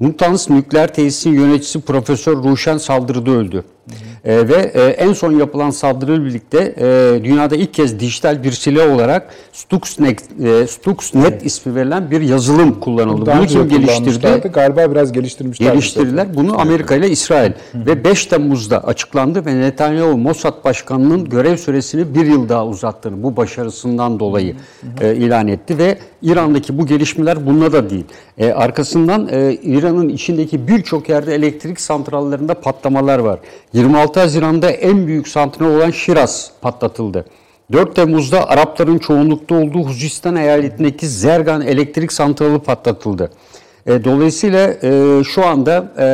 Natanz 0.00 0.50
nükleer 0.50 0.94
tesisin 0.94 1.32
yöneticisi 1.32 1.80
Profesör 1.80 2.36
Ruşen 2.36 2.78
saldırıda 2.78 3.30
öldü. 3.30 3.64
E, 4.24 4.48
ve 4.48 4.72
e, 4.74 4.82
en 4.82 5.12
son 5.12 5.38
yapılan 5.38 5.70
saldırıyla 5.70 6.24
birlikte 6.24 6.74
e, 6.78 7.24
dünyada 7.24 7.56
ilk 7.56 7.74
kez 7.74 8.00
dijital 8.00 8.42
bir 8.44 8.52
silah 8.52 8.94
olarak 8.94 9.30
Stuxnet, 9.52 10.20
e, 10.44 10.66
Stuxnet 10.66 11.46
ismi 11.46 11.74
verilen 11.74 12.10
bir 12.10 12.20
yazılım 12.20 12.80
kullanıldı. 12.80 13.26
Daha 13.26 13.38
Bunu 13.38 13.46
kim 13.46 13.68
geliştirdi? 13.68 14.48
Galiba 14.48 14.90
biraz 14.90 15.12
geliştirmişler. 15.12 15.72
Geliştirdiler. 15.72 16.34
Bunu 16.34 16.60
Amerika 16.60 16.94
ile 16.94 17.10
İsrail. 17.10 17.52
Ve 17.74 18.04
5 18.04 18.26
Temmuz'da 18.26 18.84
açıklandı 18.84 19.46
ve 19.46 19.60
Netanyahu 19.60 20.16
Mossad 20.16 20.64
Başkanı'nın 20.64 21.24
görev 21.24 21.56
süresini 21.56 22.14
bir 22.14 22.26
yıl 22.26 22.48
daha 22.48 22.66
uzattığını 22.66 23.22
bu 23.22 23.36
başarısından 23.36 24.20
dolayı 24.20 24.56
e, 25.00 25.14
ilan 25.16 25.48
etti 25.48 25.78
ve 25.78 25.98
İran'daki 26.22 26.78
bu 26.78 26.86
gelişmeler 26.86 27.46
bununla 27.46 27.72
da 27.72 27.90
değil. 27.90 28.04
E, 28.38 28.52
arkasından 28.52 29.28
e, 29.30 29.54
İran'ın 29.62 30.08
içindeki 30.08 30.68
birçok 30.68 31.08
yerde 31.08 31.34
elektrik 31.34 31.80
santrallerinde 31.80 32.54
patlamalar 32.54 33.18
var. 33.18 33.38
26 33.78 34.20
Haziran'da 34.20 34.70
en 34.70 35.06
büyük 35.06 35.28
santral 35.28 35.66
olan 35.66 35.90
Şiraz 35.90 36.50
patlatıldı. 36.60 37.24
4 37.72 37.96
Temmuz'da 37.96 38.48
Arapların 38.48 38.98
çoğunlukta 38.98 39.54
olduğu 39.54 39.84
Huzistan 39.84 40.36
eyaletindeki 40.36 41.08
Zergan 41.08 41.62
elektrik 41.62 42.12
santrali 42.12 42.58
patlatıldı. 42.58 43.30
E, 43.86 44.04
dolayısıyla 44.04 44.74
e, 44.82 45.22
şu 45.24 45.46
anda 45.46 45.92
e, 45.98 46.06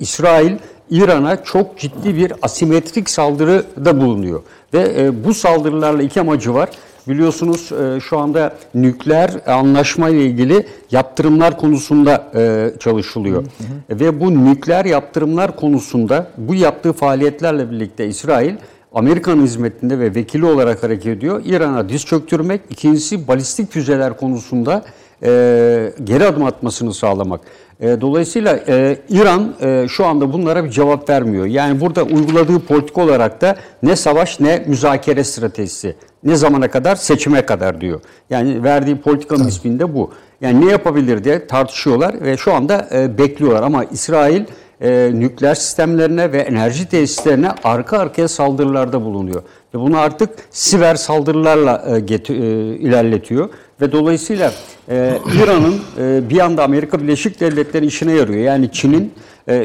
İsrail 0.00 0.52
İran'a 0.90 1.44
çok 1.44 1.78
ciddi 1.78 2.16
bir 2.16 2.32
asimetrik 2.42 3.10
saldırıda 3.10 4.00
bulunuyor. 4.00 4.42
Ve 4.74 4.94
e, 4.98 5.24
bu 5.24 5.34
saldırılarla 5.34 6.02
iki 6.02 6.20
amacı 6.20 6.54
var. 6.54 6.68
Biliyorsunuz 7.08 7.72
e, 7.72 8.00
şu 8.00 8.18
anda 8.18 8.54
nükleer 8.74 9.30
anlaşma 9.46 10.08
ile 10.08 10.24
ilgili 10.24 10.66
yaptırımlar 10.90 11.56
konusunda 11.56 12.30
e, 12.34 12.72
çalışılıyor. 12.78 13.44
Ve 13.90 14.20
bu 14.20 14.44
nükleer 14.44 14.84
yaptırımlar 14.84 15.56
konusunda 15.56 16.26
bu 16.36 16.54
yaptığı 16.54 16.92
faaliyetlerle 16.92 17.70
birlikte 17.70 18.06
İsrail 18.06 18.54
Amerikan 18.94 19.42
hizmetinde 19.42 19.98
ve 19.98 20.14
vekili 20.14 20.46
olarak 20.46 20.82
hareket 20.82 21.06
ediyor. 21.06 21.42
İran'a 21.44 21.88
diz 21.88 22.04
çöktürmek, 22.04 22.60
ikincisi 22.70 23.28
balistik 23.28 23.72
füzeler 23.72 24.16
konusunda 24.16 24.84
e, 25.22 25.92
geri 26.04 26.24
adım 26.26 26.44
atmasını 26.44 26.94
sağlamak. 26.94 27.40
E, 27.80 28.00
dolayısıyla 28.00 28.60
e, 28.68 28.98
İran 29.08 29.54
e, 29.62 29.86
şu 29.88 30.06
anda 30.06 30.32
bunlara 30.32 30.64
bir 30.64 30.70
cevap 30.70 31.10
vermiyor. 31.10 31.46
Yani 31.46 31.80
burada 31.80 32.02
uyguladığı 32.02 32.60
politik 32.60 32.98
olarak 32.98 33.40
da 33.40 33.56
ne 33.82 33.96
savaş 33.96 34.40
ne 34.40 34.64
müzakere 34.66 35.24
stratejisi. 35.24 35.94
Ne 36.24 36.36
zamana 36.36 36.70
kadar? 36.70 36.96
Seçime 36.96 37.46
kadar 37.46 37.80
diyor. 37.80 38.00
Yani 38.30 38.64
verdiği 38.64 38.96
politikanın 38.96 39.48
isminde 39.48 39.94
bu. 39.94 40.10
Yani 40.40 40.66
ne 40.66 40.70
yapabilir 40.70 41.24
diye 41.24 41.46
tartışıyorlar 41.46 42.14
ve 42.24 42.36
şu 42.36 42.54
anda 42.54 42.88
e, 42.94 43.18
bekliyorlar. 43.18 43.62
Ama 43.62 43.84
İsrail 43.84 44.42
e, 44.80 45.10
nükleer 45.14 45.54
sistemlerine 45.54 46.32
ve 46.32 46.38
enerji 46.38 46.88
tesislerine 46.88 47.48
arka 47.64 47.98
arkaya 47.98 48.28
saldırılarda 48.28 49.04
bulunuyor. 49.04 49.42
Ve 49.74 49.78
bunu 49.78 49.98
artık 49.98 50.30
siber 50.50 50.94
saldırılarla 50.94 51.84
e, 51.88 52.00
geti- 52.00 52.32
e, 52.32 52.76
ilerletiyor. 52.76 53.48
Ve 53.80 53.92
dolayısıyla 53.92 54.52
e, 54.88 55.18
İran'ın 55.42 55.74
e, 56.00 56.30
bir 56.30 56.38
anda 56.40 56.64
Amerika 56.64 57.00
Birleşik 57.02 57.40
Devletleri 57.40 57.86
işine 57.86 58.12
yarıyor. 58.12 58.40
Yani 58.40 58.72
Çin'in 58.72 59.12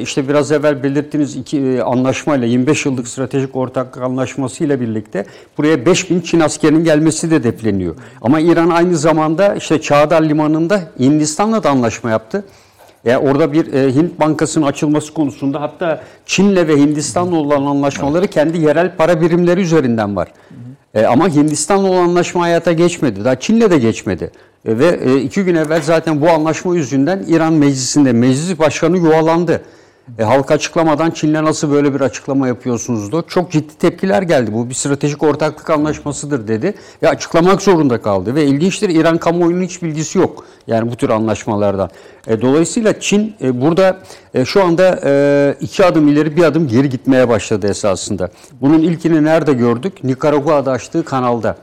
işte 0.01 0.29
biraz 0.29 0.51
evvel 0.51 0.83
belirttiğiniz 0.83 1.35
iki 1.35 1.61
e, 1.61 1.81
anlaşmayla 1.81 2.47
25 2.47 2.85
yıllık 2.85 3.07
stratejik 3.07 3.55
ortaklık 3.55 4.03
anlaşması 4.03 4.63
ile 4.63 4.81
birlikte 4.81 5.25
buraya 5.57 5.85
5000 5.85 6.21
Çin 6.21 6.39
askerinin 6.39 6.83
gelmesi 6.83 7.31
de 7.31 7.35
hedefleniyor. 7.35 7.95
Ama 8.21 8.39
İran 8.39 8.69
aynı 8.69 8.97
zamanda 8.97 9.55
işte 9.55 9.81
Çağdar 9.81 10.21
Limanı'nda 10.21 10.81
Hindistan'la 10.99 11.63
da 11.63 11.69
anlaşma 11.69 12.09
yaptı. 12.09 12.45
Yani 13.05 13.29
orada 13.29 13.53
bir 13.53 13.73
e, 13.73 13.95
Hint 13.95 14.19
Bankası'nın 14.19 14.65
açılması 14.65 15.13
konusunda 15.13 15.61
hatta 15.61 16.01
Çin'le 16.25 16.67
ve 16.67 16.77
Hindistan'la 16.77 17.35
olan 17.35 17.65
anlaşmaları 17.65 18.27
kendi 18.27 18.57
yerel 18.57 18.95
para 18.95 19.21
birimleri 19.21 19.61
üzerinden 19.61 20.15
var. 20.15 20.27
E, 20.97 21.05
ama 21.05 21.29
Hindistan'la 21.29 21.87
olan 21.87 22.03
anlaşma 22.03 22.41
hayata 22.41 22.71
geçmedi. 22.71 23.25
Daha 23.25 23.39
Çin'le 23.39 23.69
de 23.71 23.77
geçmedi. 23.77 24.31
E, 24.65 24.79
ve 24.79 24.99
e, 25.03 25.21
iki 25.21 25.43
gün 25.43 25.55
evvel 25.55 25.81
zaten 25.81 26.21
bu 26.21 26.29
anlaşma 26.29 26.75
yüzünden 26.75 27.23
İran 27.27 27.53
meclisinde 27.53 28.13
meclis 28.13 28.59
başkanı 28.59 28.97
yuvalandı. 28.97 29.61
E, 30.19 30.23
halk 30.23 30.51
açıklamadan 30.51 31.11
Çin'le 31.11 31.33
nasıl 31.33 31.71
böyle 31.71 31.93
bir 31.93 32.01
açıklama 32.01 32.47
yapıyorsunuz 32.47 33.11
da 33.11 33.23
çok 33.27 33.51
ciddi 33.51 33.77
tepkiler 33.77 34.21
geldi. 34.21 34.53
Bu 34.53 34.69
bir 34.69 34.73
stratejik 34.73 35.23
ortaklık 35.23 35.69
anlaşmasıdır 35.69 36.47
dedi 36.47 36.73
ve 37.03 37.09
açıklamak 37.09 37.61
zorunda 37.61 38.01
kaldı. 38.01 38.35
Ve 38.35 38.45
ilginçtir 38.45 38.89
İran 38.89 39.17
kamuoyunun 39.17 39.63
hiç 39.63 39.83
bilgisi 39.83 40.17
yok. 40.17 40.45
Yani 40.67 40.91
bu 40.91 40.95
tür 40.95 41.09
anlaşmalardan. 41.09 41.89
E, 42.27 42.41
dolayısıyla 42.41 42.99
Çin 42.99 43.35
e, 43.41 43.61
burada 43.61 43.97
e, 44.33 44.45
şu 44.45 44.63
anda 44.63 44.99
e, 45.05 45.55
iki 45.61 45.85
adım 45.85 46.07
ileri 46.07 46.37
bir 46.37 46.43
adım 46.43 46.67
geri 46.67 46.89
gitmeye 46.89 47.29
başladı 47.29 47.67
esasında. 47.67 48.29
Bunun 48.61 48.79
ilkini 48.79 49.23
nerede 49.23 49.53
gördük? 49.53 50.03
Nikaragua'da 50.03 50.71
açtığı 50.71 51.05
kanalda. 51.05 51.57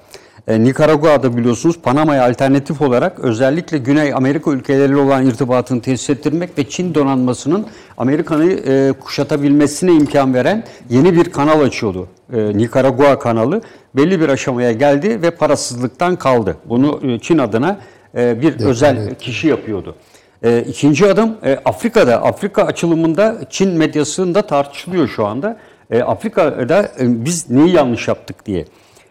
E, 0.48 0.64
Nikaragua'da 0.64 1.36
biliyorsunuz 1.36 1.78
Panama'ya 1.82 2.24
alternatif 2.24 2.82
olarak 2.82 3.20
özellikle 3.20 3.78
Güney 3.78 4.14
Amerika 4.14 4.50
ülkeleriyle 4.50 4.96
olan 4.96 5.26
irtibatını 5.26 5.82
tesis 5.82 6.10
ettirmek 6.10 6.58
ve 6.58 6.68
Çin 6.68 6.94
donanmasının 6.94 7.66
Amerika'yı 7.96 8.62
e, 8.66 8.92
kuşatabilmesine 8.92 9.92
imkan 9.92 10.34
veren 10.34 10.64
yeni 10.90 11.16
bir 11.16 11.24
kanal 11.24 11.60
açıyordu. 11.60 12.08
E, 12.32 12.58
Nikaragua 12.58 13.18
kanalı 13.18 13.62
belli 13.96 14.20
bir 14.20 14.28
aşamaya 14.28 14.72
geldi 14.72 15.22
ve 15.22 15.30
parasızlıktan 15.30 16.16
kaldı. 16.16 16.56
Bunu 16.64 17.00
e, 17.02 17.18
Çin 17.18 17.38
adına 17.38 17.78
e, 18.16 18.40
bir 18.42 18.60
özel 18.60 19.14
kişi 19.14 19.48
yapıyordu. 19.48 19.94
E, 20.42 20.60
ikinci 20.60 21.06
adım 21.06 21.36
e, 21.44 21.58
Afrika'da. 21.64 22.22
Afrika 22.22 22.62
açılımında 22.62 23.40
Çin 23.50 23.70
medyasında 23.70 24.42
tartışılıyor 24.42 25.08
şu 25.08 25.26
anda. 25.26 25.56
E, 25.90 26.02
Afrika'da 26.02 26.82
e, 26.82 27.24
biz 27.24 27.50
neyi 27.50 27.74
yanlış 27.74 28.08
yaptık 28.08 28.46
diye. 28.46 28.64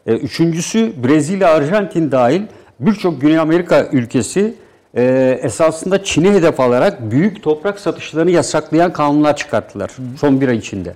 E, 0.08 0.14
üçüncüsü 0.14 0.94
Brezilya, 1.04 1.50
Arjantin 1.50 2.12
dahil 2.12 2.42
birçok 2.80 3.22
Güney 3.22 3.40
Amerika 3.40 3.88
ülkesi 3.92 4.54
e, 4.98 5.40
esasında 5.44 6.04
Çin'i 6.04 6.32
hedef 6.32 6.60
alarak 6.60 7.12
büyük 7.12 7.44
toprak 7.44 7.80
satışlarını 7.80 8.32
yasaklayan 8.32 8.94
kanunlar 8.94 9.36
çıkarttılar 9.36 9.92
son 10.20 10.42
bir 10.42 10.48
ay 10.48 10.58
içinde. 10.58 10.96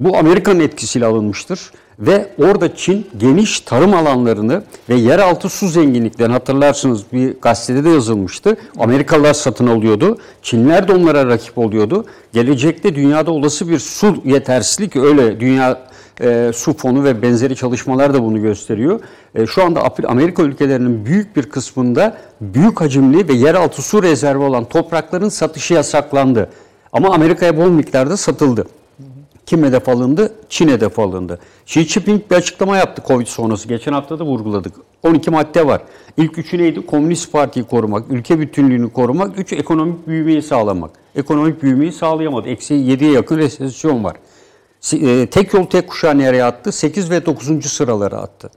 Bu 0.00 0.16
Amerika'nın 0.16 0.60
etkisiyle 0.60 1.06
alınmıştır 1.06 1.60
ve 1.98 2.28
orada 2.38 2.76
Çin 2.76 3.06
geniş 3.18 3.60
tarım 3.60 3.94
alanlarını 3.94 4.62
ve 4.88 4.94
yeraltı 4.94 5.48
su 5.48 5.68
zenginliklerini 5.68 6.32
hatırlarsınız 6.32 7.04
bir 7.12 7.40
gazetede 7.40 7.84
de 7.84 7.88
yazılmıştı. 7.88 8.56
Amerikalılar 8.78 9.34
satın 9.34 9.66
alıyordu. 9.66 10.18
Çinler 10.42 10.88
de 10.88 10.92
onlara 10.92 11.26
rakip 11.26 11.58
oluyordu. 11.58 12.04
Gelecekte 12.32 12.94
dünyada 12.94 13.30
olası 13.30 13.68
bir 13.68 13.78
su 13.78 14.16
yetersizlik 14.24 14.96
öyle 14.96 15.40
dünya 15.40 15.86
e, 16.20 16.50
su 16.54 16.76
fonu 16.76 17.04
ve 17.04 17.22
benzeri 17.22 17.56
çalışmalar 17.56 18.14
da 18.14 18.22
bunu 18.22 18.42
gösteriyor. 18.42 19.00
E, 19.34 19.46
şu 19.46 19.64
anda 19.64 19.82
Amerika 20.06 20.42
ülkelerinin 20.42 21.06
büyük 21.06 21.36
bir 21.36 21.42
kısmında 21.42 22.16
büyük 22.40 22.80
hacimli 22.80 23.28
ve 23.28 23.32
yeraltı 23.32 23.82
su 23.82 24.02
rezervi 24.02 24.42
olan 24.42 24.64
toprakların 24.64 25.28
satışı 25.28 25.74
yasaklandı. 25.74 26.50
Ama 26.92 27.14
Amerika'ya 27.14 27.56
bol 27.56 27.70
miktarda 27.70 28.16
satıldı. 28.16 28.66
Kim 29.46 29.64
hedef 29.64 29.88
alındı? 29.88 30.34
Çin 30.48 30.68
hedef 30.68 30.98
alındı. 30.98 31.38
Xi 31.66 31.84
Jinping 31.84 32.30
bir 32.30 32.36
açıklama 32.36 32.76
yaptı 32.76 33.02
Covid 33.08 33.26
sonrası. 33.26 33.68
Geçen 33.68 33.92
hafta 33.92 34.18
da 34.18 34.24
vurguladık. 34.24 34.74
12 35.02 35.30
madde 35.30 35.66
var. 35.66 35.82
İlk 36.16 36.38
üçü 36.38 36.58
neydi? 36.58 36.86
Komünist 36.86 37.32
Parti'yi 37.32 37.66
korumak, 37.66 38.10
ülke 38.10 38.40
bütünlüğünü 38.40 38.92
korumak, 38.92 39.38
üç 39.38 39.52
ekonomik 39.52 40.06
büyümeyi 40.06 40.42
sağlamak. 40.42 40.90
Ekonomik 41.16 41.62
büyümeyi 41.62 41.92
sağlayamadı. 41.92 42.48
Eksi 42.48 42.74
7'ye 42.74 43.12
yakın 43.12 43.38
resesyon 43.38 44.04
var. 44.04 44.16
E, 44.92 45.26
Tek 45.26 45.54
yol 45.54 45.64
tek 45.64 45.88
kuşağı 45.88 46.18
nereye 46.18 46.44
attı? 46.44 46.72
8 46.72 47.10
ve 47.10 47.26
9. 47.26 47.66
sıralara 47.66 48.16
attı. 48.16 48.50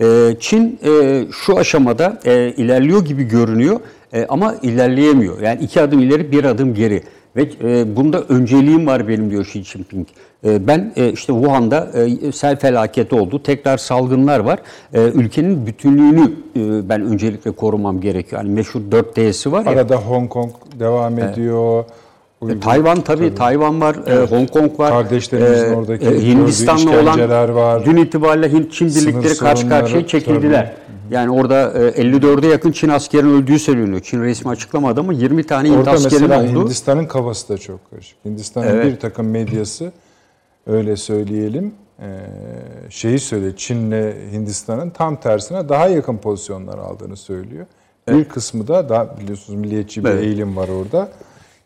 E, 0.00 0.36
Çin 0.40 0.78
e, 0.84 1.24
şu 1.32 1.58
aşamada 1.58 2.20
ilerliyor 2.56 3.04
gibi 3.04 3.24
görünüyor 3.24 3.80
ama 4.28 4.54
ilerleyemiyor. 4.62 5.40
Yani 5.40 5.62
iki 5.62 5.80
adım 5.80 5.98
ileri 6.00 6.32
bir 6.32 6.44
adım 6.44 6.74
geri. 6.74 7.02
Ve 7.36 7.96
bunda 7.96 8.22
önceliğim 8.22 8.86
var 8.86 9.08
benim 9.08 9.30
diyor 9.30 9.44
Xi 9.46 9.64
Jinping. 9.64 10.06
Ben 10.44 10.92
işte 10.96 11.32
Wuhan'da 11.32 11.90
sel 12.32 12.58
felaketi 12.58 13.14
oldu. 13.14 13.42
Tekrar 13.42 13.78
salgınlar 13.78 14.40
var. 14.40 14.58
Ülkenin 14.92 15.66
bütünlüğünü 15.66 16.32
ben 16.88 17.02
öncelikle 17.02 17.50
korumam 17.50 18.00
gerekiyor. 18.00 18.42
Yani 18.42 18.54
meşhur 18.54 18.80
4D'si 18.80 19.52
var 19.52 19.64
ya. 19.64 19.70
Arada 19.70 19.96
Hong 19.96 20.28
Kong 20.28 20.50
devam 20.80 21.18
ediyor. 21.18 21.84
E, 22.42 22.60
Tayvan 22.60 23.00
tabii, 23.00 23.34
Tayvan 23.34 23.80
var, 23.80 23.96
e, 24.06 24.26
Hong 24.26 24.50
Kong 24.50 24.80
var. 24.80 24.90
Kardeşlerimizin 24.90 25.72
E, 25.72 25.76
oradaki 25.76 26.06
e, 26.06 26.22
Hindistan'la 26.26 27.02
olan 27.02 27.54
var. 27.54 27.84
dün 27.84 27.96
itibariyle 27.96 28.52
Hint 28.52 28.72
Çin 28.72 28.88
birlikleri 28.88 29.36
karşı 29.36 29.68
karşıya 29.68 30.06
çekildiler. 30.06 30.74
Yani 31.10 31.30
orada 31.30 31.72
e, 31.72 32.02
54'e 32.02 32.48
yakın 32.48 32.72
Çin 32.72 32.88
askerinin 32.88 33.42
öldüğü 33.42 33.58
söyleniyor. 33.58 34.00
Çin 34.04 34.22
resmi 34.22 34.50
açıklamadı 34.50 35.00
ama 35.00 35.12
20 35.12 35.44
tane 35.46 35.68
Hint 35.68 35.76
Orada 35.78 35.90
askerinin 35.90 36.28
mesela 36.28 36.50
olduğu. 36.50 36.60
Hindistan'ın 36.64 37.06
kafası 37.06 37.48
da 37.48 37.58
çok 37.58 37.90
karışık. 37.90 38.18
Hindistan'ın 38.24 38.66
Evet. 38.66 38.86
bir 38.86 39.00
takım 39.00 39.30
medyası 39.30 39.92
öyle 40.66 40.96
söyleyelim 40.96 41.74
e, 42.00 42.06
şeyi 42.90 43.18
söylüyor. 43.18 43.52
Çin'le 43.56 44.12
Hindistan'ın 44.32 44.90
tam 44.90 45.16
tersine 45.20 45.68
daha 45.68 45.88
yakın 45.88 46.16
pozisyonlar 46.18 46.78
aldığını 46.78 47.16
söylüyor. 47.16 47.66
Bir 48.08 48.24
kısmı 48.24 48.68
da 48.68 48.88
daha 48.88 49.18
biliyorsunuz 49.20 49.58
milliyetçi 49.60 50.04
bir 50.04 50.10
Evet. 50.10 50.22
eğilim 50.24 50.56
var 50.56 50.68
orada. 50.68 51.08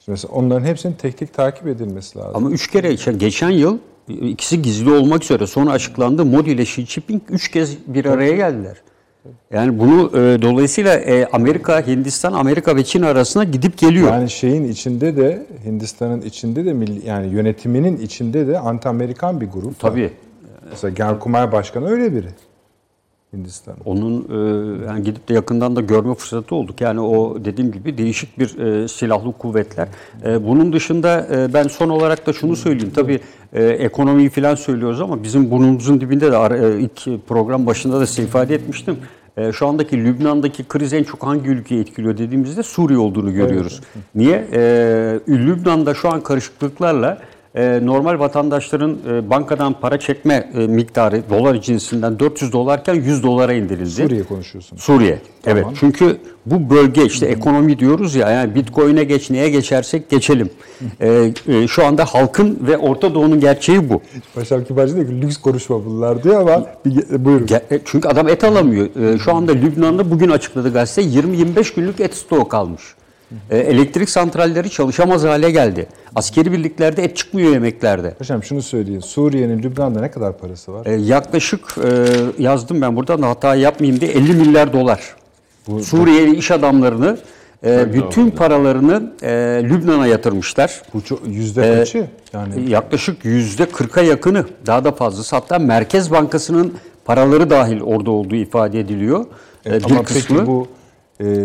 Şimdi 0.05 0.11
mesela 0.11 0.35
onların 0.35 0.67
hepsinin 0.67 0.93
tek 0.93 1.19
tek 1.19 1.35
takip 1.35 1.67
edilmesi 1.67 2.19
lazım. 2.19 2.33
Ama 2.35 2.51
üç 2.51 2.71
kere 2.71 2.93
işte 2.93 3.13
geçen 3.13 3.51
yıl 3.51 3.79
ikisi 4.09 4.63
gizli 4.63 4.91
olmak 4.93 5.25
üzere 5.25 5.47
sonra 5.47 5.71
açıklandı. 5.71 6.25
Modi 6.25 6.51
ile 6.51 6.63
Xi 6.63 6.87
Jinping 6.87 7.23
üç 7.29 7.51
kez 7.51 7.77
bir 7.87 8.05
araya 8.05 8.37
geldiler. 8.37 8.77
Yani 9.51 9.79
bunu 9.79 10.11
e, 10.19 10.43
dolayısıyla 10.43 10.95
e, 10.95 11.27
Amerika, 11.27 11.87
Hindistan, 11.87 12.33
Amerika 12.33 12.77
ve 12.77 12.85
Çin 12.85 13.03
arasına 13.03 13.45
gidip 13.45 13.79
geliyor. 13.79 14.13
Yani 14.13 14.31
şeyin 14.31 14.65
içinde 14.65 15.17
de 15.17 15.47
Hindistan'ın 15.65 16.21
içinde 16.21 16.65
de 16.65 16.77
yani 17.07 17.35
yönetiminin 17.35 17.97
içinde 17.97 18.47
de 18.47 18.59
anti-Amerikan 18.59 19.41
bir 19.41 19.47
grup 19.47 19.85
var. 19.85 19.91
Tabii. 19.91 20.11
Mesela 20.71 20.95
Genelkurmay 20.95 21.53
Başkanı 21.53 21.89
öyle 21.91 22.15
biri. 22.15 22.29
Hindistan'ın. 23.33 23.79
Onun 23.85 24.27
e, 24.31 24.87
yani 24.87 25.03
gidip 25.03 25.29
de 25.29 25.35
yakından 25.35 25.77
da 25.77 25.81
görme 25.81 26.15
fırsatı 26.15 26.55
olduk. 26.55 26.81
Yani 26.81 27.01
o 27.01 27.45
dediğim 27.45 27.73
gibi 27.73 27.99
değişik 27.99 28.39
bir 28.39 28.59
e, 28.59 28.89
silahlı 28.89 29.33
kuvvetler. 29.33 29.89
E, 30.25 30.47
bunun 30.47 30.73
dışında 30.73 31.27
e, 31.33 31.55
ben 31.55 31.63
son 31.63 31.89
olarak 31.89 32.27
da 32.27 32.33
şunu 32.33 32.57
söyleyeyim. 32.57 32.93
Tabii 32.95 33.21
e, 33.53 33.65
ekonomiyi 33.65 34.31
falan 34.31 34.55
söylüyoruz 34.55 35.01
ama 35.01 35.23
bizim 35.23 35.51
burnumuzun 35.51 36.01
dibinde 36.01 36.33
de 36.33 36.37
e, 36.37 36.81
ilk 36.81 37.29
program 37.29 37.67
başında 37.67 38.01
da 38.01 38.07
size 38.07 38.23
ifade 38.23 38.55
etmiştim. 38.55 38.97
E, 39.37 39.53
şu 39.53 39.67
andaki 39.67 40.05
Lübnan'daki 40.05 40.65
kriz 40.65 40.93
en 40.93 41.05
çok 41.05 41.27
hangi 41.27 41.49
ülkeyi 41.49 41.81
etkiliyor 41.81 42.19
dediğimizde 42.19 42.63
Suriye 42.63 42.99
olduğunu 42.99 43.33
görüyoruz. 43.35 43.81
Niye? 44.15 44.49
E, 44.53 44.61
Lübnan'da 45.29 45.95
şu 45.95 46.09
an 46.09 46.21
karışıklıklarla 46.21 47.19
e, 47.55 47.81
normal 47.87 48.19
vatandaşların 48.19 48.99
e, 49.09 49.31
bankadan 49.31 49.73
para 49.81 49.99
çekme 49.99 50.51
e, 50.55 50.67
miktarı 50.67 51.23
dolar 51.31 51.61
cinsinden 51.61 52.19
400 52.19 52.53
dolarken 52.53 52.95
100 52.95 53.23
dolara 53.23 53.53
indirildi. 53.53 53.91
Suriye 53.91 54.23
konuşuyorsunuz. 54.23 54.83
Suriye. 54.83 55.19
Evet. 55.47 55.67
Çünkü 55.81 56.17
bu 56.47 56.71
bölge 56.71 57.05
işte 57.07 57.27
ekonomi 57.27 57.79
diyoruz 57.79 58.15
ya 58.15 58.31
yani 58.31 58.55
Bitcoin'e 58.55 59.05
geç 59.05 59.31
neye 59.31 59.49
geçersek 59.51 60.11
geçelim. 60.11 60.51
E, 61.01 61.33
e, 61.49 61.69
şu 61.69 61.87
anda 61.87 62.05
halkın 62.05 62.59
ve 62.67 62.79
Orta 62.79 63.15
Doğu'nun 63.15 63.41
gerçeği 63.41 63.89
bu. 63.91 64.03
Paşam 64.35 64.65
Kibarcı 64.65 64.97
diyor 64.97 65.07
ki 65.07 65.21
lüks 65.23 65.37
konuşma 65.37 65.85
bunlar 65.85 66.23
diyor 66.23 66.41
ama 66.41 66.67
bir, 66.87 67.25
buyurun. 67.25 67.47
Ge- 67.47 67.75
e, 67.75 67.81
Çünkü 67.85 68.09
adam 68.09 68.29
et 68.29 68.45
alamıyor. 68.45 69.15
E, 69.15 69.19
Şu 69.19 69.35
anda 69.35 69.53
Lübnan'da 69.53 70.11
bugün 70.11 70.31
açıkladı 70.31 70.73
gazete 70.73 71.03
20-25 71.21 71.75
günlük 71.77 72.01
et 72.01 72.15
stoğu 72.15 72.49
kalmış. 72.49 72.83
E, 73.51 73.59
Elektrik 73.59 74.11
santralleri 74.11 74.71
çalışamaz 74.71 75.25
hale 75.25 75.51
geldi. 75.51 75.87
Askeri 76.15 76.53
birliklerde 76.53 77.05
et 77.05 77.17
çıkmıyor 77.17 77.53
yemeklerde. 77.53 78.11
Paşam 78.11 78.43
şunu 78.43 78.63
söyleyin. 78.63 79.01
Suriye'nin 79.01 79.63
Lübnan'da 79.63 80.01
ne 80.01 80.11
kadar 80.11 80.39
parası 80.39 80.73
var? 80.73 80.87
E, 80.87 80.93
yaklaşık 80.93 81.61
e, 81.85 81.89
yazdım 82.43 82.81
ben 82.81 82.97
buradan 82.97 83.23
da 83.23 83.29
hata 83.29 83.55
yapmayayım 83.55 84.01
diye 84.01 84.11
50 84.11 84.35
milyar 84.35 84.73
dolar. 84.73 85.01
Suriyeli 85.83 86.37
iş 86.37 86.51
adamlarını 86.51 87.19
e, 87.65 87.93
bütün 87.93 88.31
paralarını 88.31 89.13
e, 89.23 89.29
Lübnan'a 89.65 90.07
yatırmışlar. 90.07 90.83
Bu 90.95 91.05
çok, 91.05 91.21
yüzde 91.27 91.75
kaçı? 91.79 92.07
Yani 92.33 92.71
Yaklaşık 92.71 93.25
yüzde 93.25 93.63
40'a 93.63 94.03
yakını 94.03 94.45
daha 94.67 94.85
da 94.85 94.93
fazlası 94.93 95.37
hatta 95.37 95.59
Merkez 95.59 96.11
Bankası'nın 96.11 96.75
paraları 97.05 97.51
dahil 97.51 97.81
orada 97.81 98.11
olduğu 98.11 98.35
ifade 98.37 98.81
ediliyor. 98.81 99.27
E, 99.67 99.79
bir 99.79 99.85
ama 99.85 100.03
kısmı 100.03 100.39
peki 100.39 100.47
bu 100.47 100.69
e, 100.77 100.80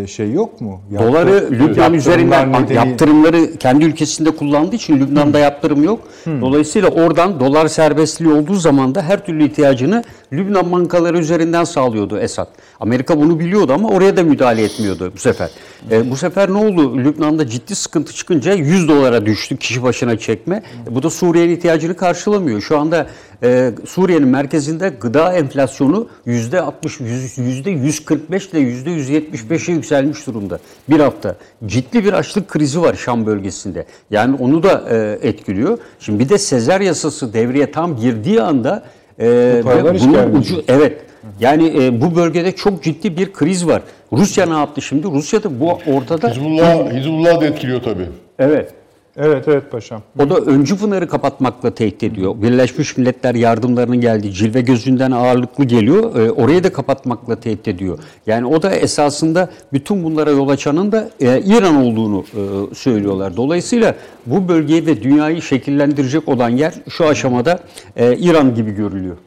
şey 0.07 0.31
yok 0.31 0.61
mu? 0.61 0.81
Yaptı- 0.91 1.07
doları 1.07 1.49
Lübnan 1.51 1.93
üzerinden 1.93 2.53
nedeni- 2.53 2.73
yaptırımları 2.73 3.57
kendi 3.57 3.85
ülkesinde 3.85 4.31
kullandığı 4.31 4.75
için 4.75 4.99
Lübnan'da 4.99 5.39
yaptırım 5.39 5.83
yok. 5.83 5.99
Dolayısıyla 6.41 6.89
oradan 6.89 7.39
dolar 7.39 7.67
serbestliği 7.67 8.33
olduğu 8.33 8.53
zaman 8.55 8.95
da 8.95 9.01
her 9.01 9.25
türlü 9.25 9.43
ihtiyacını 9.45 10.03
Lübnan 10.33 10.71
bankaları 10.71 11.17
üzerinden 11.19 11.63
sağlıyordu 11.63 12.17
Esad. 12.19 12.47
Amerika 12.79 13.17
bunu 13.19 13.39
biliyordu 13.39 13.73
ama 13.73 13.89
oraya 13.89 14.17
da 14.17 14.23
müdahale 14.23 14.63
etmiyordu 14.63 15.11
bu 15.15 15.19
sefer. 15.19 15.49
E, 15.91 16.11
bu 16.11 16.15
sefer 16.15 16.49
ne 16.53 16.57
oldu? 16.57 16.97
Lübnan'da 16.97 17.47
ciddi 17.47 17.75
sıkıntı 17.75 18.13
çıkınca 18.13 18.53
100 18.53 18.87
dolara 18.87 19.25
düştü 19.25 19.57
kişi 19.57 19.83
başına 19.83 20.17
çekme. 20.17 20.63
E, 20.91 20.95
bu 20.95 21.03
da 21.03 21.09
Suriye'nin 21.09 21.55
ihtiyacını 21.55 21.95
karşılamıyor. 21.95 22.61
Şu 22.61 22.77
anda 22.79 23.07
e, 23.43 23.71
Suriye'nin 23.85 24.27
merkezinde 24.27 24.89
gıda 25.01 25.33
enflasyonu 25.33 26.07
%60, 26.27 27.03
yüz- 27.03 27.37
%145 27.37 28.49
ile 28.51 28.59
%175'e 28.59 29.73
yükselmiş 29.73 30.27
durumda. 30.27 30.59
Bir 30.89 30.99
hafta. 30.99 31.35
Ciddi 31.65 32.05
bir 32.05 32.13
açlık 32.13 32.47
krizi 32.47 32.81
var 32.81 32.93
Şam 32.93 33.25
bölgesinde. 33.25 33.85
Yani 34.11 34.35
onu 34.39 34.63
da 34.63 34.83
e, 34.89 35.27
etkiliyor. 35.27 35.77
Şimdi 35.99 36.19
bir 36.19 36.29
de 36.29 36.37
Sezer 36.37 36.81
yasası 36.81 37.33
devreye 37.33 37.71
tam 37.71 37.95
girdiği 37.97 38.41
anda 38.41 38.83
e, 39.19 39.61
hiç 39.93 40.03
bunun 40.03 40.33
ucu 40.39 40.63
evet. 40.67 41.01
Yani 41.39 41.83
e, 41.83 42.01
bu 42.01 42.15
bölgede 42.15 42.51
çok 42.51 42.83
ciddi 42.83 43.17
bir 43.17 43.33
kriz 43.33 43.67
var. 43.67 43.81
Rusya 44.13 44.45
ne 44.45 44.53
yaptı 44.57 44.81
şimdi? 44.81 45.07
Rusya 45.07 45.43
da 45.43 45.59
bu 45.59 45.79
ortada 45.87 46.29
Hizbullah, 46.29 46.93
Hizbullah 46.93 47.41
da 47.41 47.45
etkiliyor 47.45 47.81
tabii. 47.83 48.09
evet. 48.39 48.73
Evet 49.17 49.47
evet 49.47 49.71
paşam. 49.71 50.01
O 50.19 50.29
da 50.29 50.35
öncü 50.35 50.77
pınarı 50.77 51.07
kapatmakla 51.07 51.75
tehdit 51.75 52.03
ediyor. 52.03 52.41
Birleşmiş 52.41 52.97
Milletler 52.97 53.35
yardımlarının 53.35 54.01
geldiği 54.01 54.33
cilve 54.33 54.61
gözünden 54.61 55.11
ağırlıklı 55.11 55.65
geliyor. 55.65 56.15
E, 56.15 56.31
orayı 56.31 56.63
da 56.63 56.73
kapatmakla 56.73 57.39
tehdit 57.39 57.67
ediyor. 57.67 57.99
Yani 58.27 58.45
o 58.45 58.61
da 58.61 58.75
esasında 58.75 59.49
bütün 59.73 60.03
bunlara 60.03 60.31
yol 60.31 60.49
açanın 60.49 60.91
da 60.91 61.09
e, 61.19 61.41
İran 61.41 61.75
olduğunu 61.75 62.25
e, 62.33 62.75
söylüyorlar. 62.75 63.37
Dolayısıyla 63.37 63.95
bu 64.25 64.47
bölgeyi 64.47 64.85
ve 64.85 65.03
dünyayı 65.03 65.41
şekillendirecek 65.41 66.27
olan 66.27 66.49
yer 66.49 66.73
şu 66.89 67.07
aşamada 67.07 67.59
e, 67.95 68.17
İran 68.17 68.55
gibi 68.55 68.71
görülüyor. 68.71 69.17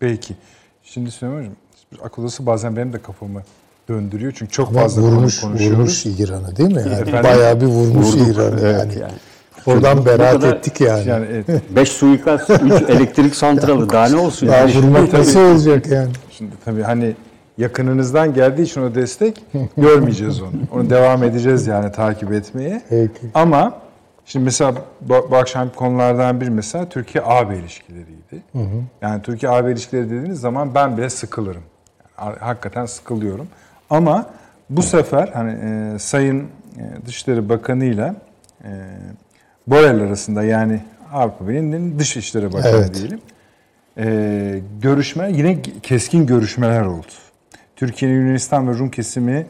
Peki. 0.00 0.34
Şimdi 0.82 1.10
Süleyman 1.10 1.38
Hocam, 1.38 1.52
akıl 2.02 2.22
odası 2.22 2.46
bazen 2.46 2.76
benim 2.76 2.92
de 2.92 2.98
kafamı 2.98 3.42
döndürüyor. 3.88 4.32
Çünkü 4.36 4.52
çok 4.52 4.68
Ama 4.68 4.80
fazla 4.80 5.02
vurmuş, 5.02 5.40
konu 5.40 5.50
konuşuyoruz. 5.50 5.78
vurmuş 5.78 6.06
İran'ı 6.06 6.56
değil 6.56 6.72
mi? 6.72 6.80
Yani 6.80 6.92
Efendim? 6.92 7.24
bayağı 7.24 7.60
bir 7.60 7.66
vurmuş 7.66 8.06
Vurduk. 8.06 8.28
İran'ı 8.36 8.60
Evet, 8.62 8.74
yani. 8.80 8.98
yani. 9.00 9.12
Oradan 9.66 10.06
beraat 10.06 10.32
kadar- 10.32 10.52
ettik 10.56 10.80
yani. 10.80 11.08
Yani 11.08 11.26
evet. 11.30 11.62
5 11.76 11.88
suikast, 11.88 12.50
3 12.50 12.60
elektrik 12.72 13.34
santralı 13.36 13.90
daha 13.90 14.08
ne 14.08 14.16
olsun? 14.16 14.48
Daha 14.48 14.56
Yani 14.56 14.74
vurmak 14.74 15.12
nasıl 15.12 15.40
olacak 15.40 15.86
yani? 15.86 16.08
Şimdi 16.30 16.52
tabii 16.64 16.82
hani 16.82 17.14
yakınınızdan 17.58 18.34
geldiği 18.34 18.62
için 18.62 18.82
o 18.82 18.94
destek 18.94 19.44
görmeyeceğiz 19.76 20.40
onu. 20.42 20.50
Onu 20.72 20.90
devam 20.90 21.22
edeceğiz 21.22 21.66
yani 21.66 21.92
takip 21.92 22.32
etmeye. 22.32 22.82
Peki. 22.88 23.26
Ama 23.34 23.72
şimdi 24.24 24.44
mesela 24.44 24.74
bu, 25.00 25.28
bu 25.30 25.36
akşam 25.36 25.68
konulardan 25.76 26.40
bir 26.40 26.48
mesela 26.48 26.88
Türkiye-AB 26.88 27.56
ilişkileriydi. 27.58 28.42
Yani 29.02 29.22
Türkiye-AB 29.22 29.72
ilişkileri 29.72 30.04
dediğiniz 30.04 30.40
zaman 30.40 30.74
ben 30.74 30.96
bile 30.96 31.10
sıkılırım. 31.10 31.62
Yani 32.20 32.36
hakikaten 32.40 32.86
sıkılıyorum. 32.86 33.46
Ama 33.90 34.26
bu 34.70 34.82
sefer 34.82 35.28
hani 35.28 35.52
e, 35.52 35.98
Sayın 35.98 36.40
e, 36.40 37.06
Dışişleri 37.06 37.48
Bakanı 37.48 37.84
ile 37.84 38.14
e, 38.64 38.70
Borrell 39.66 40.00
arasında 40.00 40.44
yani 40.44 40.80
Avrupa 41.12 41.48
Birliği'nin 41.48 41.98
Dışişleri 41.98 42.52
Bakanı 42.52 42.76
Evet. 42.76 42.94
diyelim. 42.94 43.20
E, 43.98 44.60
görüşme 44.82 45.32
yine 45.32 45.62
keskin 45.82 46.26
görüşmeler 46.26 46.82
oldu. 46.82 47.06
Türkiye'nin 47.76 48.20
Yunanistan 48.20 48.68
ve 48.68 48.78
Rum 48.78 48.90
kesimi 48.90 49.46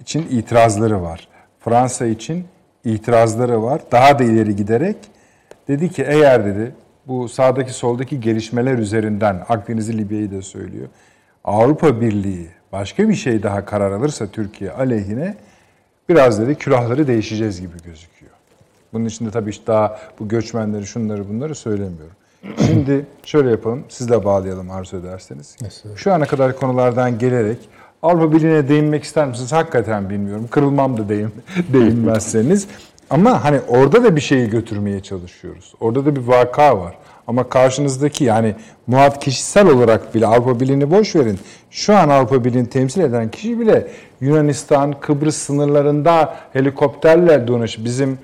için 0.00 0.26
itirazları 0.30 1.02
var. 1.02 1.28
Fransa 1.60 2.06
için 2.06 2.44
itirazları 2.84 3.62
var. 3.62 3.80
Daha 3.92 4.18
da 4.18 4.24
ileri 4.24 4.56
giderek 4.56 4.96
dedi 5.68 5.88
ki 5.88 6.02
eğer 6.08 6.44
dedi 6.44 6.72
bu 7.06 7.28
sağdaki 7.28 7.72
soldaki 7.72 8.20
gelişmeler 8.20 8.78
üzerinden 8.78 9.44
Akdeniz'i 9.48 9.98
Libya'yı 9.98 10.32
da 10.32 10.42
söylüyor. 10.42 10.88
Avrupa 11.44 12.00
Birliği 12.00 12.48
başka 12.72 13.08
bir 13.08 13.14
şey 13.14 13.42
daha 13.42 13.64
karar 13.64 13.92
alırsa 13.92 14.26
Türkiye 14.26 14.70
aleyhine 14.70 15.36
biraz 16.08 16.40
dedi 16.40 16.54
külahları 16.54 17.06
değişeceğiz 17.06 17.60
gibi 17.60 17.76
gözüküyor. 17.84 18.32
Bunun 18.92 19.04
içinde 19.04 19.30
tabii 19.30 19.50
işte 19.50 19.66
daha 19.66 20.00
bu 20.18 20.28
göçmenleri 20.28 20.86
şunları 20.86 21.28
bunları 21.28 21.54
söylemiyorum. 21.54 22.16
Şimdi 22.66 23.06
şöyle 23.24 23.50
yapalım, 23.50 23.84
sizle 23.88 24.24
bağlayalım 24.24 24.70
arzu 24.70 24.96
ederseniz. 24.96 25.56
Şu 25.96 26.12
ana 26.12 26.26
kadar 26.26 26.56
konulardan 26.56 27.18
gelerek 27.18 27.58
Avrupa 28.02 28.32
Birliği'ne 28.32 28.68
değinmek 28.68 29.04
ister 29.04 29.28
misiniz? 29.28 29.52
Hakikaten 29.52 30.10
bilmiyorum. 30.10 30.48
Kırılmam 30.50 30.96
da 30.96 31.08
değin, 31.08 31.30
değinmezseniz. 31.72 32.68
Ama 33.10 33.44
hani 33.44 33.60
orada 33.68 34.04
da 34.04 34.16
bir 34.16 34.20
şeyi 34.20 34.50
götürmeye 34.50 35.02
çalışıyoruz. 35.02 35.74
Orada 35.80 36.06
da 36.06 36.16
bir 36.16 36.20
vaka 36.20 36.78
var. 36.78 36.94
Ama 37.28 37.48
karşınızdaki 37.48 38.24
yani 38.24 38.54
muhat 38.86 39.24
kişisel 39.24 39.68
olarak 39.68 40.14
bile 40.14 40.26
Avrupa 40.26 40.60
Birliği'ni 40.60 40.90
boş 40.90 41.16
verin. 41.16 41.38
Şu 41.70 41.96
an 41.96 42.08
Avrupa 42.08 42.44
Birliği'ni 42.44 42.68
temsil 42.68 43.00
eden 43.00 43.30
kişi 43.30 43.60
bile 43.60 43.88
Yunanistan, 44.20 45.00
Kıbrıs 45.00 45.36
sınırlarında 45.36 46.36
helikopterle 46.52 47.48
dolaşıp 47.48 47.84
bizim 47.84 48.18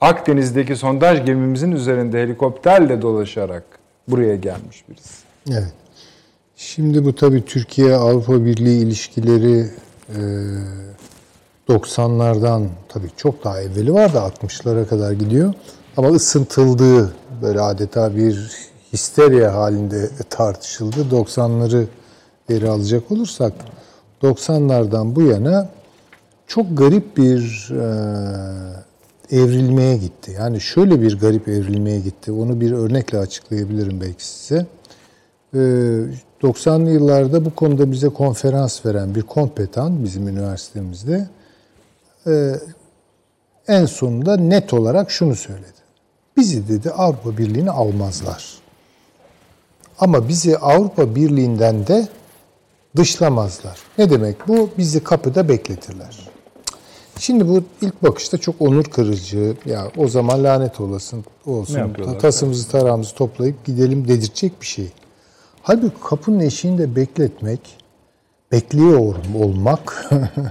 Akdeniz'deki 0.00 0.76
sondaj 0.76 1.26
gemimizin 1.26 1.72
üzerinde 1.72 2.22
helikopterle 2.22 3.02
dolaşarak 3.02 3.64
buraya 4.08 4.36
gelmiş 4.36 4.84
birisi. 4.88 5.14
Evet. 5.50 5.72
Şimdi 6.56 7.04
bu 7.04 7.14
tabii 7.14 7.44
Türkiye-Avrupa 7.44 8.44
Birliği 8.44 8.82
ilişkileri 8.82 9.70
e, 10.08 10.18
90'lardan 11.68 12.66
tabii 12.88 13.10
çok 13.16 13.44
daha 13.44 13.60
evveli 13.60 13.94
var 13.94 14.14
da 14.14 14.18
60'lara 14.18 14.86
kadar 14.86 15.12
gidiyor. 15.12 15.54
Ama 15.96 16.08
ısıntıldığı 16.08 17.14
böyle 17.42 17.60
adeta 17.60 18.16
bir 18.16 18.50
histerya 18.92 19.54
halinde 19.54 20.10
tartışıldı. 20.30 20.96
90'ları 21.10 21.84
geri 22.48 22.68
alacak 22.68 23.12
olursak 23.12 23.52
90'lardan 24.22 25.16
bu 25.16 25.22
yana 25.22 25.68
çok 26.46 26.78
garip 26.78 27.16
bir 27.16 27.70
e, 29.30 29.36
evrilmeye 29.36 29.96
gitti. 29.96 30.36
Yani 30.38 30.60
şöyle 30.60 31.02
bir 31.02 31.18
garip 31.18 31.48
evrilmeye 31.48 32.00
gitti. 32.00 32.32
Onu 32.32 32.60
bir 32.60 32.72
örnekle 32.72 33.18
açıklayabilirim 33.18 34.00
belki 34.00 34.26
size. 34.26 34.66
E, 35.54 35.58
90'lı 36.42 36.90
yıllarda 36.90 37.44
bu 37.44 37.54
konuda 37.54 37.92
bize 37.92 38.08
konferans 38.08 38.86
veren 38.86 39.14
bir 39.14 39.22
kompetan 39.22 40.04
bizim 40.04 40.28
üniversitemizde 40.28 41.28
e, 42.26 42.54
en 43.68 43.86
sonunda 43.86 44.36
net 44.36 44.74
olarak 44.74 45.10
şunu 45.10 45.34
söyledi. 45.36 45.75
Bizi 46.36 46.68
dedi 46.68 46.90
Avrupa 46.90 47.38
Birliği'ne 47.38 47.70
almazlar. 47.70 48.44
Ama 49.98 50.28
bizi 50.28 50.58
Avrupa 50.58 51.14
Birliği'nden 51.14 51.86
de 51.86 52.08
dışlamazlar. 52.96 53.78
Ne 53.98 54.10
demek 54.10 54.48
bu? 54.48 54.70
Bizi 54.78 55.04
kapıda 55.04 55.48
bekletirler. 55.48 56.28
Şimdi 57.18 57.48
bu 57.48 57.62
ilk 57.80 58.02
bakışta 58.02 58.38
çok 58.38 58.62
onur 58.62 58.84
kırıcı. 58.84 59.56
Ya 59.66 59.90
o 59.96 60.08
zaman 60.08 60.44
lanet 60.44 60.80
olasın 60.80 61.24
olsun. 61.46 61.96
Tasımızı 62.18 62.68
tarağımızı 62.68 63.14
toplayıp 63.14 63.64
gidelim 63.64 64.08
dedirtecek 64.08 64.60
bir 64.60 64.66
şey. 64.66 64.88
Halbuki 65.62 65.96
kapının 66.04 66.40
eşiğinde 66.40 66.96
bekletmek, 66.96 67.60
bekliyor 68.52 69.14
olmak 69.34 70.10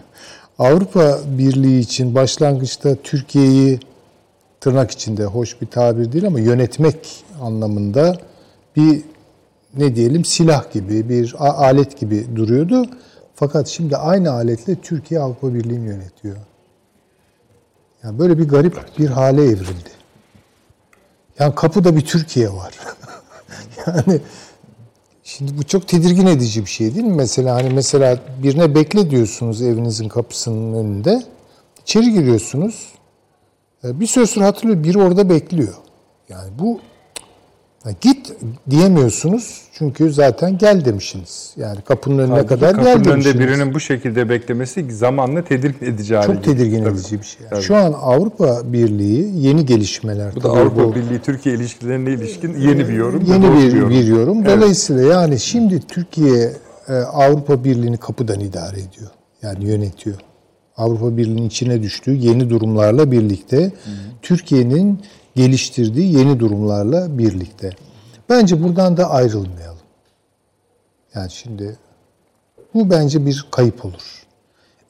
Avrupa 0.60 1.20
Birliği 1.26 1.80
için 1.80 2.16
başlangıçta 2.16 2.96
Türkiye'yi 2.96 3.80
tırnak 4.66 4.92
içinde 4.92 5.26
hoş 5.26 5.62
bir 5.62 5.68
tabir 5.68 6.12
değil 6.12 6.28
ama 6.28 6.40
yönetmek 6.40 7.26
anlamında 7.42 8.18
bir 8.76 9.04
ne 9.78 9.96
diyelim 9.96 10.26
silah 10.26 10.74
gibi 10.74 11.10
bir 11.10 11.36
alet 11.40 12.00
gibi 12.00 12.36
duruyordu. 12.36 12.86
Fakat 13.36 13.68
şimdi 13.68 13.98
aynı 13.98 14.32
aletle 14.32 14.76
Türkiye 14.76 15.20
Avrupa 15.20 15.54
Birliği'ni 15.54 15.88
yönetiyor. 15.88 16.36
Yani 18.04 18.20
böyle 18.20 18.38
bir 18.38 18.48
garip 18.48 19.00
bir 19.00 19.08
hale 19.08 19.44
evrildi. 19.44 19.90
Yani 21.40 21.56
kapıda 21.56 21.96
bir 21.96 22.06
Türkiye 22.06 22.54
var. 22.54 22.74
yani 23.88 24.22
Şimdi 25.24 25.58
bu 25.58 25.64
çok 25.64 25.88
tedirgin 25.88 26.28
edici 26.28 26.62
bir 26.62 26.70
şey 26.70 26.96
değil 26.96 27.06
mi? 27.06 27.16
Mesela 27.16 27.56
hani 27.56 27.70
mesela 27.70 28.20
birine 28.44 28.76
bekle 28.76 29.12
diyorsunuz 29.12 29.62
evinizin 29.62 30.10
kapısının 30.10 30.74
önünde. 30.74 31.24
İçeri 31.82 32.14
giriyorsunuz. 32.14 32.95
E, 33.86 34.00
Bir 34.00 34.08
süre 34.08 34.26
sonra 34.26 34.46
hatırlıyor 34.46 34.84
biri 34.84 35.00
orada 35.00 35.30
bekliyor. 35.30 35.74
Yani 36.30 36.50
bu 36.60 36.80
ya 37.86 37.92
git 38.02 38.34
diyemiyorsunuz 38.70 39.62
çünkü 39.74 40.14
zaten 40.14 40.58
gel 40.58 40.86
demişsiniz. 40.86 41.54
Yani 41.58 41.82
kapının 41.82 42.18
önüne 42.20 42.34
Halbuki 42.34 42.48
kadar 42.48 42.68
gel 42.70 42.76
kapının 42.84 43.06
demişsiniz. 43.06 43.36
önünde 43.36 43.48
birinin 43.48 43.74
bu 43.74 43.80
şekilde 43.80 44.30
beklemesi 44.30 44.92
zamanla 44.92 45.44
tedirgin 45.44 45.86
edici 45.86 46.16
hale 46.16 46.34
çok 46.34 46.44
tedirgin 46.44 46.84
Tabii. 46.84 46.94
edici 46.96 47.20
bir 47.20 47.26
şey. 47.26 47.48
Tabii. 47.50 47.62
Şu 47.62 47.76
an 47.76 47.94
Avrupa 48.02 48.74
Birliği 48.74 49.46
yeni 49.48 49.66
gelişmeler. 49.66 50.36
Bu 50.36 50.44
da 50.44 50.48
tabii 50.48 50.60
Avrupa 50.60 50.96
Birliği 50.96 51.20
Türkiye 51.20 51.56
ilişkilerine 51.56 52.10
ilişkin 52.12 52.54
yeni 52.60 52.88
bir 52.90 52.94
yorum. 52.94 53.26
Yeni 53.26 53.52
bir, 53.58 53.90
bir 53.90 54.04
yorum. 54.08 54.46
Dolayısıyla 54.46 55.04
yani 55.04 55.40
şimdi 55.40 55.80
Türkiye 55.88 56.54
e, 56.88 56.94
Avrupa 56.94 57.64
Birliği'ni 57.64 57.98
kapıdan 57.98 58.40
idare 58.40 58.76
ediyor. 58.76 59.12
Yani 59.42 59.66
yönetiyor. 59.66 60.16
Avrupa 60.78 61.18
Birliği'nin 61.18 61.48
içine 61.48 61.84
düştüğü 61.84 62.14
yeni 62.16 62.50
durumlarla 62.50 63.12
birlikte 63.12 63.74
Türkiye'nin 64.22 65.02
geliştirdiği 65.36 66.18
yeni 66.18 66.40
durumlarla 66.40 67.18
birlikte. 67.18 67.70
Bence 68.30 68.64
buradan 68.64 68.98
da 68.98 69.10
ayrılmayalım. 69.10 69.78
Yani 71.16 71.32
şimdi 71.32 71.78
bu 72.74 72.90
bence 72.90 73.26
bir 73.26 73.46
kayıp 73.52 73.86
olur. 73.86 74.25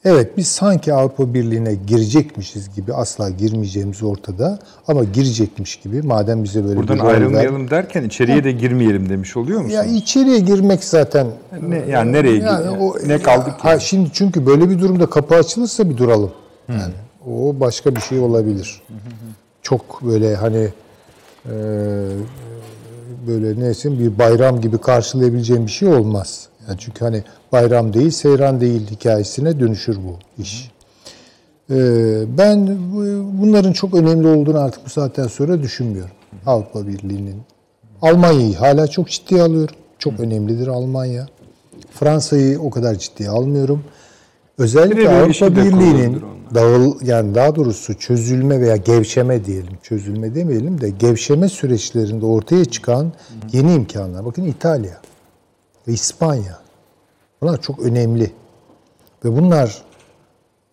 Evet 0.08 0.36
biz 0.36 0.46
sanki 0.48 0.92
Avrupa 0.94 1.34
Birliği'ne 1.34 1.74
girecekmişiz 1.74 2.74
gibi 2.74 2.94
asla 2.94 3.30
girmeyeceğimiz 3.30 4.02
ortada 4.02 4.58
ama 4.88 5.04
girecekmiş 5.04 5.76
gibi 5.76 6.02
madem 6.02 6.44
bize 6.44 6.64
böyle 6.64 6.76
Buradan 6.76 6.96
bir 6.98 7.02
ver- 7.02 7.08
ayrılmayalım 7.08 7.70
derken 7.70 8.04
içeriye 8.04 8.44
de 8.44 8.52
girmeyelim 8.52 9.08
demiş 9.08 9.36
oluyor 9.36 9.60
musun? 9.60 9.74
ya 9.74 9.84
içeriye 9.84 10.38
girmek 10.38 10.84
zaten 10.84 11.26
ne, 11.68 11.76
yani 11.90 12.12
nereye 12.12 12.36
yani 12.38 12.58
gidiyor? 12.58 12.76
o- 12.80 13.08
ne 13.08 13.18
kaldı 13.22 13.44
ki? 13.44 13.52
Ha, 13.58 13.78
şimdi 13.78 14.10
çünkü 14.12 14.46
böyle 14.46 14.70
bir 14.70 14.78
durumda 14.78 15.06
kapı 15.06 15.34
açılırsa 15.34 15.90
bir 15.90 15.96
duralım. 15.96 16.32
Yani 16.68 16.94
o 17.26 17.60
başka 17.60 17.96
bir 17.96 18.00
şey 18.00 18.18
olabilir. 18.18 18.82
Çok 19.62 20.02
böyle 20.02 20.34
hani 20.36 20.68
e, 21.46 21.52
böyle 23.26 23.60
neyse 23.60 23.98
bir 23.98 24.18
bayram 24.18 24.60
gibi 24.60 24.78
karşılayabileceğim 24.78 25.66
bir 25.66 25.70
şey 25.72 25.88
olmaz. 25.88 26.48
Yani 26.68 26.78
çünkü 26.78 27.04
hani 27.04 27.22
bayram 27.52 27.92
değil, 27.92 28.10
seyran 28.10 28.60
değil 28.60 28.90
hikayesine 28.90 29.60
dönüşür 29.60 29.96
bu 29.96 30.42
iş. 30.42 30.70
Ee, 31.70 31.74
ben 32.38 32.66
bu- 32.66 33.42
bunların 33.42 33.72
çok 33.72 33.94
önemli 33.94 34.26
olduğunu 34.26 34.58
artık 34.58 34.84
bu 34.86 34.90
saatten 34.90 35.26
sonra 35.26 35.62
düşünmüyorum. 35.62 36.10
Avrupa 36.46 36.86
Birliği'nin. 36.86 37.36
Almanya'yı 38.02 38.54
hala 38.56 38.86
çok 38.86 39.08
ciddiye 39.08 39.42
alıyorum. 39.42 39.74
Çok 39.98 40.20
önemlidir 40.20 40.66
Almanya. 40.66 41.26
Fransa'yı 41.90 42.60
o 42.60 42.70
kadar 42.70 42.94
ciddiye 42.94 43.28
almıyorum. 43.28 43.84
Özellikle 44.58 44.96
bir 44.96 45.06
Avrupa 45.06 45.56
de 45.56 45.56
Birliği'nin 45.64 46.22
dağıl 46.54 46.94
yani 47.02 47.34
daha 47.34 47.56
doğrusu 47.56 47.94
çözülme 47.94 48.60
veya 48.60 48.76
gevşeme 48.76 49.44
diyelim. 49.44 49.72
Çözülme 49.82 50.34
demeyelim 50.34 50.80
de 50.80 50.90
gevşeme 50.90 51.48
süreçlerinde 51.48 52.26
ortaya 52.26 52.64
çıkan 52.64 53.12
yeni 53.52 53.74
imkanlar. 53.74 54.24
Bakın 54.24 54.44
İtalya 54.44 55.00
ve 55.88 55.92
İspanya. 55.92 56.58
Bunlar 57.40 57.62
çok 57.62 57.78
önemli. 57.78 58.32
Ve 59.24 59.36
bunlar 59.36 59.82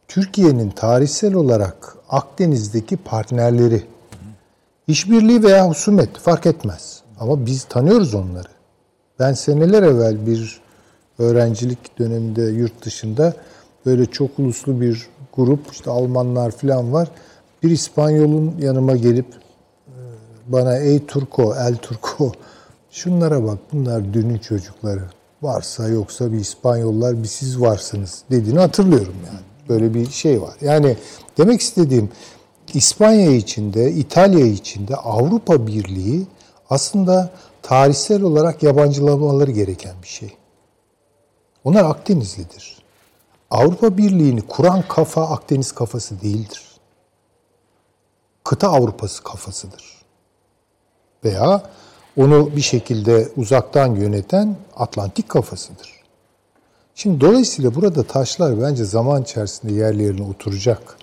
Türkiye'nin 0.08 0.69
tarihsel 0.69 1.33
olarak 1.33 1.98
Akdeniz'deki 2.09 2.98
partnerleri. 2.98 3.83
İşbirliği 4.88 5.43
veya 5.43 5.69
husumet 5.69 6.17
fark 6.17 6.45
etmez. 6.45 7.01
Ama 7.19 7.45
biz 7.45 7.64
tanıyoruz 7.64 8.14
onları. 8.14 8.48
Ben 9.19 9.33
seneler 9.33 9.83
evvel 9.83 10.27
bir 10.27 10.61
öğrencilik 11.19 12.00
döneminde 12.00 12.42
yurt 12.42 12.85
dışında 12.85 13.33
böyle 13.85 14.06
çok 14.06 14.40
uluslu 14.40 14.82
bir 14.82 15.08
grup 15.33 15.59
işte 15.72 15.92
Almanlar 15.92 16.51
falan 16.51 16.93
var. 16.93 17.08
Bir 17.64 17.72
İspanyol'un 17.72 18.56
yanıma 18.59 18.95
gelip 18.95 19.25
e, 19.88 20.00
bana 20.48 20.77
ey 20.77 21.06
Turko, 21.06 21.56
el 21.56 21.75
Turko 21.75 22.32
şunlara 22.94 23.44
bak 23.44 23.58
bunlar 23.74 24.14
dünün 24.14 24.38
çocukları. 24.38 25.04
Varsa 25.42 25.88
yoksa 25.88 26.32
bir 26.32 26.38
İspanyollar 26.38 27.24
bir 27.24 27.28
siz 27.28 27.62
varsınız 27.62 28.24
dediğini 28.32 28.60
hatırlıyorum 28.60 29.16
yani. 29.28 29.40
Böyle 29.70 29.94
bir 29.94 30.10
şey 30.12 30.42
var. 30.42 30.56
Yani 30.62 30.98
demek 31.38 31.62
istediğim 31.62 32.10
İspanya 32.74 33.32
içinde, 33.32 33.92
İtalya 33.92 34.46
içinde 34.46 34.96
Avrupa 34.96 35.68
Birliği 35.68 36.28
aslında 36.70 37.30
tarihsel 37.62 38.22
olarak 38.22 38.64
yabancılamaları 38.64 39.52
gereken 39.52 39.96
bir 40.02 40.08
şey. 40.08 40.38
Onlar 41.64 41.84
Akdenizlidir. 41.84 42.84
Avrupa 43.52 43.98
Birliği'ni 43.98 44.42
kuran 44.42 44.84
kafa 44.88 45.30
Akdeniz 45.30 45.72
kafası 45.72 46.22
değildir. 46.22 46.64
Kıta 48.44 48.70
Avrupası 48.70 49.24
kafasıdır. 49.24 50.02
Veya 51.24 51.64
onu 52.17 52.56
bir 52.56 52.61
şekilde 52.61 53.30
uzaktan 53.38 53.95
yöneten 53.95 54.56
Atlantik 54.75 55.30
kafasıdır. 55.30 55.93
Şimdi 56.95 57.22
dolayısıyla 57.22 57.75
burada 57.75 58.03
taşlar 58.03 58.61
bence 58.61 58.85
zaman 58.85 59.22
içerisinde 59.22 59.74
yerlerine 59.74 60.24
oturacak. 60.24 60.98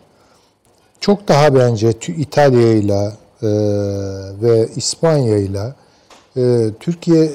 Çok 1.00 1.28
daha 1.28 1.54
bence 1.54 1.92
İtalya 2.08 2.72
ile 2.72 3.12
ve 4.42 4.68
İspanya 4.76 5.38
ile 5.38 5.74
Türkiye 6.80 7.30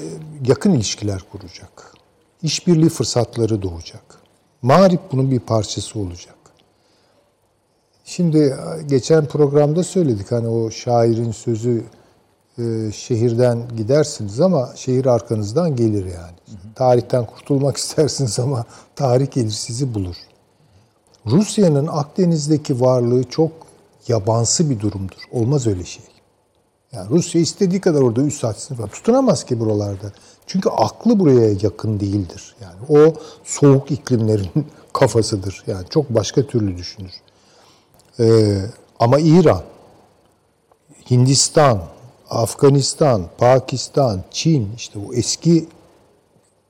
yakın 0.47 0.71
ilişkiler 0.71 1.21
kuracak. 1.31 1.93
İşbirliği 2.43 2.89
fırsatları 2.89 3.61
doğacak. 3.61 4.03
Mağrip 4.61 4.99
bunun 5.11 5.31
bir 5.31 5.39
parçası 5.39 5.99
olacak. 5.99 6.35
Şimdi 8.05 8.55
geçen 8.87 9.25
programda 9.25 9.83
söyledik 9.83 10.31
hani 10.31 10.47
o 10.47 10.71
şairin 10.71 11.31
sözü 11.31 11.83
e, 12.57 12.91
şehirden 12.91 13.63
gidersiniz 13.77 14.41
ama 14.41 14.73
şehir 14.75 15.05
arkanızdan 15.05 15.75
gelir 15.75 16.05
yani. 16.05 16.35
Tarihten 16.75 17.25
kurtulmak 17.25 17.77
istersiniz 17.83 18.39
ama 18.39 18.65
tarih 18.95 19.31
gelir 19.31 19.49
sizi 19.49 19.93
bulur. 19.93 20.15
Rusya'nın 21.25 21.87
Akdeniz'deki 21.87 22.81
varlığı 22.81 23.23
çok 23.23 23.51
yabansı 24.07 24.69
bir 24.69 24.79
durumdur. 24.79 25.21
Olmaz 25.31 25.67
öyle 25.67 25.85
şey. 25.85 26.03
Yani 26.91 27.09
Rusya 27.09 27.41
istediği 27.41 27.81
kadar 27.81 28.01
orada 28.01 28.21
üst 28.21 28.45
açsın 28.45 28.75
falan. 28.75 28.89
Tutunamaz 28.89 29.43
ki 29.43 29.59
buralarda. 29.59 30.11
Çünkü 30.47 30.69
aklı 30.69 31.19
buraya 31.19 31.49
yakın 31.61 31.99
değildir. 31.99 32.55
Yani 32.61 32.75
o 32.89 33.13
soğuk 33.43 33.91
iklimlerin 33.91 34.49
kafasıdır. 34.93 35.63
Yani 35.67 35.85
çok 35.89 36.09
başka 36.09 36.47
türlü 36.47 36.77
düşünür. 36.77 37.11
Ee, 38.19 38.61
ama 38.99 39.19
İran, 39.19 39.61
Hindistan, 41.11 41.81
Afganistan, 42.35 43.25
Pakistan, 43.37 44.23
Çin 44.31 44.69
işte 44.77 44.99
bu 45.07 45.15
eski 45.15 45.67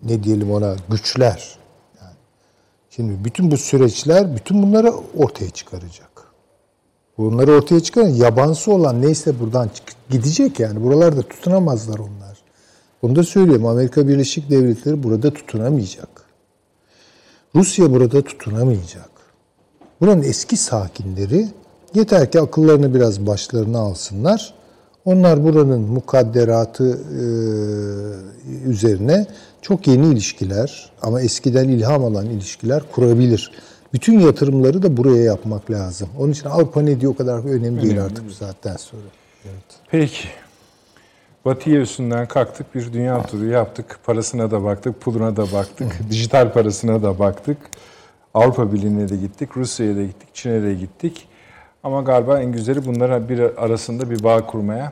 ne 0.03 0.23
diyelim 0.23 0.51
ona 0.51 0.75
güçler. 0.89 1.57
Yani 2.01 2.15
şimdi 2.89 3.25
bütün 3.25 3.51
bu 3.51 3.57
süreçler 3.57 4.35
bütün 4.35 4.63
bunları 4.63 4.93
ortaya 5.17 5.49
çıkaracak. 5.49 6.09
Bunları 7.17 7.51
ortaya 7.51 7.79
çıkaran 7.79 8.07
yabansı 8.07 8.71
olan 8.71 9.01
neyse 9.01 9.39
buradan 9.39 9.69
gidecek 10.09 10.59
yani. 10.59 10.83
Buralarda 10.83 11.21
tutunamazlar 11.21 11.99
onlar. 11.99 12.37
Bunu 13.01 13.15
da 13.15 13.23
söyleyeyim. 13.23 13.65
Amerika 13.65 14.07
Birleşik 14.07 14.49
Devletleri 14.49 15.03
burada 15.03 15.33
tutunamayacak. 15.33 16.09
Rusya 17.55 17.91
burada 17.91 18.21
tutunamayacak. 18.21 19.09
Buranın 20.01 20.23
eski 20.23 20.57
sakinleri 20.57 21.47
yeter 21.93 22.31
ki 22.31 22.41
akıllarını 22.41 22.93
biraz 22.93 23.27
başlarına 23.27 23.79
alsınlar. 23.79 24.53
Onlar 25.05 25.43
buranın 25.43 25.81
mukadderatı 25.81 26.99
e, 27.11 27.23
üzerine 28.69 29.25
çok 29.61 29.87
yeni 29.87 30.07
ilişkiler 30.07 30.91
ama 31.01 31.21
eskiden 31.21 31.69
ilham 31.69 32.03
alan 32.03 32.25
ilişkiler 32.25 32.83
kurabilir. 32.91 33.51
Bütün 33.93 34.19
yatırımları 34.19 34.83
da 34.83 34.97
buraya 34.97 35.23
yapmak 35.23 35.71
lazım. 35.71 36.09
Onun 36.19 36.31
için 36.31 36.49
Avrupa 36.49 36.81
ne 36.81 37.01
diyor 37.01 37.11
o 37.11 37.15
kadar 37.15 37.49
önemli 37.49 37.81
değil 37.81 38.03
artık 38.03 38.27
bu 38.27 38.31
saatten 38.31 38.75
sonra. 38.75 39.01
Peki. 39.91 40.27
Batı'ya 41.45 41.81
üstünden 41.81 42.27
kalktık, 42.27 42.75
bir 42.75 42.93
dünya 42.93 43.23
turu 43.23 43.45
yaptık. 43.45 43.99
Parasına 44.05 44.51
da 44.51 44.63
baktık, 44.63 45.01
puluna 45.01 45.35
da 45.35 45.51
baktık, 45.51 45.91
dijital 46.09 46.53
parasına 46.53 47.03
da 47.03 47.19
baktık. 47.19 47.57
Avrupa 48.33 48.73
Birliği'ne 48.73 49.09
de 49.09 49.15
gittik, 49.15 49.57
Rusya'ya 49.57 49.95
da 49.95 50.03
gittik, 50.03 50.29
Çin'e 50.33 50.63
de 50.63 50.73
gittik. 50.73 51.27
Ama 51.85 52.01
galiba 52.01 52.39
en 52.41 52.51
güzeli 52.51 52.85
bunlara 52.85 53.29
bir 53.29 53.63
arasında 53.63 54.09
bir 54.09 54.23
bağ 54.23 54.45
kurmaya 54.45 54.91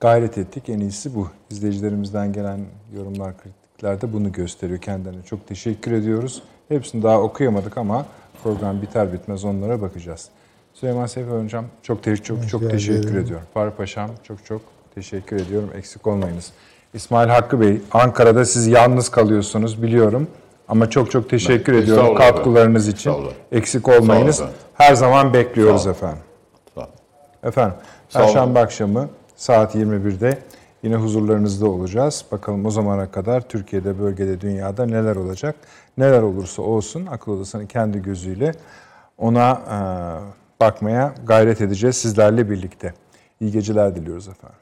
gayret 0.00 0.38
ettik. 0.38 0.68
En 0.68 0.80
iyisi 0.80 1.14
bu. 1.14 1.28
İzleyicilerimizden 1.50 2.32
gelen 2.32 2.60
yorumlar, 2.96 3.34
kritikler 3.38 4.00
de 4.00 4.12
bunu 4.12 4.32
gösteriyor 4.32 4.80
kendilerine. 4.80 5.22
Çok 5.22 5.46
teşekkür 5.46 5.92
ediyoruz. 5.92 6.42
Hepsini 6.68 7.02
daha 7.02 7.20
okuyamadık 7.20 7.78
ama 7.78 8.06
program 8.42 8.82
biter 8.82 9.12
bitmez 9.12 9.44
onlara 9.44 9.80
bakacağız. 9.82 10.28
Süleyman 10.74 11.06
Seyfi 11.06 11.30
Hocam 11.30 11.64
çok 11.82 12.02
te- 12.02 12.16
çok 12.16 12.48
çok 12.48 12.70
teşekkür 12.70 13.00
ederim. 13.08 13.18
ediyorum. 13.24 13.46
Faruk 13.54 13.76
Paşam 13.76 14.10
çok 14.22 14.44
çok 14.44 14.60
teşekkür 14.94 15.36
ediyorum. 15.36 15.70
Eksik 15.76 16.06
olmayınız. 16.06 16.52
İsmail 16.94 17.28
Hakkı 17.28 17.60
Bey, 17.60 17.80
Ankara'da 17.92 18.44
siz 18.44 18.66
yalnız 18.66 19.08
kalıyorsunuz 19.08 19.82
biliyorum. 19.82 20.26
Ama 20.68 20.90
çok 20.90 21.10
çok 21.10 21.30
teşekkür 21.30 21.72
Ben- 21.74 21.78
ediyorum 21.82 22.14
katkılarınız 22.14 22.88
efendim. 22.88 23.20
için. 23.24 23.56
Eksik 23.58 23.88
olmayınız. 23.88 24.42
Her 24.74 24.94
zaman 24.94 25.34
bekliyoruz 25.34 25.86
efendim. 25.86 26.18
Efendim. 27.42 27.74
Perşembe 28.12 28.58
akşamı 28.58 29.08
saat 29.36 29.74
21'de 29.74 30.38
yine 30.82 30.96
huzurlarınızda 30.96 31.68
olacağız. 31.68 32.24
Bakalım 32.32 32.66
o 32.66 32.70
zamana 32.70 33.10
kadar 33.10 33.40
Türkiye'de, 33.40 33.98
bölgede, 33.98 34.40
dünyada 34.40 34.86
neler 34.86 35.16
olacak? 35.16 35.54
Neler 35.98 36.22
olursa 36.22 36.62
olsun 36.62 37.06
akıl 37.06 37.32
odasının 37.32 37.66
kendi 37.66 38.02
gözüyle 38.02 38.52
ona 39.18 39.50
e, 39.50 39.76
bakmaya 40.60 41.14
gayret 41.26 41.60
edeceğiz 41.60 41.96
sizlerle 41.96 42.50
birlikte. 42.50 42.94
İyi 43.40 43.52
geceler 43.52 43.94
diliyoruz 43.96 44.28
efendim. 44.28 44.56